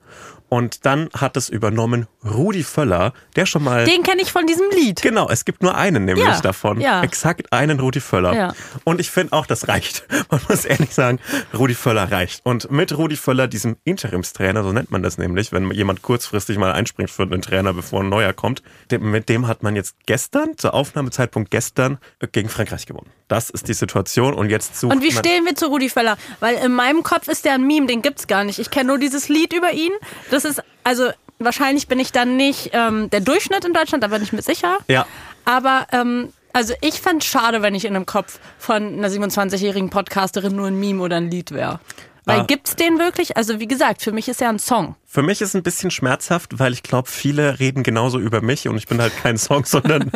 Und 0.53 0.85
dann 0.85 1.09
hat 1.17 1.35
es 1.35 1.49
übernommen 1.49 2.05
Rudi 2.23 2.61
Völler, 2.61 3.13
der 3.35 3.47
schon 3.47 3.63
mal. 3.63 3.85
Den 3.85 4.03
kenne 4.03 4.21
ich 4.21 4.31
von 4.31 4.45
diesem 4.45 4.69
Lied. 4.69 5.01
Genau, 5.01 5.27
es 5.27 5.45
gibt 5.45 5.63
nur 5.63 5.73
einen 5.73 6.05
nämlich 6.05 6.27
Ja, 6.27 6.39
davon. 6.41 6.79
ja. 6.79 7.01
Exakt 7.01 7.51
einen 7.51 7.79
Rudi 7.79 7.99
Völler. 7.99 8.35
Ja. 8.35 8.53
Und 8.83 8.99
ich 8.99 9.09
finde 9.09 9.33
auch, 9.33 9.47
das 9.47 9.67
reicht. 9.67 10.05
Man 10.29 10.41
muss 10.47 10.65
ehrlich 10.65 10.93
sagen, 10.93 11.17
Rudi 11.57 11.73
Völler 11.73 12.11
reicht. 12.11 12.45
Und 12.45 12.69
mit 12.69 12.95
Rudi 12.95 13.15
Völler, 13.15 13.47
diesem 13.47 13.77
Interimstrainer, 13.83 14.61
so 14.61 14.71
nennt 14.71 14.91
man 14.91 15.01
das 15.01 15.17
nämlich, 15.17 15.51
wenn 15.53 15.71
jemand 15.71 16.03
kurzfristig 16.03 16.59
mal 16.59 16.71
einspringt 16.71 17.09
für 17.09 17.23
einen 17.23 17.41
Trainer, 17.41 17.73
bevor 17.73 18.01
ein 18.03 18.09
neuer 18.09 18.33
kommt, 18.33 18.61
mit 18.91 19.29
dem 19.29 19.47
hat 19.47 19.63
man 19.63 19.75
jetzt 19.75 19.95
gestern, 20.05 20.55
zur 20.59 20.75
Aufnahmezeitpunkt 20.75 21.49
gestern, 21.49 21.97
äh, 22.19 22.27
gegen 22.27 22.49
Frankreich 22.49 22.85
gewonnen. 22.85 23.09
Das 23.33 23.49
ist 23.49 23.67
die 23.67 23.73
Situation 23.73 24.35
und 24.35 24.51
jetzt 24.51 24.79
sucht 24.79 24.93
Und 24.93 25.01
wie 25.01 25.11
stehen 25.11 25.43
wir 25.43 25.55
zu 25.55 25.65
Rudi 25.65 25.89
Völler? 25.89 26.17
Weil 26.39 26.53
in 26.57 26.71
meinem 26.71 27.01
Kopf 27.01 27.27
ist 27.27 27.45
der 27.45 27.53
ein 27.53 27.65
Meme, 27.65 27.87
den 27.87 28.03
gibt's 28.03 28.27
gar 28.27 28.43
nicht. 28.43 28.59
Ich 28.59 28.69
kenne 28.69 28.89
nur 28.89 28.99
dieses 28.99 29.27
Lied 29.27 29.53
über 29.53 29.71
ihn. 29.71 29.91
Das 30.29 30.45
ist, 30.45 30.61
also 30.83 31.09
wahrscheinlich 31.39 31.87
bin 31.87 31.97
ich 31.97 32.11
dann 32.11 32.37
nicht 32.37 32.69
ähm, 32.73 33.09
der 33.09 33.21
Durchschnitt 33.21 33.65
in 33.65 33.73
Deutschland, 33.73 34.03
da 34.03 34.09
bin 34.09 34.21
ich 34.21 34.33
mir 34.33 34.43
sicher. 34.43 34.77
Ja. 34.87 35.07
Aber 35.45 35.87
ähm, 35.93 36.31
also 36.53 36.75
ich 36.81 37.01
fände 37.01 37.25
schade, 37.25 37.63
wenn 37.63 37.73
ich 37.73 37.85
in 37.85 37.95
einem 37.95 38.05
Kopf 38.05 38.37
von 38.59 38.99
einer 38.99 39.09
27-jährigen 39.09 39.89
Podcasterin 39.89 40.55
nur 40.55 40.67
ein 40.67 40.79
Meme 40.79 41.01
oder 41.01 41.15
ein 41.15 41.31
Lied 41.31 41.49
wäre. 41.49 41.79
Weil 42.25 42.41
Ah. 42.41 42.43
gibt's 42.43 42.75
den 42.75 42.99
wirklich? 42.99 43.35
Also 43.37 43.59
wie 43.59 43.67
gesagt, 43.67 44.01
für 44.01 44.11
mich 44.13 44.27
ist 44.29 44.41
er 44.41 44.49
ein 44.49 44.59
Song. 44.59 44.95
Für 45.05 45.21
mich 45.21 45.41
ist 45.41 45.49
es 45.49 45.55
ein 45.55 45.63
bisschen 45.63 45.91
schmerzhaft, 45.91 46.57
weil 46.59 46.71
ich 46.73 46.81
glaube, 46.83 47.09
viele 47.09 47.59
reden 47.59 47.83
genauso 47.83 48.17
über 48.19 48.41
mich 48.41 48.67
und 48.67 48.77
ich 48.77 48.87
bin 48.87 49.01
halt 49.01 49.13
kein 49.21 49.37
Song, 49.37 49.65
sondern 49.65 50.09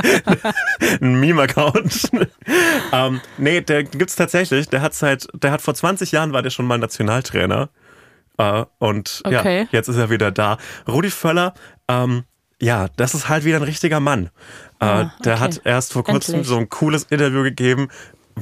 ein 1.01 1.19
Meme-Account. 1.19 2.09
ähm, 2.93 3.21
nee, 3.37 3.61
der 3.61 3.83
gibt's 3.83 4.15
tatsächlich. 4.15 4.69
Der 4.69 4.81
hat 4.81 4.93
seit, 4.93 5.27
der 5.33 5.51
hat 5.51 5.61
vor 5.61 5.73
20 5.75 6.11
Jahren 6.11 6.33
war 6.33 6.41
der 6.41 6.49
schon 6.49 6.65
mal 6.65 6.77
Nationaltrainer. 6.77 7.69
Äh, 8.37 8.65
und 8.79 9.21
Okay. 9.25 9.61
ja, 9.63 9.67
jetzt 9.71 9.87
ist 9.87 9.97
er 9.97 10.09
wieder 10.09 10.31
da. 10.31 10.57
Rudi 10.87 11.09
Völler, 11.09 11.53
ähm, 11.87 12.23
ja, 12.61 12.87
das 12.95 13.13
ist 13.13 13.29
halt 13.29 13.43
wieder 13.45 13.57
ein 13.57 13.63
richtiger 13.63 13.99
Mann. 13.99 14.29
Äh, 14.79 14.85
Ah, 14.85 15.13
der 15.23 15.33
okay. 15.35 15.41
hat 15.43 15.61
erst 15.63 15.93
vor 15.93 16.03
kurzem 16.03 16.35
Endlich. 16.35 16.49
so 16.49 16.57
ein 16.57 16.69
cooles 16.69 17.03
Interview 17.03 17.43
gegeben. 17.43 17.89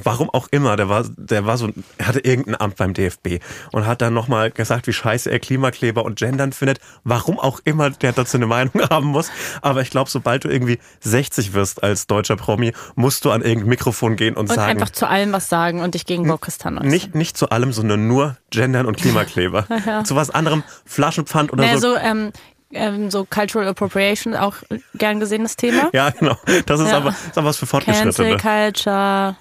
Warum 0.02 0.30
auch 0.30 0.48
immer, 0.50 0.76
der 0.76 0.88
war, 0.88 1.04
der 1.16 1.46
war 1.46 1.56
so, 1.56 1.70
er 1.98 2.06
hatte 2.06 2.20
irgendein 2.20 2.60
Amt 2.60 2.76
beim 2.76 2.92
DFB 2.94 3.38
und 3.72 3.86
hat 3.86 4.02
dann 4.02 4.14
nochmal 4.14 4.50
gesagt, 4.50 4.86
wie 4.86 4.92
scheiße 4.92 5.30
er 5.30 5.38
Klimakleber 5.38 6.04
und 6.04 6.18
Gendern 6.18 6.52
findet. 6.52 6.78
Warum 7.04 7.38
auch 7.38 7.60
immer 7.64 7.90
der 7.90 8.12
dazu 8.12 8.36
eine 8.36 8.46
Meinung 8.46 8.74
haben 8.90 9.06
muss. 9.06 9.30
Aber 9.62 9.80
ich 9.80 9.90
glaube, 9.90 10.10
sobald 10.10 10.44
du 10.44 10.48
irgendwie 10.48 10.78
60 11.00 11.54
wirst 11.54 11.82
als 11.82 12.06
deutscher 12.06 12.36
Promi, 12.36 12.72
musst 12.94 13.24
du 13.24 13.30
an 13.30 13.42
irgendein 13.42 13.68
Mikrofon 13.70 14.16
gehen 14.16 14.34
und, 14.34 14.50
Und 14.50 14.54
sagen, 14.54 14.70
einfach 14.70 14.90
zu 14.90 15.08
allem 15.08 15.32
was 15.32 15.48
sagen 15.48 15.80
und 15.80 15.94
dich 15.94 16.06
gegen 16.06 16.28
Wokistan 16.28 16.76
äußern. 16.78 16.88
nicht, 16.88 17.14
nicht 17.14 17.36
zu 17.36 17.50
allem, 17.50 17.72
sondern 17.72 18.06
nur 18.06 18.36
Gendern 18.50 18.86
und 18.86 18.96
Klimakleber. 18.96 19.66
Zu 20.04 20.16
was 20.16 20.30
anderem, 20.30 20.62
Flaschenpfand 20.84 21.52
oder 21.52 21.62
Naja, 21.64 21.78
so. 21.78 21.94
so, 21.94 21.96
ähm, 21.96 22.32
ähm, 22.72 23.10
so 23.10 23.24
Cultural 23.24 23.68
Appropriation, 23.68 24.34
auch 24.34 24.56
gern 24.94 25.20
gesehenes 25.20 25.56
Thema. 25.56 25.90
Ja, 25.92 26.10
genau. 26.10 26.36
Das 26.66 26.80
ist, 26.80 26.90
Ja. 26.90 26.96
aber, 26.98 27.10
ist 27.10 27.36
aber 27.38 27.48
was 27.48 27.56
für 27.56 27.66
Cancel 27.66 28.12
Fortgeschrittene. 28.12 28.36
Culture. 28.38 29.36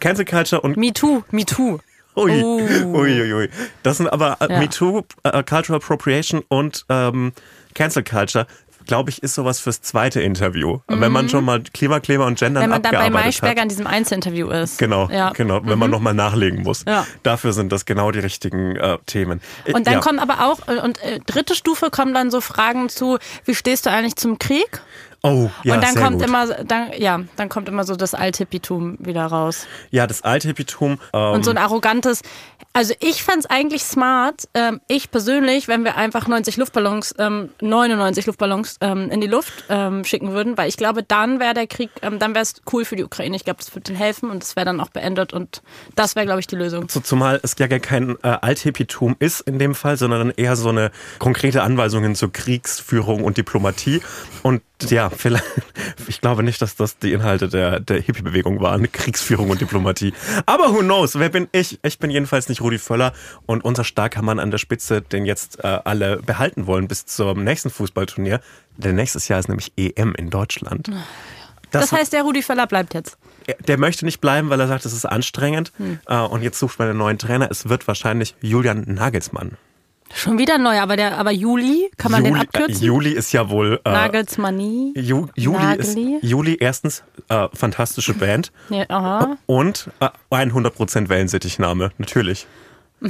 Cancel 0.00 0.24
Culture 0.24 0.60
und 0.60 0.76
Me 0.76 0.92
too, 0.92 1.22
me 1.30 1.44
too. 1.44 1.78
Ui, 2.16 2.42
Oh. 2.42 2.60
ui, 2.94 3.32
ui. 3.34 3.48
Das 3.82 3.98
sind 3.98 4.08
aber 4.08 4.38
äh, 4.40 4.50
Ja. 4.50 4.58
MeToo, 4.60 5.02
äh, 5.22 5.42
Cultural 5.42 5.76
Appropriation 5.82 6.42
und 6.48 6.86
ähm, 6.88 7.32
Cancel 7.74 8.02
Culture, 8.04 8.46
glaube 8.86 9.10
ich, 9.10 9.22
ist 9.22 9.34
sowas 9.34 9.58
fürs 9.60 9.82
zweite 9.82 10.22
Interview. 10.22 10.78
Wenn 10.86 11.10
man 11.12 11.28
schon 11.28 11.44
mal 11.44 11.60
Klimakleber 11.74 12.24
und 12.24 12.38
Gendern 12.38 12.62
Mhm. 12.62 12.64
Wenn 12.64 12.70
man 12.70 12.82
dann 12.82 12.92
bei 12.92 12.98
abgearbeitet 12.98 13.24
Maischberger 13.26 13.56
hat. 13.56 13.62
an 13.64 13.68
diesem 13.68 13.86
Einzelinterview 13.86 14.48
ist. 14.48 14.78
Genau, 14.78 15.10
Ja. 15.10 15.30
genau. 15.30 15.60
Wenn 15.64 15.78
man 15.78 15.90
nochmal 15.90 16.14
nachlegen 16.14 16.62
muss. 16.62 16.84
Ja. 16.86 17.04
Dafür 17.24 17.52
sind 17.52 17.70
das 17.72 17.84
genau 17.84 18.12
die 18.12 18.20
richtigen 18.20 18.76
äh, 18.76 18.96
Themen. 19.04 19.40
Äh, 19.66 19.72
Und 19.74 19.86
dann 19.88 19.94
ja. 19.94 20.00
kommen 20.00 20.18
aber 20.20 20.46
auch, 20.46 20.68
äh, 20.68 20.78
und 20.80 21.02
äh, 21.02 21.18
dritte 21.26 21.54
Stufe 21.56 21.90
kommen 21.90 22.14
dann 22.14 22.30
so 22.30 22.40
Fragen 22.40 22.88
zu, 22.88 23.18
wie 23.44 23.54
stehst 23.56 23.84
du 23.86 23.90
eigentlich 23.90 24.16
zum 24.16 24.38
Krieg? 24.38 24.80
Oh, 25.26 25.50
ja, 25.64 25.74
und 25.74 25.82
dann 25.82 25.94
sehr 25.94 26.02
kommt 26.02 26.18
gut. 26.18 26.28
immer, 26.28 26.46
dann, 26.46 26.90
ja, 26.98 27.20
dann 27.36 27.48
kommt 27.48 27.68
immer 27.68 27.84
so 27.84 27.96
das 27.96 28.14
Althippitum 28.14 28.96
wieder 29.00 29.26
raus. 29.26 29.66
Ja, 29.90 30.06
das 30.06 30.22
Althippitum. 30.22 30.98
Ähm, 31.12 31.32
Und 31.32 31.44
so 31.44 31.50
ein 31.50 31.58
arrogantes, 31.58 32.22
also 32.72 32.94
ich 33.00 33.22
fand's 33.22 33.46
eigentlich 33.46 33.82
smart, 33.84 34.48
ähm, 34.54 34.80
ich 34.88 35.10
persönlich, 35.10 35.68
wenn 35.68 35.84
wir 35.84 35.96
einfach 35.96 36.28
90 36.28 36.56
Luftballons, 36.56 37.14
ähm, 37.18 37.50
99 37.60 38.26
Luftballons 38.26 38.76
ähm, 38.80 39.10
in 39.10 39.20
die 39.20 39.26
Luft 39.26 39.64
ähm, 39.68 40.04
schicken 40.04 40.32
würden, 40.32 40.56
weil 40.58 40.68
ich 40.68 40.76
glaube, 40.76 41.02
dann 41.02 41.40
wäre 41.40 41.54
der 41.54 41.66
Krieg, 41.66 41.90
ähm, 42.02 42.18
dann 42.18 42.34
wäre 42.34 42.42
es 42.42 42.54
cool 42.72 42.84
für 42.84 42.96
die 42.96 43.04
Ukraine. 43.04 43.34
Ich 43.36 43.44
glaube, 43.44 43.58
das 43.58 43.74
würde 43.74 43.84
denen 43.84 43.98
helfen 43.98 44.30
und 44.30 44.42
das 44.42 44.56
wäre 44.56 44.66
dann 44.66 44.80
auch 44.80 44.90
beendet 44.90 45.32
und 45.32 45.62
das 45.94 46.16
wäre, 46.16 46.26
glaube 46.26 46.40
ich, 46.40 46.46
die 46.46 46.56
Lösung. 46.56 46.88
So, 46.88 47.00
zumal 47.00 47.40
es 47.42 47.54
ja 47.58 47.66
gar 47.66 47.78
kein 47.78 48.16
äh, 48.22 48.28
Althippitum 48.40 49.16
ist 49.18 49.40
in 49.40 49.58
dem 49.58 49.74
Fall, 49.74 49.96
sondern 49.96 50.30
eher 50.30 50.56
so 50.56 50.68
eine 50.68 50.90
konkrete 51.18 51.62
Anweisungen 51.62 52.14
zur 52.14 52.32
Kriegsführung 52.32 53.24
und 53.24 53.36
Diplomatie. 53.38 54.02
Und 54.42 54.62
ja, 54.82 55.10
vielleicht, 55.10 55.44
ich 56.06 56.20
glaube 56.20 56.42
nicht, 56.42 56.60
dass 56.60 56.76
das 56.76 56.98
die 56.98 57.12
Inhalte 57.12 57.48
der, 57.48 57.80
der 57.80 58.00
Hippie-Bewegung 58.00 58.60
waren, 58.60 58.90
Kriegsführung 58.92 59.50
und 59.50 59.60
Diplomatie. 59.60 60.12
Aber 60.44 60.72
who 60.72 60.80
knows? 60.80 61.18
Wer 61.18 61.28
bin 61.30 61.48
ich? 61.52 61.78
Ich 61.82 61.98
bin 61.98 62.10
jedenfalls 62.10 62.48
nicht 62.48 62.60
Rudi 62.60 62.78
Völler 62.78 63.12
und 63.46 63.64
unser 63.64 63.84
starker 63.84 64.22
Mann 64.22 64.38
an 64.38 64.50
der 64.50 64.58
Spitze, 64.58 65.00
den 65.02 65.24
jetzt 65.24 65.64
äh, 65.64 65.78
alle 65.84 66.18
behalten 66.18 66.66
wollen 66.66 66.88
bis 66.88 67.06
zum 67.06 67.44
nächsten 67.44 67.70
Fußballturnier. 67.70 68.40
Denn 68.76 68.94
nächstes 68.94 69.28
Jahr 69.28 69.40
ist 69.40 69.48
nämlich 69.48 69.72
EM 69.76 70.14
in 70.14 70.30
Deutschland. 70.30 70.90
Das 71.70 71.92
heißt, 71.92 72.12
der 72.12 72.22
Rudi 72.22 72.42
Völler 72.42 72.66
bleibt 72.66 72.94
jetzt. 72.94 73.18
Der 73.66 73.78
möchte 73.78 74.04
nicht 74.04 74.20
bleiben, 74.20 74.50
weil 74.50 74.60
er 74.60 74.68
sagt, 74.68 74.84
es 74.84 74.92
ist 74.92 75.04
anstrengend. 75.04 75.72
Hm. 75.78 76.00
Äh, 76.06 76.16
Und 76.18 76.42
jetzt 76.42 76.58
sucht 76.58 76.78
man 76.78 76.88
einen 76.88 76.98
neuen 76.98 77.18
Trainer. 77.18 77.48
Es 77.50 77.68
wird 77.68 77.86
wahrscheinlich 77.88 78.34
Julian 78.40 78.84
Nagelsmann. 78.86 79.56
Schon 80.14 80.38
wieder 80.38 80.56
neu, 80.58 80.78
aber 80.80 80.96
der, 80.96 81.18
aber 81.18 81.30
Juli, 81.32 81.90
kann 81.98 82.10
man 82.12 82.22
den 82.24 82.34
Juli, 82.34 82.40
abkürzen? 82.46 82.82
Äh, 82.82 82.86
Juli 82.86 83.10
ist 83.12 83.32
ja 83.32 83.50
wohl. 83.50 83.80
Äh, 83.84 83.90
Nagelsmanie. 83.92 84.92
Ju, 84.96 85.26
Juli, 85.34 85.76
ist, 85.76 85.96
Nageli? 85.96 86.18
Juli 86.22 86.56
erstens 86.60 87.02
äh, 87.28 87.48
fantastische 87.52 88.14
Band 88.14 88.52
Ja, 88.70 88.84
aha. 88.88 89.36
und 89.46 89.90
äh, 90.00 90.08
100% 90.30 91.08
Wellensittichname, 91.08 91.90
natürlich. 91.98 92.46
Äh, 93.02 93.08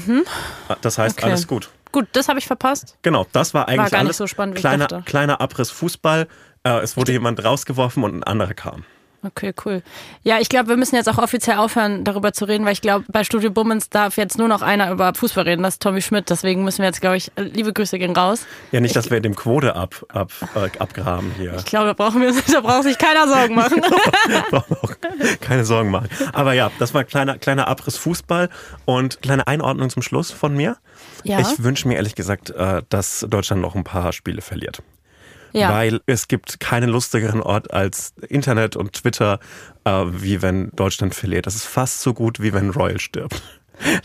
Das 0.81 0.99
heißt, 0.99 1.17
Mhm. 1.17 1.23
Okay. 1.23 1.31
alles 1.31 1.47
gut. 1.47 1.69
Gut, 1.93 2.09
das 2.13 2.29
habe 2.29 2.39
ich 2.39 2.47
verpasst. 2.47 2.97
Genau, 3.03 3.27
das 3.33 3.55
war 3.55 3.69
eigentlich 3.69 3.91
gar 3.93 3.99
nicht 4.01 4.07
alles. 4.09 4.17
so 4.17 4.27
spannend, 4.27 4.57
wie 4.57 4.59
ich 4.59 4.63
kleiner, 4.63 4.87
dachte. 4.89 5.05
kleiner 5.07 5.41
Abriss 5.41 5.71
Fußball. 5.71 6.27
Äh, 6.65 6.79
es 6.81 6.97
wurde 6.97 7.13
jemand 7.13 7.43
rausgeworfen 7.45 8.03
und 8.05 8.15
ein 8.17 8.25
anderer 8.25 8.55
kam. 8.55 8.85
Okay, 9.27 9.53
cool. 9.65 9.83
Ja, 10.23 10.39
ich 10.41 10.49
glaube, 10.49 10.69
wir 10.69 10.77
müssen 10.77 10.95
jetzt 10.95 11.09
auch 11.09 11.19
offiziell 11.19 11.57
aufhören, 11.57 12.05
darüber 12.05 12.33
zu 12.33 12.45
reden, 12.45 12.65
weil 12.65 12.73
ich 12.73 12.81
glaube, 12.81 13.05
bei 13.09 13.25
Studio 13.25 13.51
Bummens 13.51 13.89
darf 13.89 14.17
jetzt 14.17 14.39
nur 14.39 14.47
noch 14.47 14.63
einer 14.63 14.91
über 14.93 15.13
Fußball 15.15 15.45
reden, 15.45 15.63
das 15.63 15.75
ist 15.75 15.83
Tommy 15.83 16.01
Schmidt. 16.01 16.31
Deswegen 16.31 16.63
müssen 16.63 16.79
wir 16.79 16.87
jetzt, 16.87 17.01
glaube 17.01 17.17
ich, 17.17 17.33
liebe 17.37 17.73
Grüße 17.73 17.99
gehen 17.99 18.15
raus. 18.15 18.47
Ja, 18.71 18.81
nicht, 18.81 18.95
dass 18.95 19.11
wir 19.11 19.21
dem 19.21 19.35
Quote 19.35 19.75
ab, 19.75 19.95
ab, 20.09 20.31
äh, 20.55 20.79
abgraben 20.79 21.33
hier. 21.37 21.55
Ich 21.57 21.65
glaube, 21.65 21.87
da 21.87 21.93
brauchen 21.93 22.21
wir, 22.21 22.33
da 22.53 22.61
braucht 22.61 22.85
sich 22.85 22.99
keiner 22.99 23.27
Sorgen 23.27 23.55
machen. 23.55 23.83
Keine 25.41 25.65
Sorgen 25.65 25.91
machen. 25.91 26.09
Aber 26.33 26.53
ja, 26.53 26.71
das 26.79 26.95
war 26.95 27.01
ein 27.01 27.07
kleiner, 27.07 27.39
kleiner 27.39 27.67
Abriss 27.69 27.97
Fußball 27.97 28.49
und 28.85 29.23
kleine 29.23 29.47
Einordnung 29.47 29.91
zum 29.91 30.03
Schluss 30.03 30.31
von 30.31 30.55
mir. 30.55 30.77
Ja. 31.25 31.41
Ich 31.41 31.63
wünsche 31.63 31.89
mir 31.89 31.95
ehrlich 31.95 32.15
gesagt, 32.15 32.51
äh, 32.51 32.83
dass 32.89 33.27
Deutschland 33.29 33.63
noch 33.63 33.75
ein 33.75 33.85
paar 33.85 34.13
Spiele 34.13 34.43
verliert. 34.43 34.83
Ja. 35.57 35.71
Weil 35.71 36.01
es 36.07 36.29
gibt 36.29 36.61
keinen 36.61 36.91
lustigeren 36.91 37.41
Ort 37.41 37.73
als 37.73 38.13
Internet 38.29 38.77
und 38.77 38.93
Twitter, 38.93 39.41
äh, 39.85 40.05
wie 40.07 40.43
wenn 40.43 40.71
Deutschland 40.73 41.15
verliert. 41.15 41.47
Das 41.47 41.55
ist 41.55 41.65
fast 41.65 42.03
so 42.03 42.13
gut, 42.13 42.41
wie 42.41 42.53
wenn 42.53 42.71
Royal 42.71 43.01
stirbt. 43.01 43.43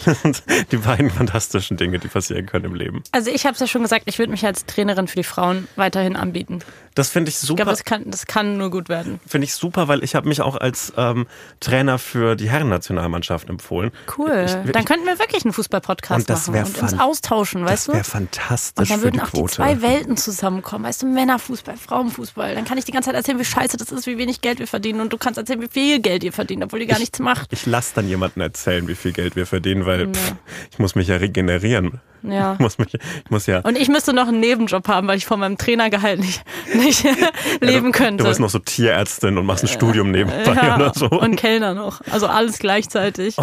Das 0.06 0.22
sind 0.22 0.44
die 0.72 0.78
beiden 0.78 1.10
fantastischen 1.10 1.78
Dinge, 1.78 2.00
die 2.00 2.08
passieren 2.08 2.46
können 2.46 2.66
im 2.66 2.76
Leben. 2.76 3.04
Also 3.12 3.32
ich 3.32 3.46
habe 3.46 3.54
es 3.54 3.60
ja 3.60 3.68
schon 3.68 3.82
gesagt, 3.82 4.04
ich 4.08 4.20
würde 4.20 4.32
mich 4.32 4.46
als 4.46 4.66
Trainerin 4.66 5.08
für 5.08 5.16
die 5.16 5.24
Frauen 5.24 5.68
weiterhin 5.76 6.16
anbieten. 6.16 6.60
Das 6.96 7.10
finde 7.10 7.30
ich 7.30 7.36
Ich 7.36 7.42
super. 7.42 7.64
glaube, 7.64 7.72
das 7.72 7.86
kann, 7.86 8.04
das 8.12 8.26
kann 8.26 8.58
nur 8.58 8.70
gut 8.70 8.90
werden. 8.90 9.20
Finde 9.26 9.46
ich 9.46 9.54
super, 9.54 9.88
weil 9.88 10.04
ich 10.04 10.14
habe 10.16 10.28
mich 10.28 10.42
auch 10.42 10.58
als 10.58 10.92
ähm, 10.98 11.26
Trainer 11.62 11.98
für 12.00 12.36
die 12.36 12.50
Herrennationalmannschaft 12.50 13.50
empfohlen. 13.50 13.92
Cool. 14.18 14.46
Ich, 14.66 14.72
dann 14.72 14.84
könnten 14.86 15.06
wir 15.06 15.18
wirklich 15.20 15.46
einen 15.46 15.54
Fußball-Podcast 15.54 16.30
das 16.30 16.48
machen 16.48 16.66
und 16.66 16.82
uns 16.82 17.00
austauschen, 17.00 17.62
das 17.62 17.72
weißt 17.72 17.88
du? 17.88 17.94
wäre 17.94 18.04
fantastisch 18.04 18.90
Und 18.90 18.96
dann 18.98 19.04
würden 19.04 19.16
die 19.16 19.22
auch 19.22 19.30
die 19.30 19.38
Quote. 19.40 19.54
zwei 19.54 19.82
Welten 19.82 20.18
zusammenkommen. 20.18 20.84
Weißt 20.84 21.02
du, 21.04 21.08
Männerfußball, 21.08 21.78
Frauenfußball. 21.78 22.56
Dann 22.56 22.66
kann 22.66 22.78
ich 22.78 22.84
die 22.84 22.92
ganze 22.92 23.08
Zeit 23.08 23.16
erzählen, 23.16 23.40
wie 23.40 23.46
scheiße 23.46 23.78
das 23.78 23.92
ist, 23.94 24.06
wie 24.08 24.18
wenig 24.18 24.42
Geld 24.42 24.60
wir 24.60 24.68
verdienen. 24.68 25.00
Und 25.00 25.14
du 25.14 25.18
kannst 25.18 25.38
erzählen, 25.38 25.62
wie 25.62 25.70
viel 25.70 26.02
Geld 26.02 26.24
ihr 26.26 26.34
verdient, 26.34 26.64
obwohl 26.64 26.82
ihr 26.82 26.88
gar 26.88 27.00
nichts 27.00 27.20
macht. 27.20 27.54
Ich 27.54 27.66
lasse 27.66 27.94
dann 27.96 28.08
jemanden 28.10 28.42
erzählen, 28.42 28.86
wie 28.90 28.96
viel 28.96 29.14
Geld 29.14 29.38
wir 29.38 29.46
verdienen, 29.46 29.61
weil 29.86 30.08
pff, 30.14 30.34
ich 30.72 30.80
muss 30.80 30.96
mich 30.96 31.08
ja 31.08 31.18
regenerieren. 31.18 32.02
Ja. 32.24 32.54
Ich 32.54 32.60
muss 32.60 32.78
mich, 32.78 32.94
ich 32.94 33.32
muss 33.32 33.48
ja. 33.48 33.60
Und 33.62 33.78
ich 33.78 33.88
müsste 33.90 34.14
noch 34.14 34.28
einen 34.28 34.40
Nebenjob 34.40 34.88
haben, 34.88 35.08
weil 35.08 35.18
ich 35.18 35.26
von 35.26 35.40
meinem 35.40 35.58
Trainergehalt 35.58 36.20
nicht, 36.20 36.44
nicht 36.76 37.04
leben 37.62 37.92
du, 37.92 37.98
könnte. 37.98 38.24
Du 38.24 38.30
bist 38.30 38.40
noch 38.40 38.50
so 38.50 38.60
Tierärztin 38.60 39.38
und 39.38 39.46
machst 39.46 39.64
ein 39.64 39.68
Studium 39.68 40.12
nebenbei 40.12 40.54
ja, 40.54 40.76
oder 40.76 40.94
so. 40.94 41.08
Und 41.10 41.36
Kellner 41.38 41.74
noch. 41.74 42.02
Also 42.12 42.28
alles 42.28 42.60
gleichzeitig. 42.60 43.38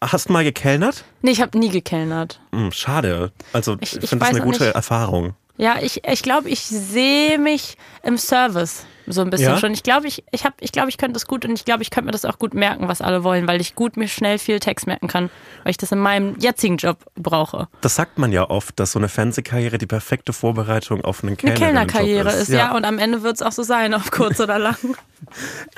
Hast 0.00 0.28
du 0.28 0.32
mal 0.34 0.44
gekellnert? 0.44 1.04
Nee, 1.22 1.30
ich 1.30 1.40
habe 1.40 1.58
nie 1.58 1.70
gekellnert. 1.70 2.40
Hm, 2.54 2.72
schade. 2.72 3.32
Also 3.54 3.76
ich, 3.80 3.96
Ich- 4.02 4.08
finde 4.10 4.26
das 4.26 4.34
eine 4.34 4.44
gute 4.44 4.64
nicht. 4.64 4.74
Erfahrung. 4.74 5.34
Ja, 5.56 5.76
ich, 5.80 6.02
ich 6.06 6.22
glaube, 6.22 6.48
ich 6.50 6.60
sehe 6.60 7.38
mich 7.38 7.76
im 8.02 8.18
Service 8.18 8.84
so 9.06 9.20
ein 9.20 9.30
bisschen 9.30 9.52
Ja? 9.52 9.58
schon. 9.58 9.72
Ich 9.72 9.82
glaube, 9.82 10.06
ich, 10.06 10.24
ich, 10.30 10.44
hab, 10.44 10.54
ich, 10.60 10.72
glaub, 10.72 10.88
ich 10.88 10.98
könnte 10.98 11.14
das 11.14 11.26
gut 11.26 11.44
und 11.44 11.52
ich 11.52 11.64
glaube, 11.64 11.82
ich 11.82 11.90
könnte 11.90 12.06
mir 12.06 12.12
das 12.12 12.24
auch 12.24 12.38
gut 12.38 12.54
merken, 12.54 12.88
was 12.88 13.00
alle 13.00 13.24
wollen, 13.24 13.46
weil 13.46 13.60
ich 13.60 13.74
gut 13.74 13.96
mir 13.96 14.08
schnell 14.08 14.38
viel 14.38 14.60
Text 14.60 14.86
merken 14.86 15.08
kann, 15.08 15.30
weil 15.62 15.70
ich 15.70 15.76
das 15.76 15.92
in 15.92 15.98
meinem 15.98 16.38
jetzigen 16.38 16.76
Job 16.76 16.98
brauche. 17.14 17.68
Das 17.80 17.94
sagt 17.94 18.18
man 18.18 18.32
ja 18.32 18.48
oft, 18.48 18.78
dass 18.80 18.92
so 18.92 18.98
eine 18.98 19.08
Fernsehkarriere 19.08 19.78
die 19.78 19.86
perfekte 19.86 20.32
Vorbereitung 20.32 21.04
auf 21.04 21.22
einen 21.22 21.30
Eine 21.30 21.36
Kellnerinnenjob 21.36 21.88
Kellnerkarriere 21.88 22.32
ist, 22.32 22.48
ja. 22.48 22.58
ja. 22.58 22.76
und 22.76 22.84
am 22.84 22.98
Ende 22.98 23.22
wird 23.22 23.36
es 23.36 23.42
auch 23.42 23.52
so 23.52 23.62
sein, 23.62 23.94
auf 23.94 24.10
kurz 24.10 24.40
oder 24.40 24.58
lang. 24.58 24.76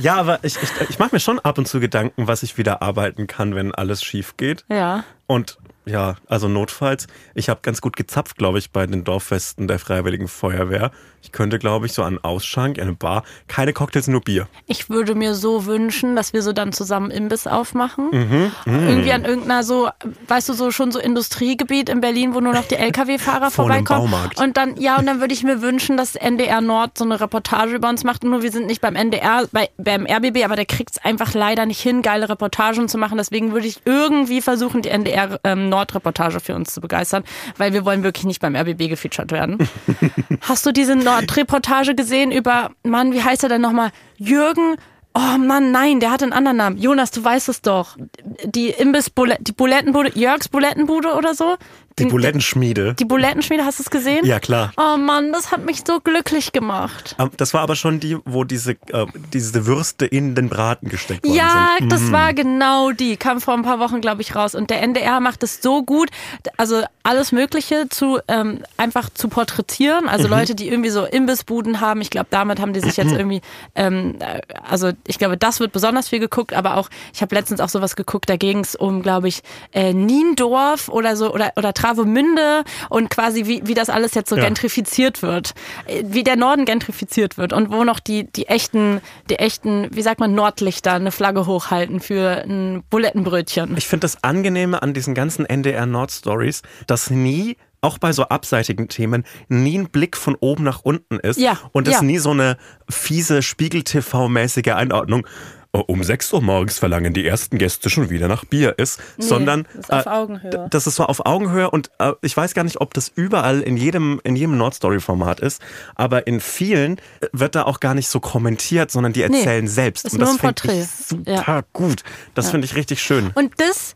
Ja, 0.01 0.17
aber 0.17 0.41
ich, 0.43 0.57
ich, 0.61 0.71
ich 0.89 0.99
mache 0.99 1.15
mir 1.15 1.21
schon 1.21 1.39
ab 1.39 1.57
und 1.57 1.69
zu 1.69 1.79
Gedanken, 1.79 2.27
was 2.27 2.43
ich 2.43 2.59
wieder 2.59 2.83
arbeiten 2.83 3.29
kann, 3.29 3.55
wenn 3.55 3.73
alles 3.73 4.03
schief 4.03 4.37
geht. 4.37 4.65
Ja. 4.69 5.05
Und 5.29 5.59
ja, 5.89 6.17
also 6.27 6.49
notfalls, 6.49 7.07
ich 7.35 7.49
habe 7.49 7.61
ganz 7.63 7.81
gut 7.81 7.97
gezapft, 7.97 8.37
glaube 8.37 8.59
ich, 8.59 8.73
bei 8.73 8.87
den 8.87 9.05
Dorffesten 9.05 9.69
der 9.69 9.79
Freiwilligen 9.79 10.27
Feuerwehr. 10.27 10.91
Ich 11.23 11.33
könnte, 11.33 11.59
glaube 11.59 11.87
ich, 11.87 11.93
so 11.93 12.03
an 12.03 12.19
Ausschank, 12.23 12.77
in 12.77 12.85
eine 12.85 12.93
Bar, 12.95 13.25
keine 13.49 13.73
Cocktails, 13.73 14.07
nur 14.07 14.21
Bier. 14.21 14.49
Ich 14.67 14.91
würde 14.91 15.15
mir 15.15 15.35
so 15.35 15.67
wünschen, 15.67 16.15
dass 16.15 16.33
wir 16.33 16.43
so 16.43 16.53
dann 16.53 16.73
zusammen 16.73 17.11
Imbiss 17.11 17.47
aufmachen. 17.49 18.11
Mhm, 18.13 18.53
Irgendwie 18.65 19.13
an 19.13 19.25
irgendeiner 19.25 19.63
so, 19.65 19.89
weißt 20.29 20.49
du, 20.49 20.53
so 20.53 20.71
schon 20.71 20.93
so 20.93 20.99
Industriegebiet 20.99 21.89
in 21.89 22.01
Berlin, 22.01 22.35
wo 22.35 22.41
nur 22.41 22.53
noch 22.53 22.65
die 22.65 22.77
Lkw-Fahrer 22.77 23.51
vorbeikommen. 23.53 24.13
Und 24.37 24.57
dann, 24.57 24.77
ja, 24.81 24.99
und 24.99 25.07
dann 25.07 25.21
würde 25.21 25.35
ich 25.35 25.43
mir 25.43 25.63
wünschen, 25.63 25.97
dass 25.97 26.15
NDR 26.15 26.61
Nord 26.61 26.99
so 26.99 27.05
eine 27.05 27.21
Reportage 27.21 27.75
über 27.75 27.89
uns 27.89 28.05
macht. 28.05 28.23
Nur 28.23 28.43
wir 28.43 28.53
sind 28.53 28.67
nicht 28.67 28.81
beim 28.81 28.95
NDR, 28.95 29.49
bei, 29.51 29.69
beim 29.79 30.07
RBB, 30.07 30.45
aber 30.45 30.57
der 30.57 30.67
kriegt 30.67 30.93
es 30.93 31.05
einfach 31.05 31.35
leider 31.35 31.67
nicht 31.67 31.81
hin, 31.81 32.03
geile 32.03 32.29
Reportagen 32.29 32.89
zu 32.89 32.99
machen. 32.99 33.19
Deswegen 33.19 33.53
würde 33.53 33.67
ich 33.67 33.81
irgendwie 33.85 34.41
versuchen, 34.41 34.83
die 34.83 34.91
NDR 34.91 35.41
ähm, 35.45 35.71
Nord-Reportage 35.77 36.41
für 36.41 36.55
uns 36.55 36.73
zu 36.73 36.81
begeistern, 36.81 37.23
weil 37.59 37.73
wir 37.73 37.85
wollen 37.85 38.03
wirklich 38.03 38.25
nicht 38.25 38.41
beim 38.41 38.57
RBB 38.57 38.89
gefeatured 38.89 39.31
werden. 39.31 39.69
Hast 40.41 40.65
du 40.65 40.73
diese 40.73 40.97
Nord-Reportage 40.97 41.95
gesehen 41.95 42.33
über, 42.33 42.71
Mann, 42.83 43.13
wie 43.13 43.23
heißt 43.23 43.43
er 43.43 43.49
denn 43.51 43.61
nochmal? 43.61 43.91
Jürgen. 44.17 44.77
Oh 45.15 45.39
Mann, 45.39 45.73
nein, 45.73 46.01
der 46.01 46.11
hat 46.11 46.23
einen 46.23 46.33
anderen 46.33 46.59
Namen. 46.59 46.79
Jonas, 46.79 47.11
du 47.11 47.25
weißt 47.25 47.49
es 47.49 47.63
doch. 47.63 47.97
Die 48.45 48.69
Imbiss, 48.69 49.11
die 49.41 49.53
Bulettenbude, 49.53 50.13
Jörgs 50.15 50.49
Bulettenbude 50.49 51.15
oder 51.15 51.35
so? 51.35 51.57
Die 51.99 52.05
Bulettenschmiede. 52.05 52.93
Die 52.95 53.07
Bulettenschmiede, 53.07 53.65
hast 53.65 53.79
du 53.79 53.83
es 53.83 53.91
gesehen? 53.91 54.27
Ja, 54.27 54.39
klar. 54.39 54.73
Oh 54.77 54.99
Mann, 54.99 55.33
das 55.33 55.51
hat 55.51 55.65
mich 55.65 55.83
so 55.87 55.99
glücklich 56.01 56.53
gemacht. 56.53 57.17
Ähm, 57.19 57.31
Das 57.39 57.55
war 57.55 57.63
aber 57.63 57.75
schon 57.75 58.01
die, 58.01 58.19
wo 58.27 58.45
diese, 58.45 58.73
äh, 58.73 59.07
diese 59.33 59.65
Würste 59.67 60.05
in 60.05 60.35
den 60.35 60.51
Braten 60.51 60.91
gesteckt 60.91 61.25
worden 61.25 61.35
Ja, 61.37 61.77
sind. 61.79 61.91
das 61.91 62.13
war 62.13 62.35
genau 62.35 62.91
die. 62.93 63.17
Kam 63.17 63.41
vor 63.41 63.55
ein 63.55 63.63
paar 63.63 63.79
Wochen, 63.81 64.03
glaube 64.03 64.21
ich, 64.21 64.35
raus. 64.35 64.55
Und 64.55 64.69
der 64.69 64.83
NDR 64.83 65.21
macht 65.21 65.43
es 65.43 65.63
so 65.63 65.83
gut, 65.83 66.11
also 66.59 66.83
alles 67.03 67.33
Mögliche 67.33 67.89
zu 67.89 68.19
ähm, 68.29 68.63
einfach 68.77 69.09
zu 69.09 69.29
porträtieren. 69.29 70.07
Also 70.09 70.29
Leute, 70.29 70.55
die 70.55 70.69
irgendwie 70.69 70.91
so 70.91 71.05
Imbissbuden 71.05 71.81
haben. 71.81 72.03
Ich 72.03 72.11
glaube, 72.11 72.27
damit 72.31 72.61
haben 72.61 72.75
die 72.75 72.81
sich 72.81 72.99
jetzt 72.99 73.13
irgendwie, 73.13 73.41
ähm, 73.75 74.17
äh, 74.19 74.41
also 74.69 74.91
ich 75.07 75.19
glaube, 75.19 75.39
das 75.39 75.61
wird 75.61 75.73
besonders 75.73 76.09
viel 76.11 76.19
geguckt. 76.21 76.53
Aber 76.53 76.77
auch, 76.77 76.91
ich 77.15 77.23
habe 77.23 77.35
letztens 77.35 77.61
auch 77.61 77.71
sowas 77.71 77.97
geguckt. 77.97 78.29
Da 78.29 78.37
ging 78.37 78.59
es 78.61 78.75
um, 78.75 79.03
glaube 79.03 79.29
ich, 79.29 79.43
äh, 79.73 79.95
Niendorf 79.95 80.91
oder 80.91 81.17
so 81.17 81.33
oder 81.33 81.53
oder 81.57 81.73
Travemünde 81.91 82.65
und 82.91 83.11
quasi 83.11 83.47
wie 83.47 83.63
wie 83.67 83.75
das 83.75 83.89
alles 83.91 84.15
jetzt 84.15 84.29
so 84.31 84.37
Ja. 84.37 84.45
gentrifiziert 84.45 85.23
wird, 85.23 85.55
Äh, 85.87 86.03
wie 86.07 86.25
der 86.25 86.37
Norden 86.37 86.65
gentrifiziert 86.65 87.39
wird 87.39 87.53
und 87.53 87.71
wo 87.71 87.85
noch 87.85 88.01
die 88.01 88.31
die 88.33 88.47
echten 88.49 89.01
die 89.31 89.37
echten, 89.37 89.89
wie 89.93 90.03
sagt 90.03 90.21
man, 90.21 90.35
Nordlichter 90.35 90.93
eine 90.95 91.13
Flagge 91.13 91.47
hochhalten 91.47 92.01
für 92.01 92.43
ein 92.45 92.83
Bulettenbrötchen. 92.91 93.77
Ich 93.77 93.87
finde 93.87 94.05
das 94.05 94.23
Angenehme 94.25 94.83
an 94.83 94.95
diesen 94.95 95.15
ganzen 95.15 95.47
NDR 95.47 95.87
Nord 95.87 96.11
Stories, 96.11 96.63
dass 96.87 97.11
nie 97.11 97.57
auch 97.83 97.99
bei 97.99 98.13
so 98.13 98.25
abseitigen 98.25 98.89
Themen 98.89 99.25
nie 99.49 99.79
ein 99.79 99.89
Blick 99.91 100.17
von 100.17 100.35
oben 100.41 100.65
nach 100.65 100.81
unten 100.83 101.19
ist 101.21 101.39
Ja, 101.39 101.59
und 101.73 101.87
es 101.87 101.95
ja. 101.95 102.03
nie 102.03 102.19
so 102.19 102.31
eine 102.31 102.57
fiese 102.91 103.43
Spiegel-TV-mäßige 103.43 104.69
Einordnung 104.75 105.25
"Oh, 105.25 105.66
um 105.73 106.03
6 106.03 106.33
Uhr 106.33 106.43
morgens 106.43 106.79
verlangen 106.79 107.13
die 107.13 107.27
ersten 107.27 107.59
Gäste 107.59 107.91
schon 107.91 108.11
wieder 108.11 108.29
nach 108.29 108.45
Bier 108.45 108.79
ist, 108.79 109.01
sondern 109.19 109.67
das 109.75 109.85
ist 109.85 109.91
auf 109.93 110.07
äh, 110.07 110.09
Augenhöhe. 110.09 110.67
das 110.71 110.87
ist 110.87 110.95
so 110.97 111.05
auf 111.05 111.27
Augenhöhe 111.27 111.71
und 111.71 111.91
äh, 111.99 112.13
ich 112.23 112.37
weiß 112.37 112.55
gar 112.55 112.65
nicht, 112.65 112.81
ob 112.81 112.95
das 112.95 113.11
überall 113.15 113.61
in 113.61 113.77
jedem 113.77 114.21
in 114.25 114.37
jedem 114.37 114.57
Nord-Story-Format 114.57 115.41
ist, 115.41 115.61
aber 115.95 116.27
in 116.27 116.41
vielen 116.41 116.99
äh, 117.21 117.27
wird 117.33 117.55
da 117.55 117.65
auch 117.65 117.81
gar 117.81 117.95
nicht 117.95 118.09
so 118.09 118.21
kommentiert, 118.21 118.91
sondern 118.91 119.13
die 119.13 119.27
Nee, 119.29 119.39
erzählen 119.39 119.69
selbst 119.69 120.07
ist 120.07 120.13
und 120.15 120.21
das 120.21 120.37
finde 120.37 120.55
ich 120.81 120.87
super 120.89 121.31
Ja. 121.33 121.63
gut. 121.73 122.03
Das 122.35 122.51
finde 122.51 122.67
ich 122.67 122.75
richtig 122.75 123.03
schön. 123.03 123.31
Und 123.35 123.53
das, 123.59 123.95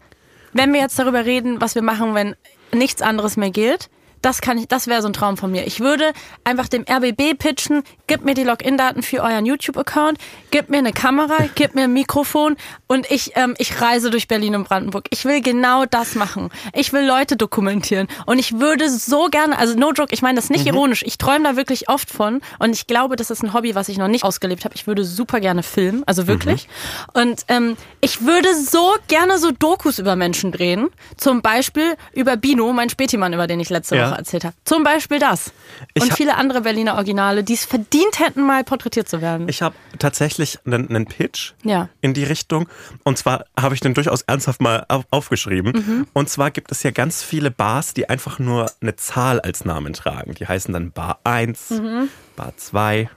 wenn 0.52 0.72
wir 0.72 0.80
jetzt 0.80 0.98
darüber 0.98 1.24
reden, 1.24 1.60
was 1.60 1.74
wir 1.74 1.82
machen, 1.82 2.14
wenn 2.14 2.34
nichts 2.72 3.02
anderes 3.02 3.36
mehr 3.36 3.50
gilt, 3.50 3.90
das 4.22 4.40
kann 4.40 4.58
ich, 4.58 4.68
das 4.68 4.86
wäre 4.86 5.02
so 5.02 5.08
ein 5.08 5.12
Traum 5.12 5.36
von 5.36 5.50
mir. 5.50 5.66
Ich 5.66 5.80
würde 5.80 6.12
einfach 6.44 6.68
dem 6.68 6.84
RBB 6.88 7.38
pitchen, 7.38 7.82
gib 8.06 8.24
mir 8.24 8.34
die 8.34 8.44
Login-Daten 8.44 9.02
für 9.02 9.22
euren 9.22 9.46
YouTube-Account, 9.46 10.18
gib 10.50 10.68
mir 10.68 10.78
eine 10.78 10.92
Kamera, 10.92 11.36
gib 11.54 11.74
mir 11.74 11.84
ein 11.84 11.92
Mikrofon 11.92 12.56
und 12.86 13.10
ich, 13.10 13.32
ähm, 13.36 13.54
ich 13.58 13.80
reise 13.80 14.10
durch 14.10 14.28
Berlin 14.28 14.54
und 14.54 14.68
Brandenburg. 14.68 15.06
Ich 15.10 15.24
will 15.24 15.40
genau 15.40 15.84
das 15.86 16.14
machen. 16.14 16.50
Ich 16.74 16.92
will 16.92 17.06
Leute 17.06 17.36
dokumentieren 17.36 18.08
und 18.26 18.38
ich 18.38 18.58
würde 18.58 18.90
so 18.90 19.28
gerne, 19.30 19.58
also 19.58 19.78
no 19.78 19.92
joke, 19.92 20.12
ich 20.12 20.22
meine 20.22 20.36
das 20.36 20.50
nicht 20.50 20.66
ironisch, 20.66 21.02
ich 21.04 21.18
träume 21.18 21.44
da 21.44 21.56
wirklich 21.56 21.88
oft 21.88 22.10
von 22.10 22.40
und 22.58 22.74
ich 22.74 22.86
glaube, 22.86 23.16
das 23.16 23.30
ist 23.30 23.42
ein 23.42 23.52
Hobby, 23.52 23.74
was 23.74 23.88
ich 23.88 23.98
noch 23.98 24.08
nicht 24.08 24.24
ausgelebt 24.24 24.64
habe. 24.64 24.74
Ich 24.74 24.86
würde 24.86 25.04
super 25.04 25.40
gerne 25.40 25.62
filmen, 25.62 26.02
also 26.06 26.26
wirklich. 26.26 26.68
Und 27.14 27.44
ähm, 27.48 27.76
ich 28.00 28.22
würde 28.22 28.48
so 28.54 28.94
gerne 29.08 29.38
so 29.38 29.50
Dokus 29.50 29.98
über 29.98 30.16
Menschen 30.16 30.52
drehen, 30.52 30.88
zum 31.16 31.42
Beispiel 31.42 31.96
über 32.12 32.36
Bino, 32.36 32.72
mein 32.72 32.90
Spätimann, 32.90 33.32
über 33.32 33.46
den 33.46 33.60
ich 33.60 33.70
letzte 33.70 33.96
Ja. 33.96 34.09
Woche 34.10 34.18
erzählt 34.18 34.44
habe. 34.44 34.54
Zum 34.64 34.82
Beispiel 34.84 35.18
das. 35.18 35.52
Ich 35.94 36.02
und 36.02 36.12
viele 36.14 36.36
andere 36.36 36.60
Berliner 36.60 36.94
Originale, 36.94 37.42
die 37.44 37.54
es 37.54 37.64
verdient 37.64 38.18
hätten, 38.18 38.42
mal 38.42 38.64
porträtiert 38.64 39.08
zu 39.08 39.20
werden. 39.20 39.48
Ich 39.48 39.62
habe 39.62 39.74
tatsächlich 39.98 40.58
einen, 40.66 40.88
einen 40.88 41.06
Pitch 41.06 41.52
Ja. 41.62 41.88
in 42.00 42.14
die 42.14 42.24
Richtung. 42.24 42.68
Und 43.04 43.18
zwar 43.18 43.44
habe 43.58 43.74
ich 43.74 43.80
den 43.80 43.94
durchaus 43.94 44.22
ernsthaft 44.22 44.60
mal 44.60 44.84
auf, 44.88 45.04
aufgeschrieben. 45.10 45.72
Mhm. 45.72 46.06
Und 46.12 46.28
zwar 46.30 46.50
gibt 46.50 46.70
es 46.72 46.82
ja 46.82 46.90
ganz 46.90 47.22
viele 47.22 47.50
Bars, 47.50 47.94
die 47.94 48.08
einfach 48.08 48.38
nur 48.38 48.70
eine 48.80 48.96
Zahl 48.96 49.40
als 49.40 49.64
Namen 49.64 49.92
tragen. 49.92 50.34
Die 50.34 50.46
heißen 50.46 50.72
dann 50.72 50.92
Bar 50.92 51.20
1, 51.24 51.70
Mhm. 51.70 52.08
Bar 52.36 52.52
2, 52.56 53.08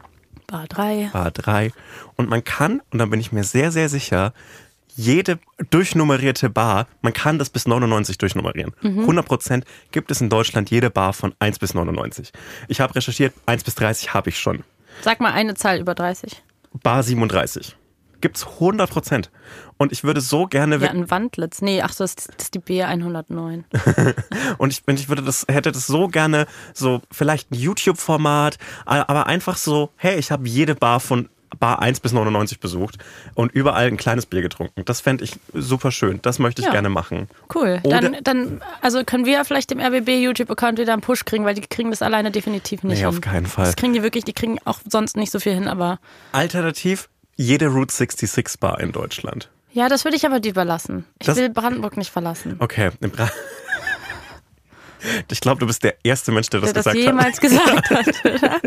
Bar 0.47 0.67
3. 0.67 1.09
Bar 1.13 1.31
3. 1.31 1.71
Und 2.15 2.29
man 2.29 2.43
kann, 2.43 2.81
und 2.91 2.99
da 2.99 3.05
bin 3.05 3.19
ich 3.19 3.31
mir 3.31 3.43
sehr, 3.43 3.71
sehr 3.71 3.89
sicher, 3.89 4.33
jede 4.95 5.39
durchnummerierte 5.69 6.49
Bar, 6.49 6.87
man 7.01 7.13
kann 7.13 7.39
das 7.39 7.49
bis 7.49 7.67
99 7.67 8.17
durchnummerieren. 8.17 8.73
100 8.83 9.25
Prozent 9.25 9.65
gibt 9.91 10.11
es 10.11 10.21
in 10.21 10.29
Deutschland 10.29 10.69
jede 10.69 10.89
Bar 10.89 11.13
von 11.13 11.33
1 11.39 11.59
bis 11.59 11.73
99. 11.73 12.31
Ich 12.67 12.81
habe 12.81 12.95
recherchiert, 12.95 13.33
1 13.45 13.63
bis 13.63 13.75
30 13.75 14.13
habe 14.13 14.29
ich 14.29 14.39
schon. 14.39 14.63
Sag 15.01 15.19
mal 15.19 15.33
eine 15.33 15.55
Zahl 15.55 15.79
über 15.79 15.95
30. 15.95 16.43
Bar 16.81 17.03
37. 17.03 17.75
Gibt's 18.21 18.47
100 18.47 18.89
Prozent. 18.89 19.31
Und 19.77 19.91
ich 19.91 20.05
würde 20.05 20.21
so 20.21 20.45
gerne. 20.45 20.77
Ja, 20.77 20.91
ein 20.91 21.11
Wandlitz. 21.11 21.61
Nee, 21.61 21.81
ach 21.81 21.91
so, 21.91 22.05
das 22.05 22.11
ist, 22.11 22.29
das 22.37 22.45
ist 22.45 22.53
die 22.53 22.61
B109. 22.61 23.63
Und 24.57 24.71
ich, 24.71 24.83
ich 24.87 25.09
würde 25.09 25.23
das, 25.23 25.45
hätte 25.49 25.73
das 25.73 25.87
so 25.87 26.07
gerne, 26.07 26.47
so 26.73 27.01
vielleicht 27.11 27.51
ein 27.51 27.55
YouTube-Format, 27.55 28.57
aber 28.85 29.27
einfach 29.27 29.57
so, 29.57 29.89
hey, 29.97 30.17
ich 30.17 30.31
habe 30.31 30.47
jede 30.47 30.73
Bar 30.73 31.01
von 31.01 31.27
Bar 31.59 31.81
1 31.81 31.99
bis 31.99 32.11
99 32.13 32.59
besucht 32.59 32.97
und 33.35 33.51
überall 33.51 33.87
ein 33.87 33.97
kleines 33.97 34.25
Bier 34.25 34.41
getrunken. 34.41 34.83
Das 34.85 35.01
fände 35.01 35.23
ich 35.23 35.33
super 35.53 35.91
schön. 35.91 36.19
Das 36.21 36.39
möchte 36.39 36.61
ich 36.61 36.65
Ja. 36.67 36.71
gerne 36.71 36.89
machen. 36.89 37.27
Cool. 37.53 37.79
Oder- 37.83 38.01
Dann, 38.01 38.17
dann, 38.23 38.61
also 38.81 39.03
können 39.03 39.25
wir 39.25 39.43
vielleicht 39.45 39.71
dem 39.71 39.79
RBB 39.79 40.09
YouTube-Account 40.23 40.79
wieder 40.79 40.93
einen 40.93 41.01
Push 41.01 41.25
kriegen, 41.25 41.45
weil 41.45 41.55
die 41.55 41.61
kriegen 41.61 41.89
das 41.91 42.01
alleine 42.01 42.31
definitiv 42.31 42.83
nicht 42.83 42.93
Nee, 42.93 42.99
hin. 42.99 43.07
auf 43.07 43.21
keinen 43.21 43.45
Fall. 43.45 43.65
Das 43.65 43.75
kriegen 43.75 43.93
die 43.93 44.03
wirklich, 44.03 44.23
die 44.25 44.33
kriegen 44.33 44.59
auch 44.65 44.79
sonst 44.89 45.15
nicht 45.17 45.31
so 45.31 45.39
viel 45.39 45.53
hin, 45.53 45.67
aber 45.67 45.99
Alternativ 46.31 47.09
jede 47.35 47.67
Route 47.67 47.93
66 47.93 48.59
Bar 48.59 48.79
in 48.79 48.91
Deutschland. 48.91 49.49
ja, 49.71 49.89
das 49.89 50.03
würde 50.05 50.15
ich 50.17 50.25
aber 50.25 50.39
dir 50.39 50.49
überlassen. 50.51 51.05
Ich 51.19 51.25
Das- 51.27 51.37
will 51.37 51.49
Brandenburg 51.49 51.97
nicht 51.97 52.11
verlassen. 52.11 52.57
Okay. 52.59 52.91
im 53.01 53.09
Bra- 53.11 53.29
Ich 55.29 55.41
glaube, 55.41 55.59
du 55.59 55.67
bist 55.67 55.83
der 55.83 55.95
erste 56.03 56.31
Mensch, 56.31 56.49
der 56.49 56.61
das 56.61 56.71
Der 56.73 56.83
das 56.83 56.93
gesagt 56.93 57.07
hat. 57.07 57.13
jemals 57.13 57.41
gesagt 57.41 57.89
hat, 57.89 58.07
oder? 58.25 58.61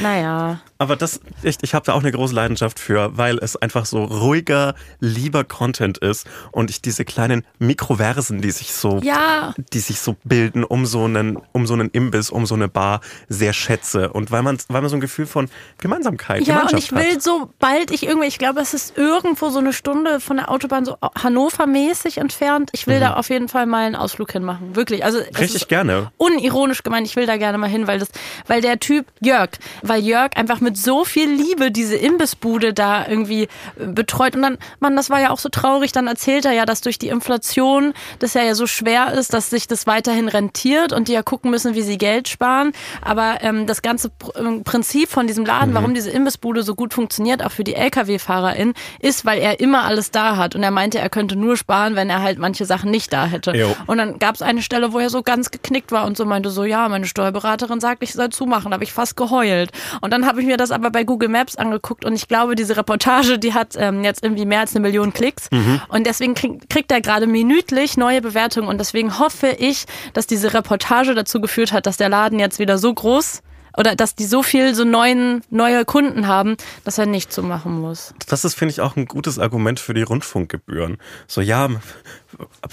Naja. 0.00 0.60
Aber 0.78 0.94
das, 0.96 1.20
ich, 1.42 1.56
ich 1.62 1.72
habe 1.74 1.86
da 1.86 1.94
auch 1.94 2.00
eine 2.00 2.12
große 2.12 2.34
Leidenschaft 2.34 2.78
für, 2.78 3.16
weil 3.16 3.38
es 3.38 3.56
einfach 3.56 3.86
so 3.86 4.04
ruhiger, 4.04 4.74
lieber 5.00 5.42
Content 5.42 5.96
ist 5.98 6.26
und 6.52 6.68
ich 6.68 6.82
diese 6.82 7.06
kleinen 7.06 7.46
Mikroversen, 7.58 8.42
die 8.42 8.50
sich 8.50 8.74
so, 8.74 8.98
Ja. 9.02 9.54
die 9.72 9.78
sich 9.78 10.00
so 10.00 10.16
bilden 10.24 10.64
um 10.64 10.84
so 10.84 11.04
einen, 11.04 11.38
um 11.52 11.66
so 11.66 11.72
einen 11.72 11.88
Imbiss, 11.90 12.28
um 12.28 12.44
so 12.44 12.54
eine 12.54 12.68
Bar 12.68 13.00
sehr 13.28 13.54
schätze 13.54 14.10
und 14.12 14.30
weil 14.30 14.42
man, 14.42 14.58
weil 14.68 14.82
man 14.82 14.90
so 14.90 14.96
ein 14.96 15.00
Gefühl 15.00 15.24
von 15.26 15.48
Gemeinsamkeit, 15.78 16.42
Ja, 16.46 16.62
und 16.62 16.74
ich 16.74 16.92
will 16.92 17.14
hat. 17.14 17.22
sobald 17.22 17.90
ich 17.90 18.02
irgendwie, 18.06 18.26
ich 18.26 18.38
glaube, 18.38 18.60
es 18.60 18.74
ist 18.74 18.98
irgendwo 18.98 19.48
so 19.48 19.60
eine 19.60 19.72
Stunde 19.72 20.20
von 20.20 20.36
der 20.36 20.50
Autobahn 20.50 20.84
so 20.84 20.96
Hannover-mäßig 21.22 22.18
entfernt. 22.18 22.68
Ich 22.74 22.86
will 22.86 23.00
da 23.00 23.14
auf 23.14 23.30
jeden 23.30 23.48
Fall 23.48 23.64
mal 23.66 23.86
einen 23.86 23.96
Ausflug 23.96 24.32
hinmachen. 24.32 24.76
Wirklich. 24.76 25.04
Also 25.04 25.18
Mhm. 25.20 25.36
Richtig 25.38 25.68
gerne. 25.68 26.10
unironisch 26.18 26.82
gemeint, 26.82 27.06
ich 27.06 27.16
will 27.16 27.24
da 27.26 27.36
gerne 27.38 27.56
mal 27.56 27.68
hin, 27.70 27.86
weil 27.86 27.98
das, 27.98 28.08
weil 28.46 28.60
der 28.60 28.78
Typ 28.78 29.06
Jörg, 29.20 29.45
weil 29.82 30.02
Jörg 30.02 30.36
einfach 30.36 30.60
mit 30.60 30.76
so 30.76 31.04
viel 31.04 31.30
Liebe 31.30 31.70
diese 31.70 31.96
Imbissbude 31.96 32.72
da 32.72 33.06
irgendwie 33.06 33.48
äh, 33.78 33.86
betreut 33.86 34.36
und 34.36 34.42
dann, 34.42 34.58
Mann, 34.80 34.96
das 34.96 35.10
war 35.10 35.20
ja 35.20 35.30
auch 35.30 35.38
so 35.38 35.48
traurig, 35.48 35.92
dann 35.92 36.06
erzählt 36.06 36.44
er 36.44 36.52
ja, 36.52 36.66
dass 36.66 36.80
durch 36.80 36.98
die 36.98 37.08
Inflation 37.08 37.94
das 38.18 38.34
ja, 38.34 38.42
ja 38.42 38.54
so 38.54 38.66
schwer 38.66 39.12
ist, 39.12 39.32
dass 39.32 39.50
sich 39.50 39.66
das 39.66 39.86
weiterhin 39.86 40.28
rentiert 40.28 40.92
und 40.92 41.08
die 41.08 41.12
ja 41.12 41.22
gucken 41.22 41.50
müssen, 41.50 41.74
wie 41.74 41.82
sie 41.82 41.98
Geld 41.98 42.28
sparen, 42.28 42.72
aber 43.02 43.38
ähm, 43.40 43.66
das 43.66 43.82
ganze 43.82 44.10
ähm, 44.36 44.64
Prinzip 44.64 45.08
von 45.08 45.26
diesem 45.26 45.44
Laden, 45.44 45.74
warum 45.74 45.94
diese 45.94 46.10
Imbissbude 46.10 46.62
so 46.62 46.74
gut 46.74 46.94
funktioniert, 46.94 47.44
auch 47.44 47.52
für 47.52 47.64
die 47.64 47.74
LKW-FahrerInnen, 47.74 48.74
ist, 49.00 49.24
weil 49.24 49.40
er 49.40 49.60
immer 49.60 49.84
alles 49.84 50.10
da 50.10 50.36
hat 50.36 50.54
und 50.54 50.62
er 50.62 50.70
meinte, 50.70 50.98
er 50.98 51.10
könnte 51.10 51.36
nur 51.36 51.56
sparen, 51.56 51.96
wenn 51.96 52.10
er 52.10 52.22
halt 52.22 52.38
manche 52.38 52.64
Sachen 52.64 52.90
nicht 52.90 53.12
da 53.12 53.26
hätte. 53.26 53.56
Jo. 53.56 53.76
Und 53.86 53.98
dann 53.98 54.18
gab 54.18 54.34
es 54.34 54.42
eine 54.42 54.62
Stelle, 54.62 54.92
wo 54.92 54.98
er 54.98 55.10
so 55.10 55.22
ganz 55.22 55.50
geknickt 55.50 55.92
war 55.92 56.06
und 56.06 56.16
so 56.16 56.24
meinte 56.24 56.50
so, 56.50 56.64
ja, 56.64 56.88
meine 56.88 57.06
Steuerberaterin 57.06 57.80
sagt, 57.80 58.02
ich 58.02 58.12
soll 58.12 58.30
zumachen. 58.30 58.70
Da 58.70 58.74
habe 58.74 58.84
ich 58.84 58.92
fast 58.92 59.16
geheult. 59.36 59.70
Und 60.00 60.12
dann 60.12 60.26
habe 60.26 60.40
ich 60.40 60.46
mir 60.46 60.56
das 60.56 60.70
aber 60.70 60.90
bei 60.90 61.04
Google 61.04 61.28
Maps 61.28 61.56
angeguckt 61.56 62.04
und 62.04 62.14
ich 62.14 62.28
glaube, 62.28 62.54
diese 62.54 62.76
Reportage, 62.76 63.38
die 63.38 63.54
hat 63.54 63.74
ähm, 63.76 64.04
jetzt 64.04 64.22
irgendwie 64.22 64.46
mehr 64.46 64.60
als 64.60 64.74
eine 64.74 64.80
Million 64.80 65.12
Klicks. 65.12 65.48
Und 65.88 66.06
deswegen 66.06 66.34
krieg, 66.34 66.68
kriegt 66.68 66.92
er 66.92 67.00
gerade 67.00 67.26
minütlich 67.26 67.96
neue 67.96 68.20
Bewertungen. 68.20 68.68
Und 68.68 68.78
deswegen 68.78 69.18
hoffe 69.18 69.48
ich, 69.48 69.86
dass 70.12 70.26
diese 70.26 70.54
Reportage 70.54 71.14
dazu 71.14 71.40
geführt 71.40 71.72
hat, 71.72 71.86
dass 71.86 71.96
der 71.96 72.08
Laden 72.08 72.38
jetzt 72.38 72.58
wieder 72.58 72.78
so 72.78 72.92
groß 72.92 73.42
oder 73.76 73.94
dass 73.94 74.14
die 74.14 74.24
so 74.24 74.42
viel 74.42 74.74
so 74.74 74.84
neuen, 74.84 75.42
neue 75.50 75.84
Kunden 75.84 76.26
haben, 76.26 76.56
dass 76.84 76.98
er 76.98 77.06
nicht 77.06 77.32
zumachen 77.32 77.80
muss. 77.80 78.14
Das 78.28 78.44
ist, 78.44 78.54
finde 78.54 78.72
ich, 78.72 78.80
auch 78.80 78.96
ein 78.96 79.06
gutes 79.06 79.38
Argument 79.38 79.78
für 79.78 79.94
die 79.94 80.02
Rundfunkgebühren. 80.02 80.96
So, 81.26 81.40
ja, 81.40 81.68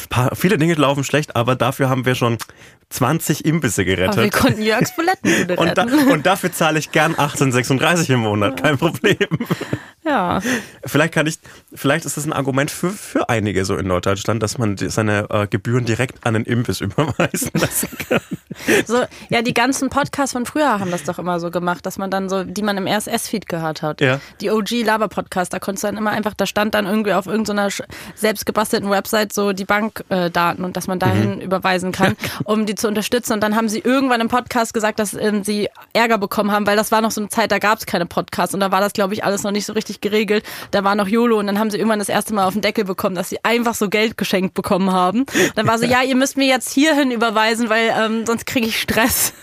paar, 0.10 0.36
viele 0.36 0.58
Dinge 0.58 0.74
laufen 0.76 1.04
schlecht, 1.04 1.36
aber 1.36 1.56
dafür 1.56 1.90
haben 1.90 2.06
wir 2.06 2.16
schon 2.16 2.38
20 2.90 3.46
Imbisse 3.46 3.82
Aber 3.82 3.88
wir 3.88 3.96
gerettet. 3.96 4.34
konnten 4.34 4.62
Jörgs 4.62 4.96
Bulettenbude 4.96 5.56
Und, 5.56 5.78
da, 5.78 5.84
retten. 5.84 6.12
und 6.12 6.26
dafür 6.26 6.52
zahle 6.52 6.78
ich 6.80 6.92
gern 6.92 7.16
18,36 7.16 8.14
im 8.14 8.20
Monat, 8.22 8.62
kein 8.62 8.78
Problem. 8.78 9.18
Ja. 10.06 10.42
Vielleicht 10.86 11.14
kann 11.14 11.28
ich, 11.28 11.40
vielleicht 11.74 12.04
ist 12.04 12.18
das 12.18 12.26
ein 12.26 12.34
Argument 12.34 12.70
für, 12.70 12.90
für 12.90 13.30
einige 13.30 13.64
so 13.64 13.78
in 13.78 13.88
Norddeutschland, 13.88 14.44
dass 14.44 14.58
man 14.58 14.76
die, 14.76 14.90
seine 14.90 15.28
äh, 15.30 15.48
Gebühren 15.48 15.86
direkt 15.86 16.26
an 16.28 16.34
den 16.34 16.44
Imbiss 16.44 16.82
überweisen 16.82 17.52
lassen 17.54 17.88
kann. 18.10 18.20
So, 18.86 19.02
ja, 19.30 19.42
die 19.42 19.54
ganzen 19.54 19.90
Podcasts 19.90 20.34
von 20.34 20.46
früher 20.46 20.78
haben 20.82 20.92
das 20.92 21.04
doch 21.04 21.20
immer 21.20 21.40
so 21.40 21.52
gemacht, 21.52 21.86
dass 21.86 21.98
man 21.98 22.12
dann 22.12 22.28
so, 22.28 22.44
die 22.44 22.64
man 22.64 22.76
im 22.76 22.86
RSS-Feed 22.86 23.48
gehört 23.48 23.82
hat. 23.82 24.02
Ja. 24.02 24.20
Die 24.42 24.52
OG-Lava-Podcasts, 24.52 25.50
da 25.52 25.60
konntest 25.60 25.84
du 25.86 25.88
dann 25.88 25.96
immer 25.96 26.12
einfach, 26.12 26.34
da 26.34 26.46
stand 26.46 26.76
dann 26.76 26.86
irgendwie 26.86 27.14
auf 27.14 27.26
irgendeiner 27.26 27.70
selbst 28.14 28.46
gebastelten 28.46 28.90
Website 28.90 29.32
so 29.32 29.53
die 29.54 29.66
Bankdaten 29.66 30.64
und 30.64 30.78
dass 30.78 30.88
man 30.88 31.00
dahin 31.00 31.42
überweisen 31.42 31.92
kann, 31.92 32.16
um 32.44 32.66
die 32.66 32.76
zu 32.76 32.88
unterstützen. 32.88 33.34
Und 33.34 33.42
dann 33.42 33.56
haben 33.56 33.70
sie 33.70 33.80
irgendwann 33.80 34.22
im 34.22 34.28
Podcast 34.28 34.74
gesagt, 34.74 35.00
dass 35.00 35.14
ähm, 35.14 35.44
sie 35.44 35.70
Ärger 35.94 36.18
bekommen 36.18 36.52
haben, 36.52 36.68
weil 36.68 36.78
das 36.78 36.92
war 36.92 37.02
noch 37.02 37.12
so 37.12 37.22
eine 37.22 37.30
Zeit, 37.30 37.52
da 37.52 37.60
gab 37.60 37.80
es 37.80 37.86
keine 37.86 38.06
Podcasts 38.06 38.54
und 38.54 38.60
da 38.60 38.72
war 38.72 38.82
das, 38.82 38.94
glaube 38.94 39.14
ich, 39.14 39.24
alles 39.24 39.44
noch 39.44 39.52
nicht 39.52 39.66
so 39.66 39.74
richtig 39.74 40.02
geregelt. 40.02 40.44
Da 40.72 40.84
war 40.84 40.96
noch 40.96 41.08
YOLO 41.08 41.40
und 41.40 41.48
dann 41.48 41.60
haben 41.60 41.70
sie 41.70 41.78
irgendwann 41.78 42.00
das 42.00 42.10
erste 42.10 42.34
Mal 42.34 42.46
auf 42.46 42.54
den 42.54 42.62
Deckel 42.62 42.86
bekommen, 42.86 43.16
dass 43.16 43.30
sie 43.30 43.44
einfach 43.44 43.76
so 43.76 43.90
Geld 43.90 44.18
geschenkt 44.18 44.54
bekommen 44.54 44.92
haben. 44.92 45.26
Dann 45.56 45.68
war 45.68 45.78
so, 45.78 45.86
ja, 45.86 46.02
ihr 46.02 46.16
müsst 46.16 46.38
mir 46.38 46.48
jetzt 46.48 46.72
hierhin 46.72 47.12
überweisen, 47.12 47.70
weil 47.70 47.94
ähm, 47.98 48.26
sonst 48.26 48.46
kriege 48.46 48.68
ich 48.68 48.80
Stress. 48.80 49.34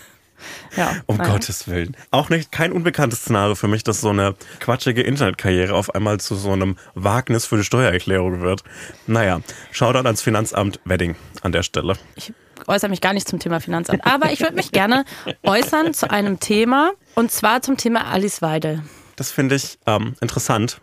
Ja, 0.75 0.95
Um 1.05 1.17
naja. 1.17 1.31
Gottes 1.31 1.67
Willen. 1.67 1.95
Auch 2.11 2.29
nicht 2.29 2.51
kein 2.51 2.71
unbekanntes 2.71 3.21
Szenario 3.21 3.55
für 3.55 3.67
mich, 3.67 3.83
dass 3.83 4.01
so 4.01 4.09
eine 4.09 4.35
quatschige 4.59 5.01
Internetkarriere 5.01 5.73
auf 5.73 5.93
einmal 5.93 6.19
zu 6.19 6.35
so 6.35 6.51
einem 6.51 6.77
Wagnis 6.95 7.45
für 7.45 7.57
die 7.57 7.63
Steuererklärung 7.63 8.41
wird. 8.41 8.63
Naja, 9.07 9.41
Shoutout 9.71 10.05
ans 10.05 10.21
Finanzamt 10.21 10.79
Wedding 10.85 11.15
an 11.41 11.51
der 11.51 11.63
Stelle. 11.63 11.95
Ich 12.15 12.33
äußere 12.67 12.89
mich 12.89 13.01
gar 13.01 13.13
nicht 13.13 13.27
zum 13.27 13.39
Thema 13.39 13.59
Finanzamt, 13.59 14.05
aber 14.05 14.31
ich 14.31 14.39
würde 14.41 14.55
mich 14.55 14.71
gerne 14.71 15.05
äußern 15.43 15.93
zu 15.93 16.09
einem 16.09 16.39
Thema 16.39 16.91
und 17.15 17.31
zwar 17.31 17.61
zum 17.61 17.77
Thema 17.77 18.05
Alice 18.07 18.41
Weidel. 18.41 18.83
Das 19.15 19.31
finde 19.31 19.55
ich 19.55 19.77
ähm, 19.87 20.15
interessant. 20.21 20.79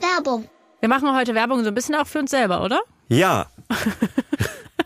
Werbung. 0.00 0.48
Wir 0.80 0.88
machen 0.88 1.14
heute 1.14 1.34
Werbung 1.34 1.62
so 1.64 1.68
ein 1.68 1.74
bisschen 1.74 1.94
auch 1.96 2.06
für 2.06 2.20
uns 2.20 2.30
selber, 2.30 2.62
oder? 2.62 2.80
Ja. 3.08 3.46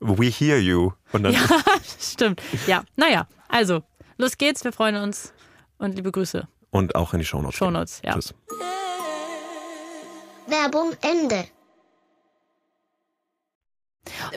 We 0.00 0.26
hear 0.26 0.58
you. 0.58 0.92
Und 1.12 1.22
dann 1.24 1.32
Ja, 1.32 1.40
stimmt. 2.00 2.42
Ja, 2.66 2.84
naja, 2.96 3.26
also, 3.48 3.82
los 4.18 4.36
geht's, 4.38 4.64
wir 4.64 4.72
freuen 4.72 4.96
uns 4.96 5.32
und 5.78 5.94
liebe 5.94 6.12
Grüße. 6.12 6.46
und 6.70 6.94
auch 6.94 7.12
in 7.14 7.20
die 7.20 7.24
Shownotes. 7.24 7.56
Shownotes, 7.56 8.00
ja. 8.04 8.12
Tschüss. 8.14 8.34
Werbung 10.48 10.92
Ende. 11.02 11.44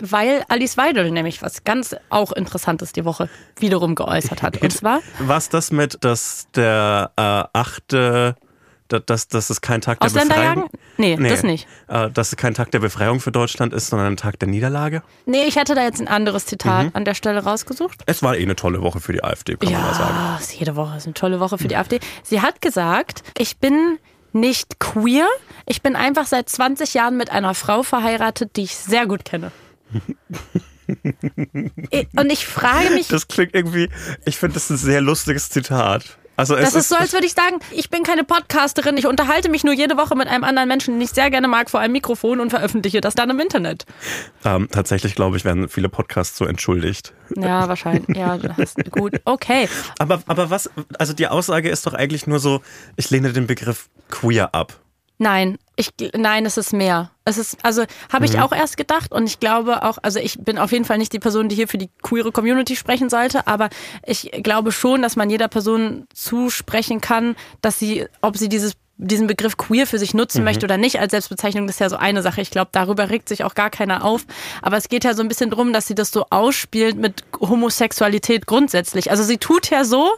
Weil 0.02 0.44
Alice 0.48 0.78
Weidel 0.78 1.12
nämlich 1.12 1.42
was 1.44 1.64
ganz 1.64 1.96
auch 2.10 2.32
Interessantes 2.32 2.92
die 2.92 3.06
Woche 3.06 3.30
wiederum 3.58 3.94
geäußert 3.96 4.42
hat. 4.42 4.62
Und 4.62 4.72
zwar, 4.74 5.02
Was 5.20 5.50
das 5.50 5.72
mit, 5.72 6.04
dass 6.04 6.48
der 6.56 7.12
äh, 7.16 7.22
achte 7.54 8.36
dass, 8.90 9.28
dass 9.28 9.50
es 9.50 9.62
kein 9.62 9.82
Tag 9.82 10.00
der? 10.00 10.10
Befreiung 10.10 10.70
Nee, 10.98 11.16
das 11.16 11.44
nicht. 11.44 11.68
Äh, 11.88 12.10
dass 12.12 12.30
es 12.30 12.36
kein 12.38 12.54
Tag 12.54 12.72
der 12.72 12.80
Befreiung 12.80 13.20
für 13.22 13.32
Deutschland 13.32 13.74
ist, 13.74 13.88
sondern 13.88 14.14
ein 14.14 14.18
Tag 14.18 14.38
der 14.40 14.50
Niederlage. 14.50 15.02
Nee, 15.26 15.44
ich 15.48 15.56
hätte 15.56 15.76
da 15.76 15.84
jetzt 15.84 16.02
ein 16.02 16.08
anderes 16.08 16.46
Zitat 16.46 16.86
Mhm. 16.86 16.92
an 16.94 17.06
der 17.06 17.14
Stelle 17.14 17.44
rausgesucht. 17.44 18.02
Es 18.06 18.22
war 18.24 18.36
eh 18.36 18.42
eine 18.44 18.56
tolle 18.56 18.82
Woche 18.82 19.00
für 19.00 19.14
die 19.14 19.24
AfD, 19.24 19.56
kann 19.56 19.72
man 19.72 19.82
mal 19.82 19.94
sagen. 19.94 20.14
Ja, 20.16 20.40
jede 20.58 20.76
Woche 20.76 20.98
ist 20.98 21.06
eine 21.06 21.14
tolle 21.14 21.40
Woche 21.40 21.58
für 21.58 21.68
die 21.68 21.76
AfD. 21.78 22.00
Sie 22.24 22.42
hat 22.42 22.62
gesagt, 22.62 23.24
ich 23.38 23.58
bin 23.58 23.98
nicht 24.34 24.80
queer, 24.80 25.28
ich 25.66 25.82
bin 25.82 25.96
einfach 25.96 26.28
seit 26.28 26.50
20 26.50 26.94
Jahren 26.94 27.18
mit 27.18 27.32
einer 27.32 27.54
Frau 27.56 27.82
verheiratet, 27.84 28.56
die 28.58 28.64
ich 28.64 28.76
sehr 28.76 29.08
gut 29.08 29.26
kenne. 29.26 29.52
Und 32.16 32.32
ich 32.32 32.46
frage 32.46 32.92
mich, 32.92 33.08
Das 33.08 33.28
klingt 33.28 33.56
irgendwie, 33.56 33.90
ich 34.26 34.38
finde 34.38 34.56
das 34.56 34.70
ein 34.70 34.78
sehr 34.78 35.02
lustiges 35.02 35.50
Zitat. 35.50 36.18
Also 36.40 36.56
das 36.56 36.74
ist 36.74 36.88
so, 36.88 36.96
als 36.96 37.12
würde 37.12 37.26
ich 37.26 37.34
sagen, 37.34 37.60
ich 37.70 37.90
bin 37.90 38.04
keine 38.04 38.24
Podcasterin, 38.24 38.96
ich 38.96 39.06
unterhalte 39.06 39.50
mich 39.50 39.66
nur 39.66 39.74
jede 39.74 39.98
Woche 39.98 40.16
mit 40.16 40.30
einem 40.30 40.46
anderen 40.46 40.70
Menschen, 40.70 40.94
den 40.94 41.02
ich 41.02 41.10
sehr 41.10 41.30
gerne 41.30 41.50
mag, 41.50 41.70
vor 41.70 41.82
einem 41.82 41.92
Mikrofon 41.92 42.40
und 42.40 42.50
veröffentliche 42.50 43.02
das 43.02 43.14
dann 43.14 43.30
im 43.30 43.42
Internet. 43.42 43.86
ähm, 44.46 44.70
tatsächlich, 44.72 45.16
glaube 45.16 45.36
ich, 45.36 45.44
werden 45.44 45.68
viele 45.68 45.90
Podcasts 45.90 46.38
so 46.38 46.46
entschuldigt. 46.46 47.14
Ja, 47.36 47.68
wahrscheinlich. 47.68 48.16
Ja, 48.16 48.38
das 48.38 48.58
ist 48.58 48.90
gut. 48.92 49.20
Okay. 49.26 49.68
Aber, 49.98 50.24
aber 50.28 50.50
was, 50.50 50.70
also 50.98 51.12
die 51.12 51.28
Aussage 51.28 51.70
ist 51.70 51.86
doch 51.86 51.94
eigentlich 51.94 52.26
nur 52.26 52.40
so, 52.40 52.62
ich 52.96 53.10
lehne 53.10 53.34
den 53.34 53.46
Begriff 53.46 53.90
queer 54.10 54.56
ab. 54.56 54.80
Nein, 55.22 55.58
ich 55.76 55.90
nein, 56.16 56.46
es 56.46 56.58
ist 56.58 56.72
mehr. 56.72 57.12
Es 57.26 57.38
ist 57.38 57.58
also 57.62 57.84
habe 58.12 58.26
Mhm. 58.26 58.32
ich 58.32 58.40
auch 58.40 58.54
erst 58.54 58.78
gedacht 58.78 59.12
und 59.12 59.28
ich 59.28 59.40
glaube 59.42 59.84
auch, 59.84 59.98
also 60.02 60.18
ich 60.20 60.40
bin 60.40 60.58
auf 60.58 60.72
jeden 60.72 60.86
Fall 60.86 60.98
nicht 60.98 61.12
die 61.12 61.20
Person, 61.20 61.50
die 61.50 61.56
hier 61.58 61.68
für 61.68 61.78
die 61.78 61.90
queere 62.02 62.32
Community 62.32 62.78
sprechen 62.78 63.10
sollte, 63.10 63.46
aber 63.46 63.70
ich 64.06 64.32
glaube 64.44 64.72
schon, 64.72 65.02
dass 65.02 65.18
man 65.18 65.30
jeder 65.30 65.50
Person 65.50 66.08
zusprechen 66.14 67.02
kann, 67.02 67.36
dass 67.62 67.78
sie, 67.80 68.06
ob 68.22 68.38
sie 68.38 68.48
dieses 68.50 68.74
diesen 69.02 69.28
Begriff 69.28 69.56
queer 69.56 69.88
für 69.88 69.98
sich 69.98 70.14
nutzen 70.14 70.44
möchte 70.44 70.66
oder 70.66 70.76
nicht 70.76 71.00
als 71.00 71.12
Selbstbezeichnung, 71.12 71.68
das 71.68 71.78
ist 71.78 71.80
ja 71.80 71.88
so 71.90 71.96
eine 71.96 72.22
Sache. 72.22 72.42
Ich 72.42 72.52
glaube, 72.52 72.68
darüber 72.74 73.10
regt 73.10 73.30
sich 73.30 73.46
auch 73.46 73.56
gar 73.56 73.70
keiner 73.70 74.04
auf. 74.04 74.26
Aber 74.62 74.76
es 74.76 74.90
geht 74.90 75.06
ja 75.06 75.14
so 75.14 75.22
ein 75.22 75.30
bisschen 75.30 75.50
drum, 75.50 75.72
dass 75.72 75.88
sie 75.88 75.96
das 75.96 76.12
so 76.12 76.26
ausspielt 76.32 76.98
mit 76.98 77.24
Homosexualität 77.40 78.46
grundsätzlich. 78.46 79.10
Also 79.10 79.24
sie 79.24 79.38
tut 79.38 79.70
ja 79.70 79.86
so, 79.86 80.10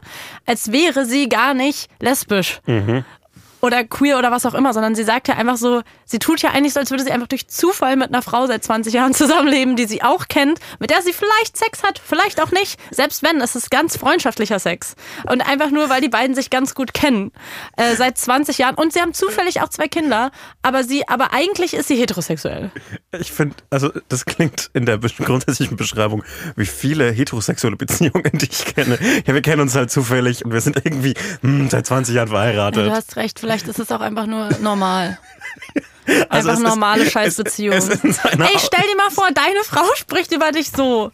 als 0.48 0.72
wäre 0.72 1.06
sie 1.06 1.30
gar 1.30 1.54
nicht 1.54 1.92
lesbisch 2.00 2.60
oder 3.62 3.84
queer 3.84 4.18
oder 4.18 4.32
was 4.32 4.46
auch 4.46 4.54
immer, 4.54 4.74
sondern 4.74 4.96
sie 4.96 5.04
sagt 5.04 5.28
ja 5.28 5.36
einfach 5.36 5.58
so, 5.58 5.82
sie 6.06 6.20
tut 6.20 6.42
ja 6.42 6.52
eigentlich 6.52 6.74
so, 6.74 6.80
als 6.80 6.92
würde 6.92 7.04
sie 7.04 7.12
einfach 7.12 7.28
durch 7.28 7.48
Zufall 7.48 7.96
mit 7.96 8.10
einer 8.10 8.22
Frau 8.22 8.48
seit 8.48 8.64
20 8.64 8.94
Jahren 8.94 9.14
zusammenleben, 9.22 9.76
die 9.76 9.86
sie 9.86 10.04
auch 10.04 10.28
kennt, 10.28 10.60
mit 10.80 10.90
der 10.90 11.02
sie 11.02 11.14
vielleicht 11.14 11.58
Sex 11.58 11.84
hat, 11.84 12.02
vielleicht 12.04 12.42
auch 12.42 12.52
nicht. 12.52 12.80
Selbst 12.92 13.24
wenn, 13.24 13.40
es 13.42 13.56
ist 13.56 13.72
ganz 13.72 13.98
freundschaftlicher 13.98 14.60
Sex. 14.60 14.96
Und 15.30 15.42
einfach 15.42 15.70
nur, 15.72 15.90
weil 15.90 16.02
die 16.02 16.10
beiden 16.10 16.36
sich 16.36 16.50
ganz 16.50 16.74
gut 16.76 16.94
kennen. 16.94 17.32
Äh, 17.78 17.96
seit 17.96 18.18
20 18.18 18.58
Jahren. 18.58 18.76
Und 18.76 18.94
sie 18.94 19.00
haben 19.02 19.14
zufällig 19.14 19.62
auch 19.62 19.70
zwei 19.70 19.88
Kinder, 19.88 20.32
aber 20.62 20.84
sie, 20.84 21.08
aber 21.08 21.34
eigentlich 21.34 21.74
ist 21.74 21.88
sie 21.88 21.96
heterosexuell. 21.96 22.72
Ich 23.20 23.32
finde, 23.32 23.56
also 23.70 23.92
das 24.10 24.26
klingt 24.26 24.70
in 24.74 24.86
der 24.86 24.98
grundsätzlichen 24.98 25.78
Beschreibung 25.78 26.24
wie 26.56 26.66
viele 26.66 27.12
heterosexuelle 27.12 27.76
Beziehungen, 27.76 28.32
die 28.34 28.48
ich 28.50 28.66
kenne. 28.74 28.98
Ja, 29.26 29.34
wir 29.34 29.42
kennen 29.42 29.62
uns 29.62 29.76
halt 29.76 29.92
zufällig 29.92 30.44
und 30.46 30.52
wir 30.54 30.62
sind 30.62 30.78
irgendwie 30.84 31.14
hm, 31.42 31.70
seit 31.70 31.86
20 31.86 32.16
Jahren 32.16 32.30
Ja, 32.30 32.34
verheiratet. 32.34 32.88
du 32.88 32.92
hast 32.92 33.16
recht, 33.18 33.40
vielleicht 33.40 33.51
ist 33.68 33.80
es 33.80 33.92
auch 33.92 34.02
einfach 34.02 34.26
nur 34.26 34.50
normal. 34.62 35.18
Also 36.30 36.50
Einfach 36.50 36.54
ist- 36.64 36.68
normale 36.68 37.04
es- 37.04 37.12
Scheißbeziehung. 37.12 37.76
es 37.76 37.88
ist 37.88 38.04
in 38.04 38.12
seiner 38.12 38.46
Ey, 38.46 38.58
stell 38.58 38.84
dir 38.90 38.98
mal 38.98 39.12
vor, 39.12 39.28
deine 39.34 39.64
Frau 39.64 39.86
spricht 39.96 40.34
über 40.34 40.52
dich 40.52 40.72
so. 40.72 41.12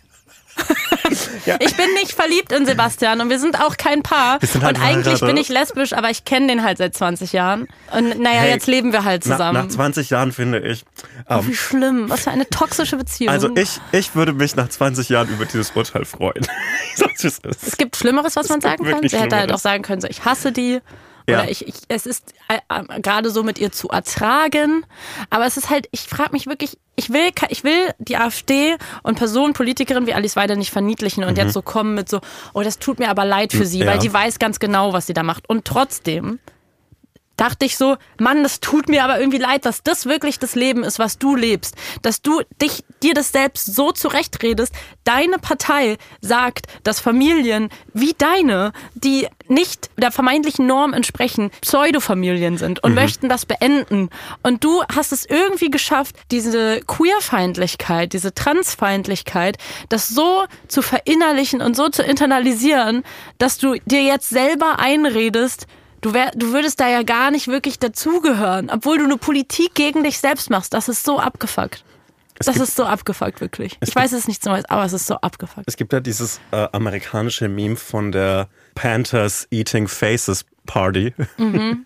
Ja. 1.46 1.58
Ich 1.60 1.76
bin 1.76 1.86
nicht 1.96 2.14
verliebt 2.14 2.52
in 2.52 2.66
Sebastian 2.66 3.22
und 3.22 3.30
wir 3.30 3.38
sind 3.38 3.60
auch 3.62 3.78
kein 3.78 4.02
Paar. 4.02 4.40
Halt 4.42 4.56
und 4.56 4.82
eigentlich 4.82 5.20
bin 5.20 5.38
ich 5.38 5.50
lesbisch, 5.50 5.94
aber 5.94 6.10
ich 6.10 6.26
kenne 6.26 6.48
den 6.48 6.64
halt 6.64 6.78
seit 6.80 6.96
20 6.96 7.32
Jahren. 7.34 7.68
Und 7.92 8.20
naja, 8.20 8.40
Hey, 8.42 8.50
jetzt 8.52 8.66
leben 8.66 8.92
wir 8.92 9.04
halt 9.04 9.24
Na, 9.26 9.34
zusammen. 9.34 9.66
nach 9.68 9.74
20 9.74 10.10
Jahren 10.10 10.32
finde 10.32 10.60
ich. 10.60 10.84
oh, 11.30 11.34
Ähm, 11.36 11.48
wie 11.48 11.56
schlimm. 11.56 12.10
Was 12.10 12.22
für 12.24 12.32
eine 12.32 12.50
toxische 12.50 12.98
Beziehung. 12.98 13.32
also 13.32 13.50
ich, 13.56 13.80
ich 13.92 14.16
würde 14.16 14.34
mich 14.34 14.56
nach 14.56 14.70
20 14.70 15.10
Jahren 15.10 15.28
über 15.30 15.46
dieses 15.46 15.72
Urteil 15.72 16.06
freuen. 16.06 16.48
Es 17.20 17.78
gibt 17.78 17.96
Schlimmeres, 17.98 18.36
was 18.36 18.50
man 18.50 18.60
Es 18.60 18.64
sagen 18.64 18.84
kann. 18.86 19.08
Sie 19.08 19.18
hätte 19.20 19.36
halt 19.36 19.52
auch 19.52 19.58
sagen 19.60 19.84
können, 19.84 20.02
so, 20.02 20.08
ich 20.08 20.24
hasse 20.26 20.52
die. 20.52 20.82
Ja. 21.30 21.42
Oder 21.42 21.52
ich, 21.52 21.68
ich, 21.68 21.76
es 21.90 22.06
ist 22.06 22.34
äh, 22.48 22.60
äh, 22.70 23.02
gerade 23.02 23.30
so 23.32 23.44
mit 23.44 23.60
ihr 23.60 23.72
zu 23.72 23.90
ertragen. 23.90 24.86
Aber 25.30 25.46
es 25.46 25.58
ist 25.58 25.70
halt, 25.70 25.88
ich 25.92 26.02
frage 26.02 26.32
mich 26.32 26.48
wirklich, 26.48 26.78
ich 26.96 27.10
will, 27.10 27.30
ich 27.50 27.64
will 27.64 27.94
die 28.00 28.16
AfD 28.18 28.78
und 29.04 29.18
Personen, 29.18 29.54
Politikerin 29.54 30.08
wie 30.08 30.14
Alice 30.14 30.36
Weidel 30.38 30.56
nicht 30.58 30.72
verniedlichen 30.72 31.24
und 31.26 31.38
jetzt 31.38 31.54
so 31.54 31.62
kommen 31.62 31.96
mit 31.96 32.08
so, 32.10 32.22
oh, 32.54 32.62
das 32.62 32.80
tut 32.80 33.00
mir 33.00 33.10
aber 33.10 33.26
leid 33.26 33.52
für 33.54 33.66
sie, 33.66 33.80
Mhm. 33.80 33.84
Ja. 33.86 33.92
weil 33.92 34.00
die 34.00 34.14
weiß 34.14 34.40
ganz 34.40 34.60
genau, 34.60 34.94
was 34.94 35.08
sie 35.08 35.14
da 35.14 35.24
macht. 35.24 35.50
Und 35.50 35.66
trotzdem 35.66 36.40
dachte 37.38 37.66
ich 37.66 37.78
so, 37.78 37.98
Mann, 38.20 38.44
das 38.44 38.60
tut 38.60 38.90
mir 38.90 39.04
aber 39.04 39.20
irgendwie 39.20 39.38
leid, 39.38 39.66
dass 39.66 39.84
das 39.84 40.06
wirklich 40.06 40.40
das 40.40 40.56
Leben 40.56 40.84
ist, 40.84 41.00
was 41.00 41.18
du 41.18 41.36
lebst. 41.36 41.76
Dass 42.02 42.22
du 42.22 42.42
dich, 42.62 42.84
dir 43.02 43.14
das 43.14 43.32
selbst 43.32 43.74
so 43.76 43.92
zurechtredest. 43.92 44.74
Deine 45.04 45.38
Partei 45.38 45.98
sagt, 46.20 46.68
dass 46.84 47.00
Familien 47.00 47.70
wie 47.94 48.14
deine, 48.18 48.74
die 48.96 49.28
nicht 49.48 49.90
der 49.98 50.12
vermeintlichen 50.12 50.66
Norm 50.66 50.94
entsprechen, 50.94 51.52
Pseudofamilien 51.62 52.58
sind 52.58 52.84
und 52.84 52.96
möchten 52.96 53.30
das 53.30 53.46
beenden. 53.46 54.10
Und 54.44 54.64
du 54.64 54.84
hast 54.94 55.12
es 55.12 55.26
irgendwie 55.26 55.70
geschafft, 55.70 56.16
diese 56.32 56.82
Queerfeindlichkeit, 56.82 58.14
diese 58.14 58.34
Transfeindlichkeit, 58.34 59.58
das 59.90 60.08
so 60.08 60.46
zu 60.68 60.82
verinnerlichen 60.82 61.62
und 61.62 61.76
so 61.76 61.90
zu 61.90 62.02
internalisieren, 62.02 63.04
dass 63.38 63.58
du 63.58 63.76
dir 63.86 64.04
jetzt 64.04 64.30
selber 64.30 64.80
einredest, 64.80 65.68
Du, 66.08 66.14
wär, 66.14 66.32
du 66.34 66.54
würdest 66.54 66.80
da 66.80 66.88
ja 66.88 67.04
gar 67.04 67.32
nicht 67.32 67.50
wirklich 67.50 67.80
dazugehören, 67.80 68.70
obwohl 68.74 68.98
du 68.98 69.04
eine 69.04 69.18
Politik 69.18 69.76
gegen 69.76 70.06
dich 70.06 70.20
selbst 70.20 70.50
machst. 70.50 70.74
Das 70.74 70.88
ist 70.88 71.04
so 71.04 71.20
abgefuckt. 71.20 71.84
das 72.38 72.46
gibt- 72.54 72.60
ist 72.66 72.78
so 72.78 72.86
abgefuckt, 72.86 73.42
wirklich. 73.42 73.78
Ich 73.84 73.94
weiß, 73.94 74.14
es 74.14 74.20
ist 74.20 74.28
nichts 74.30 74.46
Neues, 74.46 74.64
aber 74.70 74.86
es 74.86 74.94
ist 74.94 75.06
so 75.06 75.16
abgefuckt. 75.16 75.66
Es 75.68 75.76
gibt 75.76 75.92
ja 75.92 76.00
dieses 76.00 76.40
äh, 76.52 76.66
amerikanische 76.72 77.50
Meme 77.50 77.76
von 77.76 78.14
der 78.14 78.48
Panthers 78.74 79.48
Eating 79.52 79.90
Faces 79.90 80.46
Party. 80.66 81.14
Mhm. 81.38 81.86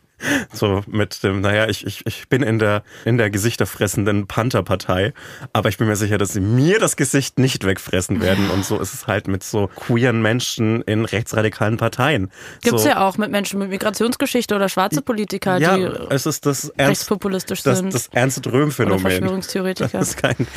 So 0.53 0.84
mit 0.88 1.24
dem, 1.24 1.41
naja, 1.41 1.67
ich, 1.67 1.86
ich, 1.86 2.05
ich 2.05 2.28
bin 2.30 2.43
in 2.43 2.59
der, 2.59 2.84
in 3.05 3.17
der 3.17 3.30
gesichterfressenden 3.30 4.28
Panther-Partei, 4.28 5.13
aber 5.53 5.69
ich 5.69 5.78
bin 5.78 5.88
mir 5.88 5.95
sicher, 5.95 6.17
dass 6.17 6.34
sie 6.34 6.41
mir 6.41 6.80
das 6.80 6.95
Gesicht 6.95 7.39
nicht 7.39 7.65
wegfressen 7.65 8.22
werden. 8.22 8.49
Und 8.49 8.65
so 8.65 8.80
ist 8.80 8.93
es 8.93 9.07
halt 9.07 9.28
mit 9.28 9.43
so 9.43 9.67
queeren 9.67 10.22
Menschen 10.22 10.82
in 10.84 11.05
rechtsradikalen 11.05 11.78
Parteien. 11.78 12.32
Gibt's 12.61 12.84
so, 12.84 12.89
ja 12.89 13.07
auch 13.07 13.17
mit 13.17 13.32
Menschen 13.32 13.59
mit 13.59 13.69
Migrationsgeschichte 13.69 14.55
oder 14.55 14.69
schwarze 14.69 15.01
Politiker, 15.01 15.57
Ja, 15.57 15.78
die 15.78 15.84
es 16.09 16.26
ist 16.26 16.45
das 16.45 16.69
Ernst, 16.69 16.89
rechtspopulistisch 16.91 17.63
das, 17.63 17.80
sind. 17.80 17.93
das 17.93 18.07
Ernst 18.07 18.38
oder 18.39 18.53
Röhm-Phänomen. 18.53 18.99
Verschwörungstheoretiker. 18.99 19.99
Das 19.99 20.09
ist 20.09 20.17
kein, 20.22 20.47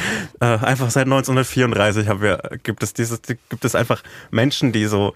äh, 0.40 0.44
einfach 0.44 0.90
seit 0.90 1.04
1934 1.04 2.08
haben 2.08 2.20
wir, 2.20 2.40
gibt 2.62 2.82
es 2.82 2.92
dieses, 2.92 3.20
gibt 3.22 3.64
es 3.64 3.74
einfach 3.74 4.02
Menschen, 4.30 4.72
die 4.72 4.86
so 4.86 5.14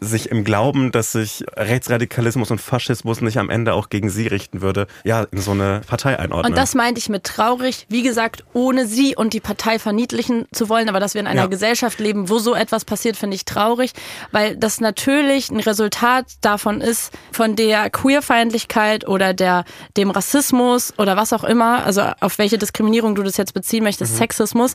sich 0.00 0.30
im 0.30 0.44
Glauben, 0.44 0.92
dass 0.92 1.12
sich 1.12 1.44
Rechtsradikalismus 1.56 2.50
und 2.50 2.60
Faschismus 2.60 3.20
nicht 3.20 3.38
am 3.38 3.50
Ende 3.50 3.74
auch 3.74 3.90
gegen 3.90 4.08
sie 4.08 4.26
richten 4.26 4.62
würde, 4.62 4.86
ja, 5.04 5.26
in 5.30 5.38
so 5.38 5.50
eine 5.50 5.82
Partei 5.86 6.18
einordnen. 6.18 6.52
Und 6.52 6.58
das 6.58 6.74
meinte 6.74 6.98
ich 6.98 7.08
mit 7.08 7.24
traurig, 7.24 7.86
wie 7.88 8.02
gesagt, 8.02 8.44
ohne 8.54 8.86
sie 8.86 9.14
und 9.14 9.34
die 9.34 9.40
Partei 9.40 9.78
verniedlichen 9.78 10.46
zu 10.52 10.68
wollen, 10.68 10.88
aber 10.88 11.00
dass 11.00 11.14
wir 11.14 11.20
in 11.20 11.26
einer 11.26 11.42
Ja. 11.42 11.46
Gesellschaft 11.46 12.00
leben, 12.00 12.28
wo 12.28 12.38
so 12.38 12.54
etwas 12.54 12.84
passiert, 12.84 13.16
finde 13.16 13.34
ich 13.34 13.44
traurig, 13.44 13.92
weil 14.32 14.56
das 14.56 14.80
natürlich 14.80 15.50
ein 15.50 15.60
Resultat 15.60 16.26
davon 16.40 16.80
ist, 16.80 17.12
von 17.32 17.54
der 17.56 17.90
Queerfeindlichkeit 17.90 19.06
oder 19.06 19.34
der, 19.34 19.64
dem 19.96 20.10
Rassismus 20.10 20.94
oder 20.98 21.16
was 21.16 21.32
auch 21.32 21.44
immer, 21.44 21.84
also 21.84 22.02
auf 22.20 22.38
welche 22.38 22.56
Diskriminierung 22.58 23.14
du 23.14 23.22
das 23.22 23.36
jetzt 23.36 23.52
beziehen 23.54 23.84
möchtest, 23.84 24.16
Sexismus, 24.16 24.74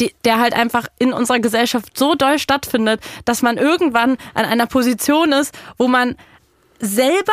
die, 0.00 0.14
der 0.24 0.38
halt 0.40 0.54
einfach 0.54 0.86
in 0.98 1.12
unserer 1.12 1.40
Gesellschaft 1.40 1.96
so 1.96 2.14
doll 2.14 2.38
stattfindet, 2.38 3.00
dass 3.24 3.42
man 3.42 3.56
irgendwann 3.58 4.16
an 4.34 4.44
einer 4.44 4.66
Position 4.66 5.32
ist, 5.32 5.54
wo 5.78 5.88
man 5.88 6.16
selber 6.80 7.32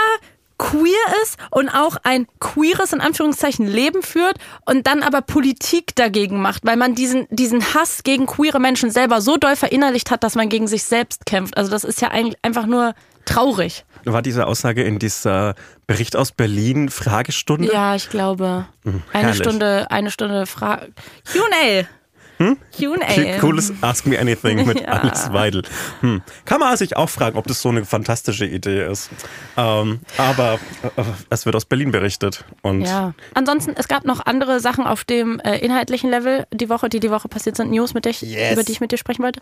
queer 0.58 0.94
ist 1.24 1.38
und 1.50 1.70
auch 1.70 1.98
ein 2.04 2.28
queeres, 2.40 2.94
in 2.94 3.02
Anführungszeichen, 3.02 3.66
Leben 3.66 4.04
führt 4.04 4.38
und 4.66 4.86
dann 4.86 5.02
aber 5.02 5.22
Politik 5.22 5.96
dagegen 5.96 6.40
macht, 6.40 6.64
weil 6.66 6.78
man 6.78 6.94
diesen, 6.94 7.26
diesen 7.32 7.74
Hass 7.74 8.04
gegen 8.04 8.28
queere 8.28 8.60
Menschen 8.60 8.92
selber 8.92 9.22
so 9.22 9.38
doll 9.38 9.56
verinnerlicht 9.56 10.12
hat, 10.12 10.24
dass 10.24 10.36
man 10.36 10.50
gegen 10.50 10.68
sich 10.68 10.84
selbst 10.84 11.26
kämpft. 11.26 11.58
Also 11.58 11.72
das 11.72 11.84
ist 11.84 12.00
ja 12.00 12.10
eigentlich 12.10 12.38
einfach 12.44 12.68
nur 12.68 12.94
traurig. 13.26 13.86
War 14.06 14.22
diese 14.22 14.46
Aussage 14.46 14.84
in 14.84 15.00
dieser 15.00 15.56
Bericht 15.88 16.16
aus 16.16 16.32
Berlin 16.32 16.90
Fragestunde? 16.90 17.72
Ja, 17.74 17.96
ich 17.96 18.10
glaube. 18.10 18.68
Eine 18.84 18.94
Hm, 18.94 19.04
herrlich. 19.12 19.38
Stunde, 19.38 19.88
eine 19.90 20.12
Stunde 20.12 20.46
Fra 20.46 20.82
Q&A. 21.32 21.86
Q&A. 22.78 23.40
Cooles 23.40 23.74
Ask 23.82 24.06
Me 24.06 24.20
Anything 24.20 24.66
mit 24.66 24.80
Ja. 24.82 24.88
Alice 24.88 25.32
Weidel. 25.34 25.64
Hm. 26.02 26.22
Kann 26.46 26.60
man 26.60 26.76
sich 26.78 26.98
auch 26.98 27.10
fragen, 27.10 27.38
ob 27.38 27.48
das 27.48 27.62
so 27.62 27.70
eine 27.70 27.86
fantastische 27.86 28.46
Idee 28.46 28.86
ist. 28.86 29.10
Ähm, 29.58 30.00
aber 30.18 30.60
äh, 30.84 31.04
es 31.30 31.46
wird 31.46 31.56
aus 31.56 31.66
Berlin 31.66 31.92
berichtet. 31.92 32.44
Und 32.62 32.82
Ja. 32.82 33.14
Ansonsten, 33.34 33.74
es 33.78 33.88
gab 33.88 34.06
noch 34.06 34.26
andere 34.26 34.60
Sachen 34.60 34.86
auf 34.88 35.04
dem 35.04 35.40
äh, 35.40 35.58
inhaltlichen 35.60 36.10
Level 36.10 36.46
die 36.54 36.70
Woche, 36.70 36.90
die 36.90 37.00
die 37.00 37.12
Woche 37.12 37.28
passiert 37.28 37.56
sind. 37.58 37.72
News, 37.72 37.94
mit 37.94 38.06
der 38.06 38.12
ich, 38.12 38.22
Yes. 38.22 38.54
über 38.54 38.64
die 38.64 38.72
ich 38.72 38.82
mit 38.82 38.92
dir 38.92 38.98
sprechen 38.98 39.24
wollte. 39.24 39.42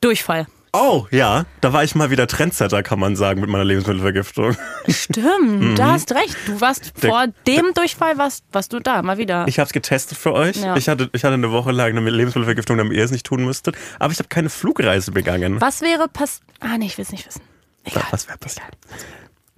Durchfall. 0.00 0.46
Oh, 0.78 1.06
ja, 1.10 1.46
da 1.62 1.72
war 1.72 1.84
ich 1.84 1.94
mal 1.94 2.10
wieder 2.10 2.26
Trendsetter, 2.26 2.82
kann 2.82 2.98
man 2.98 3.16
sagen, 3.16 3.40
mit 3.40 3.48
meiner 3.48 3.64
Lebensmittelvergiftung. 3.64 4.56
Stimmt, 4.88 5.78
da 5.78 5.92
hast 5.92 6.12
recht. 6.12 6.36
Du 6.46 6.60
warst 6.60 6.92
Der- 7.02 7.10
vor 7.10 7.26
dem 7.46 7.72
Durchfall, 7.74 8.18
warst, 8.18 8.44
warst 8.52 8.72
du 8.72 8.80
da, 8.80 9.02
mal 9.02 9.16
wieder. 9.18 9.46
Ich 9.48 9.58
habe 9.58 9.66
es 9.66 9.72
getestet 9.72 10.18
für 10.18 10.32
euch. 10.34 10.56
Ja. 10.56 10.76
Ich, 10.76 10.88
hatte, 10.88 11.08
ich 11.12 11.24
hatte 11.24 11.34
eine 11.34 11.50
Woche 11.50 11.72
lang 11.72 11.96
eine 11.96 12.10
Lebensmittelvergiftung, 12.10 12.76
damit 12.76 12.92
ihr 12.96 13.04
es 13.04 13.10
nicht 13.10 13.24
tun 13.26 13.44
müsstet. 13.44 13.76
Aber 13.98 14.12
ich 14.12 14.18
habe 14.18 14.28
keine 14.28 14.50
Flugreise 14.50 15.12
begangen. 15.12 15.60
Was 15.60 15.80
wäre 15.80 16.08
pass... 16.08 16.40
Ah, 16.60 16.76
nee, 16.78 16.86
ich 16.86 16.98
will 16.98 17.04
es 17.04 17.12
nicht 17.12 17.26
wissen. 17.26 17.40
Egal. 17.84 18.04
Was 18.10 18.28
wäre 18.28 18.38
passiert? 18.38 18.66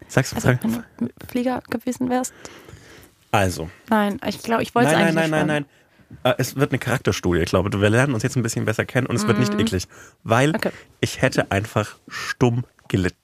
Sag's 0.06 0.32
Also, 0.34 0.48
wenn 0.48 0.58
du 0.60 1.08
Flieger 1.28 1.62
gewesen 1.68 2.08
wärst? 2.10 2.32
Also, 3.30 3.68
Nein, 3.90 4.18
ich 4.26 4.42
glaube, 4.42 4.62
ich 4.62 4.74
wollte 4.74 4.88
es 4.88 4.94
nein, 4.94 5.02
eigentlich 5.08 5.14
nein, 5.16 5.30
nein, 5.30 5.46
nein, 5.46 5.62
nein. 5.64 5.66
Äh, 6.24 6.34
Es 6.38 6.56
wird 6.56 6.70
eine 6.72 6.78
Charakterstudie. 6.78 7.40
Ich 7.40 7.50
glaube, 7.50 7.80
wir 7.80 7.90
lernen 7.90 8.14
uns 8.14 8.22
jetzt 8.22 8.36
ein 8.36 8.42
bisschen 8.42 8.64
besser 8.64 8.84
kennen 8.84 9.06
und 9.06 9.16
es 9.16 9.26
wird 9.26 9.38
nicht 9.38 9.54
eklig, 9.54 9.86
weil 10.24 10.48
Mhm. 10.50 10.54
Okay. 10.56 10.70
ich 11.00 11.20
hätte 11.22 11.50
einfach 11.50 11.96
stumm 12.08 12.64
gelitten. 12.88 13.18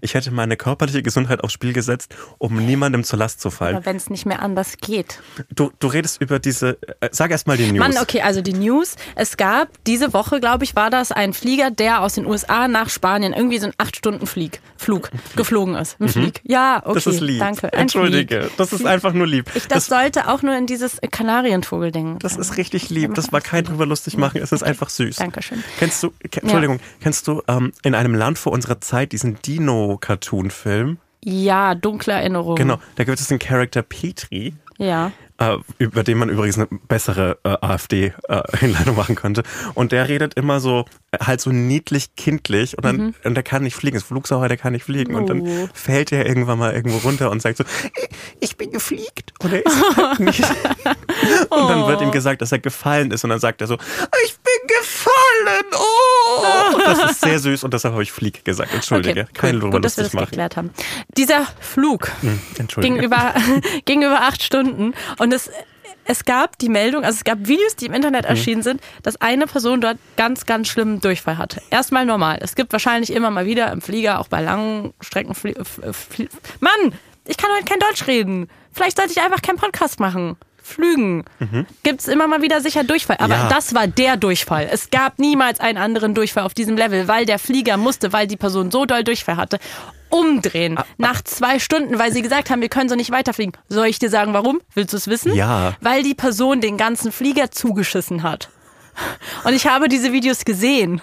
Ich 0.00 0.14
hätte 0.14 0.30
meine 0.30 0.56
körperliche 0.56 1.02
Gesundheit 1.02 1.42
aufs 1.42 1.52
Spiel 1.52 1.72
gesetzt, 1.72 2.14
um 2.38 2.56
niemandem 2.64 3.04
zur 3.04 3.18
Last 3.18 3.40
zu 3.40 3.50
fallen. 3.50 3.76
Aber 3.76 3.86
wenn 3.86 3.96
es 3.96 4.10
nicht 4.10 4.26
mehr 4.26 4.42
anders 4.42 4.76
geht. 4.78 5.20
Du, 5.54 5.72
du 5.78 5.88
redest 5.88 6.20
über 6.20 6.38
diese. 6.38 6.78
Äh, 7.00 7.08
sag 7.12 7.30
erst 7.30 7.46
mal 7.46 7.56
die 7.56 7.70
News. 7.70 7.78
Mann, 7.78 7.98
okay, 7.98 8.22
also 8.22 8.42
die 8.42 8.52
News. 8.52 8.96
Es 9.14 9.36
gab 9.36 9.68
diese 9.84 10.12
Woche, 10.12 10.40
glaube 10.40 10.64
ich, 10.64 10.76
war 10.76 10.90
das 10.90 11.12
ein 11.12 11.32
Flieger, 11.32 11.70
der 11.70 12.02
aus 12.02 12.14
den 12.14 12.26
USA 12.26 12.68
nach 12.68 12.88
Spanien 12.88 13.32
irgendwie 13.32 13.58
so 13.58 13.66
ein 13.66 13.72
8-Stunden-Flieg 13.72 14.60
Flug 14.76 15.10
geflogen 15.36 15.74
ist. 15.74 16.00
Ein 16.00 16.08
Flieg. 16.08 16.40
Ja, 16.44 16.78
okay. 16.78 16.90
Mhm. 16.90 16.94
Das 16.94 17.06
ist 17.06 17.20
lieb. 17.20 17.38
Danke. 17.40 17.72
Ein 17.72 17.80
Entschuldige, 17.80 18.42
Flieg. 18.42 18.56
das 18.56 18.72
ist 18.72 18.86
einfach 18.86 19.12
nur 19.12 19.26
lieb. 19.26 19.50
Ich, 19.54 19.68
das, 19.68 19.86
sollte 19.86 20.28
auch 20.28 20.42
nur 20.42 20.56
in 20.56 20.66
dieses 20.66 20.98
Kanarienvogel-Ding. 21.10 22.18
Das 22.18 22.36
ist 22.36 22.56
richtig 22.56 22.90
lieb. 22.90 23.14
Das 23.14 23.32
war 23.32 23.40
kein 23.40 23.64
drüber 23.64 23.86
lustig 23.86 24.16
machen. 24.16 24.40
Es 24.40 24.52
ist 24.52 24.62
einfach 24.62 24.88
süß. 24.88 25.16
Dankeschön. 25.16 25.62
Kennst 25.78 26.02
du, 26.02 26.12
Entschuldigung, 26.20 26.80
kennst 27.00 27.26
du 27.28 27.42
ähm, 27.48 27.72
in 27.82 27.94
einem 27.94 28.14
Land 28.14 28.38
vor 28.38 28.52
unserer 28.52 28.80
Zeit 28.80 29.12
diesen 29.12 29.38
Dino-Cartoon-Film? 29.60 30.98
Ja, 31.22 31.74
dunkle 31.74 32.14
Erinnerung. 32.14 32.56
Genau, 32.56 32.78
da 32.96 33.04
gibt 33.04 33.20
es 33.20 33.28
den 33.28 33.38
Charakter 33.38 33.82
Petri. 33.82 34.54
Ja. 34.78 35.12
äh, 35.36 35.58
über 35.76 36.02
den 36.02 36.16
man 36.16 36.30
übrigens 36.30 36.56
eine 36.56 36.66
bessere 36.88 37.36
äh, 37.44 37.50
AfD-Hinleitung 37.60 38.96
machen 38.96 39.14
könnte. 39.14 39.42
Und 39.74 39.92
der 39.92 40.08
redet 40.08 40.32
immer 40.34 40.58
so, 40.60 40.86
äh, 41.10 41.18
halt 41.22 41.42
so 41.42 41.50
niedlich 41.50 42.14
kindlich 42.14 42.78
und 42.78 42.84
dann 42.86 43.14
und 43.24 43.34
der 43.34 43.42
kann 43.42 43.62
nicht 43.62 43.74
fliegen. 43.76 43.98
Ist 43.98 44.04
Flugsauer, 44.04 44.48
der 44.48 44.56
kann 44.56 44.72
nicht 44.72 44.84
fliegen. 44.84 45.14
Und 45.14 45.28
Mhm. 45.28 45.42
Oh. 45.42 45.44
dann 45.44 45.70
fällt 45.74 46.12
er 46.12 46.24
irgendwann 46.24 46.58
mal 46.58 46.72
irgendwo 46.72 46.96
runter 47.06 47.30
und 47.30 47.42
sagt 47.42 47.58
so, 47.58 47.64
ich 48.40 48.56
bin 48.56 48.70
gefliegt. 48.70 49.34
Und 49.40 49.52
er 49.52 49.66
ist 49.66 49.76
halt 49.98 50.20
nicht. 50.20 50.40
Und 50.40 51.68
dann 51.68 51.86
wird 51.86 52.00
Oh. 52.00 52.04
ihm 52.04 52.10
gesagt, 52.12 52.40
dass 52.40 52.52
er 52.52 52.58
gefallen 52.58 53.10
ist. 53.10 53.22
Und 53.24 53.28
dann 53.28 53.40
sagt 53.40 53.60
er 53.60 53.66
so, 53.66 53.74
ich 54.24 54.38
bin 54.38 54.66
gefallen. 54.78 55.14
Oh. 55.72 56.78
Das 56.84 57.10
ist 57.12 57.20
sehr 57.20 57.38
süß 57.38 57.64
und 57.64 57.74
deshalb 57.74 57.92
habe 57.94 58.02
ich 58.02 58.12
Flieg 58.12 58.44
gesagt. 58.44 58.72
Entschuldige. 58.74 59.22
Okay, 59.22 59.30
Kein 59.34 59.62
cool. 59.62 59.70
Gut, 59.70 59.84
dass 59.84 59.96
wir 59.96 60.04
das 60.04 60.12
machen. 60.12 60.26
geklärt 60.26 60.56
haben. 60.56 60.70
Dieser 61.16 61.46
Flug 61.60 62.10
Hm, 62.22 62.40
ging 62.80 62.96
über, 63.02 63.34
ging 63.84 64.02
über 64.02 64.22
acht 64.22 64.42
Stunden 64.42 64.94
und 65.18 65.32
es, 65.32 65.50
es 66.04 66.24
gab 66.24 66.58
die 66.58 66.68
Meldung, 66.68 67.04
also 67.04 67.16
es 67.16 67.24
gab 67.24 67.38
Videos, 67.46 67.76
die 67.76 67.86
im 67.86 67.92
Internet 67.94 68.24
Hm. 68.24 68.30
erschienen 68.30 68.62
sind, 68.62 68.80
dass 69.02 69.20
eine 69.20 69.46
Person 69.46 69.80
dort 69.80 69.98
ganz, 70.16 70.46
ganz 70.46 70.68
schlimmen 70.68 71.00
Durchfall 71.00 71.38
hatte. 71.38 71.62
Erstmal 71.70 72.04
normal. 72.04 72.38
Es 72.42 72.54
gibt 72.54 72.72
wahrscheinlich 72.72 73.12
immer 73.12 73.30
mal 73.30 73.46
wieder 73.46 73.70
im 73.72 73.80
Flieger, 73.80 74.18
auch 74.20 74.28
bei 74.28 74.40
langen 74.40 74.92
Strecken. 75.00 75.34
Mann, 76.60 76.94
ich 77.26 77.36
kann 77.36 77.50
heute 77.54 77.64
kein 77.64 77.78
Deutsch 77.80 78.06
reden. 78.06 78.48
Vielleicht 78.72 78.96
sollte 78.96 79.12
ich 79.12 79.20
einfach 79.20 79.42
keinen 79.42 79.58
Podcast 79.58 80.00
machen. 80.00 80.36
Flügen. 80.62 81.24
Gibt 81.82 82.00
es 82.00 82.08
immer 82.08 82.26
mal 82.26 82.42
wieder 82.42 82.60
sicher 82.60 82.84
Durchfall. 82.84 83.16
Aber 83.18 83.34
Ja. 83.36 83.48
das 83.48 83.74
war 83.74 83.86
der 83.86 84.16
Durchfall. 84.16 84.68
Es 84.70 84.90
gab 84.90 85.18
niemals 85.18 85.60
einen 85.60 85.78
anderen 85.78 86.14
Durchfall 86.14 86.44
auf 86.44 86.54
diesem 86.54 86.76
Level, 86.76 87.08
weil 87.08 87.26
der 87.26 87.38
Flieger 87.38 87.76
musste, 87.76 88.12
weil 88.12 88.26
die 88.26 88.36
Person 88.36 88.70
so 88.70 88.84
doll 88.84 89.02
Durchfall 89.04 89.36
hatte, 89.36 89.58
umdrehen. 90.10 90.78
nach 90.98 91.22
zwei 91.22 91.58
Stunden, 91.58 91.98
weil 91.98 92.12
sie 92.12 92.22
gesagt 92.22 92.50
haben, 92.50 92.60
wir 92.60 92.68
können 92.68 92.88
so 92.88 92.96
nicht 92.96 93.10
weiterfliegen. 93.10 93.52
Soll 93.68 93.86
ich 93.86 93.98
dir 93.98 94.10
sagen, 94.10 94.32
warum? 94.34 94.60
Willst 94.74 94.92
du 94.92 94.96
es 94.96 95.06
wissen? 95.06 95.34
Ja. 95.34 95.74
Weil 95.80 96.02
die 96.02 96.14
Person 96.14 96.60
den 96.60 96.76
ganzen 96.76 97.12
Flieger 97.12 97.50
zugeschissen 97.50 98.22
hat. 98.22 98.48
Und 99.44 99.54
ich 99.54 99.66
habe 99.66 99.88
diese 99.88 100.12
Videos 100.12 100.44
gesehen. 100.44 101.00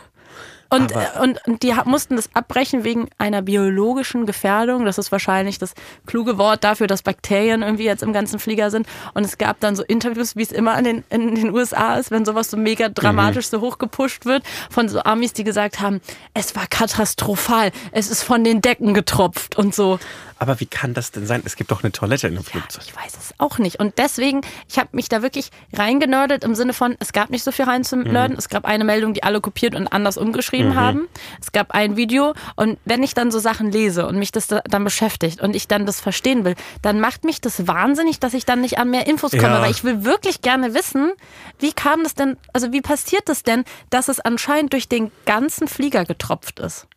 Und, 0.70 0.92
äh, 0.92 1.08
und, 1.22 1.40
und 1.48 1.64
die 1.64 1.74
mussten 1.86 2.16
das 2.16 2.30
abbrechen 2.34 2.84
wegen 2.84 3.10
einer 3.18 3.42
biologischen 3.42 4.26
Gefährdung. 4.26 4.86
Das 4.86 4.98
ist 4.98 5.12
wahrscheinlich 5.12 5.60
das 5.60 5.74
kluge 6.06 6.38
Wort 6.38 6.64
dafür, 6.64 6.88
dass 6.88 7.02
Bakterien 7.02 7.62
irgendwie 7.62 7.86
jetzt 7.86 8.04
im 8.04 8.14
ganzen 8.14 8.40
Flieger 8.40 8.70
sind. 8.72 8.88
Und 9.14 9.24
es 9.24 9.38
gab 9.38 9.60
dann 9.60 9.76
so 9.76 9.84
Interviews, 9.84 10.36
wie 10.36 10.44
es 10.44 10.52
immer 10.52 10.78
in 10.78 10.84
den, 10.84 11.04
in 11.10 11.36
den 11.36 11.54
USA 11.54 11.96
ist, 11.96 12.12
wenn 12.12 12.26
sowas 12.26 12.52
so 12.52 12.58
mega 12.58 12.90
dramatisch 12.90 13.48
so 13.48 13.62
hochgepusht 13.62 14.26
wird, 14.26 14.44
von 14.70 14.90
so 14.90 15.02
Amis, 15.02 15.34
die 15.34 15.44
gesagt 15.44 15.80
haben, 15.80 16.02
es 16.34 16.56
war 16.56 16.68
katastrophal, 16.68 17.72
es 17.92 18.10
ist 18.10 18.24
von 18.24 18.44
den 18.44 18.62
Decken 18.62 18.94
getropft 18.94 19.58
und 19.58 19.74
so. 19.74 20.00
Aber 20.40 20.60
wie 20.60 20.66
kann 20.66 20.94
das 20.94 21.12
denn 21.12 21.26
sein? 21.26 21.42
Es 21.46 21.56
gibt 21.56 21.72
doch 21.72 21.84
eine 21.84 21.92
Toilette 21.92 22.28
in 22.28 22.36
einem 22.36 22.44
Flugzeug. 22.44 22.84
Ich 22.86 22.96
weiß 22.96 23.14
es 23.18 23.34
auch 23.40 23.58
nicht. 23.58 23.80
Und 23.80 23.98
deswegen, 23.98 24.42
ich 24.70 24.78
habe 24.78 24.90
mich 24.92 25.10
da 25.10 25.22
wirklich 25.22 25.50
reingenördet 25.74 26.44
im 26.44 26.54
Sinne 26.54 26.74
von, 26.74 26.96
es 27.00 27.12
gab 27.12 27.30
nicht 27.30 27.44
so 27.44 27.52
viel 27.52 27.66
rein 27.66 27.84
zum 27.84 28.02
Nörden. 28.02 28.38
Es 28.38 28.50
gab 28.50 28.66
eine 28.66 28.84
Meldung, 28.84 29.14
die 29.14 29.24
alle 29.24 29.42
kopiert 29.42 29.74
und 29.74 29.88
anders 29.88 30.18
umgeschrieben 30.18 30.76
haben. 30.76 31.08
Es 31.42 31.52
gab 31.52 31.72
ein 31.72 31.98
Video. 31.98 32.34
Und 32.56 32.78
wenn 32.86 33.02
ich 33.04 33.14
dann 33.14 33.32
so 33.32 33.40
Sachen 33.40 33.72
lese 33.72 34.06
und 34.06 34.20
mich 34.20 34.32
das 34.32 34.48
da, 34.48 34.62
dann 34.62 34.84
beschäftigt 34.84 35.42
und 35.42 35.56
ich 35.56 35.68
dann 35.68 35.86
das 35.86 36.02
verstehen 36.02 36.46
will, 36.46 36.56
dann 36.82 37.00
macht 37.00 37.24
mich 37.24 37.42
das 37.42 37.68
wahnsinnig, 37.68 38.20
dass 38.20 38.34
ich 38.34 38.46
dann 38.46 38.62
nicht 38.62 38.78
an 38.78 38.92
mehr 38.92 39.08
Infos 39.08 39.32
komme. 39.32 39.44
Ja. 39.44 39.62
Weil 39.62 39.72
ich 39.72 39.84
will 39.84 40.04
wirklich 40.04 40.42
gerne 40.42 40.74
wissen, 40.74 41.14
wie 41.60 41.74
kam 41.74 42.04
das 42.04 42.14
denn, 42.14 42.38
also 42.54 42.72
wie 42.72 42.82
passiert 42.82 43.28
das 43.28 43.44
denn, 43.44 43.64
dass 43.90 44.08
es 44.08 44.20
anscheinend 44.20 44.74
durch 44.74 44.88
den 44.88 45.12
ganzen 45.26 45.68
Flieger 45.68 46.06
getropft 46.06 46.60
ist? 46.60 46.88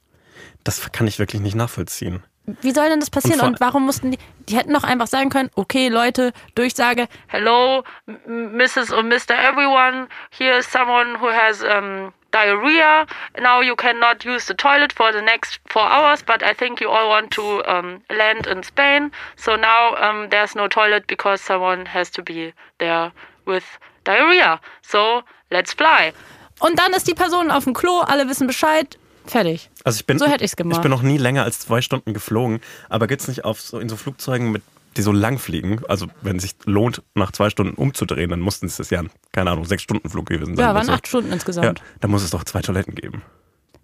Das 0.62 0.92
kann 0.92 1.06
ich 1.06 1.18
wirklich 1.18 1.40
nicht 1.40 1.54
nachvollziehen. 1.54 2.22
Wie 2.46 2.72
soll 2.72 2.88
denn 2.88 3.00
das 3.00 3.10
passieren? 3.10 3.40
Und 3.40 3.48
Und, 3.48 3.60
warum 3.60 3.86
mussten 3.86 4.12
die, 4.12 4.18
die 4.48 4.56
hätten 4.56 4.72
doch 4.72 4.84
einfach 4.84 5.06
sagen 5.06 5.30
können, 5.30 5.50
okay 5.54 5.88
Leute, 5.88 6.32
Durchsage, 6.54 7.06
hello, 7.28 7.84
Mrs. 8.06 8.92
or 8.92 9.02
Mr. 9.02 9.32
Everyone, 9.32 10.08
here 10.30 10.58
is 10.58 10.66
someone 10.66 11.20
who 11.20 11.28
has 11.28 11.62
um, 11.62 12.12
diarrhea. 12.32 13.06
Now 13.40 13.60
you 13.60 13.76
cannot 13.76 14.24
use 14.24 14.46
the 14.46 14.54
toilet 14.54 14.92
for 14.92 15.12
the 15.12 15.22
next 15.22 15.60
four 15.68 15.82
hours, 15.82 16.22
but 16.22 16.42
I 16.42 16.54
think 16.54 16.80
you 16.80 16.88
all 16.90 17.08
want 17.08 17.30
to 17.32 17.62
um, 17.66 18.02
land 18.10 18.46
in 18.46 18.62
Spain. 18.62 19.10
So 19.36 19.56
now 19.56 19.94
um, 19.96 20.28
there's 20.30 20.54
no 20.54 20.68
toilet 20.68 21.06
because 21.06 21.40
someone 21.40 21.86
has 21.86 22.10
to 22.10 22.22
be 22.22 22.52
there 22.78 23.12
with 23.46 23.64
diarrhea. 24.04 24.60
So 24.82 25.22
let's 25.50 25.72
fly. 25.72 26.12
Und 26.60 26.78
dann 26.78 26.92
ist 26.92 27.08
die 27.08 27.14
Person 27.14 27.50
auf 27.50 27.64
dem 27.64 27.72
Klo, 27.72 28.00
alle 28.00 28.28
wissen 28.28 28.46
Bescheid, 28.46 28.98
fertig. 29.30 29.70
Also 29.84 29.98
ich 30.00 30.06
bin, 30.06 30.18
So 30.18 30.26
hätte 30.26 30.44
ich's 30.44 30.56
gemacht. 30.56 30.76
Ich 30.78 30.82
bin 30.82 30.90
noch 30.90 31.02
nie 31.02 31.18
länger 31.18 31.44
als 31.44 31.60
zwei 31.60 31.80
Stunden 31.80 32.12
geflogen, 32.14 32.60
aber 32.88 33.06
gibt's 33.06 33.28
nicht 33.28 33.44
auf 33.44 33.60
so, 33.60 33.78
in 33.78 33.88
so 33.88 33.96
Flugzeugen 33.96 34.52
mit 34.52 34.62
die 34.96 35.02
so 35.02 35.12
lang 35.12 35.38
fliegen, 35.38 35.80
also 35.88 36.08
wenn 36.20 36.36
es 36.38 36.42
sich 36.42 36.56
lohnt, 36.64 37.02
nach 37.14 37.30
zwei 37.30 37.48
Stunden 37.48 37.74
umzudrehen, 37.74 38.28
dann 38.28 38.40
mussten 38.40 38.66
es 38.66 38.76
das 38.78 38.90
ja, 38.90 39.02
keine 39.30 39.50
Ahnung, 39.52 39.64
sechs 39.64 39.84
Stunden 39.84 40.10
Flug 40.10 40.26
gewesen 40.26 40.56
sein. 40.56 40.66
Ja, 40.66 40.74
waren 40.74 40.86
so. 40.86 40.92
acht 40.92 41.06
Stunden 41.06 41.28
Ja, 41.28 41.34
insgesamt. 41.34 41.80
da 42.00 42.08
muss 42.08 42.24
es 42.24 42.30
doch 42.30 42.42
zwei 42.42 42.60
Toiletten 42.60 42.96
geben. 42.96 43.22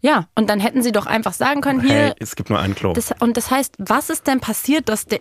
Ja, 0.00 0.26
und 0.34 0.50
dann 0.50 0.58
hätten 0.60 0.82
sie 0.82 0.90
doch 0.92 1.06
einfach 1.06 1.32
sagen 1.32 1.60
können, 1.60 1.80
hier, 1.80 1.90
Hey, 1.94 2.12
es 2.18 2.34
gibt 2.34 2.50
nur 2.50 2.58
ein 2.58 2.74
Klo. 2.74 2.92
das, 2.92 3.12
und 3.20 3.36
das 3.36 3.50
heißt, 3.52 3.74
was 3.78 4.10
ist 4.10 4.26
denn 4.26 4.40
passiert, 4.40 4.88
dass 4.88 5.06
der, 5.06 5.20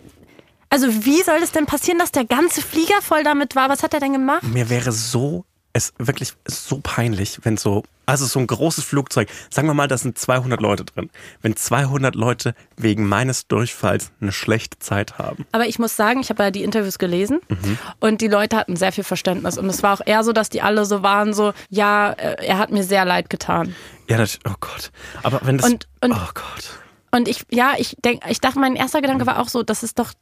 also 0.70 0.88
wie 1.04 1.22
soll 1.22 1.38
es 1.42 1.52
denn 1.52 1.66
passieren, 1.66 1.98
dass 2.00 2.10
der 2.10 2.24
ganze 2.24 2.62
Flieger 2.62 3.00
voll 3.00 3.22
damit 3.22 3.54
war? 3.54 3.68
Was 3.68 3.82
hat 3.84 3.94
er 3.94 4.00
denn 4.00 4.12
gemacht? 4.12 4.42
Mir 4.42 4.68
wäre 4.68 4.90
so, 4.90 5.44
es 5.76 5.92
wirklich 5.98 6.32
so 6.46 6.80
peinlich, 6.82 7.40
wenn 7.42 7.56
so, 7.56 7.82
also 8.06 8.24
so 8.26 8.38
ein 8.38 8.46
großes 8.46 8.84
Flugzeug, 8.84 9.28
sagen 9.50 9.68
wir 9.68 9.74
mal, 9.74 9.88
da 9.88 9.98
sind 9.98 10.16
200 10.18 10.60
Leute 10.60 10.84
drin. 10.84 11.10
Wenn 11.42 11.56
200 11.56 12.14
Leute 12.14 12.54
wegen 12.76 13.06
meines 13.06 13.46
Durchfalls 13.48 14.12
eine 14.20 14.32
schlechte 14.32 14.78
Zeit 14.78 15.18
haben. 15.18 15.44
Aber 15.52 15.66
ich 15.66 15.78
muss 15.78 15.96
sagen, 15.96 16.20
ich 16.20 16.30
habe 16.30 16.42
ja 16.44 16.50
die 16.50 16.62
Interviews 16.62 16.98
gelesen 16.98 17.40
Mhm. 17.48 17.78
und 18.00 18.20
die 18.20 18.28
Leute 18.28 18.56
hatten 18.56 18.76
sehr 18.76 18.92
viel 18.92 19.04
Verständnis. 19.04 19.58
Und 19.58 19.66
es 19.68 19.82
war 19.82 19.94
auch 19.94 20.02
eher 20.06 20.24
so, 20.24 20.32
dass 20.32 20.48
die 20.50 20.62
alle 20.62 20.84
so 20.84 21.02
waren, 21.02 21.34
so, 21.34 21.52
ja, 21.68 22.12
äh, 22.12 22.44
er 22.46 22.58
hat 22.58 22.70
mir 22.70 22.84
sehr 22.84 23.04
leid 23.04 23.28
getan. 23.30 23.74
Ja, 24.08 24.16
das, 24.18 24.38
oh 24.48 24.54
Gott. 24.60 24.90
Aber 25.22 25.40
wenn 25.44 25.58
das, 25.58 25.70
Und- 25.70 25.86
und- 26.00 26.12
oh 26.12 26.30
Gott. 26.34 26.70
Und 27.12 27.28
ich, 27.28 27.44
ja, 27.50 27.74
ich 27.78 27.96
denke, 28.04 28.28
ich 28.30 28.40
dachte, 28.40 28.58
mein 28.58 28.76
erster 28.76 29.00
Gedanke 29.00 29.26
war 29.26 29.38
auch 29.40 29.48
so, 29.48 29.62
das 29.62 29.82
ist 29.82 29.98
doch, 29.98 30.12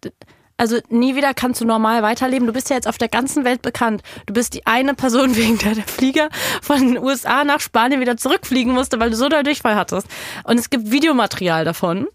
also 0.57 0.79
nie 0.89 1.17
wieder 1.17 1.35
kannst 1.35 1.61
du 1.61 1.65
normal 1.65 2.03
weiterleben. 2.03 2.47
Du 2.47 2.53
bist 2.53 2.71
ja 2.71 2.77
jetzt 2.77 2.87
auf 2.87 2.99
der 2.99 3.09
ganzen 3.09 3.45
Welt 3.45 3.63
bekannt. 3.63 4.03
Du 4.27 4.35
bist 4.35 4.55
die 4.55 4.67
eine 4.67 4.95
Person, 4.95 5.37
wegen 5.37 5.59
der 5.59 5.75
der 5.75 5.85
Flieger 5.85 6.29
von 6.63 6.79
den 6.79 6.99
USA 6.99 7.45
nach 7.45 7.61
Spanien 7.61 8.01
wieder 8.01 8.17
zurückfliegen 8.17 8.73
musste, 8.73 9.01
weil 9.01 9.11
du 9.11 9.17
so 9.17 9.29
doll 9.29 9.43
Durchfall 9.43 9.75
hattest. 9.77 10.07
Und 10.45 10.59
es 10.59 10.71
gibt 10.71 10.91
Videomaterial 10.91 11.65
davon. 11.65 12.07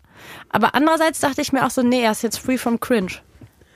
Aber 0.50 0.76
andererseits 0.76 1.20
dachte 1.20 1.42
ich 1.42 1.54
mir 1.54 1.66
auch 1.66 1.70
so, 1.72 1.82
nee, 1.82 2.02
er 2.02 2.12
ist 2.12 2.24
jetzt 2.24 2.40
free 2.40 2.58
from 2.58 2.80
cringe. 2.80 3.14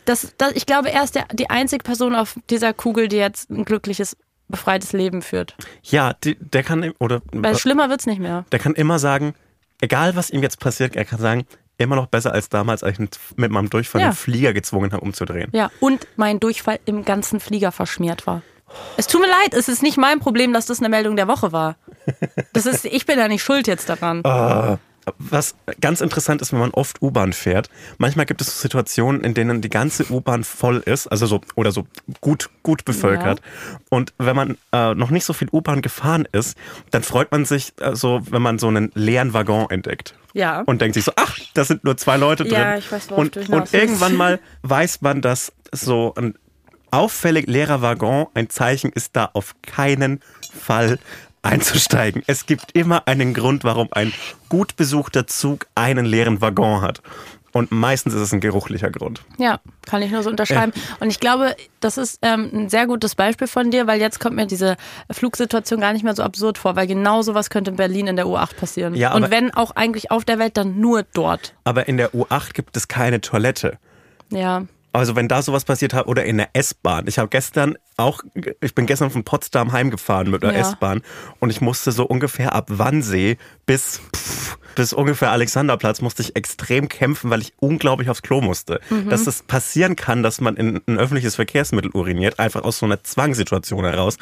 Das, 0.06 0.34
das, 0.38 0.54
ich 0.54 0.66
glaube, 0.66 0.92
er 0.92 1.04
ist 1.04 1.16
der, 1.16 1.26
die 1.32 1.50
einzige 1.50 1.84
Person 1.84 2.16
auf 2.16 2.36
dieser 2.50 2.74
Kugel, 2.74 3.08
die 3.08 3.16
jetzt 3.18 3.50
ein 3.50 3.64
glückliches, 3.64 4.18
befreites 4.50 4.92
Leben 4.92 5.22
führt. 5.22 5.56
Ja, 5.84 6.14
die, 6.14 6.36
der 6.36 6.64
kann, 6.64 6.92
oder, 7.00 7.22
Weil 7.32 7.58
schlimmer 7.58 7.90
wird's 7.90 8.06
nicht 8.06 8.20
mehr. 8.20 8.46
der 8.52 8.60
kann 8.60 8.74
immer 8.74 9.00
sagen, 9.00 9.34
egal 9.80 10.16
was 10.16 10.30
ihm 10.30 10.42
jetzt 10.44 10.60
passiert, 10.60 10.96
er 10.96 11.06
kann 11.06 11.20
sagen, 11.20 11.46
immer 11.84 11.96
noch 11.96 12.08
besser 12.08 12.34
als 12.34 12.50
damals, 12.50 12.84
als 12.84 12.98
ich 13.00 13.10
mit 13.36 13.52
meinem 13.52 13.70
Durchfall 13.70 14.02
Ja. 14.02 14.10
den 14.10 14.16
Flieger 14.16 14.54
gezwungen 14.54 14.92
habe, 14.92 15.04
umzudrehen. 15.04 15.50
Ja, 15.54 15.70
und 15.80 16.08
mein 16.16 16.40
Durchfall 16.40 16.80
im 16.86 17.06
ganzen 17.06 17.40
Flieger 17.40 17.72
verschmiert 17.72 18.26
war. 18.28 18.42
Es 18.98 19.06
tut 19.08 19.22
mir 19.22 19.28
leid, 19.28 19.54
es 19.54 19.68
ist 19.70 19.84
nicht 19.84 19.98
mein 19.98 20.20
Problem, 20.20 20.52
dass 20.54 20.66
das 20.66 20.80
eine 20.80 20.90
Meldung 20.90 21.16
der 21.16 21.28
Woche 21.28 21.52
war. 21.52 21.76
Das 22.54 22.66
ist, 22.66 22.86
ich 22.86 23.06
bin 23.06 23.20
ja 23.20 23.28
nicht 23.28 23.44
schuld 23.44 23.68
jetzt 23.68 23.88
daran. 23.90 24.26
Ah. 24.26 24.78
Was 25.18 25.56
ganz 25.82 26.02
interessant 26.02 26.42
ist, 26.42 26.54
wenn 26.54 26.60
man 26.60 26.72
oft 26.72 27.02
U-Bahn 27.02 27.34
fährt, 27.34 27.70
manchmal 27.98 28.26
gibt 28.26 28.42
es 28.42 28.62
Situationen, 28.62 29.22
in 29.22 29.34
denen 29.34 29.62
die 29.62 29.70
ganze 29.70 30.12
U-Bahn 30.12 30.44
voll 30.44 30.78
ist, 30.86 31.08
also 31.08 31.26
so 31.26 31.42
oder 31.56 31.72
so 31.72 31.86
gut 32.22 32.50
gut 32.64 32.86
bevölkert. 32.86 33.40
Ja. 33.40 33.80
Und 33.90 34.14
wenn 34.18 34.36
man 34.36 34.58
äh, 34.72 34.94
noch 34.96 35.10
nicht 35.10 35.26
so 35.26 35.34
viel 35.34 35.50
U-Bahn 35.52 35.82
gefahren 35.82 36.28
ist, 36.32 36.58
dann 36.92 37.04
freut 37.04 37.32
man 37.32 37.46
sich 37.46 37.74
äh, 37.82 37.96
so, 37.96 38.22
wenn 38.30 38.42
man 38.42 38.60
so 38.60 38.68
einen 38.68 38.92
leeren 38.96 39.34
Waggon 39.34 39.70
entdeckt. 39.70 40.16
Ja. 40.34 40.62
Und 40.62 40.82
denkt 40.82 40.96
sich 40.96 41.04
so, 41.04 41.12
ach, 41.16 41.38
da 41.54 41.64
sind 41.64 41.84
nur 41.84 41.98
zwei 41.98 42.18
Leute 42.18 42.44
drin. 42.44 42.54
Ja, 42.54 42.78
ich 42.78 42.92
weiß, 42.92 43.12
und, 43.12 43.38
und 43.38 43.74
irgendwann 43.74 44.16
mal 44.16 44.40
weiß 44.64 45.02
man, 45.02 45.22
dass 45.22 45.54
so 45.72 46.14
ein 46.16 46.36
auffällig 46.92 47.48
leerer 47.48 47.82
Waggon 47.82 48.28
ein 48.34 48.50
Zeichen 48.50 48.92
ist, 48.92 49.16
da 49.16 49.30
auf 49.34 49.56
keinen 49.64 50.20
Fall 50.54 51.00
einzusteigen. 51.44 52.24
Es 52.28 52.46
gibt 52.46 52.72
immer 52.74 53.08
einen 53.08 53.34
Grund, 53.34 53.64
warum 53.64 53.90
ein 53.92 54.12
gut 54.50 54.76
besuchter 54.76 55.28
Zug 55.28 55.68
einen 55.76 56.06
leeren 56.06 56.42
Waggon 56.42 56.82
hat. 56.82 57.02
Und 57.54 57.72
meistens 57.72 58.16
ist 58.16 58.22
es 58.22 58.34
ein 58.34 58.40
geruchlicher 58.40 58.90
Grund. 58.90 59.24
Ja, 59.38 59.60
kann 59.86 60.02
ich 60.02 60.10
nur 60.10 60.24
so 60.24 60.30
unterschreiben. 60.32 60.74
Äh. 60.76 61.04
Und 61.04 61.12
ich 61.12 61.20
glaube, 61.20 61.56
das 61.82 62.00
ist 62.00 62.18
ähm, 62.24 62.50
ein 62.52 62.70
sehr 62.70 62.88
gutes 62.88 63.14
Beispiel 63.14 63.46
von 63.46 63.70
dir, 63.70 63.86
weil 63.86 64.02
jetzt 64.02 64.20
kommt 64.20 64.36
mir 64.36 64.48
diese 64.48 64.76
Flugsituation 65.12 65.80
gar 65.80 65.94
nicht 65.94 66.04
mehr 66.04 66.16
so 66.16 66.24
absurd 66.24 66.58
vor, 66.58 66.76
weil 66.76 66.88
genau 66.88 67.22
sowas 67.22 67.52
könnte 67.52 67.70
in 67.70 67.78
Berlin 67.78 68.08
in 68.08 68.16
der 68.16 68.26
U8 68.26 68.56
passieren. 68.56 68.96
Ja, 68.96 69.14
Und 69.14 69.30
wenn 69.30 69.54
auch 69.54 69.70
eigentlich 69.72 70.10
auf 70.10 70.26
der 70.26 70.40
Welt, 70.40 70.58
dann 70.58 70.80
nur 70.80 71.04
dort. 71.14 71.54
Aber 71.64 71.88
in 71.88 71.98
der 71.98 72.12
U8 72.14 72.54
gibt 72.54 72.76
es 72.76 72.88
keine 72.88 73.22
Toilette. 73.22 73.78
Ja. 74.32 74.64
Also 74.94 75.16
wenn 75.16 75.28
da 75.28 75.42
sowas 75.42 75.66
passiert 75.66 75.94
hat 75.94 76.08
oder 76.08 76.24
in 76.24 76.38
der 76.38 76.50
S-Bahn. 76.54 77.08
Ich 77.08 77.18
habe 77.18 77.28
gestern 77.28 77.78
auch, 77.98 78.22
ich 78.62 78.76
bin 78.76 78.86
gestern 78.86 79.10
von 79.10 79.24
Potsdam 79.24 79.72
heimgefahren 79.72 80.30
mit 80.30 80.44
der 80.44 80.54
ja. 80.54 80.60
S-Bahn 80.60 81.02
und 81.40 81.50
ich 81.50 81.62
musste 81.62 81.92
so 81.92 82.06
ungefähr 82.06 82.54
ab 82.54 82.68
Wannsee 82.70 83.38
bis 83.66 84.02
pff, 84.16 84.58
bis 84.76 84.94
ungefähr 84.94 85.32
Alexanderplatz 85.32 86.02
musste 86.02 86.22
ich 86.22 86.36
extrem 86.36 86.90
kämpfen, 86.90 87.32
weil 87.32 87.42
ich 87.42 87.54
unglaublich 87.58 88.10
aufs 88.10 88.22
Klo 88.22 88.42
musste. 88.42 88.82
Mhm. 88.92 89.10
Dass 89.10 89.26
es 89.26 89.42
passieren 89.42 89.96
kann, 89.96 90.22
dass 90.22 90.42
man 90.42 90.56
in 90.58 90.80
ein 90.88 91.00
öffentliches 91.00 91.36
Verkehrsmittel 91.36 91.92
uriniert, 91.92 92.40
einfach 92.40 92.64
aus 92.64 92.78
so 92.78 92.86
einer 92.86 93.04
Zwangssituation 93.04 93.84
heraus 93.84 94.18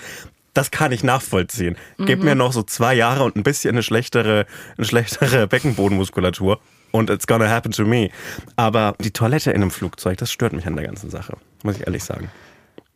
das 0.53 0.69
kann 0.69 0.91
ich 0.91 1.01
nachvollziehen. 1.01 1.77
Mhm. 1.97 2.05
Gib 2.07 2.23
mir 2.23 2.35
noch 2.35 2.51
so 2.51 2.61
zwei 2.63 2.93
Jahre 2.93 3.23
und 3.23 3.37
ein 3.37 3.43
bisschen 3.43 3.71
eine 3.71 3.83
schlechtere, 3.83 4.45
eine 4.77 4.85
schlechtere 4.85 5.47
Beckenbodenmuskulatur 5.47 6.59
und 6.91 7.09
it's 7.09 7.27
gonna 7.27 7.49
happen 7.49 7.71
to 7.71 7.85
me. 7.85 8.09
Aber 8.55 8.95
die 8.99 9.11
Toilette 9.11 9.51
in 9.51 9.61
einem 9.61 9.71
Flugzeug, 9.71 10.17
das 10.17 10.31
stört 10.31 10.53
mich 10.53 10.65
an 10.67 10.75
der 10.75 10.85
ganzen 10.85 11.09
Sache, 11.09 11.37
muss 11.63 11.77
ich 11.77 11.87
ehrlich 11.87 12.03
sagen. 12.03 12.29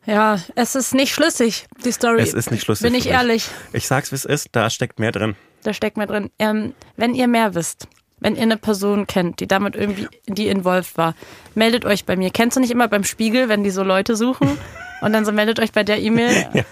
Ja, 0.06 0.38
es 0.54 0.76
ist 0.76 0.94
nicht 0.94 1.12
schlüssig, 1.12 1.66
die 1.84 1.90
Story. 1.90 2.22
Es 2.22 2.32
ist 2.32 2.50
nicht 2.52 2.62
schlüssig. 2.62 2.84
Bin 2.84 2.94
ich 2.94 3.08
ehrlich. 3.08 3.48
Ich 3.72 3.88
sag's, 3.88 4.12
wie 4.12 4.16
es 4.16 4.24
ist, 4.24 4.50
da 4.52 4.70
steckt 4.70 5.00
mehr 5.00 5.10
drin. 5.10 5.34
Da 5.64 5.72
steckt 5.72 5.96
mehr 5.96 6.06
drin. 6.06 6.30
Ähm, 6.38 6.74
wenn 6.96 7.14
ihr 7.14 7.26
mehr 7.26 7.56
wisst, 7.56 7.88
wenn 8.20 8.36
ihr 8.36 8.42
eine 8.42 8.56
Person 8.56 9.08
kennt, 9.08 9.40
die 9.40 9.48
damit 9.48 9.74
irgendwie, 9.74 10.08
die 10.28 10.46
involviert 10.46 10.96
war, 10.96 11.14
meldet 11.54 11.84
euch 11.84 12.04
bei 12.04 12.16
mir. 12.16 12.30
Kennst 12.30 12.56
du 12.56 12.60
nicht 12.60 12.70
immer 12.70 12.86
beim 12.86 13.02
Spiegel, 13.02 13.48
wenn 13.48 13.64
die 13.64 13.70
so 13.70 13.82
Leute 13.82 14.14
suchen? 14.14 14.56
Und 15.02 15.12
dann 15.12 15.24
so 15.24 15.32
meldet 15.32 15.60
euch 15.60 15.72
bei 15.72 15.82
der 15.84 15.98
E-Mail. 16.00 16.48
Ja. 16.54 16.64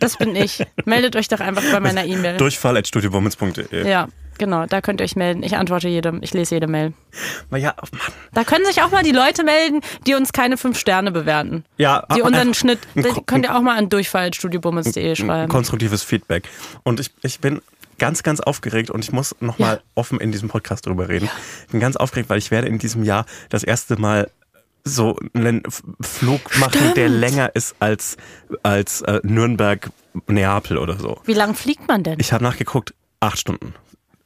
Das 0.00 0.16
bin 0.16 0.34
ich. 0.34 0.64
Meldet 0.86 1.14
euch 1.14 1.28
doch 1.28 1.40
einfach 1.40 1.62
bei 1.70 1.80
meiner 1.80 2.04
E-Mail. 2.04 2.36
Durchfall 2.38 2.76
at 2.76 2.88
studiobummens.de. 2.88 3.88
Ja, 3.88 4.08
genau. 4.40 4.66
Da 4.66 4.80
könnt 4.80 5.00
ihr 5.00 5.04
euch 5.04 5.14
melden. 5.14 5.44
Ich 5.44 5.56
antworte 5.56 5.88
jedem. 5.88 6.20
Ich 6.22 6.34
lese 6.34 6.56
jede 6.56 6.66
Mail. 6.66 6.92
Ja, 7.54 7.74
oh 7.80 7.86
Mann. 7.92 8.00
Da 8.32 8.42
können 8.42 8.64
sich 8.64 8.82
auch 8.82 8.90
mal 8.90 9.04
die 9.04 9.12
Leute 9.12 9.44
melden, 9.44 9.82
die 10.06 10.14
uns 10.14 10.32
keine 10.32 10.56
fünf 10.56 10.76
Sterne 10.78 11.12
bewerten. 11.12 11.64
Ja, 11.76 12.04
die 12.16 12.22
unseren 12.22 12.54
Schnitt. 12.54 12.80
könnt 13.26 13.44
ihr 13.44 13.54
auch 13.54 13.60
mal 13.60 13.78
an 13.78 13.88
durchfall 13.88 14.26
at 14.26 14.36
studiobummens.de 14.36 15.14
schreiben. 15.14 15.48
Konstruktives 15.48 16.02
Feedback. 16.02 16.48
Und 16.82 16.98
ich, 16.98 17.12
ich 17.22 17.38
bin 17.38 17.60
ganz, 17.98 18.24
ganz 18.24 18.40
aufgeregt 18.40 18.90
und 18.90 19.04
ich 19.04 19.12
muss 19.12 19.36
nochmal 19.40 19.76
ja. 19.76 19.82
offen 19.94 20.18
in 20.18 20.32
diesem 20.32 20.48
Podcast 20.48 20.86
drüber 20.86 21.08
reden. 21.08 21.26
Ja. 21.26 21.32
Ich 21.66 21.70
bin 21.70 21.80
ganz 21.80 21.96
aufgeregt, 21.96 22.30
weil 22.30 22.38
ich 22.38 22.50
werde 22.50 22.66
in 22.66 22.78
diesem 22.78 23.04
Jahr 23.04 23.26
das 23.50 23.62
erste 23.62 24.00
Mal 24.00 24.30
so 24.82 25.16
einen 25.34 25.62
Flug 26.00 26.58
machen, 26.58 26.78
Stimmt. 26.78 26.96
der 26.96 27.08
länger 27.10 27.54
ist 27.54 27.76
als, 27.78 28.16
als 28.62 29.02
äh, 29.02 29.20
Nürnberg, 29.22 29.90
Neapel 30.26 30.78
oder 30.78 30.98
so. 30.98 31.20
Wie 31.26 31.34
lang 31.34 31.54
fliegt 31.54 31.86
man 31.86 32.02
denn? 32.02 32.18
Ich 32.18 32.32
habe 32.32 32.42
nachgeguckt, 32.42 32.94
acht 33.20 33.38
Stunden. 33.38 33.74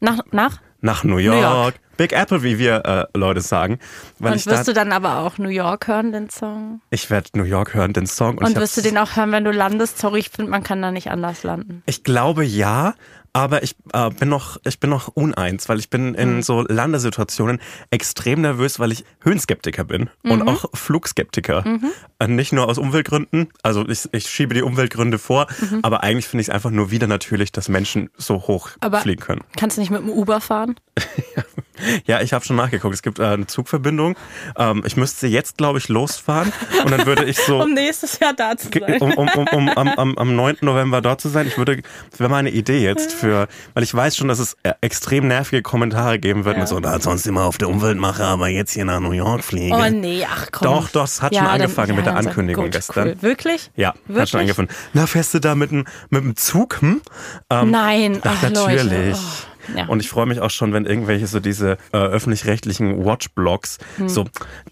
Nach, 0.05 0.20
nach? 0.32 0.61
Nach 0.82 1.02
New 1.02 1.16
York. 1.16 1.36
New 1.36 1.42
York. 1.42 1.74
Big 1.96 2.12
Apple, 2.12 2.42
wie 2.42 2.59
wir 2.59 2.84
äh, 2.84 3.18
Leute 3.18 3.40
sagen. 3.40 3.78
Und 4.18 4.44
wirst 4.46 4.68
du 4.68 4.74
dann 4.74 4.92
aber 4.92 5.20
auch 5.20 5.38
New 5.38 5.48
York 5.48 5.86
hören, 5.86 6.12
den 6.12 6.28
Song? 6.28 6.82
Ich 6.90 7.09
werde 7.09 7.30
New 7.34 7.44
York 7.44 7.72
hören, 7.72 7.94
den 7.94 8.07
Song. 8.07 8.36
Und, 8.36 8.44
und 8.44 8.57
wirst 8.57 8.76
du 8.76 8.82
den 8.82 8.98
auch 8.98 9.16
hören, 9.16 9.32
wenn 9.32 9.44
du 9.44 9.50
landest? 9.50 9.98
Sorry, 9.98 10.18
ich 10.18 10.28
finde, 10.28 10.50
man 10.50 10.62
kann 10.62 10.82
da 10.82 10.90
nicht 10.90 11.11
anders 11.11 11.42
landen. 11.42 11.82
Ich 11.86 12.05
glaube 12.05 12.44
ja, 12.44 12.94
aber 13.35 13.64
ich 13.64 13.74
äh, 13.93 14.11
bin 14.11 14.28
noch, 14.28 14.59
ich 14.64 14.78
bin 14.80 14.89
noch 14.89 15.09
uneins, 15.09 15.68
weil 15.68 15.80
ich 15.80 15.91
bin 15.91 16.14
in 16.14 16.37
mhm. 16.37 16.43
so 16.43 16.62
Landesituationen 16.62 17.61
extrem 17.91 18.41
nervös, 18.41 18.78
weil 18.78 18.93
ich 18.93 19.05
Höhenskeptiker 19.20 19.85
bin 19.85 20.09
mhm. 20.22 20.30
und 20.30 20.49
auch 20.49 20.66
Flugskeptiker. 20.72 21.66
Mhm. 21.66 21.91
Äh, 22.20 22.28
nicht 22.28 22.53
nur 22.53 22.68
aus 22.68 22.78
Umweltgründen, 22.78 23.49
also 23.62 23.87
ich, 23.89 24.09
ich 24.12 24.30
schiebe 24.30 24.55
die 24.55 24.62
Umweltgründe 24.62 25.18
vor, 25.18 25.49
mhm. 25.61 25.80
aber 25.82 26.05
eigentlich 26.05 26.28
finde 26.28 26.43
ich 26.43 26.49
es 26.49 26.55
einfach 26.55 26.70
nur 26.70 26.93
wieder 26.93 27.09
natürlich, 27.09 27.51
dass 27.51 27.68
Menschen 27.68 28.09
so 28.16 28.37
hoch 28.37 28.70
aber 28.80 29.01
fliegen 29.01 29.20
können. 29.20 29.43
Kannst 29.57 29.76
du 29.76 29.80
nicht 29.80 29.91
mit 29.91 30.01
dem 30.01 30.11
Uber 30.11 30.41
fahren? 30.41 30.76
ja, 32.07 32.20
ich 32.20 32.32
habe 32.32 32.45
schon 32.45 32.57
nachgeguckt. 32.57 32.95
Es 32.95 33.03
gibt 33.03 33.18
äh, 33.18 33.24
eine 33.24 33.47
Zugbindung. 33.47 34.16
Ähm, 34.57 34.82
ich 34.86 34.97
müsste 34.97 35.26
jetzt, 35.26 35.57
glaube 35.57 35.78
ich, 35.78 35.88
losfahren 35.88 36.53
und 36.84 36.90
dann 36.90 37.07
würde 37.07 37.24
ich 37.24 37.38
so. 37.38 37.61
um 37.62 37.74
nächstes 37.74 38.18
Jahr 38.20 38.32
da 38.32 38.57
zu 38.57 38.68
sein. 38.68 39.01
Um, 39.01 39.12
um, 39.14 39.28
um, 39.28 39.49
um 39.49 39.68
am, 39.70 39.88
am, 39.88 40.18
am 40.18 40.36
9. 40.36 40.59
November 40.61 41.01
dort 41.01 41.20
zu 41.20 41.28
sein. 41.28 41.47
Ich 41.47 41.59
würde, 41.59 41.82
das 42.11 42.20
wäre 42.20 42.30
meine 42.30 42.51
Idee 42.51 42.78
jetzt 42.78 43.12
für, 43.12 43.49
weil 43.74 43.82
ich 43.82 43.95
weiß 43.95 44.16
schon, 44.16 44.28
dass 44.28 44.38
es 44.38 44.57
äh, 44.62 44.72
extrem 44.80 45.26
nervige 45.28 45.62
Kommentare 45.62 46.18
geben 46.18 46.45
wird 46.45 46.57
ja. 46.57 46.61
mit 46.61 46.68
so, 46.68 46.78
na, 46.78 46.99
sonst 47.01 47.26
immer 47.26 47.45
auf 47.45 47.59
der 47.59 47.68
Umwelt 47.68 47.99
mache, 47.99 48.24
aber 48.24 48.49
jetzt 48.49 48.72
hier 48.72 48.84
nach 48.84 49.01
New 49.01 49.12
York 49.12 49.42
fliege. 49.42 49.74
Oh 49.74 49.90
nee, 49.90 50.24
ach 50.28 50.49
komm. 50.53 50.68
Doch, 50.68 50.90
doch, 50.90 51.05
es 51.05 51.22
hat 51.22 51.32
ja, 51.32 51.40
schon 51.40 51.51
angefangen 51.51 51.88
dann, 51.88 51.97
mit 51.97 52.07
der 52.07 52.16
Ankündigung 52.16 52.64
gut, 52.66 52.72
gestern. 52.72 53.09
Cool. 53.09 53.22
Wirklich? 53.22 53.70
Ja, 53.76 53.95
Wirklich? 54.07 54.20
hat 54.20 54.28
schon 54.30 54.40
angefangen. 54.40 54.68
Na, 54.92 55.07
fährst 55.07 55.34
du 55.34 55.40
da 55.40 55.55
mit 55.55 55.70
dem, 55.70 55.84
mit 56.11 56.22
dem 56.22 56.36
Zug? 56.36 56.80
Hm? 56.80 57.03
Ähm, 57.51 57.70
Nein, 57.70 58.20
ach, 58.22 58.36
ach 58.38 58.42
natürlich. 58.42 59.16
Oh. 59.16 59.53
Ja. 59.76 59.86
Und 59.86 60.00
ich 60.00 60.08
freue 60.08 60.26
mich 60.26 60.40
auch 60.40 60.50
schon, 60.50 60.72
wenn 60.72 60.86
irgendwelche 60.86 61.26
so 61.26 61.40
diese 61.40 61.76
äh, 61.92 61.96
öffentlich-rechtlichen 61.96 63.04
Watch-Blogs, 63.04 63.78
hm. 63.96 64.08
so 64.08 64.24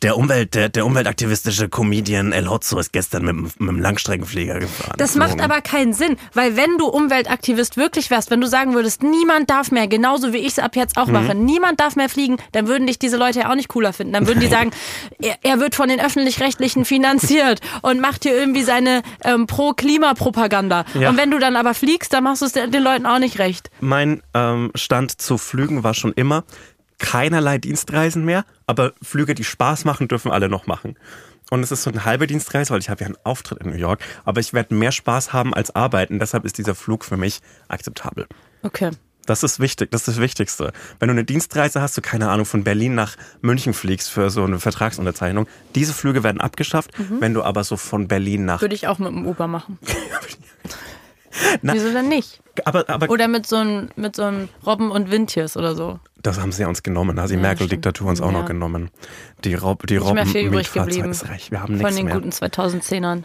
der 0.03 0.16
Umwelt, 0.16 0.55
der, 0.55 0.68
der 0.68 0.86
umweltaktivistische 0.86 1.68
Comedian 1.68 2.32
El 2.32 2.49
Hotzo 2.49 2.78
ist 2.78 2.93
gestern 2.93 3.24
mit, 3.24 3.61
mit 3.61 3.68
einem 3.68 3.80
Langstreckenflieger 3.80 4.59
gefahren. 4.59 4.95
Das 4.99 5.14
macht 5.16 5.40
aber 5.40 5.61
keinen 5.61 5.93
Sinn, 5.93 6.16
weil 6.34 6.57
wenn 6.57 6.78
du 6.78 6.86
Umweltaktivist 6.86 7.76
wirklich 7.76 8.11
wärst, 8.11 8.30
wenn 8.30 8.40
du 8.40 8.47
sagen 8.47 8.74
würdest, 8.74 9.03
niemand 9.03 9.51
darf 9.51 9.70
mehr, 9.70 9.88
genauso 9.88 10.32
wie 10.32 10.38
ich 10.38 10.53
es 10.53 10.59
ab 10.59 10.76
jetzt 10.76 10.97
auch 10.97 11.07
mhm. 11.07 11.12
mache, 11.12 11.34
niemand 11.34 11.80
darf 11.80 11.97
mehr 11.97 12.09
fliegen, 12.09 12.36
dann 12.53 12.68
würden 12.68 12.86
dich 12.86 12.99
diese 12.99 13.16
Leute 13.16 13.40
ja 13.40 13.51
auch 13.51 13.55
nicht 13.55 13.68
cooler 13.68 13.93
finden. 13.93 14.12
Dann 14.12 14.26
würden 14.26 14.40
die 14.40 14.47
sagen, 14.49 14.70
er, 15.20 15.36
er 15.43 15.61
wird 15.61 15.74
von 15.74 15.88
den 15.88 16.01
öffentlich-rechtlichen 16.01 16.84
finanziert 16.84 17.61
und 17.82 18.01
macht 18.01 18.24
hier 18.24 18.36
irgendwie 18.36 18.62
seine 18.62 19.03
ähm, 19.24 19.47
Pro-Klima-Propaganda. 19.47 20.84
Ja. 20.95 21.11
Und 21.11 21.16
wenn 21.16 21.30
du 21.30 21.38
dann 21.38 21.57
aber 21.57 21.74
fliegst, 21.74 22.12
dann 22.12 22.24
machst 22.24 22.43
du 22.43 22.47
es 22.47 22.53
den 22.53 22.82
Leuten 22.82 23.07
auch 23.07 23.18
nicht 23.18 23.38
recht. 23.38 23.70
Mein 23.80 24.22
ähm, 24.34 24.70
Stand 24.83 25.20
zu 25.20 25.39
Flügen 25.39 25.85
war 25.85 25.95
schon 25.95 26.12
immer 26.12 26.45
keinerlei 26.99 27.59
Dienstreisen 27.59 28.24
mehr, 28.24 28.45
aber 28.66 28.93
Flüge, 29.03 29.35
die 29.35 29.45
Spaß 29.45 29.85
machen, 29.85 30.09
dürfen 30.09 30.30
alle 30.30 30.49
noch 30.49 30.66
machen. 30.66 30.97
Und 31.51 31.62
es 31.62 31.72
ist 31.72 31.83
so 31.83 31.91
eine 31.91 32.05
halbe 32.05 32.26
Dienstreise, 32.26 32.70
weil 32.70 32.80
ich 32.80 32.89
habe 32.89 33.01
ja 33.01 33.07
einen 33.07 33.18
Auftritt 33.24 33.59
in 33.59 33.70
New 33.70 33.76
York, 33.76 34.01
aber 34.24 34.41
ich 34.41 34.55
werde 34.55 34.74
mehr 34.74 34.93
Spaß 34.93 35.33
haben 35.33 35.53
als 35.53 35.74
arbeiten. 35.74 36.18
Deshalb 36.18 36.45
ist 36.45 36.57
dieser 36.57 36.74
Flug 36.74 37.05
für 37.05 37.16
mich 37.16 37.41
akzeptabel. 37.68 38.26
Okay. 38.62 38.91
Das 39.26 39.43
ist 39.43 39.61
wichtig, 39.61 39.91
das 39.91 40.03
ist 40.03 40.16
das 40.16 40.20
Wichtigste. 40.20 40.72
Wenn 40.99 41.09
du 41.09 41.12
eine 41.12 41.24
Dienstreise 41.24 41.80
hast, 41.80 41.97
du 41.97 42.01
keine 42.01 42.30
Ahnung, 42.30 42.47
von 42.47 42.64
Berlin 42.64 42.95
nach 42.95 43.16
München 43.41 43.74
fliegst 43.74 44.11
für 44.11 44.30
so 44.30 44.45
eine 44.45 44.59
Vertragsunterzeichnung, 44.59 45.47
diese 45.74 45.93
Flüge 45.93 46.24
werden 46.24 46.41
abgeschafft. 46.41 46.99
Mhm. 46.99 47.20
Wenn 47.20 47.35
du 47.35 47.43
aber 47.43 47.62
so 47.64 47.76
von 47.76 48.09
Berlin 48.09 48.45
nach. 48.47 48.62
Würde 48.62 48.74
ich 48.74 48.89
auch 48.89 48.99
mit 48.99 49.09
dem 49.09 49.26
Uber 49.26 49.47
machen. 49.47 49.78
Na, 51.62 51.74
Wieso 51.74 51.93
denn 51.93 52.09
nicht? 52.09 52.43
Aber, 52.64 52.89
aber 52.89 53.09
oder 53.09 53.28
mit 53.28 53.47
so 53.47 53.57
einem 53.57 53.89
mit 53.97 54.16
so 54.16 54.24
einem 54.24 54.49
Robben 54.66 54.91
und 54.91 55.11
Windtiers 55.11 55.57
oder 55.57 55.74
so. 55.74 55.99
Das 56.22 56.39
haben 56.39 56.53
sie 56.53 56.64
uns 56.64 56.83
genommen, 56.83 57.20
hat 57.20 57.30
die 57.30 57.35
ja, 57.35 57.41
Merkel-Diktatur 57.41 58.09
uns 58.09 58.20
auch 58.20 58.30
ja. 58.30 58.41
noch 58.41 58.47
genommen. 58.47 58.91
Die, 59.45 59.55
Rob, 59.55 59.87
die 59.87 59.95
nicht 59.95 60.03
Robben 60.05 60.14
mehr 60.14 60.26
viel 60.26 60.47
übrig 60.47 60.72
geblieben. 60.72 61.11
Ist 61.11 61.28
recht. 61.28 61.51
Wir 61.51 61.62
haben 61.62 61.80
Von 61.80 61.97
den 61.97 62.07
mehr. 62.07 62.14
guten 62.14 62.30
2010ern. 62.30 63.24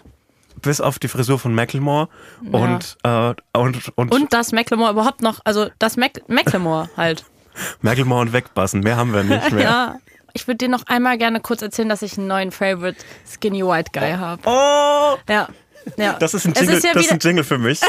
Bis 0.62 0.82
auf 0.82 0.98
die 0.98 1.08
Frisur 1.08 1.38
von 1.38 1.54
Macklemore 1.54 2.10
ja. 2.42 2.60
und, 2.60 2.98
äh, 3.04 3.60
und, 3.60 3.92
und. 3.96 4.12
Und 4.12 4.34
dass 4.34 4.52
Macklemore 4.52 4.92
überhaupt 4.92 5.22
noch, 5.22 5.40
also 5.44 5.70
das 5.78 5.98
Mac 5.98 6.28
Macklemore 6.28 6.90
halt. 6.98 7.26
Macklemore 7.82 8.22
und 8.22 8.34
wegbassen, 8.34 8.80
mehr 8.80 8.98
haben 8.98 9.14
wir 9.14 9.24
nicht 9.24 9.52
mehr. 9.52 9.64
ja. 9.64 9.96
Ich 10.34 10.48
würde 10.48 10.58
dir 10.58 10.70
noch 10.70 10.86
einmal 10.86 11.18
gerne 11.18 11.40
kurz 11.40 11.64
erzählen, 11.64 11.90
dass 11.90 12.04
ich 12.04 12.18
einen 12.18 12.28
neuen 12.28 12.52
Favorite 12.52 12.98
Skinny 13.26 13.66
White 13.66 13.92
Guy 13.92 14.14
oh. 14.14 14.18
habe. 14.18 14.42
Oh! 14.46 15.18
Ja. 15.32 15.50
Ja. 15.98 16.14
Das 16.14 16.34
ist 16.34 16.46
ein 16.46 16.54
Jingle, 16.54 16.78
ist 16.78 16.84
ja 16.84 16.94
das 16.94 17.06
ist 17.06 17.12
ein 17.12 17.20
Jingle 17.20 17.44
für 17.44 17.58
mich. 17.58 17.80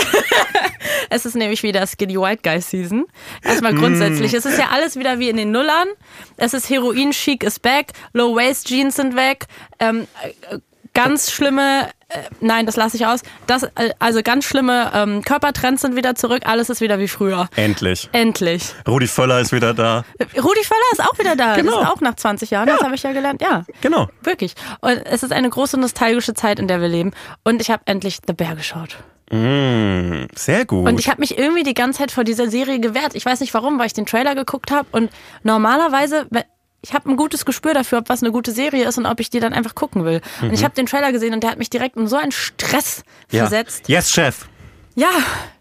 es 1.11 1.27
ist 1.27 1.35
nämlich 1.35 1.63
wieder 1.63 1.87
Skinny 1.87 2.19
White 2.19 2.43
Guy 2.43 2.61
Season. 2.61 3.07
Erstmal 3.43 3.75
grundsätzlich. 3.75 4.33
Mm. 4.33 4.37
Es 4.37 4.47
ist 4.47 4.59
ja 4.59 4.69
alles 4.71 4.97
wieder 4.97 5.19
wie 5.19 5.29
in 5.29 5.37
den 5.37 5.51
Nullern. 5.51 5.89
Es 6.37 6.55
ist 6.55 6.71
Heroin 6.71 7.11
Chic 7.11 7.43
ist 7.43 7.61
back. 7.61 7.93
Low 8.13 8.35
Waist 8.35 8.69
Jeans 8.69 8.97
sind 8.97 9.17
weg. 9.17 9.47
Ähm, 9.79 10.07
ganz 10.95 11.31
schlimme 11.31 11.89
nein, 12.41 12.67
das 12.67 12.77
lasse 12.77 12.97
ich 12.97 13.07
aus. 13.07 13.21
Das, 13.47 13.65
äh, 13.65 13.91
also 13.99 14.23
ganz 14.23 14.45
schlimme 14.45 14.91
ähm, 14.95 15.23
Körpertrends 15.23 15.83
sind 15.83 15.97
wieder 15.97 16.15
zurück, 16.15 16.43
alles 16.47 16.71
ist 16.71 16.81
wieder 16.81 16.99
wie 16.99 17.09
früher. 17.09 17.49
Endlich. 17.57 18.09
Endlich. 18.13 18.75
Rudi 18.87 19.07
Völler 19.07 19.41
ist 19.41 19.53
wieder 19.53 19.75
da. 19.75 20.05
Rudi 20.37 20.65
Völler 20.65 20.93
ist 20.93 21.03
auch 21.03 21.19
wieder 21.19 21.37
da. 21.37 21.57
Genau. 21.57 21.73
Das 21.73 21.81
ist 21.83 21.87
auch 21.89 22.01
nach 22.01 22.15
20 22.17 22.51
Jahren, 22.51 22.67
das 22.69 22.81
habe 22.81 22.95
ich 22.95 23.03
ja 23.03 23.13
gelernt. 23.13 23.43
Ja, 23.43 23.65
Genau. 23.81 24.09
wirklich. 24.23 24.55
Und 24.81 25.03
es 25.05 25.23
ist 25.23 25.33
eine 25.33 25.51
große 25.51 25.79
nostalgische 25.79 26.35
Zeit, 26.35 26.59
in 26.59 26.69
der 26.69 26.81
wir 26.81 26.89
leben. 26.89 27.13
Und 27.45 27.61
ich 27.61 27.71
habe 27.71 27.83
endlich 27.87 28.19
The 28.27 28.33
Bear 28.33 28.57
geschaut. 28.57 28.97
Mm, 29.31 30.25
sehr 30.35 30.65
gut. 30.65 30.89
Und 30.89 30.99
ich 30.99 31.09
habe 31.11 31.21
mich 31.21 31.37
irgendwie 31.39 31.63
die 31.63 31.75
ganze 31.75 31.99
Zeit 31.99 32.11
vor 32.11 32.25
dieser 32.25 32.49
Serie 32.51 32.81
gewehrt. 32.81 33.15
Ich 33.15 33.27
weiß 33.27 33.41
nicht 33.41 33.53
warum, 33.53 33.79
weil 33.79 33.87
ich 33.87 33.93
den 33.93 34.07
Trailer 34.07 34.35
geguckt 34.35 34.71
habe. 34.71 34.89
Und 34.93 35.11
normalerweise, 35.43 36.27
ich 36.83 36.95
habe 36.95 37.11
ein 37.11 37.17
gutes 37.17 37.45
Gespür 37.45 37.75
dafür, 37.75 37.99
ob 37.99 38.09
was 38.09 38.23
eine 38.23 38.33
gute 38.33 38.53
Serie 38.53 38.87
ist 38.87 38.99
und 38.99 39.07
ob 39.07 39.21
ich 39.21 39.31
die 39.31 39.41
dann 39.41 39.53
einfach 39.53 39.75
gucken 39.75 40.05
will. 40.05 40.21
Und 40.41 40.53
ich 40.53 40.65
habe 40.65 40.75
den 40.75 40.87
Trailer 40.87 41.13
gesehen 41.13 41.35
und 41.35 41.43
der 41.43 41.51
hat 41.51 41.59
mich 41.59 41.71
direkt 41.71 41.97
in 41.97 42.07
so 42.07 42.17
einen 42.17 42.33
Stress 42.33 43.03
ja. 43.31 43.41
versetzt. 43.41 43.89
Yes, 43.89 44.11
Chef. 44.11 44.47
Ja, 44.95 45.11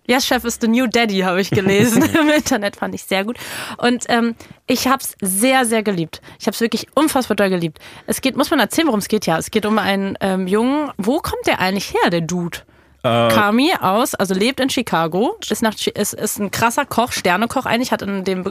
Yes 0.07 0.25
Chef 0.25 0.45
is 0.45 0.57
the 0.61 0.69
new 0.69 0.87
Daddy, 0.87 1.19
habe 1.19 1.41
ich 1.41 1.49
gelesen 1.49 2.01
im 2.19 2.29
Internet, 2.29 2.77
fand 2.77 2.95
ich 2.95 3.03
sehr 3.03 3.25
gut. 3.25 3.37
Und 3.77 4.05
ähm, 4.07 4.35
ich 4.65 4.87
habe 4.87 5.03
es 5.03 5.15
sehr, 5.21 5.65
sehr 5.65 5.83
geliebt. 5.83 6.21
Ich 6.39 6.47
habe 6.47 6.55
es 6.55 6.61
wirklich 6.61 6.87
unfassbar 6.95 7.35
doll 7.35 7.49
geliebt. 7.49 7.79
Es 8.05 8.21
geht, 8.21 8.37
muss 8.37 8.49
man 8.49 8.59
erzählen, 8.59 8.87
worum 8.87 8.99
es 8.99 9.09
geht? 9.09 9.25
Ja, 9.25 9.37
es 9.37 9.51
geht 9.51 9.65
um 9.65 9.77
einen 9.77 10.17
ähm, 10.21 10.47
Jungen. 10.47 10.91
Wo 10.97 11.19
kommt 11.19 11.45
der 11.45 11.59
eigentlich 11.59 11.93
her, 11.93 12.09
der 12.09 12.21
Dude? 12.21 12.59
Kami 13.03 13.71
aus, 13.79 14.15
also 14.15 14.33
lebt 14.33 14.59
in 14.59 14.69
Chicago, 14.69 15.37
ist, 15.49 15.61
nach, 15.61 15.73
ist, 15.87 16.13
ist 16.13 16.39
ein 16.39 16.51
krasser 16.51 16.85
Koch, 16.85 17.11
Sternekoch 17.11 17.65
eigentlich, 17.65 17.91
hat 17.91 18.01
in 18.01 18.23
dem, 18.23 18.43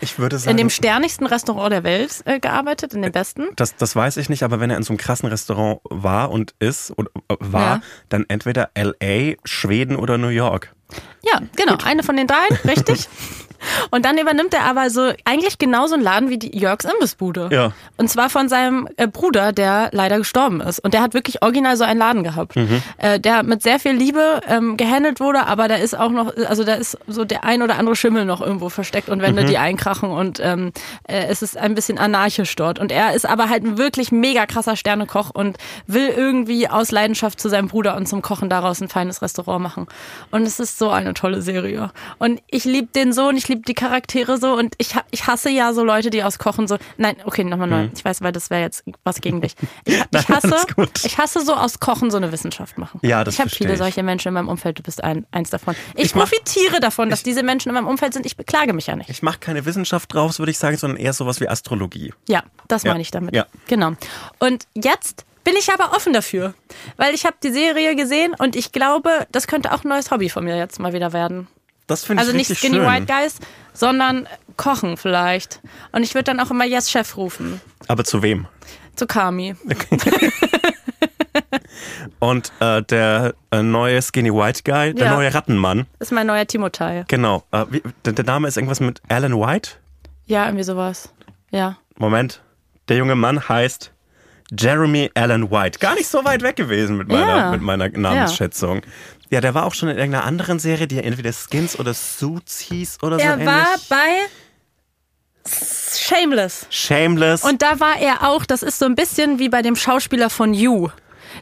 Ich 0.00 0.18
würde 0.18 0.38
sagen- 0.38 0.50
in 0.52 0.56
dem 0.56 0.70
sternigsten 0.70 1.26
Restaurant 1.26 1.72
der 1.72 1.82
Welt 1.84 2.22
äh, 2.24 2.38
gearbeitet, 2.38 2.94
in 2.94 3.02
dem 3.02 3.12
besten. 3.12 3.48
Das, 3.56 3.74
das 3.76 3.96
weiß 3.96 4.16
ich 4.18 4.28
nicht, 4.28 4.42
aber 4.42 4.60
wenn 4.60 4.70
er 4.70 4.76
in 4.76 4.82
so 4.82 4.90
einem 4.92 4.98
krassen 4.98 5.28
Restaurant 5.28 5.80
war 5.84 6.30
und 6.30 6.54
ist 6.60 6.90
und 6.90 7.08
äh, 7.28 7.36
war, 7.40 7.76
Ja. 7.76 7.80
dann 8.08 8.24
entweder 8.28 8.70
LA, 8.76 9.34
Schweden 9.44 9.96
oder 9.96 10.18
New 10.18 10.28
York. 10.28 10.72
Ja, 11.22 11.40
genau, 11.56 11.76
eine 11.84 12.02
von 12.02 12.16
den 12.16 12.26
dreien, 12.26 12.56
richtig. 12.64 13.08
Und 13.90 14.04
dann 14.04 14.16
übernimmt 14.18 14.54
er 14.54 14.62
aber 14.64 14.90
so 14.90 15.12
eigentlich 15.24 15.58
genauso 15.58 15.94
einen 15.94 16.04
Laden 16.04 16.30
wie 16.30 16.38
die 16.38 16.56
Jörgs 16.56 16.84
Imbissbude. 16.84 17.48
Ja. 17.52 17.72
Und 17.96 18.08
zwar 18.08 18.30
von 18.30 18.48
seinem 18.48 18.88
äh, 18.96 19.08
Bruder, 19.08 19.52
der 19.52 19.90
leider 19.92 20.18
gestorben 20.18 20.60
ist. 20.60 20.78
Und 20.78 20.94
der 20.94 21.02
hat 21.02 21.14
wirklich 21.14 21.42
original 21.42 21.76
so 21.76 21.84
einen 21.84 21.98
Laden 21.98 22.22
gehabt. 22.22 22.56
Mhm. 22.56 22.82
Äh, 22.98 23.18
der 23.18 23.42
mit 23.42 23.62
sehr 23.62 23.80
viel 23.80 23.92
Liebe 23.92 24.40
ähm, 24.48 24.76
gehandelt 24.76 25.18
wurde, 25.20 25.46
aber 25.46 25.66
da 25.68 25.74
ist 25.76 25.98
auch 25.98 26.10
noch, 26.10 26.32
also 26.48 26.62
da 26.64 26.74
ist 26.74 26.98
so 27.06 27.24
der 27.24 27.44
ein 27.44 27.62
oder 27.62 27.78
andere 27.78 27.96
Schimmel 27.96 28.24
noch 28.24 28.40
irgendwo 28.40 28.68
versteckt 28.68 29.08
und 29.08 29.24
Mhm. 29.24 29.36
Wände, 29.36 29.44
die 29.44 29.58
einkrachen 29.58 30.10
und 30.10 30.40
ähm, 30.42 30.72
äh, 31.08 31.26
es 31.28 31.42
ist 31.42 31.56
ein 31.56 31.74
bisschen 31.74 31.98
anarchisch 31.98 32.54
dort. 32.56 32.78
Und 32.78 32.92
er 32.92 33.14
ist 33.14 33.26
aber 33.26 33.48
halt 33.48 33.64
ein 33.64 33.78
wirklich 33.78 34.12
mega 34.12 34.46
krasser 34.46 34.76
Sternekoch 34.76 35.30
und 35.30 35.56
will 35.86 36.08
irgendwie 36.08 36.68
aus 36.68 36.90
Leidenschaft 36.90 37.40
zu 37.40 37.48
seinem 37.48 37.68
Bruder 37.68 37.96
und 37.96 38.06
zum 38.06 38.22
Kochen 38.22 38.50
daraus 38.50 38.80
ein 38.80 38.88
feines 38.88 39.22
Restaurant 39.22 39.62
machen. 39.62 39.86
Und 40.30 40.42
es 40.42 40.60
ist 40.60 40.78
so 40.78 40.90
eine 40.90 41.14
tolle 41.14 41.42
Serie. 41.42 41.90
Und 42.18 42.40
ich 42.48 42.64
liebe 42.64 42.88
den 42.94 43.12
so 43.12 43.28
und 43.28 43.36
ich 43.36 43.48
liebe 43.48 43.53
die 43.56 43.74
Charaktere 43.74 44.38
so 44.38 44.54
und 44.54 44.74
ich, 44.78 44.94
ich 45.10 45.26
hasse 45.26 45.50
ja 45.50 45.72
so 45.72 45.84
Leute, 45.84 46.10
die 46.10 46.22
aus 46.22 46.38
Kochen 46.38 46.66
so. 46.68 46.78
Nein, 46.96 47.16
okay, 47.24 47.44
nochmal 47.44 47.68
neu. 47.68 47.88
Ich 47.94 48.04
weiß, 48.04 48.20
weil 48.22 48.32
das 48.32 48.50
wäre 48.50 48.62
jetzt 48.62 48.84
was 49.04 49.20
gegen 49.20 49.40
dich. 49.40 49.54
Ich, 49.86 49.94
ich. 49.94 50.04
Nein, 50.10 50.24
hasse, 50.28 50.56
ich 51.04 51.18
hasse 51.18 51.40
so 51.44 51.54
aus 51.54 51.78
Kochen 51.80 52.10
so 52.10 52.16
eine 52.16 52.32
Wissenschaft 52.32 52.78
machen. 52.78 53.00
Ja, 53.02 53.24
das 53.24 53.34
Ich 53.34 53.40
habe 53.40 53.50
viele 53.50 53.72
ich. 53.72 53.78
solche 53.78 54.02
Menschen 54.02 54.28
in 54.28 54.34
meinem 54.34 54.48
Umfeld. 54.48 54.78
Du 54.78 54.82
bist 54.82 55.02
ein, 55.04 55.26
eins 55.30 55.50
davon. 55.50 55.74
Ich, 55.94 56.04
Ich 56.06 56.14
mach- 56.14 56.28
profitiere 56.28 56.80
davon, 56.80 57.10
dass 57.10 57.22
diese 57.22 57.42
Menschen 57.42 57.68
in 57.68 57.74
meinem 57.74 57.86
Umfeld 57.86 58.14
sind. 58.14 58.24
Ich 58.26 58.36
beklage 58.36 58.72
mich 58.72 58.86
ja 58.86 58.96
nicht. 58.96 59.10
Ich 59.10 59.22
mache 59.22 59.38
keine 59.38 59.64
Wissenschaft 59.66 60.12
draus, 60.12 60.38
würde 60.38 60.50
ich 60.50 60.58
sagen, 60.58 60.76
sondern 60.76 60.98
eher 60.98 61.12
sowas 61.12 61.40
wie 61.40 61.48
Astrologie. 61.48 62.12
Ja, 62.28 62.42
das 62.68 62.82
Ja, 62.84 62.92
meine 62.92 63.02
ich 63.02 63.10
damit. 63.10 63.34
ja. 63.34 63.46
Genau. 63.66 63.92
Und 64.38 64.66
jetzt 64.74 65.24
bin 65.44 65.54
ich 65.58 65.70
aber 65.72 65.94
offen 65.94 66.12
dafür, 66.14 66.54
weil 66.96 67.14
ich 67.14 67.26
habe 67.26 67.36
die 67.42 67.50
Serie 67.52 67.94
gesehen 67.96 68.34
und 68.38 68.56
ich 68.56 68.72
glaube, 68.72 69.26
das 69.30 69.46
könnte 69.46 69.72
auch 69.72 69.84
ein 69.84 69.88
neues 69.88 70.10
Hobby 70.10 70.30
von 70.30 70.44
mir 70.44 70.56
jetzt 70.56 70.80
mal 70.80 70.92
wieder 70.94 71.12
werden. 71.12 71.48
Das 71.86 72.04
finde 72.04 72.22
ich 72.22 72.28
Also 72.28 72.36
nicht 72.36 72.56
Skinny 72.56 72.76
schön. 72.76 72.86
White 72.86 73.06
Guys, 73.06 73.36
sondern 73.72 74.26
Kochen 74.56 74.96
vielleicht. 74.96 75.60
Und 75.92 76.02
ich 76.02 76.14
würde 76.14 76.24
dann 76.24 76.40
auch 76.40 76.50
immer 76.50 76.64
Yes 76.64 76.90
Chef 76.90 77.16
rufen. 77.16 77.60
Aber 77.88 78.04
zu 78.04 78.22
wem? 78.22 78.46
Zu 78.96 79.06
Kami. 79.06 79.54
Und 82.20 82.52
äh, 82.60 82.82
der 82.82 83.34
äh, 83.50 83.62
neue 83.62 84.00
Skinny 84.00 84.32
White 84.32 84.62
Guy, 84.64 84.94
der 84.94 85.06
Ja. 85.06 85.14
neue 85.14 85.32
Rattenmann. 85.34 85.86
ist 85.98 86.12
mein 86.12 86.26
neuer 86.26 86.46
Timotei. 86.46 87.04
Genau. 87.08 87.44
Äh, 87.50 87.64
wie, 87.70 87.82
der, 88.04 88.12
der 88.14 88.24
Name 88.24 88.48
ist 88.48 88.56
irgendwas 88.56 88.80
mit 88.80 89.02
Alan 89.08 89.34
White. 89.38 89.72
Ja, 90.26 90.46
irgendwie 90.46 90.64
sowas. 90.64 91.12
Ja. 91.50 91.76
Moment. 91.96 92.40
Der 92.88 92.96
junge 92.96 93.14
Mann 93.14 93.46
heißt 93.48 93.92
Jeremy 94.56 95.10
Allen 95.14 95.50
White. 95.50 95.78
Gar 95.78 95.94
nicht 95.94 96.08
so 96.08 96.24
weit 96.24 96.42
weg 96.42 96.56
gewesen 96.56 96.96
mit 96.96 97.08
meiner, 97.08 97.36
Ja. 97.36 97.50
mit 97.50 97.62
meiner 97.62 97.88
Namensschätzung. 97.88 98.82
Ja. 99.30 99.40
der 99.40 99.54
war 99.54 99.64
auch 99.66 99.74
schon 99.74 99.88
in 99.88 99.96
irgendeiner 99.96 100.24
anderen 100.24 100.58
Serie, 100.60 100.86
die 100.86 100.96
ja 100.96 101.02
entweder 101.02 101.32
Skins 101.32 101.78
oder 101.78 101.92
Suits 101.94 102.60
hieß 102.60 102.98
oder 103.02 103.18
so 103.18 103.24
Er 103.24 103.44
war 103.44 103.66
bei 103.88 104.28
Shameless. 105.46 106.66
Shameless. 106.70 107.44
Und 107.44 107.62
da 107.62 107.80
war 107.80 107.98
er 108.00 108.28
auch, 108.28 108.44
das 108.44 108.62
ist 108.62 108.78
so 108.78 108.86
ein 108.86 108.94
bisschen 108.94 109.38
wie 109.38 109.48
bei 109.48 109.62
dem 109.62 109.76
Schauspieler 109.76 110.30
von 110.30 110.54
You. 110.54 110.88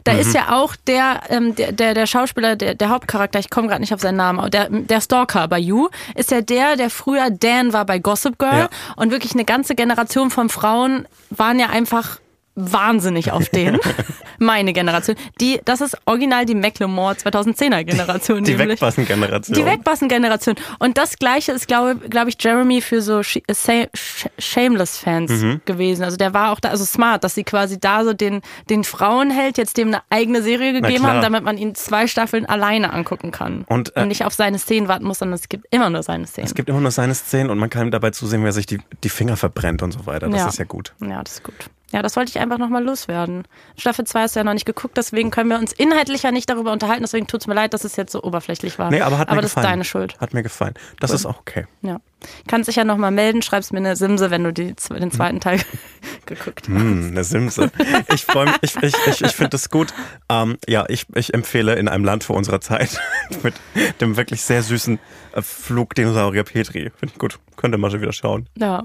Da 0.05 0.13
ist 0.13 0.33
ja 0.33 0.51
auch 0.51 0.75
der, 0.87 1.21
ähm, 1.29 1.55
der, 1.55 1.71
der, 1.71 1.93
der 1.93 2.07
Schauspieler, 2.07 2.55
der, 2.55 2.73
der 2.73 2.89
Hauptcharakter, 2.89 3.37
ich 3.39 3.49
komme 3.51 3.67
gerade 3.67 3.79
nicht 3.81 3.93
auf 3.93 4.01
seinen 4.01 4.17
Namen, 4.17 4.39
aber 4.39 4.49
der, 4.49 4.67
der 4.69 4.99
Stalker 5.01 5.47
bei 5.47 5.59
You, 5.59 5.87
ist 6.15 6.31
ja 6.31 6.41
der, 6.41 6.75
der 6.75 6.89
früher 6.89 7.29
Dan 7.29 7.73
war 7.73 7.85
bei 7.85 7.99
Gossip 7.99 8.39
Girl. 8.39 8.57
Ja. 8.57 8.69
Und 8.95 9.11
wirklich 9.11 9.33
eine 9.33 9.45
ganze 9.45 9.75
Generation 9.75 10.31
von 10.31 10.49
Frauen 10.49 11.07
waren 11.29 11.59
ja 11.59 11.67
einfach 11.69 12.19
wahnsinnig 12.55 13.31
auf 13.31 13.49
den. 13.49 13.79
Meine 14.39 14.73
Generation. 14.73 15.15
Die, 15.41 15.59
das 15.65 15.81
ist 15.81 15.97
original 16.05 16.45
die 16.45 16.55
Macklemore 16.55 17.13
2010er 17.15 17.83
Generation. 17.83 18.43
die 18.43 18.51
nämlich. 18.55 18.79
Wegpassen-Generation. 18.81 19.55
Die 19.55 19.65
Wegbassen-Generation. 19.65 20.55
Und 20.79 20.97
das 20.97 21.17
gleiche 21.17 21.51
ist, 21.53 21.67
glaube 21.67 21.95
glaub 22.09 22.27
ich, 22.27 22.35
Jeremy 22.39 22.81
für 22.81 23.01
so 23.01 23.23
Sh 23.23 23.39
Sh 23.51 24.27
Shameless-Fans 24.37 25.31
Mhm. 25.31 25.61
gewesen. 25.65 26.03
Also 26.03 26.17
der 26.17 26.33
war 26.33 26.51
auch 26.51 26.59
da, 26.59 26.69
also 26.69 26.85
smart, 26.85 27.23
dass 27.23 27.35
sie 27.35 27.43
quasi 27.43 27.79
da 27.79 28.03
so 28.03 28.13
den, 28.13 28.41
den 28.69 28.83
Frauenheld 28.83 29.57
jetzt 29.57 29.77
dem 29.77 29.89
eine 29.89 30.01
eigene 30.09 30.41
Serie 30.41 30.73
gegeben 30.73 31.05
haben, 31.07 31.21
damit 31.21 31.43
man 31.43 31.57
ihn 31.57 31.75
zwei 31.75 32.07
Staffeln 32.07 32.45
alleine 32.45 32.93
angucken 32.93 33.31
kann. 33.31 33.63
Und, 33.67 33.95
äh, 33.95 34.05
nicht 34.05 34.25
auf 34.25 34.33
seine 34.33 34.59
Szenen 34.59 34.87
warten 34.87 35.05
muss, 35.05 35.19
sondern 35.19 35.35
es 35.35 35.49
gibt 35.49 35.65
immer 35.71 35.89
nur 35.89 36.03
seine 36.03 36.27
Szenen. 36.27 36.45
Es 36.47 36.55
gibt 36.55 36.69
immer 36.69 36.81
nur 36.81 36.91
seine 36.91 37.15
Szenen 37.15 37.49
und 37.49 37.57
man 37.57 37.69
kann 37.69 37.91
dabei 37.91 38.11
zusehen, 38.11 38.43
wie 38.43 38.47
er 38.47 38.51
sich 38.53 38.65
die, 38.65 38.79
die 39.03 39.09
Finger 39.09 39.37
verbrennt 39.37 39.81
und 39.81 39.91
so 39.91 40.05
weiter. 40.05 40.27
Das 40.29 40.39
Ja. 40.39 40.47
ist 40.49 40.59
ja 40.59 40.65
gut. 40.65 40.93
Ja, 41.01 41.23
das 41.23 41.33
ist 41.35 41.43
gut. 41.43 41.55
Ja, 41.93 42.01
das 42.01 42.15
wollte 42.15 42.31
ich 42.31 42.39
einfach 42.39 42.57
nochmal 42.57 42.83
loswerden. 42.83 43.43
Staffel 43.77 44.05
2 44.05 44.21
hast 44.21 44.35
du 44.35 44.39
ja 44.39 44.43
noch 44.43 44.53
nicht 44.53 44.65
geguckt, 44.65 44.97
deswegen 44.97 45.29
können 45.29 45.51
wir 45.51 45.59
uns 45.59 45.71
inhaltlich 45.73 46.23
ja 46.23 46.31
nicht 46.31 46.49
darüber 46.49 46.71
unterhalten, 46.71 47.03
deswegen 47.03 47.27
tut's 47.27 47.45
mir 47.45 47.53
leid, 47.53 47.75
dass 47.75 47.83
es 47.83 47.95
jetzt 47.95 48.11
so 48.11 48.23
oberflächlich 48.23 48.79
war. 48.79 48.89
Nee, 48.89 49.01
aber 49.01 49.19
hat 49.19 49.29
mir 49.29 49.35
das 49.35 49.51
gefallen. 49.51 49.65
ist 49.65 49.71
deine 49.71 49.83
Schuld. 49.83 50.19
Hat 50.19 50.33
mir 50.33 50.41
gefallen. 50.41 50.73
Das 50.99 51.11
ist 51.11 51.27
auch 51.27 51.39
okay. 51.39 51.67
Ja. 51.83 51.99
Kannst 52.47 52.67
dich 52.67 52.77
ja 52.77 52.83
nochmal 52.83 53.11
melden, 53.11 53.43
schreibst 53.43 53.73
mir 53.73 53.79
eine 53.79 53.95
Simse, 53.95 54.31
wenn 54.31 54.43
du 54.43 54.51
die, 54.51 54.73
den 54.89 55.11
zweiten 55.11 55.39
Teil 55.39 55.61
geguckt 56.25 56.61
hast. 56.61 56.67
Hm, 56.67 57.09
eine 57.11 57.23
Simse. 57.23 57.71
Ich 58.11 58.25
freue 58.25 58.45
mich, 58.45 58.55
ich, 58.61 58.75
ich, 58.77 58.95
ich, 59.07 59.21
ich 59.21 59.31
finde 59.31 59.49
das 59.49 59.69
gut. 59.69 59.93
Ähm, 60.29 60.57
ja, 60.67 60.85
ich, 60.87 61.05
ich 61.13 61.33
empfehle 61.35 61.75
in 61.75 61.87
einem 61.87 62.05
Land 62.05 62.23
vor 62.23 62.35
unserer 62.35 62.59
Zeit 62.59 62.99
mit 63.43 63.53
dem 64.01 64.17
wirklich 64.17 64.41
sehr 64.41 64.63
süßen 64.63 64.97
äh, 65.33 65.41
Flugdinosaurier 65.43 66.43
Petri. 66.43 66.91
Finde 66.97 67.13
ich 67.13 67.19
gut. 67.19 67.39
Könnte 67.55 67.77
mal 67.77 67.91
schon 67.91 68.01
wieder 68.01 68.13
schauen. 68.13 68.47
Ja. 68.57 68.83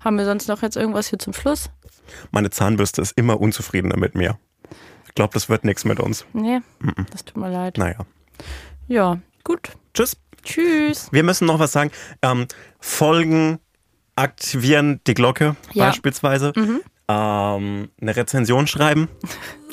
Haben 0.00 0.18
wir 0.18 0.24
sonst 0.24 0.46
noch 0.48 0.62
jetzt 0.62 0.76
irgendwas 0.76 1.08
hier 1.08 1.18
zum 1.18 1.32
Schluss? 1.32 1.68
Meine 2.30 2.50
Zahnbürste 2.50 3.02
ist 3.02 3.12
immer 3.16 3.40
unzufriedener 3.40 3.96
mit 3.96 4.14
mir. 4.14 4.38
Ich 5.06 5.14
glaube, 5.14 5.32
das 5.34 5.48
wird 5.48 5.64
nichts 5.64 5.84
mit 5.84 5.98
uns. 6.00 6.26
Nee, 6.32 6.60
das 7.10 7.24
tut 7.24 7.36
mir 7.38 7.50
leid. 7.50 7.78
Naja. 7.78 7.98
Ja, 8.88 9.18
gut. 9.44 9.70
Tschüss. 9.94 10.16
Tschüss. 10.44 11.08
Wir 11.10 11.22
müssen 11.24 11.46
noch 11.46 11.58
was 11.58 11.72
sagen. 11.72 11.90
Ähm, 12.22 12.46
Folgen 12.78 13.58
aktivieren 14.14 15.00
die 15.06 15.14
Glocke 15.14 15.56
Ja. 15.72 15.86
beispielsweise. 15.86 16.52
Ähm, 17.08 17.90
eine 18.00 18.16
Rezension 18.16 18.66
schreiben, 18.66 19.08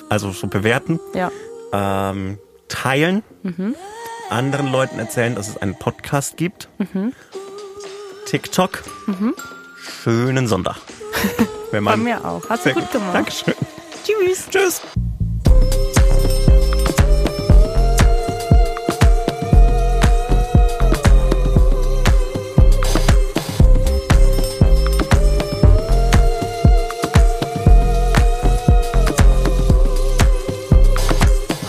also 0.10 0.32
so 0.32 0.48
bewerten. 0.48 1.00
Ja. 1.14 1.32
ähm, 1.74 2.38
teilen, 2.70 3.24
anderen 4.30 4.72
Leuten 4.72 4.98
erzählen, 5.00 5.36
dass 5.36 5.48
es 5.48 5.58
einen 5.58 5.78
Podcast 5.78 6.38
gibt. 6.38 6.70
TikTok. 8.26 8.84
Schönen 10.04 10.48
Sonntag. 10.48 10.78
Wenn 11.72 11.84
Bei 11.84 11.92
man, 11.96 12.04
mir 12.04 12.24
auch. 12.24 12.42
Hast 12.50 12.66
du 12.66 12.74
gut 12.74 12.92
gemacht. 12.92 13.16
Dankeschön. 13.16 13.54
Tschüss. 14.04 14.48
Tschüss. 14.50 14.82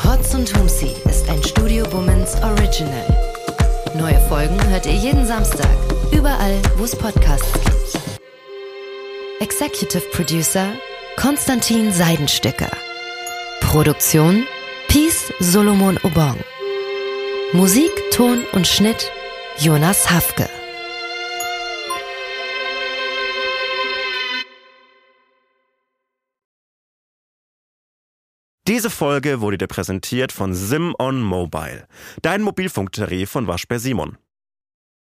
Hotz 0.04 0.34
und 0.34 0.54
Humsi 0.58 0.94
ist 1.08 1.28
ein 1.28 1.42
Studio 1.42 1.90
Womans 1.92 2.34
Original. 2.42 3.06
Neue 3.94 4.20
Folgen 4.28 4.62
hört 4.68 4.86
ihr 4.86 4.94
jeden 4.94 5.26
Samstag, 5.26 5.68
überall, 6.10 6.60
wo 6.76 6.84
es 6.84 6.96
Podcasts 6.96 7.52
gibt. 7.52 8.03
Executive 9.40 10.08
Producer 10.12 10.78
Konstantin 11.16 11.92
Seidenstücker. 11.92 12.70
Produktion 13.60 14.46
Peace 14.86 15.32
Solomon 15.40 15.98
Obong. 16.04 16.36
Musik, 17.52 17.90
Ton 18.12 18.44
und 18.52 18.64
Schnitt 18.64 19.10
Jonas 19.58 20.08
Hafke. 20.08 20.48
Diese 28.68 28.88
Folge 28.88 29.40
wurde 29.40 29.58
dir 29.58 29.66
präsentiert 29.66 30.30
von 30.30 30.54
Sim 30.54 30.94
on 30.98 31.20
Mobile, 31.20 31.88
dein 32.22 32.40
Mobilfunktarif 32.40 33.30
von 33.30 33.48
Waschbär 33.48 33.80
Simon. 33.80 34.16